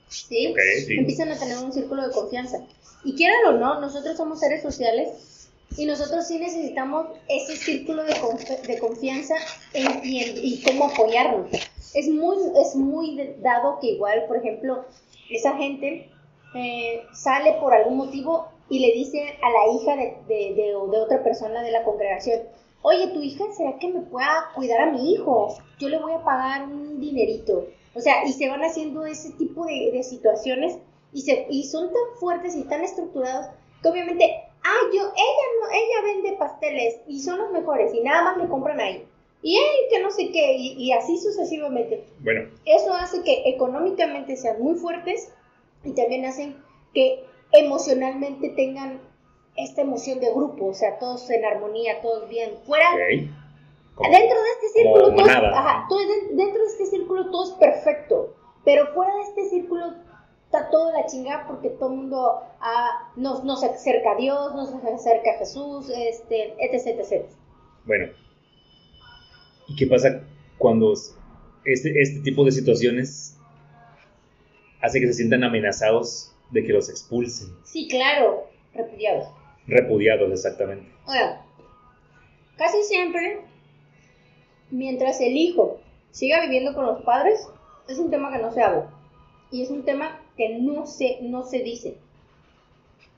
¿sí? 0.10 0.54
Empiezan 1.00 1.32
a 1.32 1.38
tener 1.40 1.58
un 1.60 1.72
círculo 1.72 2.08
de 2.08 2.14
confianza. 2.14 2.58
Y 3.04 3.16
quieran 3.16 3.46
o 3.48 3.52
no, 3.54 3.80
nosotros 3.80 4.18
somos 4.18 4.40
seres 4.40 4.62
sociales 4.62 5.50
y 5.78 5.86
nosotros 5.86 6.28
sí 6.28 6.38
necesitamos 6.40 7.08
ese 7.30 7.56
círculo 7.56 8.04
de, 8.04 8.14
conf- 8.16 8.62
de 8.62 8.80
confianza 8.80 9.36
en, 9.74 10.04
y, 10.04 10.24
en- 10.24 10.36
y 10.44 10.62
cómo 10.64 10.86
apoyarnos. 10.86 11.50
Es 11.94 12.10
muy, 12.10 12.38
es 12.62 12.76
muy 12.76 13.36
dado 13.40 13.80
que 13.80 13.88
igual, 13.92 14.26
por 14.28 14.38
ejemplo, 14.38 14.86
esa 15.30 15.56
gente 15.58 16.10
eh, 16.56 17.02
sale 17.14 17.54
por 17.62 17.74
algún 17.74 17.98
motivo 17.98 18.48
y 18.70 18.80
le 18.80 18.92
dice 18.94 19.20
a 19.42 19.50
la 19.50 19.74
hija 19.74 19.96
de, 19.96 20.18
de, 20.28 20.54
de- 20.56 20.64
de 20.92 21.00
otra 21.02 21.24
persona 21.24 21.62
de 21.64 21.72
la 21.72 21.84
congregación, 21.84 22.42
oye, 22.82 23.08
tu 23.08 23.22
hija, 23.22 23.46
¿será 23.56 23.78
que 23.80 23.88
me 23.88 24.02
pueda 24.02 24.50
cuidar 24.56 24.82
a 24.82 24.92
mi 24.92 25.14
hijo? 25.14 25.56
Yo 25.80 25.90
le 25.90 26.00
voy 26.00 26.14
a 26.14 26.24
pagar 26.24 26.64
un 26.64 27.00
dinerito. 27.00 27.68
O 27.96 28.02
sea, 28.02 28.26
y 28.26 28.34
se 28.34 28.48
van 28.48 28.62
haciendo 28.62 29.06
ese 29.06 29.32
tipo 29.32 29.66
de, 29.66 29.92
de 29.92 30.04
situaciones 30.04 30.78
y, 31.12 31.22
se, 31.22 31.48
y 31.50 31.64
son 31.64 31.88
tan 31.88 32.20
fuertes 32.20 32.56
y 32.56 32.64
tan 32.64 32.82
estructurados 32.84 33.48
que 33.82 33.90
obviamente, 33.90 34.44
ah, 34.64 34.82
yo, 34.94 35.02
ella 35.02 35.46
no, 35.60 35.70
ella 35.72 36.14
vende 36.14 36.38
pasteles 36.38 37.00
y 37.08 37.22
son 37.22 37.40
los 37.40 37.52
mejores 37.52 37.94
y 37.94 38.02
nada 38.02 38.24
más 38.24 38.38
le 38.38 38.48
compran 38.48 38.80
ahí. 38.80 39.06
Y 39.42 39.56
él 39.56 39.64
que 39.90 40.02
no 40.02 40.12
sé 40.12 40.32
qué, 40.32 40.54
y, 40.58 40.74
y 40.74 40.92
así 40.92 41.18
sucesivamente. 41.18 42.04
Bueno, 42.20 42.50
Eso 42.66 42.94
hace 42.94 43.24
que 43.24 43.44
económicamente 43.46 44.36
sean 44.36 44.62
muy 44.62 44.76
fuertes 44.76 45.32
y 45.84 45.92
también 45.94 46.26
hacen 46.26 46.58
que 46.94 47.24
emocionalmente 47.54 48.50
tengan 48.50 49.00
esta 49.56 49.82
emoción 49.82 50.20
de 50.20 50.32
grupo, 50.32 50.68
o 50.68 50.74
sea, 50.74 51.00
todos 51.00 51.30
en 51.30 51.46
armonía, 51.46 52.02
todos 52.02 52.30
bien. 52.30 52.52
Fuera. 52.66 52.90
Como- 54.00 54.12
dentro 54.18 54.38
de 54.42 54.50
este 54.50 54.80
círculo, 54.82 55.14
todo, 55.16 55.26
es- 55.26 55.36
ajá, 55.54 55.86
todo 55.90 56.00
dentro 56.32 56.62
de 56.64 56.68
este 56.70 56.86
círculo 56.86 57.30
todo 57.32 57.44
es 57.44 57.52
perfecto, 57.60 58.36
pero 58.66 58.88
fuera 58.94 59.14
de 59.16 59.22
este 59.24 59.50
círculo 59.50 59.94
está 60.46 60.70
todo 60.70 60.92
la 60.94 61.06
chingada 61.06 61.46
porque 61.48 61.70
todo 61.70 61.90
el 61.92 61.96
mundo 61.98 62.40
ah, 62.62 63.12
nos, 63.18 63.44
nos 63.44 63.64
acerca 63.64 64.12
a 64.14 64.16
Dios, 64.16 64.56
nos 64.56 64.74
acerca 64.74 65.32
a 65.32 65.38
Jesús, 65.40 65.90
este, 65.96 66.54
etc, 66.60 66.98
etc. 67.00 67.26
Bueno, 67.86 68.08
¿y 69.68 69.76
qué 69.76 69.86
pasa 69.86 70.22
cuando 70.58 70.94
este, 71.66 72.02
este 72.02 72.20
tipo 72.22 72.44
de 72.46 72.52
situaciones 72.52 73.38
hace 74.82 75.00
que 75.02 75.08
se 75.08 75.14
sientan 75.14 75.44
amenazados 75.44 76.34
de 76.52 76.64
que 76.64 76.72
los 76.74 76.90
expulsen? 76.90 77.50
Sí, 77.64 77.88
claro, 77.90 78.46
repudiados. 78.74 79.28
Repudiados, 79.68 80.32
exactamente. 80.32 80.90
Ahora, 81.06 81.46
casi 82.58 82.82
siempre, 82.84 83.42
mientras 84.72 85.20
el 85.22 85.36
hijo 85.38 85.80
siga 86.12 86.42
viviendo 86.42 86.74
con 86.74 86.86
los 86.86 87.02
padres, 87.04 87.48
es 87.88 87.98
un 88.00 88.10
tema 88.10 88.32
que 88.32 88.40
no 88.42 88.52
se 88.52 88.62
habla. 88.62 88.90
Y 89.52 89.64
es 89.64 89.70
un 89.72 89.84
tema 89.84 90.20
que 90.38 90.58
no 90.60 90.86
se, 90.86 91.18
no 91.22 91.44
se 91.44 91.60
dice. 91.60 91.96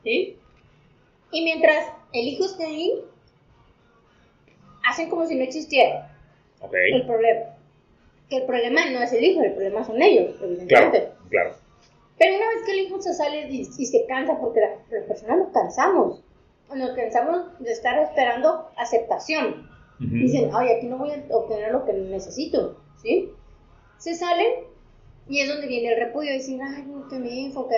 ¿Sí? 0.03 0.37
Y 1.31 1.43
mientras 1.43 1.87
el 2.13 2.27
hijo 2.27 2.45
esté 2.45 2.65
ahí, 2.65 3.01
hacen 4.87 5.09
como 5.09 5.25
si 5.25 5.35
no 5.35 5.43
existiera 5.43 6.07
Ok, 6.61 6.73
el 6.73 7.05
problema. 7.05 7.45
Que 8.29 8.37
el 8.37 8.45
problema 8.45 8.89
no 8.91 9.01
es 9.01 9.11
el 9.13 9.23
hijo, 9.23 9.41
el 9.41 9.53
problema 9.53 9.83
son 9.83 10.01
ellos, 10.01 10.35
evidentemente. 10.41 10.99
claro, 10.99 11.15
claro. 11.29 11.55
Pero 12.17 12.35
una 12.35 12.47
vez 12.49 12.63
que 12.65 12.71
el 12.73 12.79
hijo 12.85 13.01
se 13.01 13.13
sale 13.13 13.47
y, 13.49 13.61
y 13.61 13.85
se 13.85 14.05
cansa, 14.05 14.39
porque 14.39 14.59
la- 14.61 14.75
las 14.97 15.05
personas 15.07 15.37
nos 15.39 15.49
cansamos, 15.51 16.23
nos 16.73 16.91
cansamos 16.91 17.59
de 17.59 17.71
estar 17.71 17.97
esperando 17.99 18.69
aceptación. 18.77 19.69
Dicen, 20.09 20.49
ay, 20.51 20.69
aquí 20.69 20.87
no 20.87 20.97
voy 20.97 21.11
a 21.11 21.23
obtener 21.35 21.71
lo 21.71 21.85
que 21.85 21.93
necesito, 21.93 22.75
¿sí? 23.03 23.31
Se 23.99 24.15
salen 24.15 24.65
y 25.29 25.41
es 25.41 25.47
donde 25.47 25.67
viene 25.67 25.93
el 25.93 25.99
repudio, 25.99 26.33
dicen, 26.33 26.59
ay, 26.61 26.83
no, 26.87 27.07
que 27.07 27.17
hijo, 27.17 27.67
que... 27.67 27.75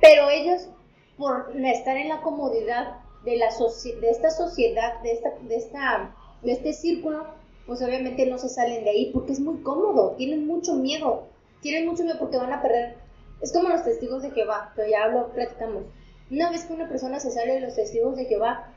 Pero 0.00 0.28
ellos, 0.28 0.68
por 1.16 1.52
estar 1.56 1.96
en 1.96 2.10
la 2.10 2.20
comodidad 2.20 2.98
de, 3.24 3.38
la 3.38 3.48
de 3.48 4.10
esta 4.10 4.30
sociedad, 4.30 5.00
de, 5.02 5.12
esta, 5.12 5.30
de, 5.40 5.56
esta, 5.56 6.14
de 6.42 6.52
este 6.52 6.74
círculo, 6.74 7.26
pues 7.66 7.80
obviamente 7.80 8.26
no 8.26 8.36
se 8.36 8.50
salen 8.50 8.84
de 8.84 8.90
ahí 8.90 9.10
porque 9.12 9.32
es 9.32 9.40
muy 9.40 9.62
cómodo, 9.62 10.14
tienen 10.18 10.46
mucho 10.46 10.74
miedo, 10.74 11.24
tienen 11.62 11.86
mucho 11.86 12.04
miedo 12.04 12.18
porque 12.18 12.36
van 12.36 12.52
a 12.52 12.60
perder. 12.60 12.98
Es 13.40 13.54
como 13.54 13.70
los 13.70 13.84
testigos 13.84 14.22
de 14.22 14.32
Jehová, 14.32 14.72
pero 14.76 14.88
ya 14.88 15.04
hablo, 15.04 15.32
platicamos. 15.32 15.84
Una 16.30 16.50
vez 16.50 16.64
que 16.64 16.74
una 16.74 16.88
persona 16.88 17.20
se 17.20 17.30
sale 17.30 17.54
de 17.54 17.60
los 17.60 17.74
testigos 17.74 18.16
de 18.16 18.26
Jehová, 18.26 18.72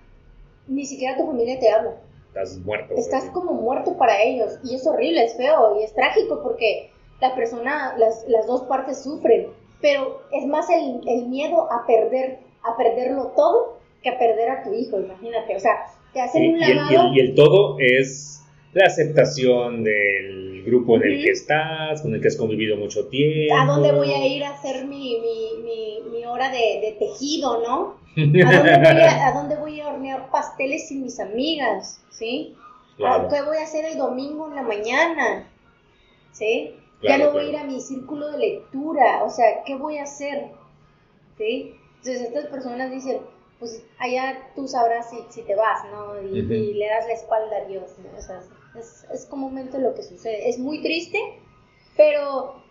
ni 0.67 0.85
siquiera 0.85 1.17
tu 1.17 1.25
familia 1.25 1.59
te 1.59 1.69
habla. 1.69 1.97
Estás 2.29 2.57
muerto. 2.59 2.93
Estás 2.95 3.21
güey. 3.23 3.33
como 3.33 3.53
muerto 3.53 3.97
para 3.97 4.21
ellos 4.21 4.59
y 4.63 4.75
es 4.75 4.85
horrible, 4.87 5.23
es 5.25 5.35
feo 5.35 5.77
y 5.79 5.83
es 5.83 5.93
trágico 5.93 6.41
porque 6.41 6.91
la 7.21 7.35
persona, 7.35 7.95
las, 7.97 8.23
las 8.27 8.47
dos 8.47 8.63
partes 8.63 9.03
sufren, 9.03 9.47
pero 9.81 10.21
es 10.31 10.45
más 10.45 10.69
el, 10.69 11.01
el 11.07 11.27
miedo 11.27 11.71
a 11.71 11.85
perder, 11.85 12.39
a 12.63 12.77
perderlo 12.77 13.33
todo 13.35 13.77
que 14.01 14.09
a 14.09 14.17
perder 14.17 14.49
a 14.49 14.63
tu 14.63 14.73
hijo, 14.73 14.99
imagínate, 14.99 15.55
o 15.55 15.59
sea, 15.59 15.85
te 16.13 16.21
hacen 16.21 16.53
un 16.53 16.59
y, 16.59 16.63
el, 16.63 16.69
y 16.69 16.73
lavado. 16.75 17.07
el- 17.09 17.17
y 17.17 17.19
el 17.19 17.35
todo 17.35 17.75
es 17.79 18.38
la 18.73 18.85
aceptación 18.85 19.83
del 19.83 20.63
grupo 20.63 20.97
en 20.97 21.03
el 21.03 21.23
que 21.23 21.31
estás, 21.31 22.01
con 22.01 22.13
el 22.13 22.21
que 22.21 22.27
has 22.27 22.35
convivido 22.35 22.77
mucho 22.77 23.07
tiempo. 23.07 23.55
¿A 23.57 23.65
dónde 23.65 23.91
voy 23.91 24.11
a 24.11 24.27
ir 24.27 24.43
a 24.43 24.51
hacer 24.51 24.85
mi, 24.85 25.19
mi, 25.19 25.63
mi, 25.63 26.09
mi 26.11 26.25
hora 26.25 26.51
de, 26.51 26.79
de 26.81 26.95
tejido, 26.99 27.61
no? 27.61 27.99
¿A 28.15 28.21
dónde, 28.21 28.43
voy 28.43 29.01
a, 29.01 29.27
¿A 29.27 29.33
dónde 29.33 29.55
voy 29.55 29.81
a 29.81 29.87
hornear 29.87 30.29
pasteles 30.29 30.87
sin 30.87 31.03
mis 31.03 31.19
amigas? 31.19 32.03
¿Sí? 32.11 32.55
Claro. 32.97 33.27
¿Qué 33.29 33.41
voy 33.41 33.57
a 33.57 33.63
hacer 33.63 33.85
el 33.85 33.97
domingo 33.97 34.49
en 34.49 34.55
la 34.55 34.63
mañana? 34.63 35.47
¿Sí? 36.31 36.75
Claro, 36.99 37.17
ya 37.17 37.25
no 37.25 37.31
voy 37.31 37.45
a 37.45 37.49
claro. 37.49 37.65
ir 37.65 37.69
a 37.69 37.73
mi 37.73 37.81
círculo 37.81 38.31
de 38.31 38.37
lectura, 38.37 39.23
o 39.23 39.29
sea, 39.29 39.63
¿qué 39.65 39.75
voy 39.75 39.97
a 39.97 40.03
hacer? 40.03 40.49
¿Sí? 41.37 41.75
Entonces 41.97 42.21
estas 42.21 42.45
personas 42.47 42.91
dicen, 42.91 43.19
pues 43.59 43.83
allá 43.97 44.51
tú 44.55 44.67
sabrás 44.67 45.09
si, 45.09 45.17
si 45.29 45.41
te 45.43 45.55
vas, 45.55 45.83
¿no? 45.91 46.21
Y 46.21 46.73
le 46.73 46.87
das 46.87 47.07
la 47.07 47.13
espalda 47.13 47.57
a 47.57 47.65
Dios, 47.65 47.95
¿no? 47.99 48.17
O 48.17 48.21
sea, 48.21 48.41
es, 48.77 49.05
es 49.13 49.25
comúnmente 49.25 49.79
lo 49.79 49.93
que 49.95 50.03
sucede. 50.03 50.49
Es 50.49 50.57
muy 50.59 50.81
triste, 50.81 51.17
pero 51.97 52.61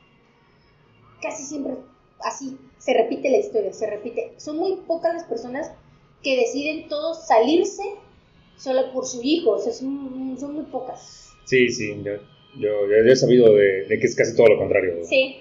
casi 1.22 1.42
siempre 1.44 1.74
así 2.20 2.56
se 2.78 2.94
repite 2.94 3.30
la 3.30 3.38
historia, 3.38 3.72
se 3.72 3.88
repite. 3.88 4.32
Son 4.36 4.56
muy 4.56 4.76
pocas 4.86 5.14
las 5.14 5.24
personas 5.24 5.72
que 6.22 6.36
deciden 6.36 6.88
todos 6.88 7.26
salirse 7.26 7.82
solo 8.56 8.92
por 8.92 9.06
su 9.06 9.20
hijo, 9.22 9.50
o 9.52 9.58
sea, 9.58 9.72
son, 9.72 10.36
son 10.38 10.54
muy 10.54 10.64
pocas. 10.64 11.32
Sí, 11.44 11.68
sí, 11.70 11.94
yo, 12.02 12.12
yo, 12.58 12.88
yo- 12.88 12.96
he 13.12 13.16
sabido 13.16 13.54
de, 13.54 13.84
de 13.86 13.98
que 13.98 14.06
es 14.06 14.16
casi 14.16 14.34
todo 14.36 14.48
lo 14.48 14.58
contrario. 14.58 14.96
Sí. 15.04 15.40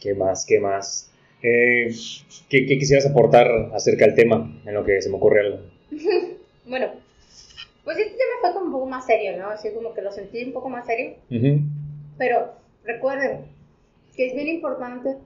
¿Qué 0.00 0.14
más? 0.14 0.44
¿Qué 0.46 0.58
más? 0.60 1.10
Eh, 1.42 1.88
¿qué, 2.48 2.66
qué 2.66 2.78
quisieras 2.78 3.06
aportar 3.06 3.46
acerca 3.74 4.06
del 4.06 4.14
tema? 4.14 4.60
En 4.66 4.74
lo 4.74 4.84
que 4.84 5.00
se 5.02 5.10
me 5.10 5.16
ocurre 5.16 5.40
algo. 5.40 5.58
Bueno, 6.66 6.92
pues 7.84 7.98
este 7.98 8.12
tema 8.12 8.32
fue 8.40 8.52
como 8.54 8.66
un 8.66 8.72
poco 8.72 8.86
más 8.86 9.06
serio, 9.06 9.36
¿no? 9.36 9.48
Así 9.50 9.70
como 9.72 9.92
que 9.94 10.02
lo 10.02 10.10
sentí 10.12 10.42
un 10.44 10.52
poco 10.52 10.68
más 10.70 10.86
serio. 10.86 11.16
Pero 12.18 12.52
recuerden 12.84 13.46
que 14.16 14.26
es 14.28 14.34
bien 14.34 14.48
importante 14.48 15.16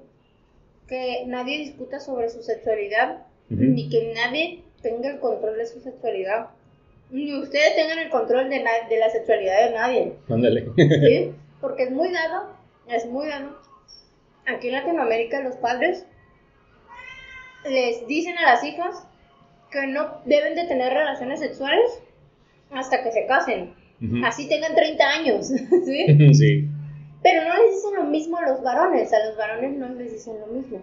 que 0.89 1.25
nadie 1.27 1.59
discuta 1.59 2.01
sobre 2.01 2.29
su 2.31 2.43
sexualidad, 2.43 3.27
Ujú. 3.51 3.63
ni 3.63 3.89
que 3.89 4.13
nadie 4.15 4.63
tenga 4.83 5.09
el 5.11 5.19
control 5.21 5.57
de 5.57 5.67
su 5.67 5.81
sexualidad, 5.81 6.49
ni 7.11 7.33
ustedes 7.39 7.75
tengan 7.77 7.99
el 7.99 8.11
control 8.11 8.49
de, 8.51 8.63
na- 8.63 8.89
de 8.89 8.99
la 8.99 9.11
sexualidad 9.11 9.67
de 9.69 9.75
nadie, 9.75 10.13
Ándale. 10.29 10.67
¿sí? 10.77 11.33
Porque 11.61 11.85
es 11.85 11.91
muy 11.91 12.11
dado, 12.13 12.51
es 12.89 13.07
muy 13.07 13.27
dado. 13.29 13.57
Aquí 14.47 14.69
en 14.69 14.75
Latinoamérica 14.75 15.41
los 15.43 15.57
padres 15.57 16.05
les 17.69 18.07
dicen 18.07 18.39
a 18.39 18.43
las 18.43 18.65
hijas 18.65 19.07
que 19.71 19.87
no 19.87 20.21
deben 20.25 20.55
de 20.55 20.65
tener 20.67 20.93
relaciones 20.93 21.41
sexuales 21.41 22.01
hasta 22.71 23.03
que 23.03 23.13
se 23.13 23.27
casen, 23.27 23.75
así 24.25 24.49
tengan 24.49 24.75
30 24.75 25.05
años, 25.05 25.47
¿sí? 25.85 26.35
Sí. 26.35 26.69
Pero 27.23 27.49
no 27.49 27.57
les 27.57 27.75
dicen 27.75 27.95
lo 27.97 28.05
mismo 28.05 28.39
a 28.39 28.49
los 28.49 28.63
varones, 28.63 29.13
a 29.13 29.27
los 29.27 29.37
varones 29.37 29.77
no 29.77 29.89
les 29.89 30.13
dicen 30.13 30.41
lo 30.41 30.47
mismo. 30.47 30.81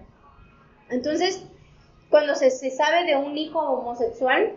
Entonces, 0.89 1.45
cuando 2.09 2.35
se, 2.35 2.51
se 2.51 2.71
sabe 2.71 3.05
de 3.05 3.15
un 3.15 3.37
hijo 3.37 3.59
homosexual, 3.59 4.53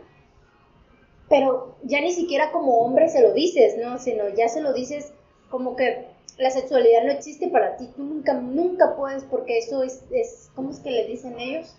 pero 1.29 1.77
ya 1.83 2.01
ni 2.01 2.13
siquiera 2.13 2.51
como 2.53 2.79
hombre 2.81 3.09
se 3.09 3.23
lo 3.23 3.33
dices, 3.33 3.77
¿no? 3.79 3.99
Sino 3.99 4.29
ya 4.31 4.49
se 4.49 4.61
lo 4.61 4.73
dices 4.73 5.13
como 5.51 5.77
que 5.77 6.07
la 6.39 6.51
sexualidad 6.51 7.05
no 7.05 7.13
existe 7.13 7.49
para 7.49 7.77
ti, 7.77 7.89
tú 7.97 8.05
nunca, 8.05 8.35
nunca 8.35 8.97
puedes, 8.97 9.25
porque 9.25 9.59
eso 9.59 9.83
es, 9.83 10.05
es 10.11 10.51
¿cómo 10.55 10.71
es 10.71 10.79
que 10.79 10.91
le 10.91 11.07
dicen 11.07 11.39
ellos? 11.39 11.77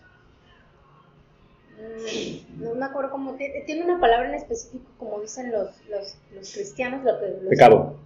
No 2.57 2.75
me 2.75 2.85
acuerdo 2.85 3.11
cómo, 3.11 3.37
tiene 3.65 3.83
una 3.83 3.99
palabra 3.99 4.29
en 4.29 4.35
específico, 4.35 4.91
como 4.97 5.21
dicen 5.21 5.51
los, 5.51 5.69
los, 5.89 6.17
los 6.33 6.53
cristianos. 6.53 7.03
Lo 7.03 7.19
que, 7.19 7.47
Pecado. 7.49 7.97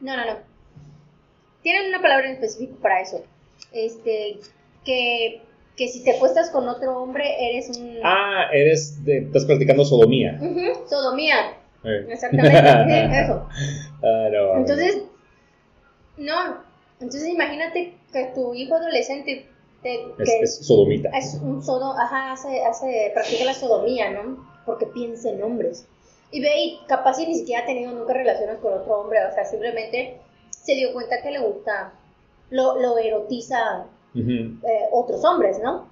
No, 0.00 0.16
no, 0.16 0.24
no. 0.24 0.38
Tienen 1.62 1.88
una 1.88 2.00
palabra 2.00 2.26
en 2.26 2.34
específico 2.34 2.76
para 2.80 3.02
eso. 3.02 3.22
Este, 3.72 4.38
que, 4.84 5.42
que 5.76 5.88
si 5.88 6.02
te 6.02 6.16
acuestas 6.16 6.50
con 6.50 6.68
otro 6.68 7.02
hombre, 7.02 7.24
eres 7.50 7.76
un... 7.78 7.98
Ah, 8.02 8.48
eres, 8.52 9.04
de, 9.04 9.18
estás 9.18 9.44
practicando 9.44 9.84
sodomía. 9.84 10.38
sodomía. 10.88 11.56
Eh. 11.84 12.06
Exactamente, 12.08 13.20
eso. 13.20 13.46
Ah, 14.02 14.28
no, 14.32 14.56
Entonces, 14.56 15.02
no, 16.16 16.64
entonces 17.00 17.28
imagínate 17.28 17.94
que 18.12 18.32
tu 18.34 18.54
hijo 18.54 18.74
adolescente 18.74 19.46
te, 19.82 20.14
es, 20.18 20.66
sodomita. 20.66 21.10
Es 21.10 21.38
un 21.42 21.62
sodo, 21.62 21.92
ajá, 21.98 22.32
hace, 22.32 22.64
hace, 22.64 23.10
practica 23.14 23.44
la 23.44 23.54
sodomía, 23.54 24.10
¿no? 24.10 24.46
Porque 24.66 24.86
piensa 24.86 25.30
en 25.30 25.42
hombres. 25.42 25.86
Y 26.30 26.40
ve, 26.40 26.58
y 26.58 26.80
capaz 26.86 27.14
si 27.14 27.26
ni 27.26 27.34
siquiera 27.34 27.62
ha 27.62 27.66
tenido 27.66 27.92
nunca 27.92 28.12
relaciones 28.12 28.58
con 28.58 28.72
otro 28.74 29.00
hombre, 29.00 29.18
o 29.24 29.34
sea, 29.34 29.44
simplemente 29.44 30.20
se 30.50 30.74
dio 30.74 30.92
cuenta 30.92 31.22
que 31.22 31.30
le 31.30 31.40
gusta, 31.40 31.92
lo, 32.50 32.80
lo 32.80 32.98
erotiza 32.98 33.86
eh, 34.14 34.88
otros 34.92 35.24
hombres, 35.24 35.58
¿no? 35.62 35.88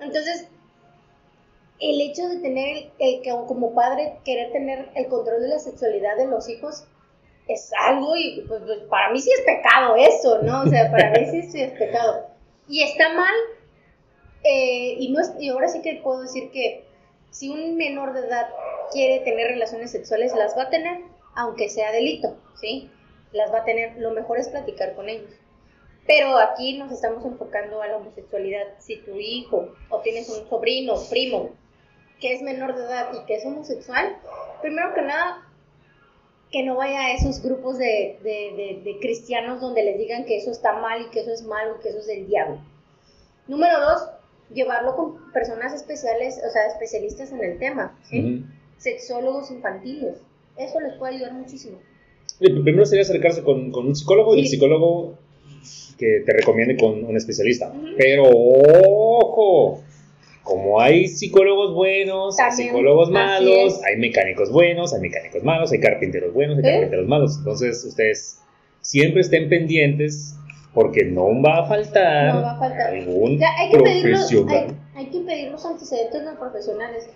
Entonces, 0.00 0.48
el 1.80 2.00
hecho 2.00 2.28
de 2.28 2.40
tener, 2.40 2.90
el, 2.98 3.22
que 3.22 3.30
como 3.30 3.74
padre, 3.74 4.18
querer 4.24 4.52
tener 4.52 4.90
el 4.94 5.08
control 5.08 5.42
de 5.42 5.48
la 5.48 5.58
sexualidad 5.58 6.16
de 6.16 6.26
los 6.26 6.48
hijos, 6.48 6.84
es 7.48 7.70
algo 7.80 8.14
y 8.16 8.44
pues, 8.46 8.60
pues, 8.64 8.78
para 8.90 9.10
mí 9.10 9.20
sí 9.20 9.30
es 9.30 9.40
pecado 9.40 9.96
eso, 9.96 10.42
¿no? 10.42 10.62
O 10.62 10.66
sea, 10.66 10.90
para 10.90 11.10
mí 11.12 11.26
sí, 11.30 11.42
sí 11.50 11.62
es 11.62 11.72
pecado. 11.72 12.26
Y 12.68 12.82
está 12.82 13.14
mal, 13.14 13.34
eh, 14.44 14.96
y, 14.98 15.10
no 15.10 15.20
es, 15.20 15.32
y 15.38 15.48
ahora 15.48 15.68
sí 15.68 15.80
que 15.82 16.00
puedo 16.02 16.22
decir 16.22 16.50
que 16.50 16.84
si 17.30 17.48
un 17.48 17.76
menor 17.76 18.12
de 18.12 18.26
edad 18.26 18.48
quiere 18.92 19.20
tener 19.20 19.48
relaciones 19.48 19.90
sexuales, 19.90 20.34
las 20.34 20.56
va 20.56 20.64
a 20.64 20.70
tener, 20.70 21.00
aunque 21.34 21.68
sea 21.68 21.92
delito, 21.92 22.36
¿sí? 22.60 22.90
Las 23.32 23.52
va 23.52 23.60
a 23.60 23.64
tener, 23.64 23.96
lo 23.98 24.10
mejor 24.12 24.38
es 24.38 24.48
platicar 24.48 24.94
con 24.94 25.08
ellos. 25.08 25.30
Pero 26.06 26.38
aquí 26.38 26.78
nos 26.78 26.90
estamos 26.90 27.24
enfocando 27.26 27.82
a 27.82 27.86
la 27.86 27.98
homosexualidad. 27.98 28.66
Si 28.78 28.96
tu 29.02 29.16
hijo 29.16 29.74
o 29.90 30.00
tienes 30.00 30.28
un 30.30 30.48
sobrino, 30.48 30.94
primo, 31.10 31.50
que 32.18 32.32
es 32.32 32.42
menor 32.42 32.74
de 32.74 32.84
edad 32.84 33.10
y 33.12 33.26
que 33.26 33.36
es 33.36 33.44
homosexual, 33.44 34.16
primero 34.62 34.94
que 34.94 35.02
nada, 35.02 35.47
que 36.50 36.62
no 36.64 36.76
vaya 36.76 37.00
a 37.00 37.12
esos 37.12 37.42
grupos 37.42 37.78
de, 37.78 38.18
de, 38.22 38.96
cristianos 39.00 39.60
donde 39.60 39.84
les 39.84 39.98
digan 39.98 40.24
que 40.24 40.38
eso 40.38 40.50
está 40.50 40.72
mal 40.80 41.02
y 41.02 41.10
que 41.10 41.20
eso 41.20 41.32
es 41.32 41.42
malo 41.42 41.76
y 41.78 41.82
que 41.82 41.90
eso 41.90 41.98
es 41.98 42.06
del 42.06 42.26
diablo. 42.26 42.58
Número 43.46 43.80
dos, 43.80 44.08
llevarlo 44.52 44.96
con 44.96 45.32
personas 45.32 45.74
especiales, 45.74 46.38
o 46.46 46.50
sea, 46.50 46.66
especialistas 46.66 47.32
en 47.32 47.44
el 47.44 47.58
tema, 47.58 47.98
¿sí? 48.04 48.44
Sexólogos 48.78 49.50
infantiles. 49.50 50.18
Eso 50.56 50.80
les 50.80 50.94
puede 50.94 51.16
ayudar 51.16 51.34
muchísimo. 51.34 51.78
Primero 52.38 52.86
sería 52.86 53.02
acercarse 53.02 53.42
con, 53.42 53.70
con 53.70 53.86
un 53.86 53.96
psicólogo 53.96 54.34
y 54.36 54.40
el 54.40 54.48
psicólogo 54.48 55.18
que 55.98 56.22
te 56.24 56.32
recomiende 56.32 56.76
con 56.76 57.04
un 57.04 57.16
especialista. 57.16 57.72
Pero 57.96 58.24
ojo, 58.24 59.82
como 60.48 60.80
hay 60.80 61.08
psicólogos 61.08 61.74
buenos, 61.74 62.40
hay 62.40 62.52
psicólogos 62.52 63.10
malos, 63.10 63.82
hay 63.84 63.98
mecánicos 63.98 64.50
buenos, 64.50 64.94
hay 64.94 65.00
mecánicos 65.02 65.44
malos, 65.44 65.70
hay 65.72 65.78
carpinteros 65.78 66.32
buenos, 66.32 66.56
hay 66.56 66.62
carpinteros 66.62 67.06
malos. 67.06 67.36
Entonces, 67.36 67.84
ustedes 67.84 68.40
siempre 68.80 69.20
estén 69.20 69.50
pendientes 69.50 70.34
porque 70.72 71.04
no 71.04 71.42
va 71.42 71.58
a 71.58 71.66
faltar, 71.66 72.34
no 72.34 72.40
va 72.40 72.52
a 72.52 72.58
faltar. 72.58 72.94
algún 72.94 73.38
hay 73.42 73.70
que 73.70 73.76
profesional. 73.76 74.74
hay, 74.94 75.06
que 75.10 75.20
pedir 75.20 75.50
los 75.50 75.66
antecedentes 75.66 76.18
de 76.18 76.24
los 76.24 76.38
profesionales. 76.38 77.10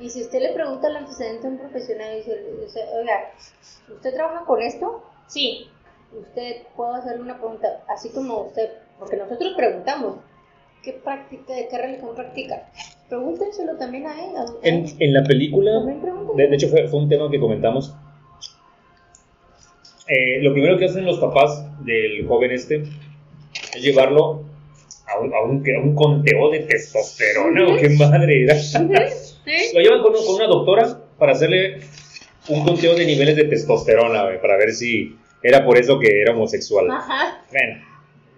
Y 0.00 0.10
si 0.10 0.22
usted 0.22 0.42
le 0.42 0.52
pregunta 0.52 0.88
al 0.88 0.96
antecedente 0.96 1.46
de 1.46 1.54
un 1.54 1.58
profesional 1.60 2.14
y 2.14 2.64
dice, 2.64 2.80
oiga, 2.98 3.30
¿usted 3.94 4.12
trabaja 4.12 4.44
con 4.44 4.60
esto? 4.60 5.04
Sí. 5.28 5.68
Usted 6.12 6.62
puede 6.74 6.96
hacerle 6.96 7.22
una 7.22 7.38
pregunta, 7.38 7.84
así 7.88 8.10
como 8.10 8.42
usted, 8.42 8.70
porque 8.98 9.16
nosotros 9.16 9.54
preguntamos, 9.56 10.16
¿Qué 10.82 10.92
práctica, 10.92 11.54
de 11.54 11.68
qué 11.68 11.78
religión 11.78 12.14
practica? 12.14 12.70
Pregúntenselo 13.08 13.76
también 13.76 14.06
a 14.06 14.12
él. 14.12 14.30
En, 14.62 14.86
en 14.98 15.12
la 15.12 15.24
película, 15.24 15.72
de, 16.36 16.54
hecho 16.54 16.68
fue, 16.68 16.86
fue, 16.88 17.00
un 17.00 17.08
tema 17.08 17.30
que 17.30 17.40
comentamos. 17.40 17.94
Eh, 20.08 20.40
lo 20.42 20.52
primero 20.52 20.78
que 20.78 20.84
hacen 20.84 21.04
los 21.04 21.18
papás 21.18 21.66
del 21.84 22.26
joven 22.26 22.52
este 22.52 22.82
es 23.74 23.82
llevarlo 23.82 24.44
a 25.06 25.18
un, 25.18 25.34
a 25.34 25.40
un, 25.42 25.64
a 25.68 25.80
un 25.80 25.94
conteo 25.94 26.50
de 26.50 26.60
testosterona, 26.60 27.66
o 27.66 27.76
qué 27.76 27.88
madre 27.90 28.44
era. 28.44 28.54
Lo 29.74 29.80
llevan 29.80 30.02
con, 30.02 30.12
con, 30.12 30.34
una 30.34 30.46
doctora 30.46 30.98
para 31.18 31.32
hacerle 31.32 31.80
un 32.48 32.64
conteo 32.64 32.94
de 32.94 33.06
niveles 33.06 33.36
de 33.36 33.44
testosterona, 33.44 34.40
para 34.40 34.56
ver 34.56 34.72
si 34.72 35.16
era 35.42 35.64
por 35.64 35.78
eso 35.78 35.98
que 35.98 36.22
era 36.22 36.32
homosexual. 36.32 36.90
Ajá. 36.90 37.44
Bueno, 37.50 37.84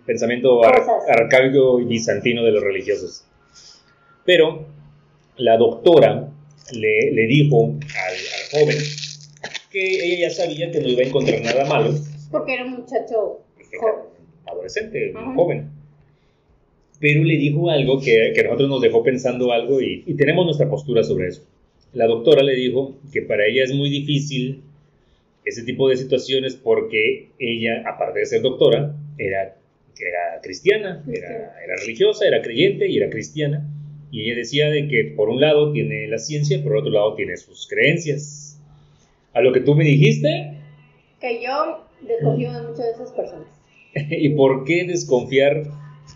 pensamiento 0.09 0.63
arcaico 0.65 1.79
y 1.81 1.85
bizantino 1.85 2.43
de 2.43 2.51
los 2.51 2.63
religiosos. 2.65 3.25
Pero 4.25 4.65
la 5.37 5.59
doctora 5.59 6.31
le, 6.73 7.13
le 7.13 7.27
dijo 7.27 7.67
al, 7.67 8.61
joven 8.61 8.79
que 9.71 10.07
ella 10.07 10.29
ya 10.29 10.31
sabía 10.31 10.71
que 10.71 10.81
no 10.81 10.89
iba 10.89 11.03
a 11.03 11.07
encontrar 11.07 11.43
nada 11.43 11.67
malo. 11.67 11.95
Porque 12.31 12.55
era 12.55 12.65
un 12.65 12.79
muchacho 12.79 13.43
adolescente, 14.47 15.13
joven. 15.37 15.71
Pero 17.01 17.23
le 17.23 17.37
dijo 17.37 17.69
algo 17.69 18.01
que, 18.01 18.33
que, 18.35 18.43
nosotros 18.45 18.71
nos 18.71 18.81
dejó 18.81 19.03
pensando 19.03 19.53
algo 19.53 19.81
y, 19.83 20.05
y 20.07 20.15
tenemos 20.15 20.47
nuestra 20.47 20.71
postura 20.71 21.05
sobre 21.05 21.29
eso. 21.29 21.47
La 21.93 22.07
doctora 22.07 22.43
le 22.43 22.55
dijo 22.55 22.97
que 23.13 23.23
para 23.23 23.47
ella 23.47 23.63
es 23.63 23.75
muy 23.75 23.91
difícil 23.91 24.63
ese 25.45 25.65
tipo 25.65 25.89
de 25.91 25.99
situaciones 25.99 26.57
porque 26.57 27.29
ella, 27.39 27.83
aparte 27.87 28.21
de 28.21 28.27
ser 28.27 28.41
doctora, 28.41 28.97
era 29.19 29.59
era 30.01 30.41
cristiana, 30.43 31.05
era, 31.13 31.57
era, 31.65 31.77
religiosa, 31.81 32.27
era 32.27 32.43
creyente 32.43 32.89
y 32.89 32.99
era 32.99 33.11
cristiana. 33.11 33.67
Y 34.11 34.25
ella 34.25 34.37
decía 34.37 34.69
de 34.71 34.89
que 34.89 35.13
por 35.17 35.29
un 35.29 35.41
lado 35.41 35.73
tiene 35.73 36.07
la 36.09 36.19
ciencia, 36.19 36.63
por 36.63 36.77
otro 36.77 36.91
lado 36.91 37.15
tiene 37.15 37.37
sus 37.37 37.67
creencias. 37.69 38.61
A 39.35 39.41
lo 39.41 39.53
que 39.53 39.61
tú 39.61 39.75
me 39.75 39.85
dijiste... 39.85 40.55
Que 41.21 41.43
yo 41.43 41.87
desconfío 42.01 42.53
de 42.53 42.63
muchas 42.63 42.87
de 42.87 42.93
esas 42.93 43.13
personas. 43.13 43.49
¿Y 43.95 44.31
por 44.31 44.65
qué 44.65 44.85
desconfiar 44.85 45.65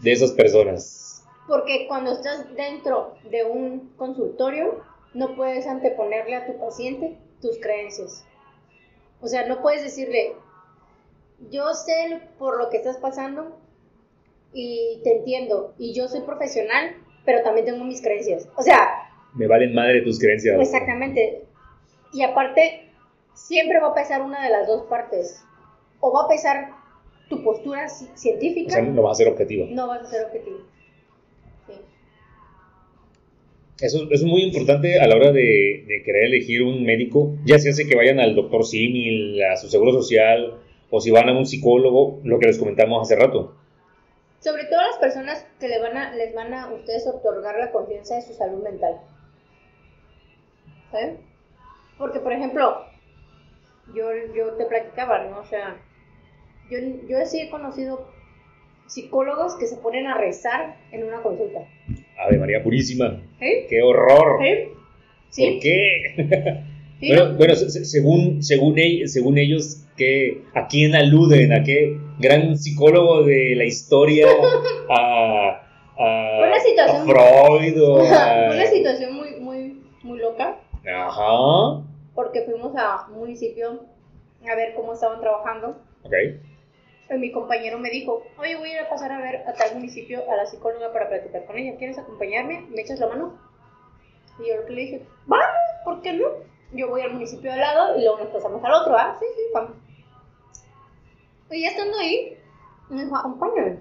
de 0.02 0.12
esas 0.12 0.32
personas? 0.32 1.24
Porque 1.46 1.86
cuando 1.88 2.12
estás 2.12 2.54
dentro 2.56 3.14
de 3.30 3.44
un 3.44 3.90
consultorio, 3.96 4.82
no 5.14 5.34
puedes 5.36 5.66
anteponerle 5.66 6.36
a 6.36 6.46
tu 6.46 6.58
paciente 6.58 7.18
tus 7.40 7.58
creencias. 7.58 8.24
O 9.20 9.26
sea, 9.26 9.46
no 9.46 9.60
puedes 9.60 9.82
decirle, 9.82 10.32
yo 11.50 11.74
sé 11.74 12.20
por 12.38 12.58
lo 12.58 12.70
que 12.70 12.78
estás 12.78 12.96
pasando, 12.96 13.58
y 14.52 15.00
te 15.02 15.18
entiendo. 15.18 15.74
Y 15.78 15.94
yo 15.94 16.08
soy 16.08 16.20
profesional, 16.22 16.96
pero 17.24 17.42
también 17.42 17.66
tengo 17.66 17.84
mis 17.84 18.02
creencias. 18.02 18.48
O 18.56 18.62
sea... 18.62 19.08
Me 19.34 19.46
valen 19.46 19.74
madre 19.74 20.02
tus 20.02 20.18
creencias. 20.18 20.60
Exactamente. 20.60 21.44
Y 22.12 22.22
aparte, 22.22 22.90
siempre 23.34 23.80
va 23.80 23.88
a 23.88 23.94
pesar 23.94 24.22
una 24.22 24.44
de 24.44 24.50
las 24.50 24.66
dos 24.66 24.86
partes. 24.88 25.42
O 26.00 26.12
va 26.12 26.24
a 26.24 26.28
pesar 26.28 26.70
tu 27.28 27.42
postura 27.42 27.88
científica. 27.88 28.68
O 28.68 28.72
sea, 28.72 28.82
no 28.82 29.02
vas 29.02 29.16
a 29.16 29.24
ser 29.24 29.28
objetivo. 29.28 29.66
No 29.70 29.88
vas 29.88 30.02
a 30.02 30.10
ser 30.10 30.24
objetivo. 30.26 30.58
Sí. 31.66 31.72
Eso, 33.80 34.10
es 34.10 34.22
muy 34.22 34.42
importante 34.42 35.00
a 35.00 35.06
la 35.06 35.16
hora 35.16 35.32
de, 35.32 35.84
de, 35.86 36.02
querer 36.04 36.24
elegir 36.24 36.62
un 36.62 36.84
médico, 36.84 37.36
ya 37.46 37.58
sea 37.58 37.72
que 37.88 37.96
vayan 37.96 38.20
al 38.20 38.34
doctor 38.34 38.66
Simil, 38.66 39.42
a 39.44 39.56
su 39.56 39.68
seguro 39.68 39.92
social, 39.92 40.58
o 40.90 41.00
si 41.00 41.10
van 41.10 41.30
a 41.30 41.38
un 41.38 41.46
psicólogo, 41.46 42.20
lo 42.22 42.38
que 42.38 42.46
les 42.46 42.58
comentamos 42.58 43.00
hace 43.00 43.18
rato. 43.18 43.56
Sobre 44.42 44.64
todo 44.64 44.80
a 44.80 44.86
las 44.86 44.98
personas 44.98 45.46
que 45.60 45.68
le 45.68 45.80
van 45.80 45.96
a, 45.96 46.14
les 46.16 46.34
van 46.34 46.52
a 46.52 46.72
ustedes 46.72 47.06
otorgar 47.06 47.56
la 47.58 47.70
confianza 47.70 48.16
de 48.16 48.22
su 48.22 48.34
salud 48.34 48.60
mental. 48.60 49.00
¿Saben? 50.90 51.20
Porque, 51.96 52.18
por 52.18 52.32
ejemplo, 52.32 52.84
yo, 53.94 54.10
yo 54.34 54.54
te 54.54 54.64
platicaba, 54.64 55.24
¿no? 55.26 55.38
O 55.38 55.44
sea, 55.44 55.80
yo, 56.68 56.78
yo 57.06 57.24
sí 57.24 57.40
he 57.40 57.50
conocido 57.50 58.08
psicólogos 58.86 59.54
que 59.56 59.66
se 59.66 59.76
ponen 59.76 60.08
a 60.08 60.18
rezar 60.18 60.76
en 60.90 61.04
una 61.04 61.22
consulta. 61.22 61.60
Ave 62.18 62.38
María 62.38 62.64
Purísima. 62.64 63.22
¿Sí? 63.38 63.66
¡Qué 63.68 63.80
horror! 63.80 64.40
¿Sí? 65.30 65.52
¿Por 65.52 65.60
qué? 65.60 66.64
Bueno, 67.06 67.34
bueno 67.36 67.54
según, 67.56 68.42
según, 68.42 68.78
según 69.08 69.38
ellos, 69.38 69.84
¿qué, 69.96 70.42
¿a 70.54 70.68
quién 70.68 70.94
aluden? 70.94 71.52
¿A 71.52 71.64
qué 71.64 71.98
gran 72.20 72.56
psicólogo 72.56 73.24
de 73.24 73.54
la 73.56 73.64
historia? 73.64 74.26
¿A, 74.88 75.62
a, 75.98 76.46
Una 76.46 76.60
situación- 76.60 77.02
a 77.02 77.04
Freud 77.04 77.82
o 77.82 77.98
a- 78.12 78.50
Una 78.54 78.66
situación 78.66 79.14
muy, 79.16 79.30
muy, 79.40 79.82
muy 80.02 80.18
loca, 80.20 80.58
Ajá. 80.86 81.82
porque 82.14 82.42
fuimos 82.42 82.72
a 82.76 83.06
un 83.10 83.18
municipio 83.18 83.80
a 84.48 84.54
ver 84.56 84.74
cómo 84.74 84.92
estaban 84.92 85.20
trabajando. 85.20 85.76
Ok. 86.04 86.12
Y 87.10 87.18
mi 87.18 87.30
compañero 87.32 87.78
me 87.78 87.90
dijo, 87.90 88.22
oye, 88.38 88.56
voy 88.56 88.70
a 88.70 88.72
ir 88.74 88.78
a 88.80 88.88
pasar 88.88 89.12
a 89.12 89.18
ver 89.18 89.42
a 89.46 89.52
tal 89.52 89.74
municipio 89.74 90.22
a 90.30 90.36
la 90.36 90.46
psicóloga 90.46 90.92
para 90.92 91.08
platicar 91.08 91.44
con 91.46 91.58
ella. 91.58 91.76
¿Quieres 91.76 91.98
acompañarme? 91.98 92.64
¿Me 92.74 92.80
echas 92.80 92.98
la 93.00 93.08
mano? 93.08 93.38
Y 94.38 94.48
yo 94.48 94.66
le 94.68 94.80
dije, 94.80 95.02
vamos, 95.26 95.46
¿por 95.84 96.00
qué 96.00 96.14
no? 96.14 96.24
Yo 96.72 96.88
voy 96.88 97.02
al 97.02 97.12
municipio 97.12 97.52
de 97.52 97.54
al 97.54 97.60
lado 97.60 97.98
y 97.98 98.02
luego 98.02 98.18
nos 98.18 98.28
pasamos 98.28 98.64
al 98.64 98.72
otro, 98.72 98.96
¿ah? 98.96 99.16
Sí, 99.18 99.26
sí, 99.36 99.42
vamos. 99.52 99.76
Y 101.50 101.62
ya 101.62 101.68
estando 101.68 101.98
ahí, 101.98 102.38
me 102.88 103.04
dijo, 103.04 103.16
acompáñame. 103.16 103.80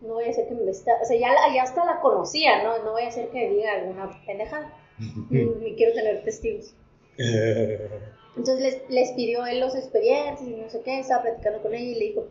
No 0.00 0.14
voy 0.14 0.24
a 0.24 0.30
hacer 0.30 0.48
que 0.48 0.54
me 0.54 0.70
está, 0.70 0.92
o 1.02 1.04
sea, 1.04 1.18
ya, 1.18 1.30
ya 1.54 1.62
hasta 1.62 1.84
la 1.84 2.00
conocía, 2.00 2.62
¿no? 2.62 2.82
No 2.84 2.92
voy 2.92 3.02
a 3.02 3.08
hacer 3.08 3.28
que 3.30 3.50
diga 3.50 3.72
alguna 3.72 4.10
pendejada. 4.26 4.72
Ni, 5.30 5.74
quiero 5.76 5.94
tener 5.94 6.22
testigos. 6.24 6.74
Entonces 7.16 8.60
les, 8.60 8.90
les 8.90 9.12
pidió 9.12 9.44
él 9.46 9.60
los 9.60 9.74
expedientes 9.74 10.46
y 10.46 10.56
no 10.56 10.68
sé 10.70 10.82
qué, 10.82 11.00
estaba 11.00 11.22
platicando 11.22 11.62
con 11.62 11.74
ella 11.74 11.90
y 11.90 11.98
le 11.98 12.04
dijo, 12.06 12.28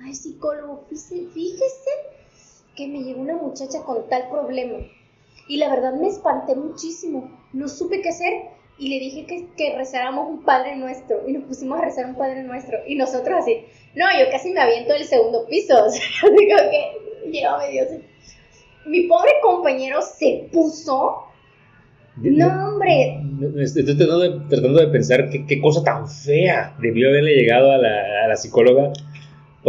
ay 0.00 0.14
psicólogo, 0.14 0.84
fíjese, 0.88 1.26
fíjese 1.32 1.90
que 2.76 2.86
me 2.86 3.02
llegó 3.02 3.20
una 3.20 3.36
muchacha 3.36 3.82
con 3.82 4.08
tal 4.08 4.28
problema. 4.30 4.78
Y 5.48 5.56
la 5.56 5.68
verdad 5.70 5.94
me 5.94 6.08
espanté 6.08 6.54
muchísimo, 6.54 7.37
no 7.52 7.68
supe 7.68 8.00
qué 8.02 8.10
hacer 8.10 8.32
y 8.78 8.88
le 8.88 9.00
dije 9.00 9.26
que, 9.26 9.46
que 9.56 9.76
rezáramos 9.76 10.28
un 10.28 10.44
Padre 10.44 10.76
Nuestro 10.76 11.22
y 11.26 11.32
nos 11.32 11.44
pusimos 11.44 11.78
a 11.78 11.84
rezar 11.84 12.06
un 12.06 12.14
Padre 12.14 12.42
Nuestro 12.44 12.78
y 12.86 12.94
nosotros 12.94 13.40
así, 13.40 13.64
no, 13.94 14.06
yo 14.18 14.30
casi 14.30 14.52
me 14.52 14.60
aviento 14.60 14.92
del 14.92 15.04
segundo 15.04 15.46
piso, 15.46 15.74
o 15.86 15.90
sea, 15.90 16.02
digo 16.38 16.56
que 16.70 17.30
llévame 17.30 17.70
Dios. 17.70 17.88
Mi 18.86 19.02
pobre 19.02 19.32
compañero 19.42 20.00
se 20.00 20.48
puso, 20.52 21.24
no 22.16 22.68
hombre, 22.68 23.20
Estoy 23.62 23.84
tratando 23.84 24.18
de, 24.18 24.40
tratando 24.48 24.80
de 24.80 24.88
pensar 24.88 25.28
qué, 25.30 25.46
qué 25.46 25.60
cosa 25.60 25.84
tan 25.84 26.08
fea 26.08 26.76
debió 26.80 27.08
haberle 27.08 27.32
llegado 27.32 27.70
a 27.70 27.76
la, 27.78 28.24
a 28.24 28.28
la 28.28 28.36
psicóloga 28.36 28.92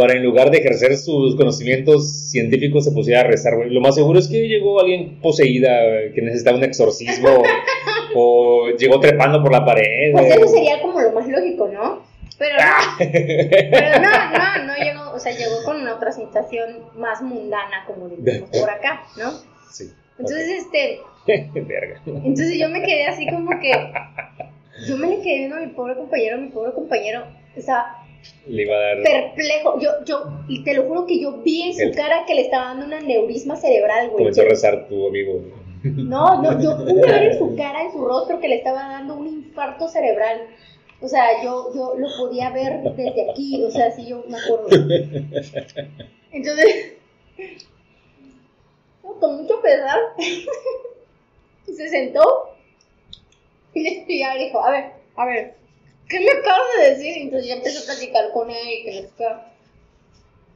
para 0.00 0.14
en 0.14 0.24
lugar 0.24 0.50
de 0.50 0.56
ejercer 0.56 0.96
sus 0.96 1.36
conocimientos 1.36 2.30
científicos 2.30 2.86
se 2.86 2.92
pusiera 2.92 3.20
a 3.20 3.24
rezar, 3.24 3.54
güey. 3.54 3.68
Lo 3.68 3.82
más 3.82 3.94
seguro 3.94 4.18
es 4.18 4.28
que 4.28 4.48
llegó 4.48 4.80
alguien 4.80 5.20
poseída 5.20 5.68
güey, 5.86 6.14
que 6.14 6.22
necesitaba 6.22 6.56
un 6.56 6.64
exorcismo 6.64 7.28
o 8.14 8.70
llegó 8.78 8.98
trepando 8.98 9.42
por 9.42 9.52
la 9.52 9.62
pared. 9.62 10.12
Pues 10.12 10.34
eso 10.34 10.48
sería 10.48 10.80
como 10.80 11.02
lo 11.02 11.12
más 11.12 11.28
lógico, 11.28 11.68
¿no? 11.68 12.02
Pero 12.38 12.56
no, 12.56 12.96
pero 12.98 14.00
no, 14.00 14.08
no, 14.08 14.64
no 14.64 14.74
llegó, 14.82 15.12
o 15.12 15.18
sea, 15.18 15.32
llegó 15.32 15.62
con 15.66 15.82
una 15.82 15.96
otra 15.96 16.12
situación 16.12 16.78
más 16.96 17.20
mundana, 17.20 17.84
como 17.86 18.08
decimos 18.08 18.48
por 18.58 18.70
acá, 18.70 19.02
¿no? 19.18 19.32
Sí. 19.70 19.90
Entonces, 20.18 20.64
este, 20.64 21.00
ok. 21.00 21.52
Verga. 21.68 22.00
entonces 22.06 22.58
yo 22.58 22.70
me 22.70 22.80
quedé 22.80 23.06
así 23.06 23.28
como 23.28 23.50
que, 23.60 23.70
yo 24.88 24.96
me 24.96 25.08
le 25.08 25.20
quedé 25.20 25.38
viendo 25.40 25.56
a 25.56 25.60
mi 25.60 25.66
pobre 25.74 25.94
compañero, 25.94 26.38
mi 26.38 26.48
pobre 26.48 26.72
compañero 26.72 27.26
estaba 27.54 27.99
Le 28.46 28.62
iba 28.62 28.74
a 28.76 28.80
dar. 28.80 29.02
perplejo, 29.02 29.78
yo, 29.80 29.90
yo, 30.04 30.24
y 30.48 30.62
te 30.64 30.74
lo 30.74 30.84
juro 30.84 31.06
que 31.06 31.20
yo 31.20 31.38
vi 31.42 31.62
en 31.62 31.74
su 31.74 31.82
El- 31.82 31.94
cara 31.94 32.24
que 32.26 32.34
le 32.34 32.42
estaba 32.42 32.66
dando 32.66 32.86
un 32.86 32.92
aneurisma 32.94 33.56
cerebral, 33.56 34.06
güey. 34.08 34.18
Comenzó 34.18 34.42
a 34.42 34.44
rezar 34.44 34.88
tu 34.88 35.06
amigo. 35.08 35.40
No, 35.82 36.42
no, 36.42 36.60
yo 36.60 36.76
pude 36.76 37.00
ver 37.00 37.22
en 37.32 37.38
su 37.38 37.56
cara, 37.56 37.82
en 37.82 37.92
su 37.92 38.04
rostro, 38.04 38.38
que 38.40 38.48
le 38.48 38.56
estaba 38.56 38.82
dando 38.88 39.14
un 39.14 39.26
infarto 39.26 39.88
cerebral. 39.88 40.42
O 41.00 41.08
sea, 41.08 41.42
yo, 41.42 41.72
yo 41.74 41.94
lo 41.96 42.08
podía 42.18 42.50
ver 42.50 42.82
desde 42.94 43.30
aquí, 43.30 43.62
o 43.64 43.70
sea, 43.70 43.90
sí, 43.90 44.06
yo 44.06 44.22
me 44.28 44.36
acuerdo. 44.38 44.68
Entonces, 46.30 46.92
con 49.20 49.36
mucho 49.42 49.60
pesar, 49.62 49.98
se 51.66 51.88
sentó 51.88 52.50
y 53.74 53.82
le 53.82 54.04
dijo, 54.38 54.60
a 54.62 54.70
ver, 54.70 54.84
a 55.16 55.24
ver, 55.26 55.54
¿qué 56.10 56.20
me 56.20 56.30
acabas 56.30 56.66
de 56.78 56.90
decir? 56.90 57.22
Entonces 57.22 57.48
ya 57.48 57.54
empezó 57.54 57.80
a 57.82 57.94
platicar 57.94 58.32
con 58.32 58.50
él 58.50 58.56
y 58.68 58.84
que 58.84 59.02
no 59.02 59.08
sé. 59.08 59.24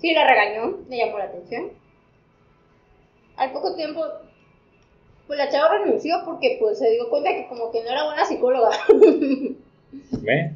Sí, 0.01 0.13
la 0.13 0.27
regañó, 0.29 0.79
le 0.89 0.97
llamó 0.99 1.19
la 1.19 1.25
atención. 1.25 1.71
Al 3.37 3.53
poco 3.53 3.75
tiempo 3.75 4.03
pues 5.27 5.39
la 5.39 5.49
chava 5.49 5.79
renunció 5.79 6.17
porque 6.27 6.59
pues 6.61 6.79
se 6.79 6.91
dio 6.91 7.09
cuenta 7.09 7.31
que 7.31 7.47
como 7.49 7.73
que 7.73 7.83
no 7.83 7.89
era 7.91 8.05
buena 8.05 8.27
psicóloga. 8.27 8.71
¿Ve? 10.21 10.51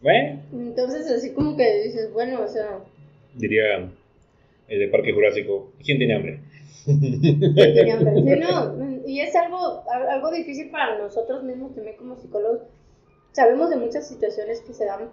¿Ve? 0.00 0.38
Entonces 0.52 1.10
así 1.10 1.32
como 1.34 1.56
que 1.56 1.82
dices, 1.84 2.12
bueno, 2.12 2.40
o 2.42 2.48
sea, 2.48 2.78
Diría 3.34 3.88
el 4.68 4.78
de 4.78 4.88
Parque 4.88 5.12
Jurásico. 5.12 5.70
¿Quién 5.84 5.98
tiene 5.98 6.14
hambre? 6.14 6.40
que 6.86 7.72
tenía 7.74 7.94
hambre. 7.96 8.14
Sí, 8.14 8.40
no, 8.40 9.06
y 9.06 9.20
es 9.20 9.34
algo, 9.36 9.84
al- 9.90 10.08
algo 10.08 10.30
difícil 10.32 10.70
para 10.70 10.98
nosotros 10.98 11.42
mismos 11.44 11.74
también 11.74 11.96
como 11.96 12.16
psicólogos. 12.16 12.62
Sabemos 13.32 13.70
de 13.70 13.76
muchas 13.76 14.08
situaciones 14.08 14.60
que 14.60 14.74
se 14.74 14.84
dan, 14.84 15.10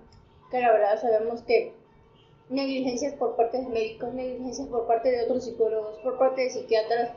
que 0.49 0.59
la 0.59 0.71
verdad 0.71 0.99
sabemos 0.99 1.41
que 1.43 1.73
negligencias 2.49 3.13
por 3.13 3.35
parte 3.35 3.57
de 3.57 3.67
médicos, 3.67 4.13
negligencias 4.13 4.67
por 4.67 4.87
parte 4.87 5.11
de 5.11 5.23
otros 5.23 5.43
psicólogos, 5.43 5.97
por 5.99 6.17
parte 6.17 6.41
de 6.41 6.49
psiquiatras. 6.49 7.11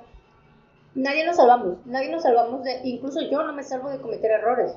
Nadie 0.95 1.25
nos 1.25 1.37
salvamos, 1.37 1.87
nadie 1.87 2.11
nos 2.11 2.23
salvamos 2.23 2.65
de, 2.65 2.81
incluso 2.85 3.21
yo 3.23 3.43
no 3.43 3.53
me 3.53 3.63
salvo 3.63 3.89
de 3.91 4.01
cometer 4.01 4.31
errores. 4.33 4.75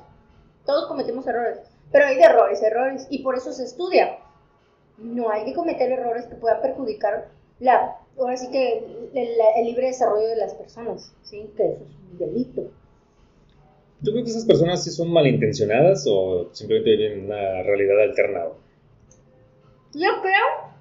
Todos 0.64 0.86
cometemos 0.86 1.26
errores, 1.26 1.58
pero 1.92 2.06
hay 2.06 2.16
de 2.16 2.22
errores, 2.22 2.62
errores, 2.62 3.06
y 3.10 3.22
por 3.22 3.36
eso 3.36 3.52
se 3.52 3.64
estudia. 3.64 4.18
No 4.96 5.30
hay 5.30 5.44
que 5.44 5.54
cometer 5.54 5.90
errores 5.90 6.26
que 6.26 6.36
puedan 6.36 6.62
perjudicar 6.62 7.28
la, 7.58 7.98
ahora 8.18 8.36
sí 8.36 8.48
que 8.50 8.78
el, 9.12 9.28
el 9.56 9.64
libre 9.64 9.88
desarrollo 9.88 10.28
de 10.28 10.36
las 10.36 10.54
personas, 10.54 11.12
¿sí? 11.22 11.52
Que 11.56 11.72
eso 11.72 11.84
es 11.84 12.12
un 12.12 12.18
delito. 12.18 12.70
¿Tú 14.02 14.10
crees 14.10 14.24
que 14.24 14.30
esas 14.30 14.44
personas 14.44 14.82
sí 14.82 14.90
son 14.90 15.12
malintencionadas 15.12 16.06
o 16.08 16.50
simplemente 16.52 16.96
viven 16.96 17.26
una 17.26 17.62
realidad 17.62 18.00
alterna? 18.00 18.44
Yo 19.94 20.10
creo 20.22 20.74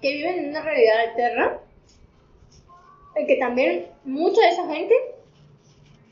que 0.00 0.12
viven 0.12 0.38
en 0.38 0.50
una 0.50 0.62
realidad 0.62 1.00
alterna, 1.08 1.58
en 3.14 3.26
que 3.26 3.36
también 3.36 3.86
mucha 4.04 4.40
de 4.40 4.48
esa 4.48 4.66
gente, 4.66 4.94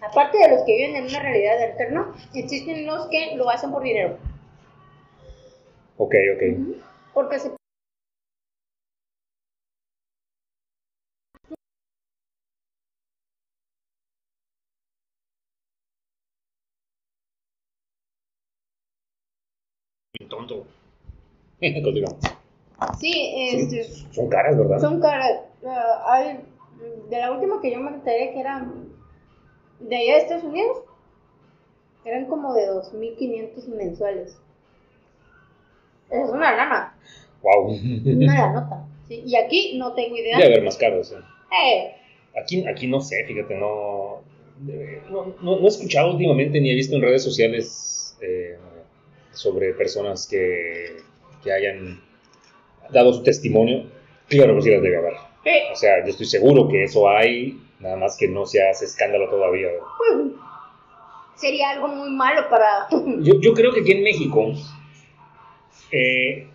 aparte 0.01 0.39
de 0.39 0.51
los 0.51 0.62
que 0.64 0.76
viven 0.76 0.97
en 0.97 1.05
una 1.06 1.20
realidad 1.20 1.62
alterna, 1.62 2.14
existen 2.35 2.86
los 2.86 3.06
que 3.09 3.36
lo 3.36 3.48
hacen 3.48 3.70
por 3.70 3.82
dinero. 3.82 4.18
Ok, 5.97 6.14
ok. 6.35 6.76
Porque 7.14 7.39
se 7.39 7.51
Bien 20.18 20.28
tonto. 20.28 20.66
Continuamos. 21.82 22.19
Sí, 22.99 23.12
este, 23.53 23.85
Son 24.12 24.28
caras, 24.28 24.57
¿verdad? 24.59 24.78
son 24.81 25.01
caras. 25.01 25.31
Ah, 25.66 26.03
hay, 26.07 26.41
de 27.09 27.19
la 27.19 27.32
última 27.32 27.61
que 27.62 27.73
yo 27.73 27.78
me 27.81 27.91
enteré 27.91 28.32
que 28.32 28.41
era 28.41 28.66
de 29.81 29.97
allá 29.97 30.12
de 30.15 30.19
Estados 30.19 30.45
Unidos, 30.45 30.78
eran 32.05 32.27
como 32.27 32.53
de 32.55 32.66
2.500 32.69 33.69
mensuales. 33.69 34.36
Es 36.11 36.28
una 36.31 36.55
lana, 36.57 36.95
Wow. 37.43 37.69
una 38.05 38.35
lanota. 38.47 38.86
¿sí? 39.09 39.23
Y 39.27 39.36
aquí 39.36 39.78
no 39.78 39.95
tengo 39.95 40.16
idea. 40.16 40.36
Debe 40.39 40.53
haber 40.55 40.65
más 40.65 40.77
caros. 40.77 41.12
¿eh? 41.12 41.16
Eh, 41.65 41.95
Aquí, 42.41 42.66
aquí 42.66 42.86
no 42.89 43.01
sé, 43.01 43.24
fíjate, 43.27 43.55
no, 43.55 44.23
no, 45.11 45.27
no- 45.41 45.57
no 45.61 45.65
he 45.65 45.69
escuchado 45.69 46.11
últimamente 46.12 46.61
ni 46.61 46.70
he 46.70 46.74
visto 46.74 46.97
en 46.97 47.03
redes 47.03 47.23
sociales 47.23 48.16
eh, 48.20 48.57
sobre 49.32 49.73
personas 49.74 50.27
que, 50.27 50.97
que 51.45 51.53
hayan 51.53 52.01
dado 52.91 53.12
su 53.12 53.23
testimonio. 53.23 53.85
Claro 54.29 54.57
que 54.57 54.62
sí 54.62 54.71
las 54.71 54.83
debe 54.83 54.97
haber. 54.97 55.12
eh, 55.45 55.62
O 55.73 55.77
sea, 55.77 56.03
yo 56.05 56.11
estoy 56.11 56.27
seguro 56.27 56.66
que 56.69 56.85
eso 56.85 57.09
hay, 57.09 57.59
nada 57.79 57.97
más 57.97 58.16
que 58.16 58.27
no 58.29 58.47
se 58.47 58.66
hace 58.66 58.87
escándalo 58.87 59.29
todavía. 59.29 59.69
pues, 59.99 60.33
sería 61.37 61.71
algo 61.71 61.89
muy 61.89 62.11
malo 62.11 62.49
para... 62.49 62.89
Yo, 63.21 63.41
yo 63.41 63.53
creo 63.55 63.73
que 63.73 63.81
aquí 63.81 63.93
en 63.93 64.03
México 64.03 64.53
eh, 65.93 66.47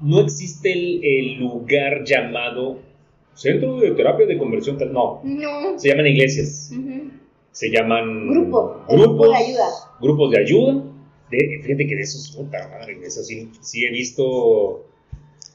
no 0.00 0.20
existe 0.20 0.72
el, 0.72 1.00
el 1.04 1.38
lugar 1.40 2.04
llamado 2.04 2.78
Centro 3.34 3.80
de 3.80 3.90
Terapia 3.92 4.26
de 4.26 4.38
Conversión. 4.38 4.78
No, 4.92 5.20
no. 5.24 5.78
se 5.78 5.88
llaman 5.88 6.06
iglesias. 6.06 6.70
Se 7.50 7.70
llaman 7.70 8.28
Grupo, 8.28 8.84
grupos 8.88 9.06
grupo 9.06 9.28
de 9.30 9.36
ayuda. 9.36 9.64
Grupos 10.00 10.30
de 10.30 10.38
ayuda. 10.40 10.82
De- 11.36 11.60
fíjate 11.62 11.86
que 11.86 11.96
de 11.96 12.02
esos, 12.02 12.30
puta 12.36 12.68
madre, 12.68 12.98
de 12.98 13.06
esos 13.06 13.26
sí, 13.26 13.50
sí 13.60 13.84
he 13.84 13.90
visto. 13.90 14.84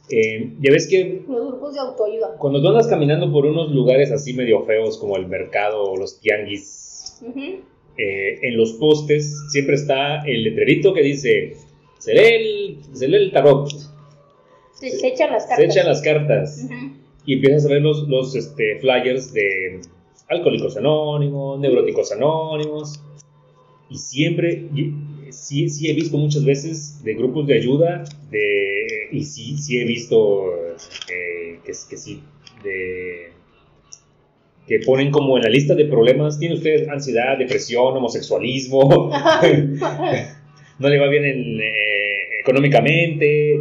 eh, 0.10 0.54
ya 0.60 0.72
ves 0.72 0.88
que 0.88 1.22
Los 1.28 1.48
grupos 1.48 1.74
de 1.76 1.80
autoayuda. 1.80 2.36
cuando 2.38 2.62
tú 2.62 2.68
andas 2.70 2.88
caminando 2.88 3.32
por 3.32 3.46
unos 3.46 3.72
lugares 3.72 4.12
así 4.12 4.34
medio 4.34 4.64
feos 4.66 4.98
como 4.98 5.18
el 5.18 5.28
mercado 5.28 5.84
o 5.84 5.98
los 5.98 6.20
tianguis, 6.20 7.22
eh, 7.98 8.40
en 8.42 8.58
los 8.58 8.74
postes 8.74 9.36
siempre 9.52 9.76
está 9.76 10.24
el 10.26 10.44
letrerito 10.44 10.94
que 10.94 11.02
dice: 11.04 11.56
Se 12.00 12.14
lee 12.14 12.34
el, 12.34 12.80
se 12.96 13.08
lee 13.08 13.18
el 13.18 13.32
tarot, 13.32 13.70
Se, 14.74 14.90
se 14.90 15.08
echan 15.10 15.32
las 15.32 15.44
se 15.44 15.50
cartas. 15.50 15.66
echan 15.76 15.88
las 15.88 16.02
cartas. 16.02 16.68
Y 17.26 17.34
empiezas 17.36 17.66
a 17.66 17.70
ver 17.70 17.82
los, 17.82 18.08
los 18.08 18.34
este, 18.36 18.80
flyers 18.80 19.34
de 19.34 19.82
Alcohólicos 20.30 20.78
Anónimos, 20.78 21.60
Neuróticos 21.60 22.12
Anónimos, 22.12 23.00
y 23.90 23.98
siempre, 23.98 24.66
sí, 25.32 25.70
sí 25.70 25.90
he 25.90 25.94
visto 25.94 26.18
muchas 26.18 26.46
veces 26.46 27.04
de 27.04 27.14
grupos 27.14 27.48
de 27.48 27.56
ayuda, 27.56 28.04
de, 28.30 29.10
y 29.12 29.24
sí, 29.24 29.58
sí 29.58 29.80
he 29.80 29.86
visto 29.86 30.54
eh, 31.12 31.60
que, 31.64 31.72
que 31.90 31.98
sí, 31.98 32.24
de 32.64 33.32
que 34.68 34.80
ponen 34.86 35.10
como 35.10 35.36
en 35.36 35.44
la 35.44 35.50
lista 35.50 35.74
de 35.74 35.86
problemas, 35.86 36.38
tiene 36.38 36.54
usted 36.54 36.88
ansiedad, 36.90 37.40
depresión, 37.40 37.98
homosexualismo, 37.98 39.10
no 40.80 40.90
le 40.90 41.00
va 41.00 41.08
bien 41.08 41.26
en, 41.26 41.60
eh, 41.60 42.40
económicamente, 42.40 43.60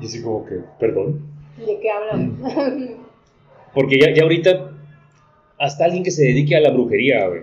y 0.00 0.04
así 0.04 0.20
como 0.20 0.44
que, 0.44 0.56
perdón, 0.80 1.30
¿De 1.56 1.78
qué 1.80 1.90
hablan? 1.90 2.38
porque 3.72 4.00
ya, 4.00 4.12
ya 4.12 4.24
ahorita 4.24 4.72
hasta 5.58 5.84
alguien 5.84 6.02
que 6.02 6.10
se 6.10 6.24
dedique 6.24 6.56
a 6.56 6.60
la 6.60 6.70
brujería, 6.72 7.28
güey, 7.28 7.42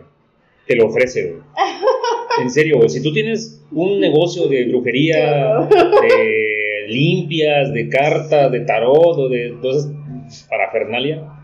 te 0.67 0.75
lo 0.75 0.87
ofrece, 0.87 1.31
güey. 1.31 1.41
En 2.41 2.49
serio, 2.51 2.87
si 2.89 3.01
tú 3.01 3.13
tienes 3.13 3.61
un 3.71 3.99
negocio 3.99 4.47
de 4.47 4.65
brujería, 4.65 5.67
de 5.67 6.85
limpias, 6.87 7.73
de 7.73 7.89
cartas, 7.89 8.51
de 8.51 8.61
tarot 8.61 9.17
o 9.17 9.29
de 9.29 9.57
todas 9.61 9.85
esas 9.85 10.47
parafernalia, 10.49 11.35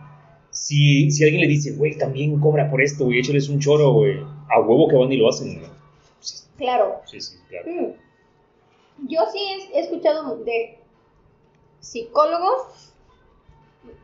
si, 0.52 1.12
si 1.12 1.24
alguien 1.24 1.42
le 1.42 1.48
dice, 1.48 1.74
güey, 1.74 1.98
también 1.98 2.40
cobra 2.40 2.70
por 2.70 2.82
esto, 2.82 3.06
güey, 3.06 3.20
échales 3.20 3.50
un 3.50 3.60
choro, 3.60 3.92
güey, 3.92 4.20
a 4.50 4.60
huevo 4.62 4.88
que 4.88 4.96
van 4.96 5.12
y 5.12 5.18
lo 5.18 5.30
hacen, 5.30 5.60
güey. 5.60 5.72
Sí, 6.20 6.44
claro. 6.58 7.02
sí, 7.06 7.20
sí, 7.20 7.38
claro. 7.50 7.66
Mm. 7.70 9.08
Yo 9.10 9.22
sí 9.32 9.40
he, 9.40 9.78
he 9.78 9.82
escuchado 9.82 10.38
de 10.46 10.78
psicólogos 11.82 12.94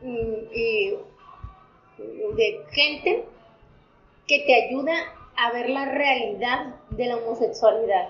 mm, 0.01 0.53
y 0.53 0.91
de 2.35 2.59
gente 2.71 3.23
que 4.27 4.39
te 4.45 4.65
ayuda 4.65 4.93
a 5.37 5.51
ver 5.51 5.69
la 5.69 5.85
realidad 5.85 6.75
de 6.91 7.05
la 7.07 7.17
homosexualidad. 7.17 8.09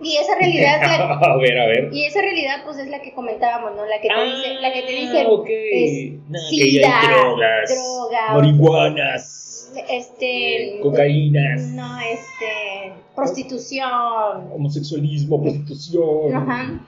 Y 0.00 0.16
esa 0.16 0.34
realidad 0.36 0.80
la, 0.82 1.14
a 1.14 1.36
ver, 1.36 1.58
a 1.58 1.66
ver. 1.66 1.88
y 1.92 2.04
esa 2.04 2.20
realidad 2.20 2.62
pues 2.64 2.78
es 2.78 2.88
la 2.88 3.00
que 3.00 3.12
comentábamos, 3.14 3.76
¿no? 3.76 3.86
La 3.86 4.00
que 4.00 4.08
te 4.08 4.14
Ah, 4.14 4.22
dice, 4.24 4.54
la 4.60 4.72
que 4.72 4.82
te 4.82 4.90
dice 4.92 5.20
es 5.22 6.20
Nah, 6.28 6.38
que 6.50 6.56
sida, 6.56 7.00
drogas, 7.08 7.74
droga, 7.74 8.32
marihuanas, 8.34 9.72
este 9.88 10.76
eh, 10.76 10.80
cocaínas, 10.80 11.62
no, 11.68 12.00
este 12.00 12.92
prostitución, 13.14 14.50
homosexualismo, 14.52 15.40
prostitución, 15.40 16.34
ajá. 16.36 16.80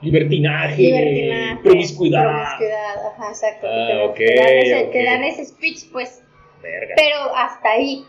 libertinaje, 0.00 0.80
libertinaje, 0.82 1.56
promiscuidad. 1.62 2.22
promiscuidad, 2.22 3.06
ajá, 3.12 3.28
exacto. 3.28 3.66
Ah, 3.68 3.86
te, 3.88 3.94
dan- 3.94 4.08
ok, 4.08 4.16
te 4.16 4.34
dan 4.36 4.48
ese, 4.58 4.84
te 4.92 5.04
dan 5.04 5.24
ese 5.24 5.44
speech, 5.46 5.90
pues, 5.92 6.22
Verga. 6.62 6.94
pero 6.96 7.16
hasta 7.36 7.70
ahí. 7.72 8.04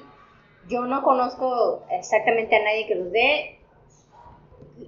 Yo 0.69 0.85
no 0.85 1.03
conozco 1.03 1.83
exactamente 1.91 2.55
a 2.55 2.63
nadie 2.63 2.87
que 2.87 2.95
los 2.95 3.11
dé. 3.11 3.57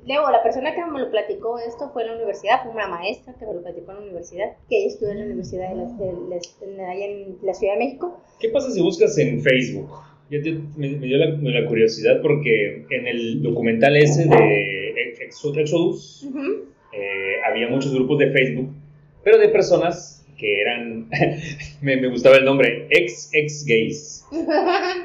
Luego, 0.07 0.29
la 0.31 0.41
persona 0.43 0.73
que 0.73 0.83
me 0.85 0.99
lo 0.99 1.09
platicó 1.11 1.57
esto 1.59 1.89
fue 1.91 2.03
en 2.03 2.09
la 2.09 2.15
universidad, 2.15 2.63
fue 2.63 2.71
una 2.71 2.87
maestra 2.87 3.33
que 3.37 3.45
me 3.45 3.53
lo 3.53 3.61
platicó 3.61 3.91
en 3.91 3.97
la 3.97 4.03
universidad, 4.03 4.45
que 4.69 4.77
ella 4.79 4.87
estudió 4.87 5.11
en 5.11 5.19
la 5.19 5.25
universidad 5.25 5.69
de 5.69 5.75
la, 5.75 5.83
de 5.85 6.77
la- 6.77 6.95
en- 6.95 7.37
la 7.41 7.53
Ciudad 7.53 7.73
de 7.73 7.79
México. 7.79 8.19
¿Qué 8.39 8.49
pasa 8.49 8.71
si 8.71 8.81
buscas 8.81 9.17
en 9.17 9.41
Facebook? 9.41 9.89
Te- 10.29 10.41
me, 10.75 10.89
me 10.97 11.05
dio 11.07 11.17
la, 11.17 11.27
la 11.59 11.67
curiosidad 11.67 12.19
porque 12.21 12.85
en 12.89 13.07
el 13.07 13.43
documental 13.43 13.95
ese 13.95 14.25
de 14.27 14.93
Exo- 15.27 15.55
Exodus 15.57 16.23
Ujú. 16.29 16.65
eh, 16.93 17.35
había 17.47 17.67
muchos 17.69 17.93
grupos 17.93 18.17
de 18.19 18.31
Facebook, 18.31 18.69
pero 19.23 19.37
de 19.37 19.49
personas 19.49 20.14
que 20.37 20.61
eran, 20.61 21.09
me, 21.81 21.97
me 21.97 22.07
gustaba 22.09 22.35
el 22.37 22.45
nombre, 22.45 22.87
ex 22.89 23.29
ex 23.33 23.65
gays. 23.65 24.25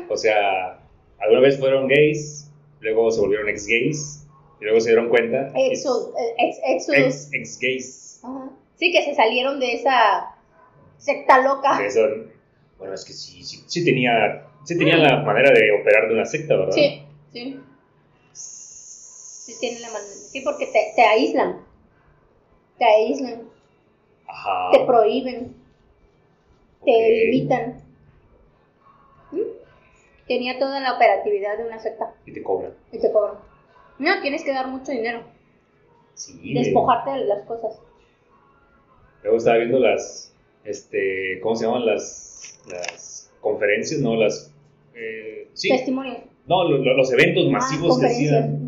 O 0.08 0.16
sea, 0.16 0.80
alguna 1.18 1.40
vez 1.40 1.58
fueron 1.58 1.88
gays, 1.88 2.50
luego 2.80 3.10
se 3.10 3.20
volvieron 3.20 3.48
ex 3.48 3.66
gays, 3.66 4.26
y 4.60 4.64
luego 4.64 4.80
se 4.80 4.90
dieron 4.90 5.08
cuenta. 5.08 5.52
Exo- 5.54 6.12
eh, 6.18 6.34
ex, 6.66 6.88
ex, 6.88 7.28
ex 7.32 7.58
gays. 7.60 8.20
Ajá. 8.22 8.50
Sí, 8.76 8.90
que 8.92 9.02
se 9.04 9.14
salieron 9.14 9.60
de 9.60 9.74
esa 9.74 10.34
secta 10.96 11.42
loca. 11.42 11.78
De 11.78 12.30
bueno, 12.78 12.94
es 12.94 13.04
que 13.04 13.12
sí, 13.12 13.42
sí, 13.44 13.62
sí 13.66 13.84
tenía, 13.84 14.46
sí 14.64 14.76
tenían 14.78 15.02
la 15.02 15.18
manera 15.22 15.50
de 15.52 15.70
operar 15.80 16.08
de 16.08 16.14
una 16.14 16.24
secta, 16.24 16.56
¿verdad? 16.56 16.72
Sí, 16.72 17.02
sí. 17.32 17.60
Sí, 18.32 19.52
tienen 19.60 19.82
la 19.82 19.88
manera. 19.88 20.14
Sí, 20.14 20.40
porque 20.40 20.66
te, 20.66 20.92
te 20.96 21.02
aíslan. 21.02 21.60
Te 22.78 22.84
aíslan. 22.86 23.49
Ajá. 24.30 24.70
Te 24.72 24.84
prohíben. 24.86 25.54
Te 26.84 27.24
limitan. 27.26 27.82
¿Mm? 29.32 29.38
Tenía 30.28 30.58
toda 30.58 30.80
la 30.80 30.94
operatividad 30.94 31.58
de 31.58 31.64
una 31.66 31.78
secta. 31.78 32.14
Y 32.26 32.32
te 32.32 32.42
cobran. 32.42 32.72
Y 32.92 32.98
te 33.00 33.10
cobran. 33.12 33.36
No, 33.98 34.20
tienes 34.22 34.44
que 34.44 34.52
dar 34.52 34.68
mucho 34.68 34.92
dinero. 34.92 35.22
Sí. 36.14 36.54
Despojarte 36.54 37.10
de 37.10 37.24
las 37.26 37.42
cosas. 37.46 37.80
Luego 39.22 39.36
estaba 39.38 39.58
viendo 39.58 39.78
las, 39.78 40.34
este, 40.64 41.40
¿cómo 41.42 41.54
se 41.56 41.66
llaman 41.66 41.84
las, 41.86 42.58
las 42.70 43.30
conferencias? 43.40 44.00
No, 44.00 44.16
las, 44.16 44.54
eh, 44.94 45.48
sí, 45.52 45.68
Testimonios. 45.68 46.18
no, 46.46 46.64
lo- 46.64 46.78
lo- 46.78 46.96
los 46.96 47.12
eventos 47.12 47.46
masivos 47.50 47.98
ah, 47.98 48.00
que 48.00 48.06
hacían. 48.06 48.59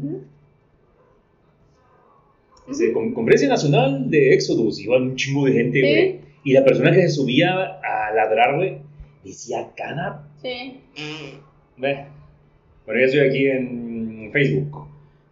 Dice, 2.69 2.93
con- 2.93 3.13
Conferencia 3.13 3.49
Nacional 3.49 4.09
de 4.11 4.35
Éxodus, 4.35 4.79
iban 4.81 5.03
un 5.03 5.17
chingo 5.17 5.47
de 5.47 5.53
gente, 5.53 5.81
Sí. 5.81 5.87
güey. 5.87 6.21
Y 6.45 6.53
la 6.53 6.65
persona 6.65 6.91
que 6.93 7.03
se 7.03 7.09
subía 7.11 7.51
a 7.83 8.13
ladrar, 8.15 8.57
güey, 8.57 8.79
decía 9.25 9.69
cada... 9.77 10.27
Sí. 10.43 10.81
Ve. 11.77 12.07
Bueno, 12.87 13.01
ya 13.01 13.07
estoy 13.07 13.21
aquí 13.29 13.47
en 13.47 14.31
Facebook. 14.33 14.71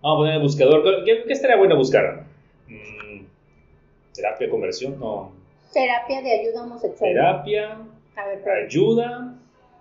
Vamos 0.02 0.16
a 0.16 0.19
poner 0.20 0.35
el 0.36 0.40
buscador. 0.43 1.05
¿Qué, 1.05 1.23
qué 1.27 1.32
estaría 1.32 1.57
bueno 1.57 1.77
buscar? 1.77 2.24
Mm, 2.69 3.24
¿Terapia 4.15 4.47
de 4.47 4.51
conversión? 4.51 4.98
No. 5.01 5.32
Terapia 5.73 6.23
de 6.23 6.31
ayuda 6.40 6.62
homosexual. 6.65 7.11
Terapia, 7.12 7.78
A 8.16 8.27
ver, 8.27 8.40
pero- 8.44 8.66
ayuda 8.66 9.35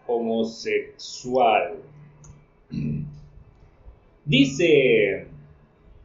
homosexual. 0.07 1.73
Dice, 4.25 5.25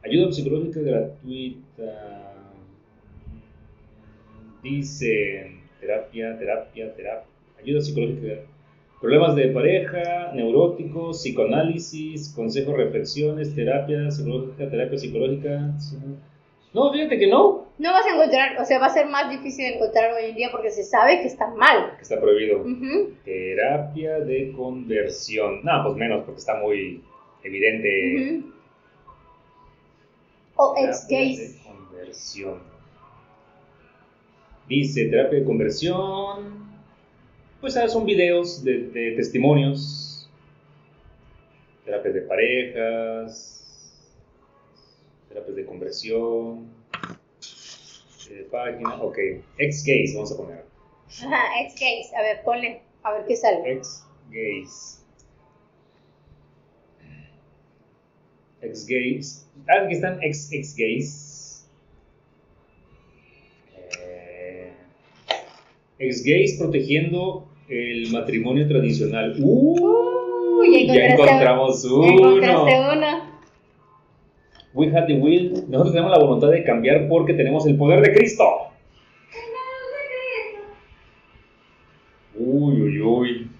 ayuda 0.05 0.31
psicológica 0.31 0.79
gratuita. 0.81 2.31
Dice, 4.63 5.51
terapia, 5.79 6.37
terapia, 6.37 6.93
terapia, 6.95 7.27
ayuda 7.61 7.81
psicológica. 7.81 8.41
Problemas 8.99 9.35
de 9.35 9.47
pareja, 9.49 10.31
neuróticos, 10.33 11.17
psicoanálisis, 11.17 12.33
consejos, 12.33 12.75
reflexiones, 12.75 13.53
terapia 13.53 14.09
psicológica, 14.09 14.69
terapia 14.69 14.97
psicológica. 14.97 15.73
No, 16.73 16.91
fíjate 16.91 17.19
que 17.19 17.27
no, 17.27 17.67
No 17.77 17.91
vas 17.91 18.05
a 18.05 18.15
encontrar, 18.15 18.59
o 18.59 18.65
sea, 18.65 18.79
va 18.79 18.87
a 18.87 18.89
ser 18.89 19.05
más 19.07 19.29
difícil 19.29 19.65
encontrar 19.65 20.11
hoy 20.13 20.29
en 20.29 20.35
día 20.35 20.49
porque 20.51 20.71
se 20.71 20.83
sabe 20.83 21.19
que 21.21 21.27
está 21.27 21.47
mal. 21.53 21.93
que 21.97 22.01
está 22.03 22.19
prohibido. 22.19 22.65
Terapia 23.23 24.19
de 24.21 24.51
conversión. 24.53 25.61
No, 25.63 25.83
pues 25.83 25.95
menos, 25.97 26.23
porque 26.25 26.39
está 26.39 26.59
muy 26.59 27.01
evidente. 27.43 28.41
ujú. 28.41 28.54
O 30.57 30.75
ex 30.77 31.07
gays. 31.07 31.55
de 31.57 31.63
conversión. 31.63 32.61
Dice 34.67 35.05
terapia 35.09 35.39
de 35.39 35.45
conversión. 35.45 36.65
Pues 37.61 37.75
ah, 37.77 37.87
son 37.87 38.05
videos 38.05 38.63
de, 38.63 38.87
de 38.89 39.11
testimonios. 39.15 40.29
Terapias 41.83 42.13
de 42.13 42.21
parejas. 42.21 43.51
Terapias 45.29 45.55
de 45.55 45.65
conversión. 45.65 46.69
eh, 48.29 48.47
página. 48.51 49.01
Ok. 49.03 49.17
Ex 49.57 49.83
gays, 49.83 50.13
vamos 50.15 50.31
a 50.31 50.37
poner. 50.37 50.65
Ajá, 51.23 51.61
ex 51.61 51.75
gays. 51.79 52.13
A 52.13 52.21
ver, 52.21 52.43
ponle, 52.43 52.81
a 53.03 53.13
ver 53.13 53.25
qué 53.27 53.35
sale. 53.35 53.71
Ex 53.73 54.03
gays. 54.31 55.04
Ex 58.61 58.85
gays. 58.85 59.47
Ah, 59.67 59.83
aquí 59.83 59.95
están 59.95 60.21
ex 60.21 60.51
ex 60.51 60.75
gays. 60.75 61.67
Eh, 64.01 64.71
ex 65.99 66.23
gays 66.23 66.57
protegiendo 66.57 67.47
el 67.69 68.11
matrimonio 68.11 68.67
tradicional. 68.67 69.35
¡Uh! 69.39 70.59
Uy, 70.59 70.87
ya 70.87 70.95
ya 70.95 71.05
encontramos 71.07 71.83
uno. 71.85 72.07
encontraste 72.07 72.79
uno. 72.93 73.35
We 74.73 74.87
had 74.87 75.07
the 75.07 75.13
will. 75.13 75.65
Nosotros 75.69 75.93
tenemos 75.93 76.11
la 76.11 76.19
voluntad 76.19 76.49
de 76.49 76.63
cambiar 76.63 77.07
porque 77.07 77.33
tenemos 77.33 77.65
el 77.65 77.77
poder 77.77 78.01
de 78.01 78.13
Cristo. 78.13 78.43
Uy, 82.35 82.81
uy, 82.81 83.01
uy. 83.01 83.51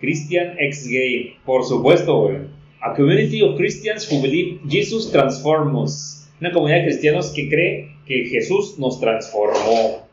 Christian 0.00 0.56
ex 0.58 0.86
gay, 0.86 1.36
por 1.44 1.64
supuesto, 1.64 2.22
güey. 2.22 2.38
A 2.80 2.94
community 2.94 3.42
of 3.42 3.56
Christians 3.56 4.06
who 4.10 4.22
believe 4.22 4.60
Jesus 4.68 5.10
transforms 5.10 5.74
us. 5.74 6.28
Una 6.40 6.52
comunidad 6.52 6.78
de 6.78 6.84
cristianos 6.84 7.32
que 7.34 7.48
cree 7.48 7.96
que 8.06 8.26
Jesús 8.26 8.78
nos 8.78 9.00
transformó. 9.00 10.06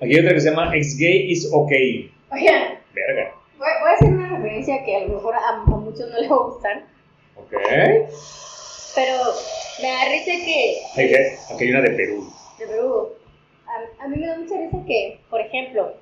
Aquí 0.00 0.14
hay 0.14 0.18
otra 0.20 0.34
que 0.34 0.40
se 0.40 0.50
llama 0.50 0.74
Ex 0.76 0.96
Gay 0.98 1.30
is 1.30 1.48
okay. 1.52 2.10
Oigan, 2.32 2.78
Verga. 2.92 3.32
voy, 3.58 3.68
voy 3.80 3.90
a 3.90 3.94
hacer 3.94 4.08
una 4.12 4.28
referencia 4.36 4.84
que 4.84 4.96
a 4.96 5.00
lo 5.06 5.14
mejor 5.14 5.34
a, 5.36 5.38
a 5.48 5.56
muchos 5.64 6.10
no 6.10 6.20
les 6.20 6.30
va 6.30 6.34
a 6.34 6.38
gustar, 6.48 6.84
Ok. 7.36 7.52
pero 8.94 9.14
me 9.80 9.88
da 9.88 10.04
risa 10.10 10.32
que 10.44 10.76
Aquí 10.94 11.14
aquí 11.54 11.64
hay 11.64 11.70
una 11.70 11.80
de 11.82 11.90
Perú. 11.90 12.28
de 12.58 12.66
Perú, 12.66 13.08
a, 13.66 14.04
a 14.04 14.08
mí 14.08 14.16
me 14.18 14.26
da 14.26 14.38
mucha 14.38 14.56
risa 14.58 14.78
que, 14.86 15.18
por 15.30 15.40
ejemplo, 15.40 15.94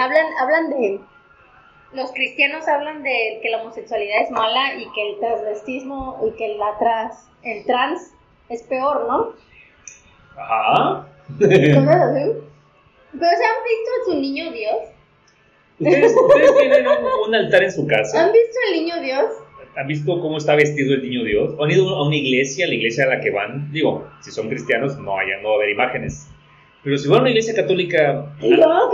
hablan, 0.00 0.26
hablan 0.40 0.70
de, 0.70 0.98
los 1.94 2.12
cristianos 2.12 2.66
hablan 2.68 3.02
de 3.02 3.40
que 3.42 3.50
la 3.50 3.62
homosexualidad 3.62 4.22
es 4.22 4.30
mala 4.30 4.74
y 4.76 4.90
que 4.92 5.10
el 5.10 5.18
transvestismo 5.20 6.20
y 6.26 6.36
que 6.36 6.56
la 6.56 6.78
trans, 6.78 7.28
el 7.42 7.64
trans 7.64 8.14
es 8.48 8.62
peor, 8.62 9.06
¿no? 9.08 9.34
Ajá. 10.36 11.06
Cosas 11.38 11.46
así. 12.16 12.30
Pero 13.12 13.30
se 13.36 13.44
han 13.44 13.64
visto 13.64 13.90
a 14.00 14.04
su 14.06 14.20
niño 14.20 14.50
Dios. 14.52 14.76
¿Ustedes, 15.78 16.14
ustedes 16.16 16.58
tienen 16.58 16.86
un, 16.86 17.28
un 17.28 17.34
altar 17.34 17.62
en 17.64 17.72
su 17.72 17.86
casa? 17.86 18.24
¿Han 18.24 18.32
visto 18.32 18.58
al 18.68 18.80
niño 18.80 19.00
Dios? 19.02 19.24
¿Han 19.76 19.86
visto 19.86 20.20
cómo 20.20 20.38
está 20.38 20.54
vestido 20.54 20.94
el 20.94 21.02
niño 21.02 21.24
Dios? 21.24 21.54
¿Han 21.60 21.70
ido 21.70 21.88
a 21.88 22.06
una 22.06 22.16
iglesia, 22.16 22.66
la 22.66 22.74
iglesia 22.74 23.04
a 23.04 23.08
la 23.08 23.20
que 23.20 23.30
van? 23.30 23.70
Digo, 23.72 24.06
si 24.20 24.30
son 24.30 24.48
cristianos, 24.48 24.98
no, 24.98 25.18
allá 25.18 25.38
no 25.42 25.48
va 25.48 25.54
a 25.54 25.56
haber 25.56 25.70
imágenes. 25.70 26.28
Pero 26.84 26.98
si 26.98 27.08
van 27.08 27.18
a 27.18 27.20
una 27.22 27.30
iglesia 27.30 27.54
católica, 27.54 28.34
Y 28.40 28.56
yo. 28.56 28.90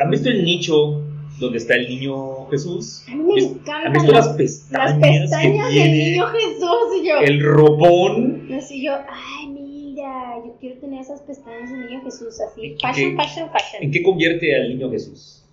¿han 0.00 0.10
visto 0.10 0.28
el 0.28 0.44
nicho 0.44 1.02
donde 1.38 1.58
está 1.58 1.74
el 1.74 1.88
niño 1.88 2.46
Jesús? 2.50 3.04
A 3.08 3.14
mí 3.14 3.22
me 3.24 3.34
¿Vis- 3.34 3.44
encantan 3.44 3.86
¿Han 3.88 3.92
visto 3.92 4.12
las 4.12 4.28
pestañas, 4.30 5.00
las 5.00 5.10
pestañas 5.30 5.74
del 5.74 5.90
niño 5.92 6.26
Jesús. 6.28 7.00
Y 7.02 7.06
yo, 7.08 7.18
El 7.20 7.42
robón. 7.44 8.46
y 8.48 8.54
así 8.54 8.82
yo, 8.84 8.92
ay, 9.08 9.46
mira, 9.48 10.36
yo 10.44 10.56
quiero 10.60 10.80
tener 10.80 11.00
esas 11.02 11.20
pestañas 11.22 11.70
del 11.70 11.86
niño 11.86 12.02
Jesús. 12.04 12.38
¿Y 12.40 12.42
Así, 12.42 12.60
qué- 12.74 12.76
fashion, 12.84 13.16
fashion, 13.16 13.46
¿En 13.46 13.52
fashion. 13.52 13.90
qué 13.92 14.02
convierte 14.02 14.54
al 14.56 14.68
niño 14.70 14.90
Jesús? 14.90 15.44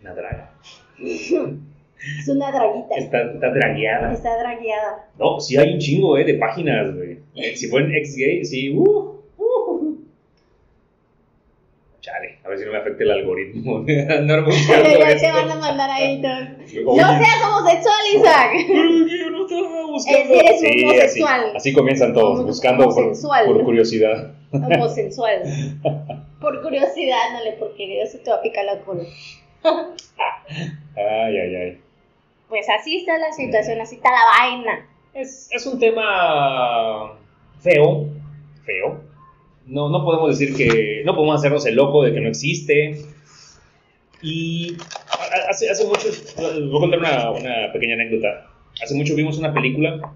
Una 0.00 0.14
draga. 0.14 0.54
Es 2.18 2.26
una 2.26 2.50
draguita. 2.50 2.96
Está, 2.96 3.22
está 3.32 3.50
dragueada. 3.52 4.12
Está 4.12 4.36
dragueada. 4.36 5.08
No, 5.20 5.38
sí 5.38 5.56
hay 5.56 5.74
un 5.74 5.78
chingo, 5.78 6.18
eh, 6.18 6.24
de 6.24 6.34
páginas, 6.34 6.92
güey. 6.96 7.18
Si 7.54 7.68
fueron 7.68 7.94
ex 7.94 8.16
gay, 8.16 8.44
sí, 8.44 8.70
uh. 8.76 9.20
Chale, 12.00 12.38
a 12.41 12.41
ver 12.52 12.58
si 12.60 12.66
no 12.66 12.72
me 12.72 12.78
afecta 12.78 13.02
el 13.04 13.10
algoritmo. 13.10 13.78
buscando 13.82 14.46
ya 14.98 15.16
te 15.16 15.32
van 15.32 15.50
a 15.50 15.54
mandar 15.56 15.90
ahí 15.90 16.20
todo. 16.22 16.32
Oye, 16.92 17.02
No 17.02 17.08
seas 17.18 17.42
homosexual, 17.44 18.00
Isaac. 18.14 18.50
yo 18.68 19.30
no 19.30 19.46
estaba 19.46 19.86
buscando. 19.86 20.34
Eres 20.34 20.60
Sí, 20.60 20.84
homosexual. 20.84 21.40
Así, 21.48 21.56
así 21.56 21.72
comienzan 21.72 22.12
todos, 22.14 22.38
Homo- 22.38 22.46
buscando 22.48 22.88
por, 22.88 23.12
por 23.46 23.64
curiosidad. 23.64 24.34
Homosexual. 24.52 25.42
Por 26.40 26.62
curiosidad, 26.62 27.18
no 27.32 27.44
le 27.44 27.52
porque 27.52 27.86
Dios 27.86 28.10
se 28.10 28.18
te 28.18 28.30
va 28.30 28.36
a 28.36 28.42
picar 28.42 28.64
la 28.64 28.78
cola. 28.80 29.02
Ay, 29.64 31.38
ay, 31.38 31.54
ay. 31.56 31.78
Pues 32.48 32.66
así 32.68 32.98
está 32.98 33.16
la 33.18 33.32
situación, 33.32 33.80
así 33.80 33.96
está 33.96 34.10
la 34.10 34.24
vaina. 34.38 34.86
Es, 35.14 35.48
es 35.52 35.66
un 35.66 35.78
tema 35.78 37.12
feo, 37.60 38.06
feo. 38.64 39.00
No, 39.66 39.88
no 39.88 40.04
podemos 40.04 40.38
decir 40.38 40.56
que, 40.56 41.02
no 41.04 41.14
podemos 41.14 41.36
hacernos 41.36 41.64
el 41.66 41.76
loco 41.76 42.02
de 42.04 42.12
que 42.12 42.20
no 42.20 42.28
existe. 42.28 43.02
Y 44.20 44.76
hace, 45.48 45.70
hace 45.70 45.86
mucho, 45.86 46.08
voy 46.36 46.76
a 46.76 46.80
contar 46.80 46.98
una, 46.98 47.30
una 47.30 47.72
pequeña 47.72 47.94
anécdota. 47.94 48.50
Hace 48.82 48.94
mucho 48.94 49.14
vimos 49.14 49.38
una 49.38 49.52
película 49.52 50.14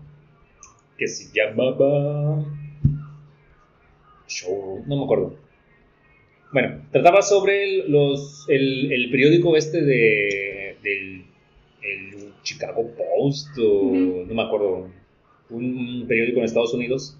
que 0.97 1.09
se 1.09 1.33
llamaba 1.33 2.45
Show, 4.29 4.85
no 4.87 4.97
me 4.97 5.05
acuerdo. 5.05 5.37
Bueno, 6.53 6.83
trataba 6.91 7.23
sobre 7.23 7.65
el, 7.65 7.91
los, 7.91 8.47
el, 8.49 8.93
el 8.93 9.11
periódico 9.11 9.57
este 9.57 9.83
de, 9.83 10.77
del 10.83 11.25
el 11.83 12.33
Chicago 12.43 12.91
Post 12.97 13.49
o 13.59 13.93
no 14.27 14.35
me 14.35 14.43
acuerdo, 14.43 14.91
un, 15.51 15.79
un 15.79 16.07
periódico 16.09 16.39
en 16.39 16.45
Estados 16.45 16.75
Unidos 16.75 17.19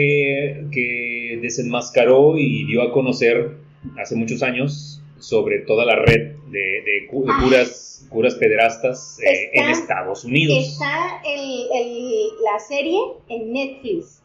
que, 0.00 0.66
que 0.72 1.38
desenmascaró 1.42 2.36
y 2.38 2.64
dio 2.66 2.82
a 2.82 2.92
conocer 2.92 3.52
hace 3.98 4.14
muchos 4.16 4.42
años 4.42 5.02
sobre 5.18 5.60
toda 5.60 5.84
la 5.84 5.96
red 5.96 6.36
de, 6.50 6.58
de 6.58 7.06
cu- 7.10 7.24
de 7.24 7.32
curas, 7.42 8.06
curas 8.10 8.34
pederastas 8.34 9.18
eh, 9.20 9.50
en 9.54 9.70
Estados 9.70 10.24
Unidos. 10.24 10.58
Está 10.58 11.20
el, 11.24 11.66
el- 11.74 12.28
la 12.44 12.58
serie 12.58 12.98
en 13.28 13.52
Netflix. 13.52 14.22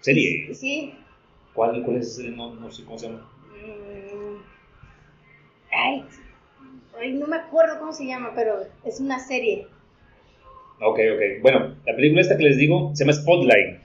Serie. 0.00 0.54
Sí. 0.54 0.94
¿Cuál, 1.54 1.82
cuál 1.82 1.96
es? 1.96 2.18
No, 2.18 2.54
no 2.54 2.70
sé 2.70 2.84
cómo 2.84 2.98
se 2.98 3.06
llama. 3.08 3.28
Mm, 3.64 4.36
Ay, 5.72 6.04
ay, 7.00 7.12
no 7.14 7.26
me 7.26 7.36
acuerdo 7.36 7.78
cómo 7.78 7.92
se 7.92 8.06
llama, 8.06 8.32
pero 8.34 8.60
es 8.84 9.00
una 9.00 9.18
serie. 9.18 9.66
Ok, 10.80 10.98
ok. 11.14 11.42
Bueno, 11.42 11.74
la 11.84 11.96
película 11.96 12.20
esta 12.20 12.36
que 12.36 12.44
les 12.44 12.56
digo 12.58 12.90
se 12.94 13.04
llama 13.04 13.12
Spotlight. 13.14 13.78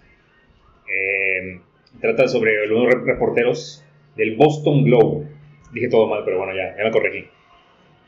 Eh, 0.95 1.59
trata 1.99 2.27
sobre 2.27 2.51
re- 2.67 3.01
reporteros 3.05 3.83
del 4.15 4.35
Boston 4.35 4.83
Globe. 4.83 5.27
Dije 5.73 5.89
todo 5.89 6.07
mal, 6.07 6.21
pero 6.23 6.37
bueno, 6.37 6.53
ya, 6.55 6.75
ya 6.77 6.83
me 6.83 6.91
corregí. 6.91 7.25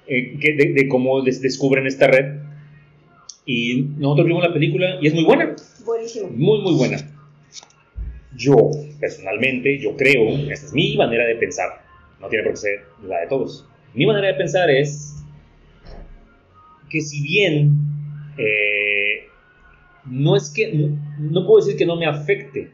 Eh, 0.08 0.38
que 0.40 0.54
de, 0.54 0.74
de 0.74 0.88
cómo 0.88 1.22
des- 1.24 1.42
descubren 1.42 1.88
esta 1.88 2.08
red. 2.08 2.42
Y 3.46 3.88
nosotros 3.98 4.28
vimos 4.28 4.44
la 4.44 4.54
película 4.54 4.98
y 5.02 5.08
es 5.08 5.14
muy 5.14 5.24
buena. 5.24 5.56
Buenísimo. 5.86 6.30
Muy, 6.30 6.62
muy 6.62 6.74
buena. 6.76 6.98
Yo, 8.36 8.56
personalmente, 9.00 9.80
yo 9.80 9.96
creo, 9.96 10.30
esta 10.52 10.66
es 10.68 10.74
mi 10.74 10.98
manera 10.98 11.26
de 11.26 11.36
pensar, 11.36 11.82
no 12.20 12.28
tiene 12.28 12.44
por 12.44 12.54
qué 12.54 12.58
ser 12.58 12.80
la 13.08 13.22
de 13.22 13.28
todos. 13.28 13.66
Mi 13.94 14.06
manera 14.06 14.28
de 14.28 14.34
pensar 14.34 14.70
es 14.70 15.24
que 16.90 17.00
si 17.02 17.24
bien 17.24 17.72
eh, 18.38 19.28
no 20.06 20.36
es 20.36 20.52
que, 20.54 20.74
no, 20.74 21.00
no 21.20 21.48
puedo 21.48 21.64
decir 21.66 21.78
que 21.78 21.86
no 21.86 21.96
me 21.96 22.06
afecte, 22.08 22.72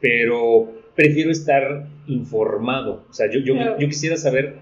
pero 0.00 0.72
prefiero 0.94 1.30
estar 1.30 1.86
informado. 2.06 3.04
O 3.10 3.12
sea, 3.12 3.30
yo, 3.30 3.40
yo, 3.40 3.54
Claro. 3.54 3.78
yo 3.78 3.88
quisiera 3.88 4.16
saber, 4.16 4.56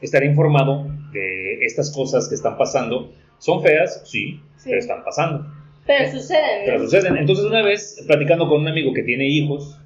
estar 0.00 0.22
informado 0.24 0.86
de 1.12 1.64
estas 1.64 1.92
cosas 1.92 2.28
que 2.28 2.34
están 2.34 2.56
pasando. 2.58 3.12
Son 3.38 3.62
feas, 3.62 4.02
sí, 4.04 4.40
Sí. 4.56 4.64
pero 4.70 4.78
están 4.78 5.04
pasando. 5.04 5.46
Pero 5.86 6.10
sucede, 6.10 6.62
Pero 6.66 6.80
suceden. 6.84 7.16
Entonces, 7.18 7.44
una 7.44 7.62
vez 7.62 8.02
platicando 8.06 8.48
con 8.48 8.62
un 8.62 8.68
amigo 8.68 8.92
que 8.94 9.02
tiene 9.02 9.28
hijos, 9.28 9.78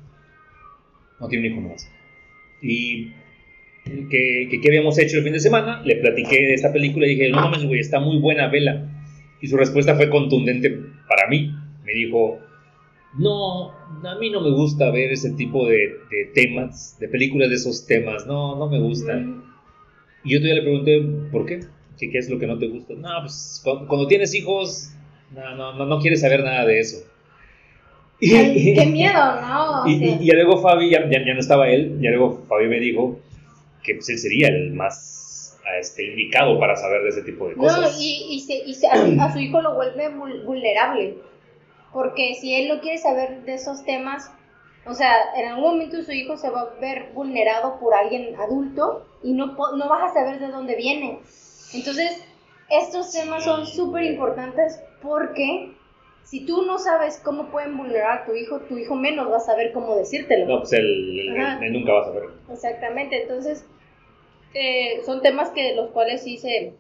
no 1.21 1.29
tiene 1.29 1.49
un 1.49 1.53
hijo 1.55 1.69
más, 1.69 1.91
y 2.63 3.13
que, 3.85 4.49
que 4.51 4.61
qué 4.61 4.69
habíamos 4.69 4.99
hecho 4.99 5.19
el 5.19 5.25
fin 5.25 5.33
de 5.33 5.41
semana, 5.41 5.83
le 5.85 5.97
platiqué 5.97 6.37
de 6.37 6.55
esta 6.55 6.73
película 6.73 7.07
y 7.07 7.11
dije, 7.17 7.31
no 7.31 7.41
mames, 7.41 7.65
güey, 7.65 7.81
está 7.81 7.99
muy 8.01 8.19
buena, 8.19 8.49
vela. 8.49 8.87
Y 9.41 9.47
su 9.49 9.57
respuesta 9.57 9.95
fue 9.97 10.11
contundente 10.11 10.71
para 11.09 11.27
mí. 11.29 11.53
Me 11.85 11.93
dijo, 11.93 12.39
no, 13.17 13.71
a 13.71 14.15
mí 14.21 14.31
no 14.31 14.41
me 14.41 14.51
gusta 14.51 14.91
ver 14.91 15.13
ese 15.13 15.31
tipo 15.33 15.67
de, 15.67 15.77
de 16.11 16.31
temas, 16.35 16.97
de 17.01 17.09
películas 17.09 17.49
de 17.49 17.55
esos 17.57 17.87
temas, 17.87 18.27
no, 18.27 18.57
no 18.57 18.69
me 18.69 18.79
gustan. 18.81 19.39
Mm. 19.39 19.43
Y 20.25 20.33
yo 20.33 20.41
todavía 20.41 20.63
le 20.63 20.63
pregunté, 20.63 21.31
¿por 21.33 21.47
qué? 21.47 21.61
¿Qué, 21.99 22.11
qué 22.11 22.19
es 22.19 22.29
lo 22.31 22.39
que 22.39 22.47
no 22.47 22.59
te 22.59 22.69
gusta? 22.69 22.95
No, 22.95 23.09
pues 23.23 23.61
cu- 23.65 23.87
cuando, 23.87 24.07
tienes 24.07 24.35
hijos, 24.35 24.91
no, 25.35 25.55
no, 25.57 25.73
no, 25.75 25.87
no 25.87 26.01
quieres 26.01 26.21
saber 26.21 26.45
nada 26.45 26.65
de 26.67 26.81
eso. 26.81 26.99
Ay, 28.21 28.75
qué 28.75 28.87
miedo, 28.87 29.41
¿no? 29.41 29.83
O 29.85 29.87
Y, 29.87 29.99
sea, 29.99 30.19
y- 30.21 30.31
luego 30.33 30.61
Fabi, 30.61 30.91
ya, 30.91 31.09
ya- 31.09 31.25
ya 31.25 31.35
no 31.35 31.41
estaba 31.41 31.69
él, 31.71 31.99
ya 32.01 32.11
luego 32.11 32.45
Fabi 32.49 32.67
me 32.69 32.81
dijo 32.81 33.21
que 33.85 33.95
pues, 33.95 34.09
él 34.11 34.19
sería 34.19 34.49
el 34.49 34.73
más 34.75 35.57
este, 35.81 36.05
indicado 36.05 36.59
para 36.59 36.75
saber 36.77 37.03
de 37.03 37.11
ese 37.11 37.23
tipo 37.23 37.49
de 37.49 37.55
No, 37.55 37.63
cosas. 37.63 37.99
y, 38.01 38.27
y, 38.31 38.41
se- 38.41 38.63
y 38.67 38.75
se- 38.75 38.89
a, 38.89 38.97
su, 39.07 39.21
a 39.21 39.33
su 39.33 39.39
hijo 39.39 39.61
lo 39.63 39.75
vuelve 39.75 40.09
vul- 40.11 40.45
vulnerable. 40.45 41.15
Porque 41.93 42.35
si 42.35 42.55
él 42.55 42.69
no 42.69 42.81
quiere 42.81 42.99
saber 42.99 43.43
de 43.43 43.55
esos 43.55 43.85
temas, 43.85 44.31
o 44.87 44.95
sea, 44.95 45.15
en 45.37 45.49
algún 45.49 45.73
momento 45.73 46.03
su 46.03 46.13
hijo 46.13 46.37
se 46.37 46.51
va 46.51 46.61
a 46.63 46.81
ver 46.81 47.11
vulnerado 47.15 47.79
por 47.81 47.95
alguien 47.95 48.35
adulto 48.37 49.07
y 49.23 49.33
no, 49.33 49.47
no 49.47 49.89
vas 49.89 50.11
a 50.11 50.15
saber 50.15 50.39
de 50.39 50.49
dónde 50.49 50.77
viene. 50.77 51.21
Entonces, 51.75 52.25
estos 52.71 53.13
temas 53.13 53.45
son 53.45 53.67
súper 53.67 54.05
importantes 54.05 54.81
porque 55.03 55.73
si 56.25 56.45
tú 56.45 56.63
no 56.63 56.79
sabes 56.79 57.21
cómo 57.25 57.51
pueden 57.51 57.77
vulnerar 57.77 58.19
a 58.21 58.25
tu 58.27 58.35
hijo, 58.35 58.61
tu 58.61 58.77
hijo 58.77 58.95
menos 58.95 59.31
va 59.33 59.39
a 59.39 59.41
saber 59.41 59.73
cómo 59.73 59.97
decírtelo. 59.97 60.47
No, 60.47 60.59
pues 60.61 60.73
él, 60.75 61.21
él- 61.21 61.41
Ajá. 61.41 61.65
él 61.65 61.73
nunca 61.73 61.93
va 61.95 62.01
a 62.03 62.05
saber. 62.05 62.23
Exactamente, 62.51 63.23
entonces 63.23 63.65
eh, 64.55 65.01
son 65.05 65.23
temas 65.23 65.51
que 65.51 65.75
los 65.75 65.91
cuales 65.91 66.23
sí 66.23 66.37
se 66.39 66.75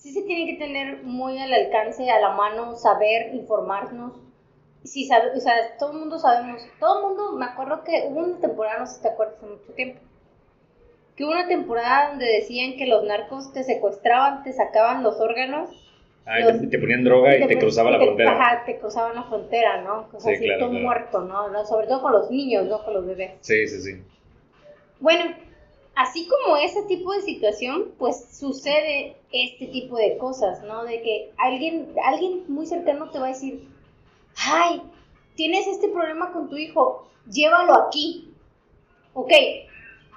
sí 0.00 0.12
se 0.12 0.22
tienen 0.22 0.46
que 0.46 0.64
tener 0.64 1.02
muy 1.02 1.38
al 1.38 1.52
alcance, 1.52 2.10
a 2.10 2.18
la 2.20 2.30
mano, 2.30 2.74
saber, 2.76 3.34
informarnos. 3.34 4.14
Sí, 4.82 5.04
sabe, 5.06 5.30
o 5.36 5.40
sea, 5.40 5.76
todo 5.78 5.92
el 5.92 5.98
mundo 5.98 6.18
sabemos, 6.18 6.62
todo 6.78 7.00
el 7.00 7.06
mundo, 7.08 7.32
me 7.36 7.44
acuerdo 7.44 7.84
que 7.84 8.06
hubo 8.08 8.20
una 8.20 8.38
temporada, 8.40 8.78
no 8.80 8.86
sé 8.86 8.96
si 8.96 9.02
te 9.02 9.08
acuerdas, 9.08 9.36
hace 9.36 9.46
mucho 9.46 9.72
tiempo, 9.74 10.00
que 11.14 11.24
hubo 11.24 11.32
una 11.32 11.46
temporada 11.48 12.08
donde 12.10 12.24
decían 12.26 12.78
que 12.78 12.86
los 12.86 13.04
narcos 13.04 13.52
te 13.52 13.62
secuestraban, 13.62 14.42
te 14.42 14.52
sacaban 14.52 15.02
los 15.02 15.20
órganos 15.20 15.68
Ah, 16.26 16.38
Los- 16.40 16.60
te, 16.60 16.66
te 16.68 16.78
ponían 16.78 17.02
droga 17.02 17.36
y 17.36 17.46
te 17.46 17.58
cruzaba 17.58 17.90
la 17.90 17.98
te- 17.98 18.04
frontera. 18.04 18.32
Ajá, 18.32 18.64
te 18.64 18.78
cruzaban 18.78 19.16
la 19.16 19.24
frontera, 19.24 19.80
¿no? 19.82 20.06
O 20.12 20.20
sea, 20.20 20.30
Sí, 20.32 20.36
así 20.36 20.44
claro, 20.44 20.60
todo 20.60 20.70
claro. 20.70 20.84
muerto, 20.84 21.20
¿no? 21.22 21.48
¿no? 21.48 21.64
Sobre 21.66 21.86
todo 21.88 22.02
con 22.02 22.12
los 22.12 22.30
niños, 22.30 22.66
no 22.66 22.84
con 22.84 22.94
los 22.94 23.06
bebés. 23.06 23.32
Sí, 23.40 23.66
sí, 23.66 23.80
sí. 23.80 24.02
Bueno, 25.00 25.34
así 26.00 26.26
como 26.26 26.56
ese 26.56 26.82
tipo 26.84 27.12
de 27.12 27.20
situación, 27.20 27.92
pues 27.98 28.26
sucede 28.32 29.16
este 29.32 29.66
tipo 29.66 29.98
de 29.98 30.16
cosas, 30.16 30.62
¿no? 30.62 30.84
De 30.84 31.02
que 31.02 31.30
alguien, 31.36 31.92
alguien 32.02 32.44
muy 32.48 32.66
cercano 32.66 33.10
te 33.10 33.18
va 33.18 33.26
a 33.26 33.34
decir, 33.36 33.68
ay, 34.34 34.80
tienes 35.34 35.66
este 35.66 35.88
problema 35.88 36.32
con 36.32 36.48
tu 36.48 36.56
hijo, 36.56 37.06
llévalo 37.30 37.74
aquí. 37.74 38.32
Ok, 39.12 39.30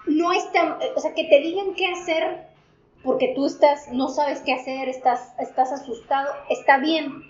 no 0.07 0.31
está, 0.31 0.80
o 0.95 0.99
sea, 1.01 1.14
que 1.14 1.26
te 1.26 1.41
digan 1.41 1.73
qué 1.73 1.88
hacer 1.88 2.47
porque 3.03 3.34
tú 3.35 3.45
estás, 3.45 3.91
no 3.91 4.07
sabes 4.07 4.39
qué 4.39 4.53
hacer, 4.53 4.88
estás, 4.88 5.34
estás 5.38 5.73
asustado, 5.73 6.31
está 6.49 6.77
bien. 6.77 7.23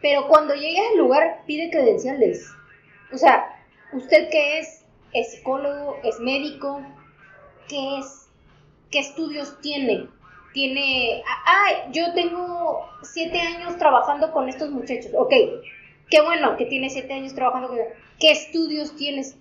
Pero 0.00 0.28
cuando 0.28 0.54
llegues 0.54 0.92
al 0.92 0.98
lugar, 0.98 1.42
pide 1.44 1.70
credenciales. 1.70 2.48
O 3.12 3.18
sea, 3.18 3.46
¿usted 3.92 4.28
qué 4.30 4.60
es? 4.60 4.84
¿Es 5.12 5.32
psicólogo? 5.32 5.96
¿Es 6.04 6.20
médico? 6.20 6.80
¿Qué 7.70 7.98
es? 7.98 8.28
¿Qué 8.90 8.98
estudios 8.98 9.60
tiene? 9.60 10.08
Tiene, 10.52 11.22
ah, 11.46 11.88
yo 11.92 12.12
tengo 12.12 12.88
siete 13.02 13.40
años 13.40 13.78
trabajando 13.78 14.32
con 14.32 14.48
estos 14.48 14.70
muchachos. 14.70 15.12
Ok, 15.16 15.32
qué 16.10 16.20
bueno 16.22 16.56
que 16.56 16.66
tiene 16.66 16.90
siete 16.90 17.14
años 17.14 17.34
trabajando 17.34 17.68
con 17.68 17.78
¿Qué 18.18 18.32
estudios 18.32 18.96
tienes? 18.96 19.36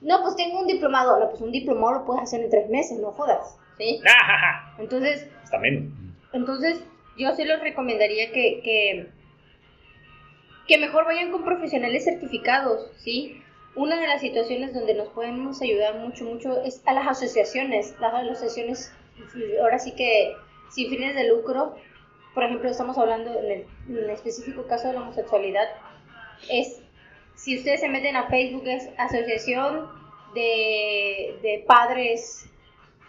No, 0.00 0.22
pues 0.22 0.36
tengo 0.36 0.60
un 0.60 0.68
diplomado. 0.68 1.18
No, 1.18 1.28
pues 1.28 1.42
un 1.42 1.50
diplomado 1.50 1.94
lo 1.98 2.04
puedes 2.04 2.22
hacer 2.22 2.40
en 2.42 2.50
tres 2.50 2.68
meses, 2.70 2.98
no 3.00 3.10
jodas. 3.10 3.58
¿Sí? 3.76 4.00
¡Ah, 4.08 4.74
Entonces, 4.78 5.28
Está 5.42 5.58
menos. 5.58 5.92
entonces, 6.32 6.80
yo 7.18 7.34
sí 7.34 7.44
les 7.44 7.60
recomendaría 7.60 8.30
que, 8.32 8.60
que, 8.62 9.08
que 10.68 10.78
mejor 10.78 11.04
vayan 11.04 11.32
con 11.32 11.44
profesionales 11.44 12.04
certificados, 12.04 12.90
¿sí? 12.98 13.41
Una 13.74 13.98
de 14.00 14.06
las 14.06 14.20
situaciones 14.20 14.74
donde 14.74 14.94
nos 14.94 15.08
podemos 15.08 15.60
ayudar 15.62 15.98
mucho, 15.98 16.24
mucho 16.24 16.62
es 16.62 16.82
a 16.86 16.92
las 16.92 17.08
asociaciones. 17.08 17.94
Las 18.00 18.12
asociaciones, 18.14 18.92
ahora 19.60 19.78
sí 19.78 19.92
que 19.92 20.34
sin 20.70 20.90
fines 20.90 21.14
de 21.14 21.28
lucro, 21.28 21.74
por 22.34 22.44
ejemplo, 22.44 22.68
estamos 22.70 22.98
hablando 22.98 23.30
en 23.40 23.44
el, 23.46 23.66
en 23.88 23.96
el 24.04 24.10
específico 24.10 24.66
caso 24.66 24.88
de 24.88 24.94
la 24.94 25.00
homosexualidad, 25.02 25.68
es, 26.50 26.82
si 27.34 27.58
ustedes 27.58 27.80
se 27.80 27.88
meten 27.88 28.16
a 28.16 28.28
Facebook, 28.28 28.64
es 28.66 28.88
Asociación 28.98 29.88
de, 30.34 31.38
de 31.42 31.64
Padres 31.66 32.46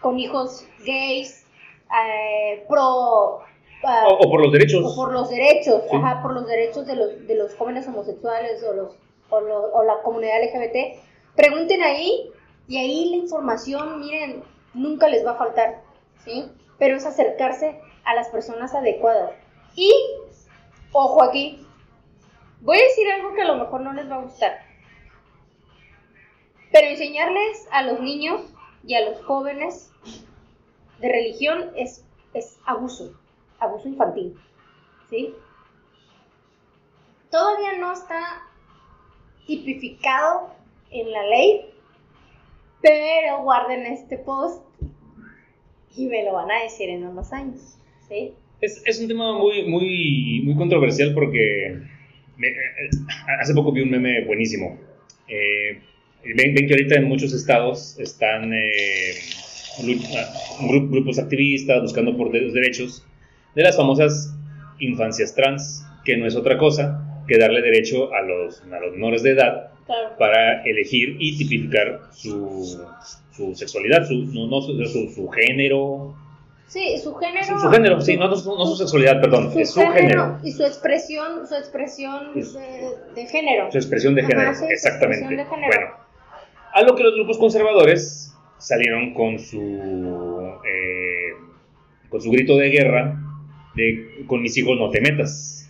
con 0.00 0.18
Hijos 0.18 0.66
Gays, 0.86 1.46
eh, 2.06 2.64
pro... 2.68 3.40
ah, 3.84 4.04
O, 4.08 4.26
o 4.26 4.30
por 4.30 4.40
los 4.42 4.52
derechos. 4.52 4.82
o 4.84 4.94
por 4.96 5.12
los 5.12 5.28
derechos, 5.30 5.82
Sí. 5.90 5.96
ajá, 5.96 6.22
por 6.22 6.32
los 6.34 6.46
derechos 6.46 6.86
de 6.86 6.96
los, 6.96 7.26
de 7.26 7.34
los 7.34 7.54
jóvenes 7.54 7.86
homosexuales 7.86 8.62
o, 8.64 8.74
los, 8.74 8.96
o, 9.36 9.40
lo- 9.40 9.82
la 9.84 10.02
comunidad 10.02 10.42
LGBT. 10.42 11.00
Pregunten 11.36 11.82
ahí 11.82 12.30
y 12.68 12.78
ahí 12.78 13.10
la 13.10 13.16
información, 13.16 14.00
miren, 14.00 14.42
nunca 14.72 15.08
les 15.08 15.24
va 15.26 15.32
a 15.32 15.36
faltar, 15.38 15.82
¿sí? 16.24 16.50
Pero 16.78 16.96
es 16.96 17.04
acercarse 17.06 17.80
a 18.04 18.14
las 18.14 18.28
personas 18.28 18.74
adecuadas. 18.74 19.32
Y, 19.74 19.92
ojo 20.92 21.22
aquí, 21.22 21.66
voy 22.60 22.78
a 22.78 22.82
decir 22.82 23.10
algo 23.10 23.34
que 23.34 23.42
a 23.42 23.46
lo 23.46 23.56
mejor 23.56 23.80
no 23.80 23.92
les 23.92 24.10
va 24.10 24.16
a 24.16 24.22
gustar, 24.22 24.58
pero 26.72 26.88
enseñarles 26.88 27.68
a 27.70 27.82
los 27.82 28.00
niños 28.00 28.40
y 28.86 28.94
a 28.94 29.08
los 29.08 29.22
jóvenes 29.24 29.90
de 31.00 31.08
religión 31.08 31.70
es, 31.76 32.04
es 32.34 32.58
abuso, 32.66 33.12
abuso 33.60 33.88
infantil, 33.88 34.38
¿sí? 35.10 35.34
Todavía 37.30 37.78
no 37.78 37.92
está 37.92 38.42
tipificado 39.46 40.50
en 40.90 41.10
la 41.10 41.22
ley, 41.26 41.60
pero 42.82 43.42
guarden 43.42 43.86
este 43.86 44.18
post 44.18 44.62
y 45.96 46.06
me 46.06 46.24
lo 46.24 46.32
van 46.34 46.50
a 46.50 46.62
decir 46.62 46.88
en 46.90 47.06
unos 47.06 47.32
años, 47.32 47.76
¿sí? 48.08 48.32
Es, 48.60 48.82
es 48.86 49.00
un 49.00 49.08
tema 49.08 49.38
muy, 49.38 49.64
muy, 49.64 50.42
muy 50.44 50.54
controversial 50.56 51.12
porque 51.14 51.78
me- 52.36 52.48
eh, 52.48 52.54
hace 53.40 53.54
poco 53.54 53.72
vi 53.72 53.82
un 53.82 53.90
meme 53.90 54.24
buenísimo. 54.24 54.78
Eh, 55.28 55.80
ven, 56.24 56.54
ven 56.54 56.66
que 56.66 56.72
ahorita 56.74 56.96
en 56.96 57.04
muchos 57.04 57.32
estados 57.32 57.98
están 57.98 58.52
eh, 58.52 59.14
ah, 59.78 60.62
gru- 60.62 60.90
grupos 60.90 61.18
activistas 61.18 61.82
buscando 61.82 62.16
por 62.16 62.34
los 62.34 62.52
derechos 62.52 63.04
de 63.54 63.62
las 63.62 63.76
famosas 63.76 64.34
infancias 64.80 65.34
trans, 65.34 65.84
que 66.04 66.16
no 66.16 66.26
es 66.26 66.34
otra 66.36 66.58
cosa 66.58 67.03
que 67.26 67.38
darle 67.38 67.60
derecho 67.62 68.12
a 68.14 68.22
los, 68.22 68.62
a 68.62 68.80
los 68.80 68.92
menores 68.92 69.22
de 69.22 69.30
edad 69.32 69.70
Claro. 69.86 70.16
para 70.18 70.62
elegir 70.64 71.16
y 71.20 71.36
tipificar 71.36 72.00
su, 72.12 72.80
su 73.32 73.54
sexualidad, 73.54 74.06
su, 74.06 74.14
no, 74.32 74.46
no 74.46 74.62
su, 74.62 74.82
su- 74.86 75.10
su 75.10 75.28
género, 75.28 76.14
Sí, 76.66 76.96
su 76.98 77.14
género. 77.16 77.44
su, 77.60 77.68
género, 77.70 78.00
sí, 78.00 78.16
no, 78.16 78.28
no 78.28 78.34
su- 78.36 78.56
no 78.56 78.64
su 78.66 78.76
sexualidad, 78.76 79.20
perdón, 79.20 79.52
su 79.52 79.60
es 79.60 79.70
su 79.70 79.80
género. 79.82 80.38
y 80.42 80.50
su 80.52 80.64
expresión, 80.64 81.46
su 81.46 81.54
expresión 81.54 82.30
Es- 82.34 82.54
de, 82.54 82.94
de 83.14 83.26
género. 83.26 83.70
Su 83.70 83.76
expresión 83.78 84.14
de 84.14 84.22
Ajá, 84.22 84.30
género, 84.30 84.54
sí, 84.54 84.64
exactamente. 84.70 85.18
expresión 85.26 85.36
de 85.36 85.54
género. 85.54 85.72
Bueno, 85.76 85.96
a 86.72 86.82
lo 86.82 86.94
que 86.96 87.02
los 87.02 87.14
grupos 87.14 87.36
conservadores 87.38 88.34
salieron 88.58 89.12
con 89.12 89.38
su 89.38 89.60
eh, 90.66 91.32
con 92.08 92.20
su 92.22 92.30
grito 92.30 92.56
de 92.56 92.70
guerra 92.70 93.20
de 93.76 94.24
con 94.26 94.40
mis 94.40 94.56
hijos 94.56 94.78
no 94.78 94.88
te 94.90 95.00
metas. 95.02 95.63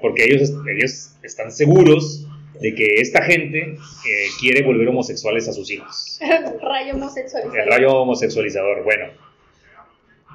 Porque 0.00 0.24
ellos 0.24 0.52
ellos 0.76 1.16
están 1.22 1.50
seguros 1.50 2.26
de 2.60 2.74
que 2.74 2.94
esta 2.96 3.22
gente 3.22 3.58
eh, 3.60 4.26
quiere 4.40 4.62
volver 4.62 4.88
homosexuales 4.88 5.48
a 5.48 5.52
sus 5.52 5.70
hijos. 5.70 6.18
rayo 6.62 6.94
homosexualizado. 6.94 7.56
El 7.56 7.68
rayo 7.68 7.92
homosexualizador, 8.02 8.84
bueno. 8.84 9.06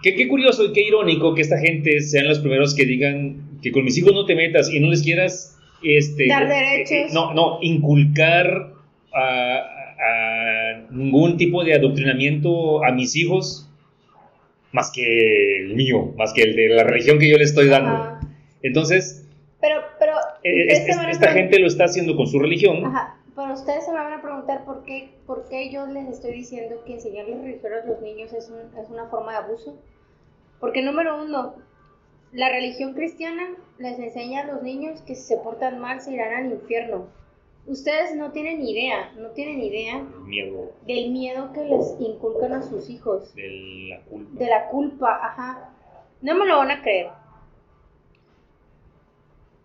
Qué, 0.03 0.15
qué 0.15 0.27
curioso 0.27 0.65
y 0.65 0.73
qué 0.73 0.81
irónico 0.81 1.34
que 1.34 1.41
esta 1.41 1.57
gente 1.57 2.01
sean 2.01 2.27
los 2.27 2.39
primeros 2.39 2.76
que 2.76 2.85
digan 2.85 3.59
que 3.61 3.72
con 3.72 3.84
mis 3.84 3.97
hijos 3.97 4.14
no 4.14 4.26
te 4.26 4.35
metas 4.35 4.69
y 4.72 4.80
no 4.80 4.89
les 4.89 5.01
quieras 5.01 5.57
este, 5.84 6.27
Dar 6.27 6.43
eh, 6.43 6.47
derechos. 6.47 6.91
eh, 6.91 7.14
no, 7.14 7.34
no, 7.34 7.59
inculcar 7.61 8.73
a, 9.14 9.57
a 9.59 10.88
ningún 10.91 11.38
tipo 11.38 11.64
de 11.64 11.73
adoctrinamiento 11.73 12.84
a 12.84 12.91
mis 12.91 13.15
hijos 13.15 13.69
más 14.72 14.91
que 14.91 15.57
el 15.57 15.76
mío, 15.76 16.14
más 16.18 16.34
que 16.34 16.43
el 16.43 16.55
de 16.55 16.69
la 16.69 16.84
religión 16.84 17.18
que 17.18 17.30
yo 17.30 17.38
le 17.38 17.43
estoy 17.45 17.68
dando. 17.68 17.91
Ajá. 17.91 18.19
Entonces, 18.61 19.26
Pero, 19.68 19.81
pero, 19.99 20.14
eh, 20.44 20.65
esta 21.11 21.31
gente 21.31 21.60
lo 21.60 21.68
está 21.68 21.85
haciendo 21.85 22.15
con 22.15 22.27
su 22.27 22.39
religión. 22.39 22.85
Ajá, 22.85 23.18
pero 23.35 23.53
ustedes 23.53 23.85
se 23.85 23.91
me 23.91 23.98
van 23.98 24.14
a 24.14 24.22
preguntar 24.22 24.64
por 24.65 24.84
qué, 24.84 25.10
por 25.26 25.48
qué 25.49 25.69
yo 25.72 25.85
les 25.88 26.07
estoy 26.07 26.31
diciendo 26.34 26.84
que 26.85 26.94
enseñarles 26.94 27.41
religión 27.41 27.73
a 27.73 27.85
los 27.85 28.02
niños 28.02 28.31
es, 28.34 28.49
un- 28.49 28.77
es 28.80 28.89
una 28.89 29.07
forma 29.07 29.31
de 29.34 29.38
abuso. 29.39 29.77
Porque 30.60 30.81
número 30.81 31.22
uno, 31.23 31.56
la 32.31 32.49
religión 32.49 32.94
cristiana 32.94 33.44
les 33.77 33.99
enseña 33.99 34.41
a 34.41 34.45
los 34.45 34.64
niños 34.64 35.02
que 35.02 35.15
si 35.15 35.22
se 35.23 35.38
portan 35.38 35.80
mal 35.80 35.99
se 36.02 36.14
irán 36.14 36.34
al 36.34 36.52
infierno. 36.52 37.07
Ustedes 37.68 38.15
no 38.15 38.31
tienen 38.31 38.61
idea, 38.65 39.11
no 39.18 39.31
tienen 39.31 39.61
idea 39.61 40.02
miedo 40.23 40.72
del 40.85 41.11
miedo 41.11 41.52
que 41.52 41.65
les 41.65 41.95
inculcan 41.99 42.53
a 42.53 42.61
sus 42.61 42.89
hijos, 42.89 43.35
de 43.35 43.89
la 43.89 44.02
culpa. 44.06 44.39
de 44.39 44.49
la 44.49 44.68
culpa, 44.69 45.19
ajá. 45.22 45.69
No 46.22 46.34
me 46.35 46.45
lo 46.45 46.57
van 46.57 46.72
a 46.72 46.81
creer. 46.81 47.10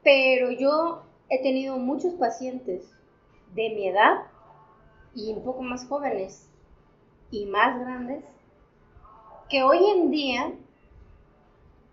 Pero 0.03 0.51
yo 0.51 1.03
he 1.29 1.43
tenido 1.43 1.79
muchos 1.79 2.15
pacientes 2.15 2.91
de 3.55 3.71
mi 3.71 3.89
edad 3.89 4.27
y 5.15 5.33
un 5.33 5.45
poco 5.45 5.63
más 5.63 5.87
jóvenes 5.87 6.49
y 7.31 7.47
más 7.47 7.79
grandes 7.81 8.25
que 9.49 9.63
hoy 9.63 9.85
en 9.85 10.11
día 10.11 10.53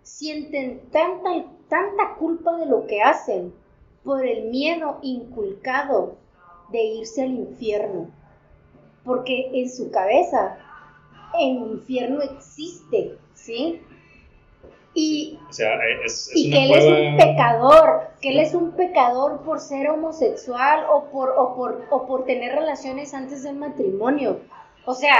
sienten 0.01 0.89
tanta, 0.91 1.45
tanta 1.67 2.15
culpa 2.15 2.55
de 2.55 2.65
lo 2.65 2.87
que 2.87 3.01
hacen 3.01 3.53
por 4.03 4.25
el 4.25 4.49
miedo 4.49 4.99
inculcado 5.01 6.15
de 6.71 6.81
irse 6.83 7.23
al 7.23 7.31
infierno. 7.31 8.09
Porque 9.03 9.49
en 9.53 9.69
su 9.69 9.91
cabeza 9.91 10.57
el 11.37 11.57
infierno 11.57 12.21
existe, 12.21 13.17
¿sí? 13.33 13.81
Y, 14.93 15.37
O 15.49 15.53
sea, 15.53 15.75
es, 16.03 16.29
es 16.29 16.31
y 16.35 16.47
una 16.47 16.57
que 16.57 16.65
él 16.65 16.71
es 16.73 16.85
un 16.85 17.17
pecador, 17.17 17.99
que 18.21 18.29
él 18.31 18.39
es 18.39 18.53
un 18.53 18.71
pecador 18.75 19.41
por 19.43 19.59
ser 19.59 19.89
homosexual 19.89 20.85
o 20.91 21.05
por, 21.11 21.29
o 21.37 21.55
por, 21.55 21.85
o 21.91 22.07
por 22.07 22.25
tener 22.25 22.53
relaciones 22.55 23.13
antes 23.13 23.43
del 23.43 23.55
matrimonio. 23.55 24.39
O 24.85 24.93
sea, 24.93 25.15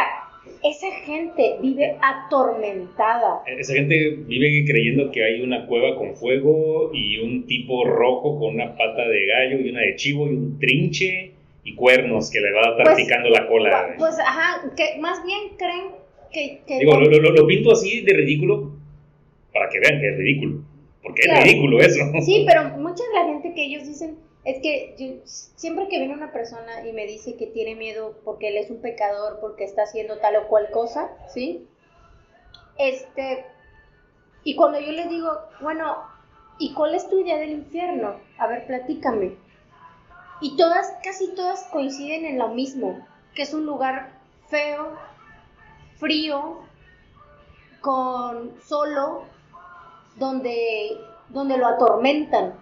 esa 0.64 0.88
gente 1.06 1.58
vive 1.62 1.98
atormentada. 2.02 3.42
Esa 3.46 3.74
gente 3.74 4.18
vive 4.28 4.66
creyendo 4.68 5.12
que 5.12 5.24
hay 5.24 5.42
una 5.42 5.66
cueva 5.68 5.96
con 5.98 6.16
fuego 6.16 6.92
y 6.94 7.20
un 7.20 7.46
tipo 7.46 7.86
rojo 7.86 8.40
con 8.40 8.56
una 8.56 8.76
pata 8.76 9.08
de 9.08 9.26
gallo 9.26 9.60
y 9.60 9.70
una 9.70 9.82
de 9.82 9.96
chivo 9.96 10.26
y 10.28 10.30
un 10.36 10.60
trinche 10.60 11.34
y 11.64 11.76
cuernos 11.76 12.32
que 12.32 12.40
le 12.40 12.52
va 12.52 12.62
a 12.62 12.72
estar 12.72 12.86
Pues, 12.86 12.96
picando 12.98 13.30
la 13.30 13.48
cola. 13.48 13.96
Pues, 13.98 14.18
ajá, 14.20 14.64
que 14.76 14.98
más 15.00 15.24
bien 15.26 15.40
creen 15.58 15.92
que... 16.32 16.62
que 16.66 16.80
Digo, 16.80 16.94
lo, 17.00 17.10
lo- 17.10 17.32
lo 17.32 17.48
pinto 17.48 17.72
así 17.72 18.02
de 18.02 18.14
ridículo 18.14 18.79
para 19.54 19.70
que 19.70 19.80
vean 19.80 20.00
que 20.00 20.10
es 20.10 20.18
ridículo. 20.18 20.64
Porque 21.02 21.22
es 21.26 21.44
ridículo 21.44 21.80
eso. 21.80 22.00
Sí, 22.26 22.46
pero 22.48 22.70
mucha 22.78 23.04
de 23.04 23.14
la 23.14 23.26
gente 23.26 23.54
que 23.54 23.66
ellos 23.66 23.88
dicen 23.88 24.18
es 24.46 24.62
que 24.62 24.96
yo, 24.98 25.22
siempre 25.26 25.88
que 25.90 26.00
viene 26.00 26.14
una 26.14 26.32
persona 26.32 26.88
y 26.88 26.94
me 26.94 27.06
dice 27.06 27.36
que 27.36 27.48
tiene 27.48 27.76
miedo 27.76 28.20
porque 28.24 28.50
él 28.50 28.58
es 28.58 28.70
un 28.70 28.82
pecador, 28.82 29.40
porque 29.42 29.64
está 29.64 29.84
haciendo 29.84 30.18
tal 30.20 30.36
o 30.38 30.48
cual 30.48 30.70
cosa, 30.72 31.10
¿sí? 31.34 31.68
Este, 32.78 33.46
y 34.44 34.56
cuando 34.56 34.80
yo 34.80 34.92
les 34.92 35.10
digo, 35.10 35.32
bueno, 35.62 35.98
¿y 36.58 36.74
cuál 36.74 36.96
es 36.96 37.10
tu 37.10 37.20
idea 37.20 37.38
del 37.38 37.52
infierno? 37.52 38.16
A 38.38 38.48
ver, 38.48 38.66
platícame. 38.66 39.34
Y 40.42 40.56
todas, 40.56 40.96
casi 41.04 41.34
todas 41.36 41.66
coinciden 41.66 42.26
en 42.26 42.40
lo 42.40 42.50
mismo, 42.50 43.06
que 43.36 43.42
es 43.42 43.54
un 43.54 43.66
lugar 43.66 44.14
feo, 44.48 44.98
frío, 45.98 46.60
con 47.82 48.54
solo, 48.62 49.26
donde, 50.20 50.98
donde 51.30 51.58
lo 51.58 51.68
atormentan. 51.68 52.54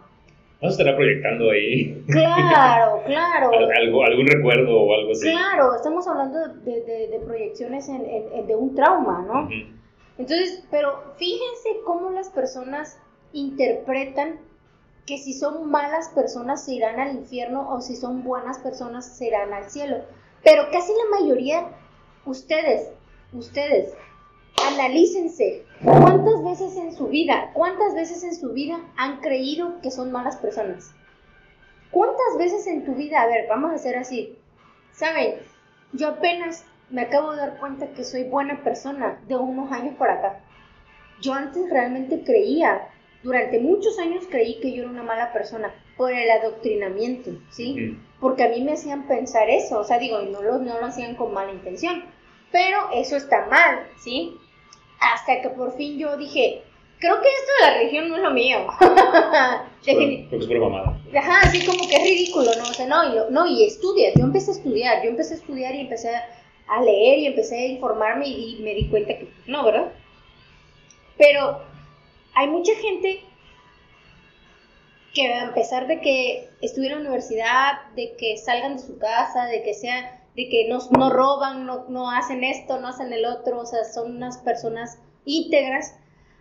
¿No 0.61 0.69
estará 0.69 0.95
proyectando 0.95 1.51
ahí? 1.51 2.03
Claro, 2.07 3.03
claro. 3.05 3.51
¿Algo, 3.51 4.03
¿Algún 4.03 4.27
recuerdo 4.27 4.81
o 4.81 4.93
algo 4.93 5.11
así? 5.11 5.29
Claro, 5.29 5.75
estamos 5.75 6.07
hablando 6.07 6.39
de, 6.63 6.81
de, 7.11 7.21
proyecciones 7.25 7.89
en, 7.89 8.05
en, 8.05 8.47
de 8.47 8.55
un 8.55 8.73
trauma, 8.73 9.23
¿no? 9.27 9.49
Entonces, 10.17 10.63
pero 10.71 11.13
fíjense 11.17 11.69
cómo 11.85 12.09
las 12.09 12.29
personas 12.29 12.99
interpretan 13.34 14.39
que 15.05 15.17
si 15.17 15.34
son 15.34 15.69
malas 15.69 16.09
personas 16.09 16.65
se 16.65 16.73
irán 16.73 16.99
al 16.99 17.15
infierno 17.15 17.69
o 17.71 17.81
si 17.81 17.95
son 17.95 18.23
buenas 18.23 18.57
personas 18.59 19.17
se 19.17 19.27
irán 19.27 19.53
al 19.53 19.69
cielo. 19.69 19.97
Pero 20.43 20.63
casi 20.71 20.91
la 20.91 21.19
mayoría, 21.19 21.67
ustedes, 22.25 22.89
ustedes, 23.31 23.93
analícense 24.65 25.63
cuántas 25.84 26.43
veces 26.43 26.66
su 26.98 27.07
vida, 27.07 27.52
cuántas 27.53 27.94
veces 27.95 28.24
en 28.24 28.36
su 28.36 28.52
vida 28.53 28.80
han 28.95 29.22
creído 29.22 29.80
que 29.82 29.91
son 29.91 30.11
malas 30.11 30.38
personas. 30.38 30.94
¿Cuántas 31.91 32.38
veces 32.38 32.68
en 32.68 32.86
tu 32.86 32.95
vida, 32.95 33.22
a 33.22 33.28
ver, 33.28 33.45
vamos 33.48 33.72
a 33.72 33.76
hacer 33.76 33.98
así, 33.98 34.38
saben, 34.91 35.36
yo 35.94 36.10
apenas 36.10 36.65
me 36.90 37.02
acabo 37.02 37.32
de 37.32 37.38
dar 37.38 37.57
cuenta 37.60 37.91
que 37.94 38.03
soy 38.03 38.24
buena 38.24 38.64
persona 38.64 39.22
de 39.28 39.36
unos 39.36 39.72
años 39.72 39.95
por 39.95 40.10
acá. 40.10 40.40
Yo 41.22 41.34
antes 41.34 41.69
realmente 41.69 42.24
creía, 42.24 42.90
durante 43.24 43.60
muchos 43.60 43.99
años 43.99 44.26
creí 44.30 44.60
que 44.60 44.72
yo 44.74 44.84
era 44.84 44.91
una 44.91 45.03
mala 45.03 45.34
persona 45.34 45.74
por 45.98 46.14
el 46.14 46.30
adoctrinamiento, 46.30 47.32
¿sí? 47.49 47.98
Porque 48.19 48.44
a 48.44 48.49
mí 48.49 48.61
me 48.61 48.74
hacían 48.74 49.07
pensar 49.07 49.49
eso, 49.49 49.80
o 49.80 49.84
sea, 49.84 49.98
digo, 49.98 50.19
no 50.22 50.41
lo, 50.41 50.60
no 50.60 50.80
lo 50.80 50.86
hacían 50.86 51.15
con 51.15 51.34
mala 51.34 51.52
intención, 51.52 52.03
pero 52.52 52.78
eso 52.94 53.18
está 53.18 53.48
mal, 53.48 53.88
¿sí? 53.99 54.38
Hasta 54.99 55.41
que 55.41 55.49
por 55.49 55.76
fin 55.76 55.98
yo 55.98 56.15
dije, 56.18 56.64
creo 56.99 57.22
que 57.22 57.28
esto 57.28 57.52
de 57.60 57.65
la 57.65 57.78
religión 57.78 58.10
no 58.10 58.15
es 58.18 58.24
lo 58.24 58.32
mío. 58.32 58.68
Creo 59.84 59.99
que 59.99 60.28
es. 60.30 61.15
Ajá, 61.15 61.41
así 61.44 61.65
como 61.65 61.88
que 61.88 61.95
es 61.95 62.03
ridículo, 62.03 62.52
¿no? 62.57 62.64
O 62.64 62.74
sea, 62.74 62.88
no, 62.88 63.03
y, 63.06 63.32
no, 63.32 63.45
y 63.45 63.64
estudias, 63.64 64.14
yo 64.18 64.26
empecé 64.26 64.52
a 64.52 64.56
estudiar, 64.56 65.03
yo 65.03 65.10
empecé 65.10 65.36
a 65.36 65.38
estudiar 65.38 65.76
y 65.76 65.82
empecé 65.82 66.10
a 66.68 66.82
leer 66.82 67.19
y 67.19 67.28
empecé 67.28 67.57
a 67.57 67.68
informarme 67.68 68.28
y 68.28 68.60
me 68.61 68.74
di 68.74 68.90
cuenta 68.90 69.18
que 69.18 69.30
no, 69.45 69.64
¿verdad? 69.64 69.91
Pero 71.18 71.61
hay 72.36 72.48
mucha 72.48 72.76
gente 72.76 73.22
que 75.14 75.34
a 75.34 75.53
pesar 75.53 75.88
de 75.88 75.99
que 75.99 76.49
estuvieran 76.61 76.99
en 76.99 77.03
la 77.06 77.10
universidad, 77.10 77.88
de 77.95 78.15
que 78.18 78.38
salgan 78.38 78.78
de 78.78 78.84
su 78.84 78.99
casa, 78.99 79.45
de 79.45 79.64
que 79.64 79.74
sea, 79.74 80.22
de 80.36 80.48
que 80.49 80.68
no, 80.69 80.80
no 80.91 81.10
roban, 81.10 81.65
no, 81.65 81.86
no 81.90 82.11
hacen 82.11 82.44
esto, 82.44 82.80
no 82.80 82.90
hacen 82.90 83.11
el 83.11 83.26
otro, 83.26 83.60
o 83.60 83.65
sea, 83.65 83.84
son 83.84 84.18
unas 84.18 84.38
personas 84.38 84.99
íntegras. 85.26 85.95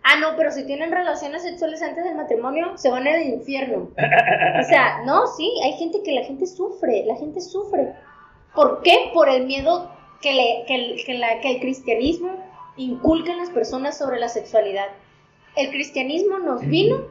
Ah, 0.09 0.15
no, 0.21 0.37
pero 0.37 0.51
si 0.53 0.65
tienen 0.65 0.89
relaciones 0.89 1.43
sexuales 1.43 1.81
antes 1.81 2.05
del 2.05 2.15
matrimonio, 2.15 2.77
se 2.77 2.89
van 2.89 3.05
al 3.05 3.23
infierno. 3.23 3.89
O 3.89 4.63
sea, 4.63 5.01
no, 5.03 5.27
sí, 5.27 5.51
hay 5.65 5.73
gente 5.73 6.01
que 6.01 6.13
la 6.13 6.23
gente 6.23 6.47
sufre, 6.47 7.03
la 7.05 7.17
gente 7.17 7.41
sufre. 7.41 7.93
¿Por 8.55 8.81
qué? 8.83 9.11
Por 9.13 9.27
el 9.27 9.45
miedo 9.45 9.91
que, 10.21 10.31
le, 10.31 10.63
que, 10.65 10.75
el, 10.75 11.05
que, 11.05 11.13
la, 11.15 11.41
que 11.41 11.55
el 11.55 11.59
cristianismo 11.59 12.41
inculca 12.77 13.33
en 13.33 13.39
las 13.39 13.49
personas 13.49 13.97
sobre 13.97 14.17
la 14.17 14.29
sexualidad. 14.29 14.87
El 15.57 15.71
cristianismo 15.71 16.39
nos 16.39 16.61
vino 16.61 17.03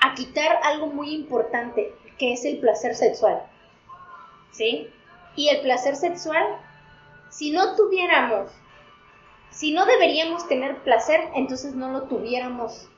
a 0.00 0.12
quitar 0.14 0.58
algo 0.64 0.88
muy 0.88 1.14
importante, 1.14 1.92
que 2.18 2.32
es 2.32 2.44
el 2.44 2.58
placer 2.58 2.96
sexual. 2.96 3.42
¿Sí? 4.50 4.88
Y 5.36 5.50
el 5.50 5.60
placer 5.60 5.94
sexual, 5.94 6.46
si 7.30 7.52
no 7.52 7.76
tuviéramos, 7.76 8.50
si 9.50 9.72
no 9.72 9.86
deberíamos 9.86 10.46
tener 10.48 10.76
placer, 10.82 11.20
entonces 11.34 11.74
no 11.74 11.90
lo 11.90 12.02
tuviéramos. 12.02 12.88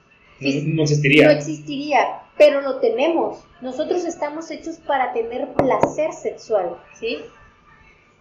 No, 0.41 0.83
existiría. 0.83 1.27
No 1.27 1.33
existiría, 1.33 2.23
pero 2.37 2.61
lo 2.61 2.79
tenemos. 2.79 3.45
Nosotros 3.61 4.05
estamos 4.05 4.51
hechos 4.51 4.77
para 4.79 5.13
tener 5.13 5.53
placer 5.55 6.13
sexual, 6.13 6.77
¿sí? 6.95 7.19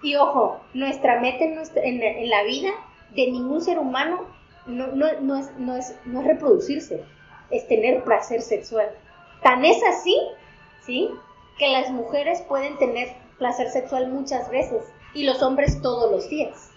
Y 0.01 0.15
ojo, 0.15 0.61
nuestra 0.73 1.19
meta 1.19 1.43
en, 1.43 2.03
en, 2.03 2.29
la 2.29 2.43
vida 2.43 2.69
de 3.15 3.31
ningún 3.31 3.61
ser 3.61 3.79
humano 3.79 4.27
no, 4.65 4.87
no, 4.87 5.07
no, 5.21 5.37
es, 5.37 5.51
no, 5.57 5.75
es, 5.75 5.95
no 6.05 6.21
es 6.21 6.27
reproducirse, 6.27 7.03
es 7.49 7.67
tener 7.67 8.03
placer 8.03 8.41
sexual. 8.41 8.89
Tan 9.41 9.65
es 9.65 9.81
así, 9.83 10.15
¿sí? 10.85 11.09
Que 11.57 11.69
las 11.69 11.89
mujeres 11.89 12.41
pueden 12.41 12.77
tener 12.77 13.09
placer 13.37 13.69
sexual 13.69 14.11
muchas 14.11 14.49
veces 14.49 14.83
y 15.13 15.23
los 15.23 15.41
hombres 15.41 15.81
todos 15.81 16.11
los 16.11 16.29
días, 16.29 16.71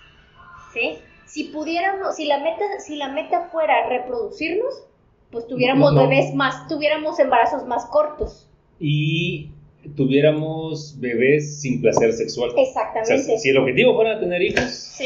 ¿sí? 0.73 0.99
Si 1.31 1.45
pudiéramos, 1.45 2.17
si 2.17 2.25
la 2.27 2.39
meta, 2.39 2.65
si 2.85 2.97
la 2.97 3.09
meta 3.09 3.49
fuera 3.53 3.89
reproducirnos, 3.89 4.83
pues 5.31 5.47
tuviéramos 5.47 5.95
bebés 5.95 6.35
más, 6.35 6.67
tuviéramos 6.67 7.21
embarazos 7.21 7.65
más 7.67 7.87
cortos. 7.87 8.49
Y 8.81 9.51
tuviéramos 9.95 10.97
bebés 10.99 11.61
sin 11.61 11.81
placer 11.81 12.13
sexual. 12.15 12.51
Exactamente. 12.57 13.39
si 13.39 13.49
el 13.49 13.59
objetivo 13.59 13.95
fuera 13.95 14.19
tener 14.19 14.43
hijos, 14.43 14.99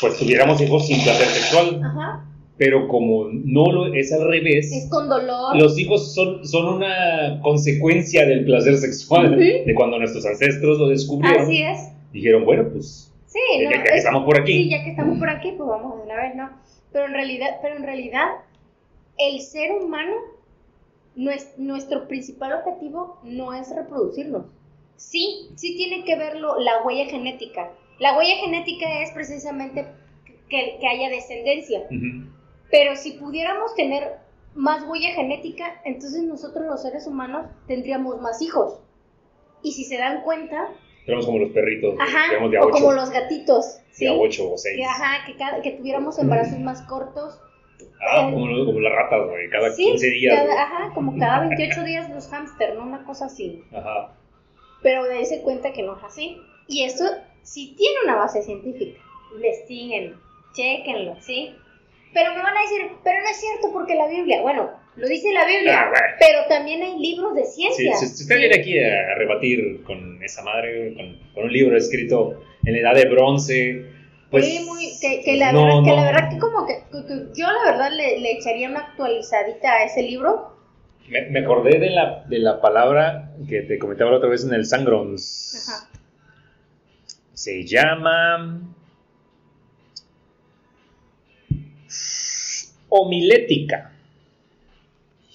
pues 0.00 0.18
tuviéramos 0.18 0.58
hijos 0.62 0.86
sin 0.86 1.02
placer 1.02 1.26
sexual. 1.26 1.82
Ajá. 1.84 2.24
Pero 2.56 2.88
como 2.88 3.28
no 3.30 3.70
lo 3.70 3.92
es 3.92 4.14
al 4.14 4.26
revés, 4.26 4.72
es 4.72 4.88
con 4.88 5.10
dolor. 5.10 5.54
Los 5.60 5.78
hijos 5.78 6.14
son, 6.14 6.46
son 6.46 6.76
una 6.76 7.40
consecuencia 7.42 8.24
del 8.24 8.46
placer 8.46 8.78
sexual, 8.78 9.38
de 9.38 9.74
cuando 9.74 9.98
nuestros 9.98 10.24
ancestros 10.24 10.78
lo 10.78 10.88
descubrieron. 10.88 11.42
Así 11.42 11.60
es. 11.62 11.78
Dijeron, 12.14 12.46
bueno, 12.46 12.70
pues 12.72 13.05
sí, 13.26 13.40
ya, 13.62 13.82
que 13.82 13.96
estamos 13.96 14.24
por 14.24 14.40
aquí. 14.40 14.52
Sí, 14.64 14.70
ya 14.70 14.84
que 14.84 14.90
estamos 14.90 15.18
por 15.18 15.30
aquí, 15.30 15.52
pues 15.52 15.68
vamos 15.68 15.96
de 15.96 16.02
una 16.02 16.16
vez, 16.16 16.34
¿no? 16.34 16.50
Pero 16.92 17.06
en 17.06 17.12
realidad, 17.12 17.58
pero 17.62 17.76
en 17.76 17.82
realidad 17.82 18.28
el 19.18 19.40
ser 19.40 19.72
humano 19.72 20.14
nuestro 21.16 22.06
principal 22.08 22.52
objetivo 22.52 23.18
no 23.22 23.54
es 23.54 23.74
reproducirnos. 23.74 24.46
Sí, 24.96 25.50
sí 25.56 25.76
tiene 25.76 26.04
que 26.04 26.16
verlo 26.16 26.58
la 26.58 26.82
huella 26.84 27.06
genética. 27.06 27.70
La 27.98 28.16
huella 28.16 28.36
genética 28.36 29.02
es 29.02 29.10
precisamente 29.12 29.86
que, 30.48 30.78
haya 30.86 31.08
descendencia. 31.08 31.86
Pero 32.70 32.96
si 32.96 33.12
pudiéramos 33.12 33.74
tener 33.74 34.18
más 34.54 34.84
huella 34.86 35.12
genética, 35.12 35.80
entonces 35.84 36.22
nosotros 36.22 36.66
los 36.66 36.82
seres 36.82 37.06
humanos 37.06 37.46
tendríamos 37.66 38.20
más 38.20 38.42
hijos. 38.42 38.80
Y 39.62 39.72
si 39.72 39.84
se 39.84 39.96
dan 39.96 40.22
cuenta... 40.22 40.68
Tenemos 41.06 41.24
como 41.24 41.38
los 41.38 41.50
perritos, 41.52 41.94
o 41.94 42.70
como 42.70 42.92
los 42.92 43.10
gatitos. 43.10 43.78
De 43.98 44.08
a 44.08 44.12
8 44.12 44.52
o 44.52 44.58
6. 44.58 44.86
ajá, 44.86 45.24
que, 45.24 45.62
que 45.62 45.76
tuviéramos 45.76 46.18
embarazos 46.18 46.58
más 46.58 46.82
cortos 46.82 47.40
Ah, 48.00 48.30
como, 48.30 48.46
como, 48.66 48.80
las 48.80 48.92
ratas, 48.92 49.26
güey, 49.28 49.48
cada 49.48 49.74
15 49.74 50.06
días. 50.10 50.48
ajá, 50.58 50.90
como 50.94 51.18
cada 51.18 51.40
28 51.48 51.84
días 51.84 52.10
los 52.10 52.28
hámster, 52.28 52.74
¿no? 52.74 52.82
Una 52.82 53.04
cosa 53.04 53.26
así. 53.26 53.62
Ajá. 53.72 54.12
Pero 54.82 55.04
dése 55.04 55.42
cuenta 55.42 55.72
que 55.72 55.82
no 55.82 55.96
es 55.96 56.04
así. 56.04 56.36
Y 56.68 56.84
eso 56.84 57.04
sí 57.42 57.74
tiene 57.78 57.96
una 58.04 58.16
base 58.16 58.42
científica. 58.42 59.00
Investíguenlo, 59.34 60.18
chequenlo, 60.52 61.16
¿sí? 61.20 61.54
Pero 62.12 62.34
me 62.34 62.42
van 62.42 62.56
a 62.56 62.60
decir, 62.62 62.90
pero 63.04 63.22
no 63.22 63.28
es 63.28 63.36
cierto 63.40 63.72
porque 63.72 63.94
la 63.94 64.08
Biblia, 64.08 64.42
bueno, 64.42 64.70
lo 64.96 65.06
dice 65.06 65.32
la 65.32 65.46
Biblia, 65.46 65.90
ah, 65.94 66.00
pero 66.18 66.46
también 66.48 66.82
hay 66.82 66.98
libros 66.98 67.34
de 67.34 67.44
ciencia. 67.44 67.96
Sí, 67.96 68.06
si 68.06 68.22
usted 68.22 68.38
viene 68.38 68.56
aquí 68.56 68.78
a 68.78 69.14
rebatir 69.16 69.82
con 69.82 70.22
esa 70.22 70.42
madre, 70.42 70.94
con, 70.94 71.18
con 71.34 71.44
un 71.44 71.52
libro 71.52 71.76
escrito 71.76 72.42
en 72.64 72.72
la 72.72 72.80
edad 72.80 72.94
de 72.94 73.08
bronce, 73.10 73.96
pues, 74.30 74.64
muy, 74.64 74.90
que, 75.00 75.36
la 75.36 75.52
verdad, 75.52 75.84
que 75.84 75.92
la 75.92 76.04
verdad 76.04 76.30
que 76.30 76.38
como 76.38 76.66
que, 76.66 76.82
yo 77.34 77.46
la 77.46 77.70
verdad 77.70 77.92
le, 77.92 78.32
echaría 78.32 78.68
una 78.68 78.80
actualizadita 78.80 79.72
a 79.72 79.84
ese 79.84 80.02
libro. 80.02 80.56
Me, 81.08 81.38
acordé 81.38 81.78
de 81.78 81.90
la, 81.90 82.24
de 82.28 82.40
la 82.40 82.60
palabra 82.60 83.30
que 83.48 83.62
te 83.62 83.78
comentaba 83.78 84.10
la 84.10 84.16
otra 84.16 84.28
vez 84.28 84.44
en 84.44 84.52
el 84.52 84.66
Sangrons. 84.66 85.68
Ajá. 85.68 85.88
Se 87.32 87.64
llama 87.64 88.60
homilética. 92.88 93.92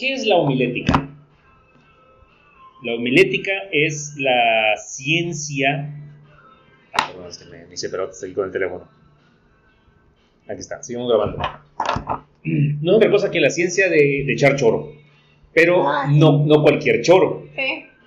¿Qué 0.02 0.14
es 0.14 0.26
la 0.26 0.38
homilética? 0.38 1.08
La 2.84 2.96
homilética 2.96 3.52
es 3.72 4.16
la 4.18 4.76
ciencia 4.78 5.94
Ah, 6.94 7.08
perdón, 7.12 7.30
es 7.30 7.38
que 7.38 7.46
me, 7.46 7.66
me 7.68 7.74
hice 7.76 7.88
pero 7.90 8.12
seguí 8.12 8.34
con 8.34 8.46
el 8.46 8.52
teléfono. 8.52 8.86
Aquí 10.48 10.60
está, 10.60 10.82
seguimos 10.82 11.08
grabando. 11.08 11.38
no 12.44 12.92
es 12.94 12.98
otra 12.98 13.12
cosa 13.12 13.30
que 13.30 13.40
la 13.40 13.52
ciencia 13.52 13.90
de, 13.90 14.24
de 14.26 14.34
echar 14.34 14.56
choro. 14.56 14.92
Pero 15.54 15.88
Ah, 15.88 16.08
no, 16.12 16.44
no 16.48 16.64
cualquier 16.64 17.02
choro. 17.04 17.48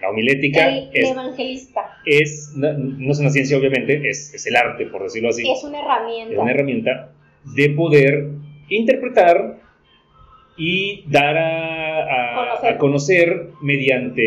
La 0.00 0.10
homilética 0.10 0.66
El, 0.68 0.88
el 0.92 1.04
es, 1.04 1.10
evangelista 1.12 1.80
es- 2.04 2.52
no, 2.56 2.72
no 2.72 3.12
es 3.12 3.18
una 3.20 3.30
ciencia, 3.30 3.56
obviamente, 3.56 4.08
es, 4.10 4.34
es 4.34 4.44
el 4.46 4.56
arte, 4.56 4.86
por 4.86 5.04
decirlo 5.04 5.28
así. 5.30 5.48
es 5.48 5.62
una 5.62 5.78
herramienta. 5.80 6.34
Es 6.34 6.38
una 6.40 6.50
herramienta 6.50 7.12
de 7.54 7.70
poder 7.70 8.30
interpretar 8.68 9.62
y 10.58 11.04
dar 11.08 11.36
a, 11.38 11.84
a- 12.05 12.35
Conocer. 12.35 12.70
a 12.74 12.78
conocer 12.78 13.47
mediante 13.62 14.22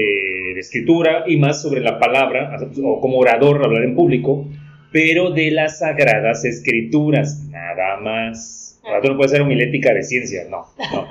la 0.53 0.59
escritura 0.59 1.23
y 1.27 1.37
más 1.37 1.61
sobre 1.61 1.81
la 1.81 1.99
palabra, 1.99 2.57
o 2.83 2.99
como 3.01 3.17
orador, 3.17 3.63
hablar 3.63 3.83
en 3.83 3.95
público, 3.95 4.45
pero 4.91 5.31
de 5.31 5.51
las 5.51 5.79
sagradas 5.79 6.45
escrituras, 6.45 7.47
nada 7.49 7.97
más. 7.99 8.81
Tú 9.01 9.09
no 9.09 9.17
puedes 9.17 9.31
ser 9.31 9.41
homilética 9.41 9.93
de 9.93 10.01
ciencia, 10.03 10.43
no. 10.49 10.65
no. 10.93 11.07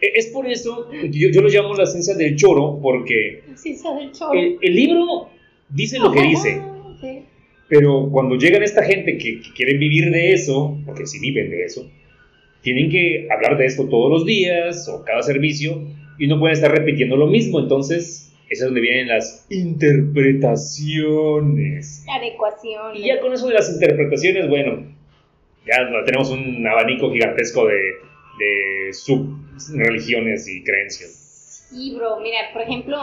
E- 0.00 0.12
Es 0.16 0.26
por 0.26 0.46
eso 0.46 0.90
yo, 0.92 1.28
yo 1.30 1.40
lo 1.40 1.48
llamo 1.48 1.74
la 1.74 1.86
ciencia 1.86 2.14
del 2.14 2.36
choro, 2.36 2.78
porque 2.82 3.42
ciencia 3.54 3.92
del 3.94 4.10
choro. 4.12 4.32
el, 4.38 4.58
el 4.60 4.74
libro 4.74 5.28
dice 5.68 5.98
lo 5.98 6.10
que 6.12 6.22
dice. 6.22 6.60
Ah, 6.60 6.96
sí. 7.00 7.22
Pero 7.68 8.08
cuando 8.10 8.36
llegan 8.36 8.62
esta 8.62 8.82
gente 8.84 9.16
que, 9.18 9.40
que 9.40 9.52
quieren 9.54 9.78
vivir 9.78 10.10
de 10.10 10.32
eso, 10.32 10.76
porque 10.84 11.06
si 11.06 11.18
viven 11.20 11.48
de 11.50 11.64
eso, 11.64 11.88
tienen 12.66 12.90
que 12.90 13.28
hablar 13.30 13.56
de 13.58 13.66
esto 13.66 13.88
todos 13.88 14.10
los 14.10 14.26
días 14.26 14.88
o 14.88 15.04
cada 15.04 15.22
servicio 15.22 15.82
y 16.18 16.26
no 16.26 16.40
pueden 16.40 16.54
estar 16.54 16.72
repitiendo 16.72 17.16
lo 17.16 17.28
mismo. 17.28 17.60
Entonces, 17.60 18.32
es 18.50 18.60
donde 18.60 18.80
vienen 18.80 19.06
las 19.06 19.46
interpretaciones. 19.50 22.04
Adecuación. 22.12 22.96
Y 22.96 23.06
ya 23.06 23.20
con 23.20 23.32
eso 23.32 23.46
de 23.46 23.54
las 23.54 23.72
interpretaciones, 23.72 24.48
bueno, 24.48 24.82
ya 25.64 25.76
tenemos 26.04 26.30
un 26.30 26.66
abanico 26.66 27.12
gigantesco 27.12 27.68
de, 27.68 27.74
de 27.76 28.92
subreligiones 28.92 30.48
y 30.48 30.64
creencias. 30.64 31.68
Sí, 31.70 31.94
bro, 31.96 32.18
mira, 32.18 32.38
por 32.52 32.62
ejemplo, 32.62 32.96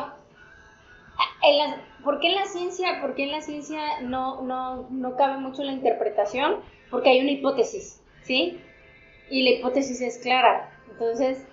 en 1.41 1.57
la- 1.57 1.81
¿por 2.03 2.19
qué 2.19 2.27
en 2.27 2.35
la 2.35 2.45
ciencia, 2.47 2.99
por 3.01 3.15
qué 3.15 3.23
en 3.23 3.31
la 3.31 3.39
ciencia 3.41 3.79
no, 4.01 4.41
no, 4.41 4.89
no 4.89 5.15
cabe 5.15 5.39
mucho 5.39 5.63
la 5.63 5.71
interpretación? 5.71 6.55
Porque 6.91 7.11
hay 7.11 7.21
una 7.21 7.31
hipótesis, 7.31 8.01
¿sí? 8.23 8.57
Y 9.29 9.43
la 9.43 9.51
hipótesis 9.51 10.01
es 10.01 10.19
clara. 10.19 10.69
Entonces, 10.91 11.45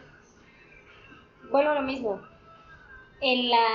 vuelvo 1.50 1.70
a 1.70 1.74
lo 1.74 1.82
mismo. 1.82 2.20
En 3.20 3.50
la, 3.50 3.66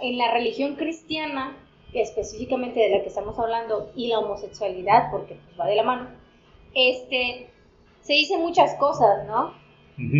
en 0.00 0.18
la 0.18 0.32
religión 0.32 0.74
cristiana, 0.74 1.56
específicamente 1.92 2.80
de 2.80 2.90
la 2.90 3.02
que 3.02 3.08
estamos 3.08 3.38
hablando, 3.38 3.92
y 3.94 4.08
la 4.08 4.18
homosexualidad, 4.18 5.10
porque 5.10 5.34
pues, 5.34 5.60
va 5.60 5.66
de 5.66 5.76
la 5.76 5.84
mano, 5.84 6.08
este, 6.74 7.48
se 8.00 8.12
dicen 8.12 8.40
muchas 8.40 8.74
cosas, 8.74 9.26
¿no? 9.26 9.54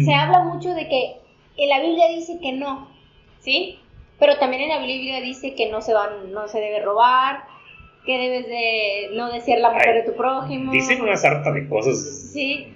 Se 0.05 0.15
habla 0.15 0.45
mucho 0.45 0.75
de 0.75 0.89
que 0.89 1.17
en 1.57 1.69
la 1.69 1.81
Biblia 1.81 2.09
dice 2.09 2.39
que 2.41 2.53
no, 2.53 2.89
¿sí? 3.41 3.79
Pero 4.19 4.39
también 4.39 4.63
en 4.63 4.69
la 4.69 4.79
Biblia 4.79 5.21
dice 5.21 5.55
que 5.55 5.71
no 5.71 5.81
se 5.81 5.93
van, 5.93 6.31
no 6.33 6.47
se 6.47 6.61
debe 6.61 6.81
robar, 6.81 7.45
que 8.05 8.19
debes 8.19 8.47
de 8.47 9.17
no 9.17 9.33
desear 9.33 9.59
la 9.61 9.71
mujer 9.71 9.95
de 9.95 10.11
tu 10.11 10.17
prójimo. 10.17 10.73
Dicen 10.73 11.01
una 11.01 11.17
sarta 11.17 11.53
de 11.53 11.69
cosas. 11.69 12.31
Sí. 12.33 12.72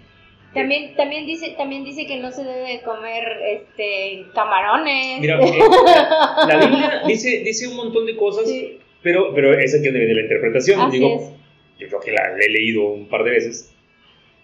También, 0.56 0.94
también 0.96 1.26
dice, 1.26 1.54
también 1.56 1.84
dice 1.84 2.06
que 2.06 2.16
no 2.18 2.32
se 2.32 2.42
debe 2.42 2.82
comer 2.82 3.22
este 3.48 4.26
camarones. 4.34 5.20
Mira, 5.20 5.38
la, 5.38 6.58
Biblia 6.66 7.02
dice, 7.06 7.42
dice 7.44 7.68
un 7.68 7.76
montón 7.76 8.06
de 8.06 8.16
cosas, 8.16 8.48
Sí, 8.48 8.78
pero, 9.02 9.32
pero 9.34 9.52
es 9.58 9.74
aquí 9.74 9.84
donde 9.84 10.00
viene 10.00 10.14
la 10.14 10.22
interpretación. 10.22 10.80
así 10.80 10.98
Digo, 10.98 11.14
es. 11.16 11.80
yo 11.80 11.88
creo 11.88 12.00
que 12.00 12.12
la, 12.12 12.30
la 12.30 12.44
he 12.44 12.50
leído 12.50 12.88
un 12.88 13.06
par 13.08 13.22
de 13.22 13.30
veces. 13.30 13.72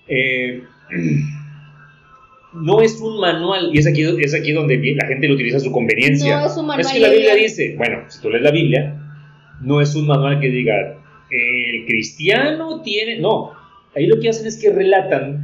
Eh, 0.07 0.63
no 2.55 2.81
es 2.83 3.01
un 3.01 3.19
manual, 3.19 3.71
y 3.73 3.79
es 3.79 3.87
aquí, 3.87 4.03
es 4.21 4.35
aquí 4.35 4.53
donde 4.53 4.77
la 4.95 5.07
gente 5.07 5.27
lo 5.29 5.35
utiliza 5.35 5.57
a 5.57 5.61
su 5.61 5.73
conveniencia. 5.73 6.41
No 6.41 6.47
es 6.47 6.57
un 6.57 6.67
manual 6.67 6.87
Es 6.87 6.93
que 6.93 7.01
la 7.01 7.09
Biblia 7.09 7.35
dice, 7.35 7.75
bueno, 7.77 8.05
si 8.09 8.21
tú 8.21 8.31
lees 8.31 8.43
la 8.43 8.51
Biblia, 8.51 8.95
no 9.63 9.81
es 9.81 9.95
un 9.95 10.07
manual 10.07 10.41
que 10.41 10.49
diga, 10.49 10.99
el 11.31 11.87
cristiano 11.87 12.83
tiene. 12.83 13.19
No, 13.19 13.53
ahí 13.97 14.07
lo 14.07 14.21
que 14.21 14.29
hacen 14.29 14.47
es 14.47 14.61
que 14.61 14.71
relatan 14.71 15.42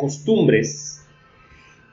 costumbres 0.00 1.06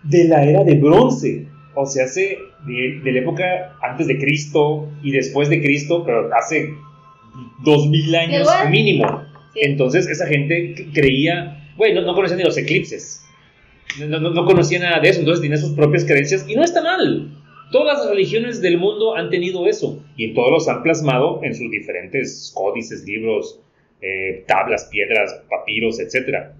de 0.04 0.24
la 0.26 0.44
era 0.44 0.64
de 0.64 0.76
bronce. 0.76 1.48
O 1.76 1.86
sea, 1.86 2.06
hace 2.06 2.38
de, 2.66 3.02
de 3.04 3.12
la 3.12 3.20
época 3.20 3.78
antes 3.84 4.08
de 4.08 4.18
Cristo 4.18 4.90
y 5.04 5.12
después 5.12 5.50
de 5.50 5.62
Cristo, 5.62 6.04
pero 6.06 6.34
hace 6.34 6.74
dos 7.64 7.88
mil 7.90 8.16
años 8.16 8.48
mínimo. 8.70 9.24
Sí. 9.54 9.60
Entonces 9.64 10.08
esa 10.08 10.26
gente 10.28 10.88
creía, 10.94 11.72
bueno, 11.78 12.02
no, 12.02 12.08
no 12.08 12.16
conocían 12.16 12.40
ni 12.40 12.46
los 12.46 12.58
eclipses, 12.58 13.24
no, 14.00 14.20
no, 14.20 14.30
no 14.32 14.46
conocían 14.46 14.84
nada 14.84 15.00
de 15.00 15.10
eso, 15.10 15.20
entonces 15.20 15.42
tenían 15.42 15.60
sus 15.60 15.74
propias 15.74 16.06
creencias 16.06 16.46
y 16.48 16.56
no 16.56 16.64
está 16.64 16.82
mal. 16.82 17.32
Todas 17.72 17.98
las 17.98 18.10
religiones 18.10 18.62
del 18.62 18.78
mundo 18.78 19.16
han 19.16 19.30
tenido 19.30 19.68
eso 19.68 20.02
y 20.16 20.26
en 20.26 20.34
todos 20.34 20.52
los 20.52 20.68
han 20.68 20.84
plasmado 20.84 21.42
en 21.44 21.54
sus 21.54 21.70
diferentes 21.70 22.52
códices, 22.56 23.04
libros, 23.06 23.60
eh, 24.02 24.46
tablas, 24.48 24.86
piedras, 24.86 25.42
papiros, 25.50 26.00
etc. 26.00 26.54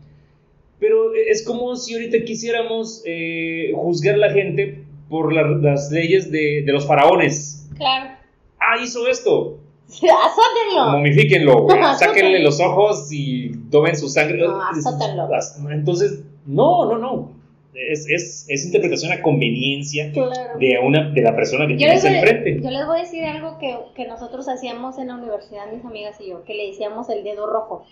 Pero 0.80 1.14
es 1.16 1.44
como 1.46 1.76
si 1.76 1.94
ahorita 1.96 2.24
quisiéramos 2.24 3.02
eh, 3.06 3.72
juzgar 3.76 4.16
a 4.16 4.18
la 4.20 4.30
gente 4.32 4.84
por 5.10 5.34
la- 5.34 5.42
las 5.48 5.92
leyes 5.92 6.30
de, 6.32 6.64
de 6.66 6.72
los 6.74 6.86
faraones. 6.86 7.68
Claro. 7.78 8.12
Ah, 8.60 8.76
hizo 8.84 9.08
esto, 9.08 9.58
Azótenlo. 9.88 10.92
momifíquenlo, 10.98 11.62
güey. 11.64 11.80
Sáquenle 12.00 12.40
los 12.40 12.60
ojos 12.60 13.08
y 13.12 13.52
tomen 13.72 13.96
su 13.98 14.10
sangre. 14.10 14.40
No, 14.40 14.62
azótenlo. 14.62 15.30
Entonces, 15.72 16.22
no, 16.46 16.86
no, 16.86 16.98
no. 16.98 17.38
Es, 17.74 18.10
es, 18.10 18.46
es 18.50 18.66
interpretación 18.66 19.12
a 19.12 19.22
conveniencia 19.22 20.12
Claro. 20.12 20.58
de, 20.60 20.80
una, 20.84 21.10
de 21.12 21.22
la 21.22 21.36
persona 21.36 21.68
que 21.68 21.74
Yo 21.74 21.78
tienes 21.78 22.04
enfrente. 22.04 22.60
yo 22.62 22.72
les 22.72 22.88
voy 22.88 23.00
a 23.00 23.04
decir 23.04 23.24
algo 23.24 23.60
que, 23.60 23.78
que 23.96 24.08
nosotros 24.08 24.50
hacíamos 24.50 24.98
en 24.98 25.10
la 25.10 25.16
universidad, 25.16 25.72
mis 25.72 25.86
amigas 25.86 26.18
y 26.20 26.30
yo, 26.30 26.44
que 26.44 26.56
le 26.56 26.68
decíamos 26.68 27.08
el 27.10 27.24
dedo 27.24 27.46
rojo. 27.48 27.86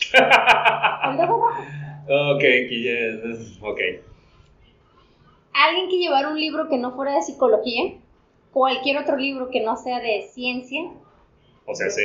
El 1.10 1.16
dedo 1.16 1.26
rojo. 1.26 1.46
Ok, 2.08 2.44
ok. 3.62 3.80
Alguien 5.52 5.88
que 5.88 5.98
llevara 5.98 6.28
un 6.28 6.38
libro 6.38 6.68
que 6.68 6.78
no 6.78 6.94
fuera 6.94 7.14
de 7.14 7.22
psicología, 7.22 7.94
cualquier 8.52 8.98
otro 8.98 9.16
libro 9.16 9.50
que 9.50 9.60
no 9.60 9.76
sea 9.76 10.00
de 10.00 10.22
ciencia, 10.32 10.82
O 11.66 11.74
sea, 11.74 11.90
se... 11.90 12.02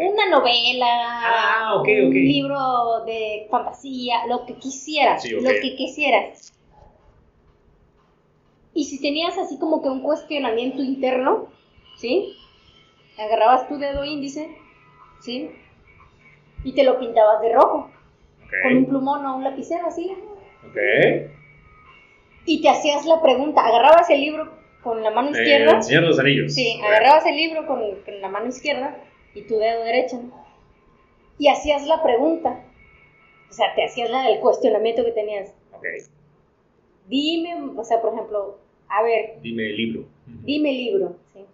una 0.00 0.28
novela, 0.28 0.86
Ah, 1.24 1.82
un 1.82 2.12
libro 2.12 3.04
de 3.06 3.46
fantasía, 3.50 4.26
lo 4.26 4.44
que 4.46 4.54
quisieras, 4.54 5.22
Sí, 5.22 5.30
lo 5.30 5.48
que 5.48 5.76
quisieras. 5.76 6.52
Y 8.74 8.84
si 8.84 9.00
tenías 9.00 9.36
así 9.38 9.58
como 9.58 9.82
que 9.82 9.88
un 9.88 10.02
cuestionamiento 10.02 10.82
interno, 10.82 11.48
¿sí? 11.96 12.34
Agarrabas 13.18 13.68
tu 13.68 13.76
dedo 13.78 14.04
índice, 14.04 14.48
¿sí? 15.20 15.50
Y 16.64 16.72
te 16.72 16.84
lo 16.84 16.98
pintabas 16.98 17.42
de 17.42 17.52
rojo, 17.52 17.90
con 18.62 18.76
un 18.76 18.86
plumón 18.86 19.24
o 19.26 19.36
un 19.36 19.44
lapicero 19.44 19.86
así. 19.86 20.10
ok. 20.68 21.30
Y 22.44 22.60
te 22.60 22.68
hacías 22.68 23.06
la 23.06 23.22
pregunta, 23.22 23.64
agarrabas 23.64 24.10
el 24.10 24.20
libro 24.20 24.52
con 24.82 25.02
la 25.02 25.10
mano 25.10 25.28
Eh, 25.28 25.32
izquierda. 25.32 25.76
el 25.76 25.82
Señor 25.82 26.02
de 26.02 26.08
los 26.08 26.18
Anillos. 26.18 26.52
Sí, 26.54 26.80
agarrabas 26.84 27.24
el 27.26 27.36
libro 27.36 27.66
con, 27.66 27.80
con 28.04 28.20
la 28.20 28.28
mano 28.28 28.46
izquierda 28.48 28.96
y 29.34 29.42
tu 29.42 29.58
dedo 29.58 29.84
derecho. 29.84 30.16
¿no? 30.22 30.44
Y 31.38 31.48
hacías 31.48 31.86
la 31.86 32.02
pregunta. 32.02 32.64
O 33.48 33.52
sea, 33.52 33.74
te 33.74 33.84
hacías 33.84 34.10
la 34.10 34.22
del 34.24 34.40
cuestionamiento 34.40 35.04
que 35.04 35.12
tenías. 35.12 35.54
Ok, 35.72 35.84
Dime, 37.08 37.54
o 37.76 37.84
sea, 37.84 38.00
por 38.00 38.12
ejemplo, 38.14 38.58
a 38.88 39.02
ver, 39.02 39.40
dime 39.42 39.66
el 39.66 39.76
libro. 39.76 40.04
dime 40.26 40.72
libro. 40.72 41.16
¿sí? 41.32 41.44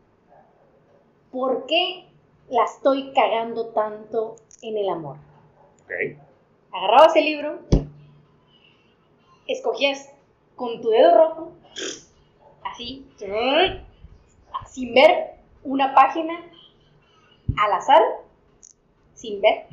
¿Por 1.33 1.67
qué 1.67 2.05
la 2.51 2.65
estoy 2.65 3.13
cagando 3.13 3.69
tanto 3.71 4.37
en 4.63 4.77
el 4.79 4.89
amor? 4.89 5.17
Ok, 5.85 6.19
Agarrabas 6.73 7.17
el 7.17 7.25
libro, 7.25 7.59
escogías 9.47 10.11
con 10.57 10.81
tu 10.81 10.91
dedo 10.91 11.17
rojo, 11.17 11.53
así, 12.65 13.07
sin 14.67 14.95
ver 14.95 15.35
una 15.65 15.95
página 15.95 16.35
al 17.65 17.73
azar, 17.73 18.03
sin 19.15 19.41
ver, 19.41 19.67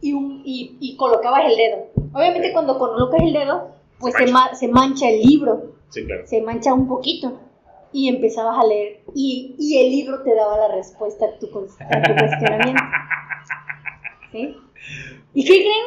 y, 0.00 0.12
un, 0.12 0.42
y, 0.44 0.76
y 0.80 0.96
colocabas 0.96 1.44
el 1.46 1.56
dedo. 1.56 1.86
Obviamente 2.14 2.52
cuando 2.52 2.78
colocas 2.78 3.20
el 3.20 3.32
dedo, 3.32 3.70
pues 3.98 4.14
Se 4.14 4.26
se, 4.26 4.32
mancha. 4.32 4.50
ma- 4.50 4.54
se 4.54 4.68
mancha 4.68 5.08
el 5.08 5.20
libro, 5.22 5.72
Sí, 5.90 6.04
claro. 6.06 6.26
se 6.26 6.40
mancha 6.42 6.72
un 6.74 6.88
poquito. 6.88 7.38
Y 7.94 8.08
empezabas 8.08 8.58
a 8.58 8.66
leer, 8.66 9.02
y, 9.14 9.54
y 9.58 9.76
el 9.76 9.90
libro 9.90 10.22
te 10.22 10.34
daba 10.34 10.56
la 10.56 10.74
respuesta 10.74 11.26
a 11.26 11.38
tu, 11.38 11.46
a 11.48 11.50
tu 11.50 12.14
cuestionamiento. 12.16 12.82
¿Sí? 14.32 14.56
¿Y 15.34 15.44
qué 15.44 15.54
creen? 15.62 15.86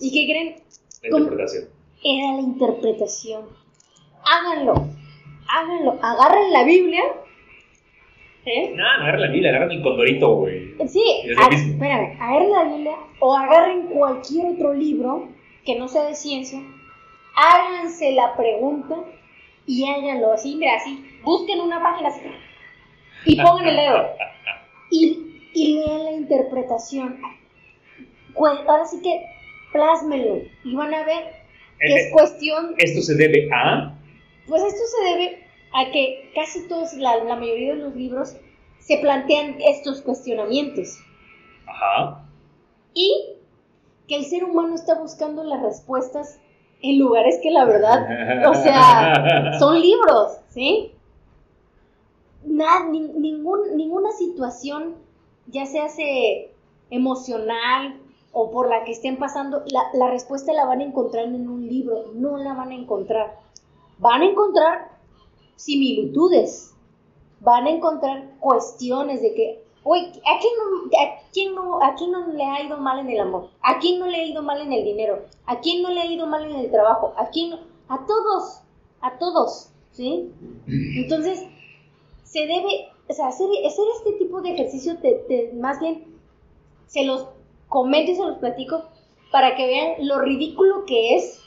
¿Y 0.00 0.12
qué 0.12 0.32
creen? 0.32 0.56
La 1.02 1.08
interpretación. 1.18 1.64
era 2.04 2.32
la 2.34 2.40
interpretación. 2.40 3.42
Háganlo, 4.24 4.74
háganlo, 5.48 5.98
agarren 6.02 6.52
la 6.52 6.64
Biblia. 6.64 7.02
¿eh? 8.44 8.70
No, 8.74 8.82
no 8.82 9.02
agarra 9.02 9.18
la 9.20 9.28
Biblia, 9.30 9.50
agarran 9.50 9.70
el 9.72 9.82
condorito, 9.82 10.34
güey. 10.36 10.74
Sí, 10.88 11.02
Es 11.24 11.38
a- 11.38 11.48
espérame, 11.48 12.16
agarren 12.20 12.50
la 12.50 12.64
Biblia 12.64 12.96
o 13.20 13.34
agarren 13.36 13.86
cualquier 13.88 14.46
otro 14.54 14.74
libro 14.74 15.28
que 15.64 15.76
no 15.78 15.86
sea 15.88 16.04
de 16.04 16.14
ciencia, 16.14 16.60
háganse 17.36 18.12
la 18.12 18.36
pregunta 18.36 18.96
y 19.66 19.86
háganlo 19.86 20.32
así, 20.32 20.56
mira, 20.56 20.76
así, 20.76 21.04
busquen 21.22 21.60
una 21.60 21.82
página 21.82 22.08
así, 22.08 22.20
y 23.26 23.36
pongan 23.42 23.68
el 23.68 23.76
dedo 23.76 24.06
y, 24.90 25.40
y 25.54 25.74
lean 25.74 26.04
la 26.04 26.12
interpretación. 26.12 27.20
Pues, 28.34 28.58
ahora 28.66 28.84
sí 28.86 29.00
que 29.02 29.24
plásmenlo 29.72 30.42
y 30.64 30.74
van 30.76 30.94
a 30.94 31.04
ver 31.04 31.24
que 31.80 31.94
es 31.94 32.06
Eh, 32.06 32.10
cuestión, 32.12 32.74
Esto 32.78 33.02
se 33.02 33.14
debe 33.14 33.48
a. 33.52 33.94
pues 34.46 34.62
esto 34.62 34.80
se 34.98 35.04
debe 35.10 35.44
a 35.72 35.90
que 35.92 36.30
casi 36.34 36.66
todos, 36.68 36.92
la, 36.94 37.22
la 37.24 37.36
mayoría 37.36 37.74
de 37.74 37.80
los 37.82 37.94
libros 37.94 38.36
se 38.80 38.98
plantean 38.98 39.56
estos 39.60 40.00
cuestionamientos 40.02 40.98
Ajá. 41.66 42.24
y 42.94 43.34
que 44.08 44.16
el 44.16 44.24
ser 44.24 44.44
humano 44.44 44.74
está 44.74 44.98
buscando 44.98 45.44
las 45.44 45.62
respuestas 45.62 46.40
en 46.80 46.98
lugares 46.98 47.38
que 47.42 47.50
la 47.50 47.64
verdad, 47.66 48.48
o 48.48 48.54
sea, 48.54 49.52
son 49.58 49.80
libros, 49.80 50.38
¿sí? 50.48 50.92
Nada, 52.44 52.88
ni- 52.88 53.00
ningún, 53.12 53.76
ninguna 53.76 54.10
situación, 54.12 54.94
ya 55.48 55.66
sea 55.66 55.88
se 55.88 56.50
emocional 56.90 58.00
o 58.32 58.50
por 58.50 58.68
la 58.68 58.84
que 58.84 58.92
estén 58.92 59.18
pasando, 59.18 59.62
la, 59.70 59.82
la 59.94 60.10
respuesta 60.10 60.52
la 60.52 60.64
van 60.66 60.80
a 60.80 60.84
encontrar 60.84 61.24
en 61.24 61.48
un 61.48 61.66
libro, 61.66 62.12
no 62.14 62.36
la 62.36 62.54
van 62.54 62.70
a 62.70 62.74
encontrar. 62.74 63.38
Van 63.98 64.22
a 64.22 64.26
encontrar 64.26 64.90
similitudes, 65.56 66.74
van 67.40 67.66
a 67.66 67.70
encontrar 67.70 68.30
cuestiones 68.40 69.22
de 69.22 69.34
que, 69.34 69.64
oye, 69.82 70.06
¿a 70.08 70.38
quién, 70.40 70.52
no, 70.58 70.98
a, 71.00 71.20
quién 71.32 71.54
no, 71.54 71.82
¿a 71.82 71.94
quién 71.94 72.12
no 72.12 72.26
le 72.28 72.44
ha 72.44 72.62
ido 72.62 72.76
mal 72.78 72.98
en 73.00 73.10
el 73.10 73.20
amor? 73.20 73.48
¿A 73.62 73.78
quién 73.78 73.98
no 73.98 74.06
le 74.06 74.16
ha 74.18 74.24
ido 74.24 74.42
mal 74.42 74.60
en 74.60 74.72
el 74.72 74.84
dinero? 74.84 75.24
¿A 75.46 75.60
quién 75.60 75.82
no 75.82 75.90
le 75.90 76.00
ha 76.00 76.06
ido 76.06 76.26
mal 76.26 76.44
en 76.48 76.56
el 76.56 76.70
trabajo? 76.70 77.12
¿A 77.16 77.28
quién? 77.30 77.54
A 77.88 78.06
todos, 78.06 78.60
a 79.00 79.18
todos, 79.18 79.70
¿sí? 79.92 80.30
Entonces, 80.66 81.42
se 82.24 82.40
debe, 82.40 82.88
o 83.08 83.12
sea, 83.12 83.28
hacer, 83.28 83.48
hacer 83.66 83.84
este 83.96 84.12
tipo 84.12 84.42
de 84.42 84.50
ejercicio, 84.50 84.98
te, 84.98 85.12
te- 85.28 85.52
más 85.54 85.80
bien, 85.80 86.04
se 86.86 87.04
los 87.04 87.26
comento 87.68 88.12
y 88.12 88.14
se 88.14 88.24
los 88.24 88.38
platico 88.38 88.84
para 89.30 89.54
que 89.56 89.66
vean 89.66 90.06
lo 90.06 90.20
ridículo 90.20 90.84
que 90.86 91.16
es 91.16 91.42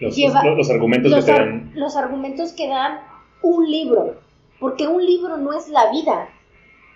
Los, 0.00 0.16
Lleva- 0.16 0.42
los- 0.44 0.56
los 0.58 0.70
argumentos 0.70 1.10
los, 1.12 1.24
que 1.24 1.30
ar- 1.32 1.38
dan. 1.46 1.70
los 1.74 1.96
argumentos 1.96 2.52
que 2.52 2.66
dan 2.68 2.98
un 3.42 3.70
libro, 3.70 4.16
porque 4.58 4.88
un 4.88 5.04
libro 5.04 5.36
no 5.36 5.52
es 5.52 5.68
la 5.68 5.90
vida 5.92 6.28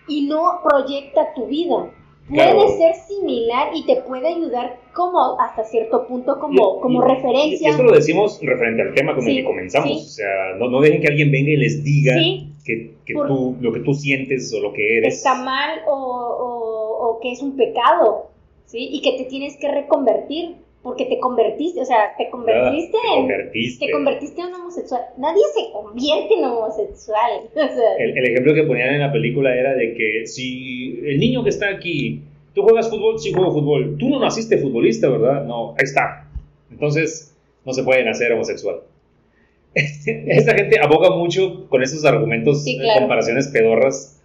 y 0.09 0.27
no 0.27 0.61
proyecta 0.69 1.32
tu 1.35 1.47
vida. 1.47 1.90
Puede 2.28 2.43
Claro. 2.53 2.69
ser 2.77 2.95
similar 3.07 3.69
y 3.74 3.86
te 3.86 3.97
puede 4.03 4.28
ayudar 4.28 4.81
como 4.95 5.40
hasta 5.40 5.65
cierto 5.65 6.07
punto 6.09 6.39
como, 6.40 6.53
Y- 6.78 6.82
como 6.82 7.03
y- 7.05 7.09
referencia. 7.15 7.69
Y 7.69 7.70
esto 7.70 7.82
lo 7.85 7.93
decimos 7.93 8.39
referente 8.43 8.82
al 8.82 8.93
tema 8.95 9.15
con 9.15 9.24
el 9.24 9.31
Sí, 9.31 9.36
que 9.39 9.45
comenzamos. 9.45 9.89
sí. 9.89 9.95
O 9.95 10.01
sea, 10.01 10.57
no, 10.59 10.69
no 10.69 10.81
dejen 10.81 11.01
que 11.01 11.07
alguien 11.09 11.31
venga 11.31 11.51
y 11.53 11.57
les 11.57 11.82
diga 11.85 12.15
Sí. 12.19 12.53
que, 12.66 12.97
que 13.07 13.15
tú, 13.15 13.57
lo 13.61 13.73
que 13.73 13.81
tú 13.81 13.95
sientes 13.95 14.53
o 14.55 14.61
lo 14.61 14.73
que 14.74 14.99
eres. 14.99 15.15
está 15.19 15.36
mal 15.36 15.78
o, 15.86 15.93
o- 15.95 16.78
o 16.99 17.20
que 17.20 17.33
es 17.33 17.43
un 17.43 17.57
pecado, 17.57 18.31
¿sí? 18.66 18.89
Y 18.93 19.01
que 19.03 19.19
te 19.19 19.25
tienes 19.25 19.57
que 19.57 19.70
reconvertir 19.70 20.57
porque 20.83 21.05
te 21.07 21.19
convertiste, 21.19 21.81
o 21.81 21.85
sea, 21.85 22.15
te 22.16 22.31
convertiste 22.31 22.97
Ah, 22.97 23.01
te 23.03 23.15
en... 23.15 23.20
convertiste. 23.23 23.87
Te 23.87 23.93
convertiste 23.93 24.41
en 24.41 24.55
homosexual. 24.55 25.03
Nadie 25.19 25.43
se 25.55 25.73
convierte 25.73 26.35
en 26.35 26.45
homosexual. 26.45 27.31
O 27.55 27.59
sea, 27.59 27.97
El, 27.99 28.16
el 28.16 28.25
ejemplo 28.31 28.55
que 28.55 28.62
ponían 28.62 28.95
en 28.95 29.01
la 29.01 29.12
película 29.12 29.55
era 29.55 29.75
de 29.75 29.95
que 29.95 30.27
si 30.27 31.01
el 31.05 31.19
niño 31.19 31.43
que 31.43 31.51
está 31.51 31.69
aquí, 31.69 32.23
tú 32.55 32.62
juegas 32.62 32.89
fútbol, 32.89 33.19
sí 33.19 33.33
juego 33.33 33.53
fútbol. 33.53 33.97
Tú 33.99 34.09
no 34.09 34.20
naciste 34.20 34.57
futbolista, 34.59 35.09
¿verdad? 35.09 35.45
No, 35.45 35.70
ahí 35.73 35.85
está. 35.85 36.29
Entonces, 36.70 37.37
no 37.65 37.73
se 37.73 37.83
puede 37.83 38.05
nacer 38.05 38.33
homosexual. 38.33 38.81
Esta 39.75 40.55
gente 40.55 40.79
aboga 40.81 41.11
mucho 41.11 41.69
con 41.69 41.83
esos 41.83 42.05
argumentos, 42.05 42.65
Sí, 42.65 42.77
eh, 42.77 42.83
claro. 42.83 43.01
comparaciones 43.01 43.49
pedorras. 43.49 44.20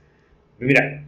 Mira, 0.59 1.02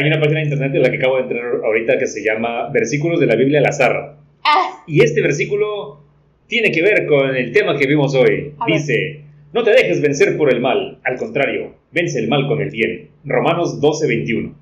hay 0.00 0.06
una 0.06 0.20
página 0.20 0.38
de 0.40 0.44
internet 0.44 0.74
en 0.74 0.82
la 0.82 0.90
que 0.90 0.96
acabo 0.96 1.16
de 1.16 1.22
entrar 1.22 1.44
ahorita 1.64 1.98
que 1.98 2.06
se 2.06 2.22
llama 2.22 2.68
Versículos 2.70 3.18
de 3.20 3.26
la 3.26 3.34
Biblia 3.36 3.58
al 3.58 3.66
azar. 3.66 4.16
ah, 4.44 4.84
Y 4.86 5.02
este 5.02 5.20
versículo 5.20 6.00
tiene 6.46 6.70
que 6.70 6.82
ver 6.82 7.06
con 7.06 7.34
el 7.34 7.50
tema 7.52 7.76
que 7.76 7.86
vimos 7.86 8.14
hoy. 8.14 8.54
A 8.58 8.66
ver. 8.66 8.74
Dice, 8.76 9.24
no 9.52 9.64
te 9.64 9.72
dejes 9.72 10.00
vencer 10.00 10.36
por 10.36 10.52
el 10.52 10.60
mal, 10.60 11.00
al 11.04 11.16
contrario, 11.16 11.74
vence 11.90 12.18
el 12.20 12.28
mal 12.28 12.46
con 12.46 12.60
el 12.60 12.70
bien. 12.70 13.08
Romanos 13.24 13.80
12, 13.80 14.06
21. 14.06 14.54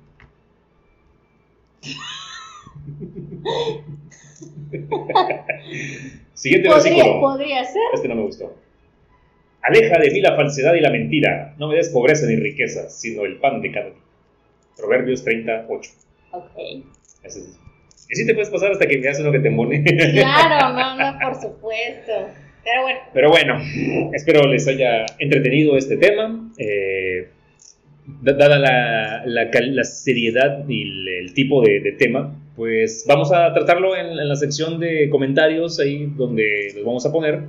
Siguiente 6.33 6.69
podría, 6.69 6.93
versículo. 6.93 7.19
podría 7.21 7.63
ser. 7.63 7.81
Este 7.93 8.07
no 8.07 8.15
me 8.15 8.21
gustó. 8.23 8.55
Aleja 9.61 9.99
de 9.99 10.11
mí 10.11 10.21
la 10.21 10.35
falsedad 10.35 10.73
y 10.75 10.81
la 10.81 10.89
mentira. 10.91 11.55
No 11.57 11.67
me 11.67 11.75
des 11.75 11.89
pobreza 11.89 12.25
ni 12.27 12.35
riqueza, 12.37 12.89
sino 12.89 13.25
el 13.25 13.37
pan 13.37 13.61
de 13.61 13.71
cada 13.71 13.85
día. 13.87 13.95
Proverbios 14.77 15.23
38. 15.23 15.91
Ok. 16.31 16.51
Ese 17.23 17.39
es- 17.39 17.59
Y 18.09 18.15
sí 18.15 18.25
te 18.25 18.33
puedes 18.33 18.49
pasar 18.49 18.71
hasta 18.71 18.85
que 18.87 18.97
veas 18.99 19.19
uno 19.19 19.31
que 19.31 19.39
te 19.39 19.49
mone. 19.49 19.83
Claro, 19.83 20.73
no, 20.77 20.95
no, 20.97 21.19
por 21.19 21.35
supuesto. 21.41 22.11
Pero 22.63 22.81
bueno, 22.83 22.99
Pero 23.13 23.29
bueno, 23.29 23.61
espero 24.13 24.41
les 24.47 24.67
haya 24.67 25.05
entretenido 25.19 25.77
este 25.77 25.97
tema. 25.97 26.51
Eh, 26.57 27.29
da- 28.21 28.33
dada 28.33 28.59
la, 28.59 29.23
la 29.25 29.49
la 29.51 29.83
seriedad 29.83 30.63
y 30.67 30.81
el, 30.83 31.07
el 31.07 31.33
tipo 31.33 31.61
de, 31.61 31.79
de 31.81 31.91
tema, 31.93 32.35
pues 32.55 33.05
vamos 33.07 33.31
a 33.31 33.53
tratarlo 33.53 33.95
en, 33.95 34.07
en 34.07 34.27
la 34.29 34.35
sección 34.35 34.79
de 34.79 35.09
comentarios, 35.09 35.79
ahí 35.79 36.11
donde 36.17 36.71
los 36.75 36.83
vamos 36.85 37.05
a 37.05 37.11
poner, 37.11 37.41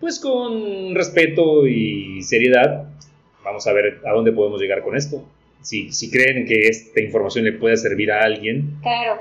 pues 0.00 0.18
con 0.20 0.94
respeto 0.94 1.66
y 1.66 2.22
seriedad. 2.22 2.84
Vamos 3.44 3.66
a 3.66 3.72
ver 3.74 4.00
a 4.06 4.12
dónde 4.12 4.32
podemos 4.32 4.60
llegar 4.60 4.82
con 4.82 4.96
esto. 4.96 5.26
Si, 5.64 5.90
si 5.92 6.10
creen 6.10 6.46
que 6.46 6.68
esta 6.68 7.00
información 7.00 7.44
le 7.44 7.52
puede 7.52 7.76
servir 7.76 8.12
a 8.12 8.22
alguien, 8.22 8.78
claro. 8.82 9.20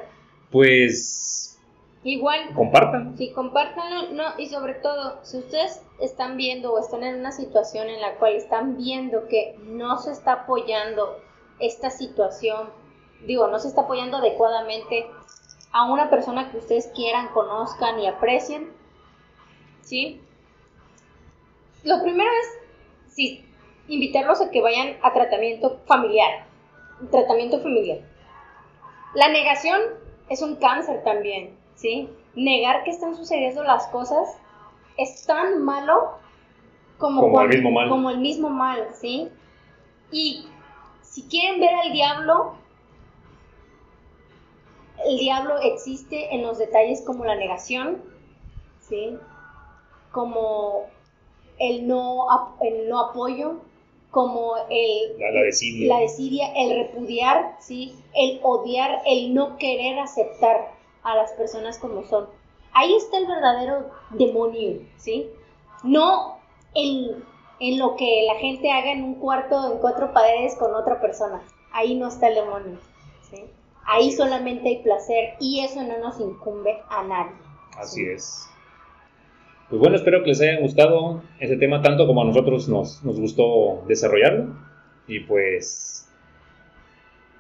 pues 0.52 1.58
Igual, 2.04 2.54
compartan. 2.54 3.18
si 3.18 3.32
compártanlo, 3.32 4.12
no, 4.12 4.38
y 4.38 4.48
sobre 4.48 4.74
todo, 4.74 5.24
si 5.24 5.38
ustedes 5.38 5.82
están 6.02 6.36
viendo 6.36 6.74
o 6.74 6.80
están 6.80 7.04
en 7.04 7.16
una 7.16 7.32
situación 7.32 7.88
en 7.88 8.02
la 8.02 8.16
cual 8.16 8.34
están 8.34 8.76
viendo 8.76 9.30
que 9.30 9.56
no 9.64 9.98
se 10.00 10.12
está 10.12 10.34
apoyando 10.34 11.18
esta 11.60 11.90
situación, 11.90 12.70
digo, 13.26 13.48
no 13.48 13.58
se 13.58 13.70
está 13.70 13.82
apoyando 13.82 14.18
adecuadamente 14.18 15.06
a 15.72 15.90
una 15.90 16.10
persona 16.10 16.52
que 16.52 16.58
ustedes 16.58 16.92
quieran, 16.94 17.30
conozcan 17.30 17.98
y 18.00 18.08
aprecien, 18.08 18.70
¿sí? 19.82 20.20
Lo 21.86 22.02
primero 22.04 22.30
es, 22.30 23.16
sí, 23.16 23.46
invitarlos 23.88 24.42
a 24.42 24.52
que 24.52 24.62
vayan 24.62 24.98
a 25.02 25.14
tratamiento 25.14 25.80
familiar, 25.86 26.46
tratamiento 27.12 27.60
familiar. 27.62 28.00
La 29.16 29.30
negación 29.30 29.80
es 30.30 30.42
un 30.42 30.56
cáncer 30.56 31.04
también, 31.04 31.56
¿sí? 31.76 32.10
Negar 32.36 32.84
que 32.84 32.92
están 32.92 33.16
sucediendo 33.16 33.64
las 33.64 33.88
cosas 33.88 34.38
es 34.98 35.26
tan 35.26 35.64
malo 35.64 36.18
como, 36.98 37.22
Como 37.22 37.42
el 37.42 37.50
mismo 37.50 37.72
mal. 37.72 37.90
como 37.90 38.10
el 38.10 38.18
mismo 38.20 38.50
mal, 38.50 38.88
¿sí? 38.94 39.30
Y 40.12 40.46
si 41.02 41.24
quieren 41.24 41.60
ver 41.60 41.74
al 41.74 41.92
diablo, 41.92 42.56
el 45.06 45.18
diablo 45.18 45.60
existe 45.62 46.34
en 46.34 46.44
los 46.44 46.58
detalles 46.58 47.04
como 47.06 47.26
la 47.26 47.36
negación, 47.36 48.02
¿sí? 48.80 49.18
Como 50.12 50.86
el 51.60 51.88
no, 51.88 52.26
el 52.62 52.90
no 52.90 53.00
apoyo, 53.00 53.62
como 54.14 54.54
el, 54.70 55.18
La, 55.18 55.32
la 55.32 55.42
desidia. 55.42 55.88
la 55.96 56.00
desidia, 56.02 56.54
el 56.56 56.78
repudiar, 56.86 57.58
¿sí? 57.60 57.96
El 58.14 58.40
odiar, 58.44 59.02
el 59.08 59.34
no 59.34 59.58
querer 59.58 59.98
aceptar 59.98 60.72
a 61.02 61.16
las 61.16 61.32
personas 61.32 61.80
como 61.80 62.04
son. 62.04 62.28
Ahí 62.74 62.94
está 62.94 63.18
el 63.18 63.26
verdadero 63.26 63.90
demonio, 64.12 64.82
¿sí? 64.98 65.30
No 65.84 66.38
en, 66.76 67.24
en 67.60 67.80
lo 67.80 67.96
que 67.96 68.26
la 68.28 68.36
gente 68.36 68.72
haga 68.72 68.92
en 68.92 69.04
un 69.04 69.16
cuarto, 69.16 69.72
en 69.74 69.80
cuatro 69.80 70.14
paredes 70.14 70.56
con 70.58 70.76
otra 70.76 71.02
persona. 71.02 71.42
Ahí 71.72 71.96
no 71.96 72.08
está 72.10 72.28
el 72.28 72.36
demonio, 72.36 72.78
¿sí? 73.32 73.44
Ahí 73.86 74.12
solamente 74.12 74.70
hay 74.70 74.84
placer 74.84 75.34
y 75.40 75.62
eso 75.62 75.82
no 75.82 75.98
nos 75.98 76.20
incumbe 76.20 76.80
a 76.88 77.02
nadie. 77.04 77.36
Así 77.80 78.06
es. 78.06 78.48
Pues 79.74 79.80
bueno, 79.80 79.96
espero 79.96 80.22
que 80.22 80.30
les 80.30 80.40
haya 80.40 80.60
gustado 80.60 81.24
ese 81.40 81.58
tema 81.58 81.82
tanto 81.82 82.06
como 82.06 82.22
a 82.22 82.26
nosotros 82.26 82.70
nos, 82.70 83.04
nos 83.04 83.20
gustó 83.20 83.84
desarrollarlo. 83.88 84.56
Y 85.08 85.22
pues, 85.22 86.08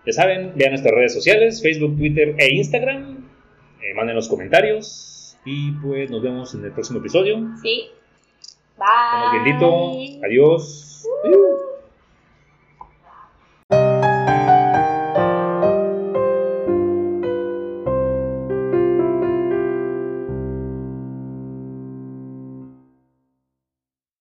ya 0.03 0.13
saben, 0.13 0.53
vean 0.55 0.71
nuestras 0.71 0.95
redes 0.95 1.13
sociales, 1.13 1.61
Facebook, 1.61 1.95
Twitter 1.95 2.33
e 2.39 2.55
Instagram. 2.55 3.29
Eh, 3.83 3.93
manden 3.93 4.15
los 4.15 4.27
comentarios 4.29 5.37
y 5.45 5.73
pues 5.73 6.09
nos 6.09 6.23
vemos 6.23 6.55
en 6.55 6.65
el 6.65 6.71
próximo 6.71 6.97
episodio. 6.97 7.37
¿Sí? 7.61 7.91
Bye. 8.79 9.43
biendito. 9.43 10.25
Adiós. 10.25 11.05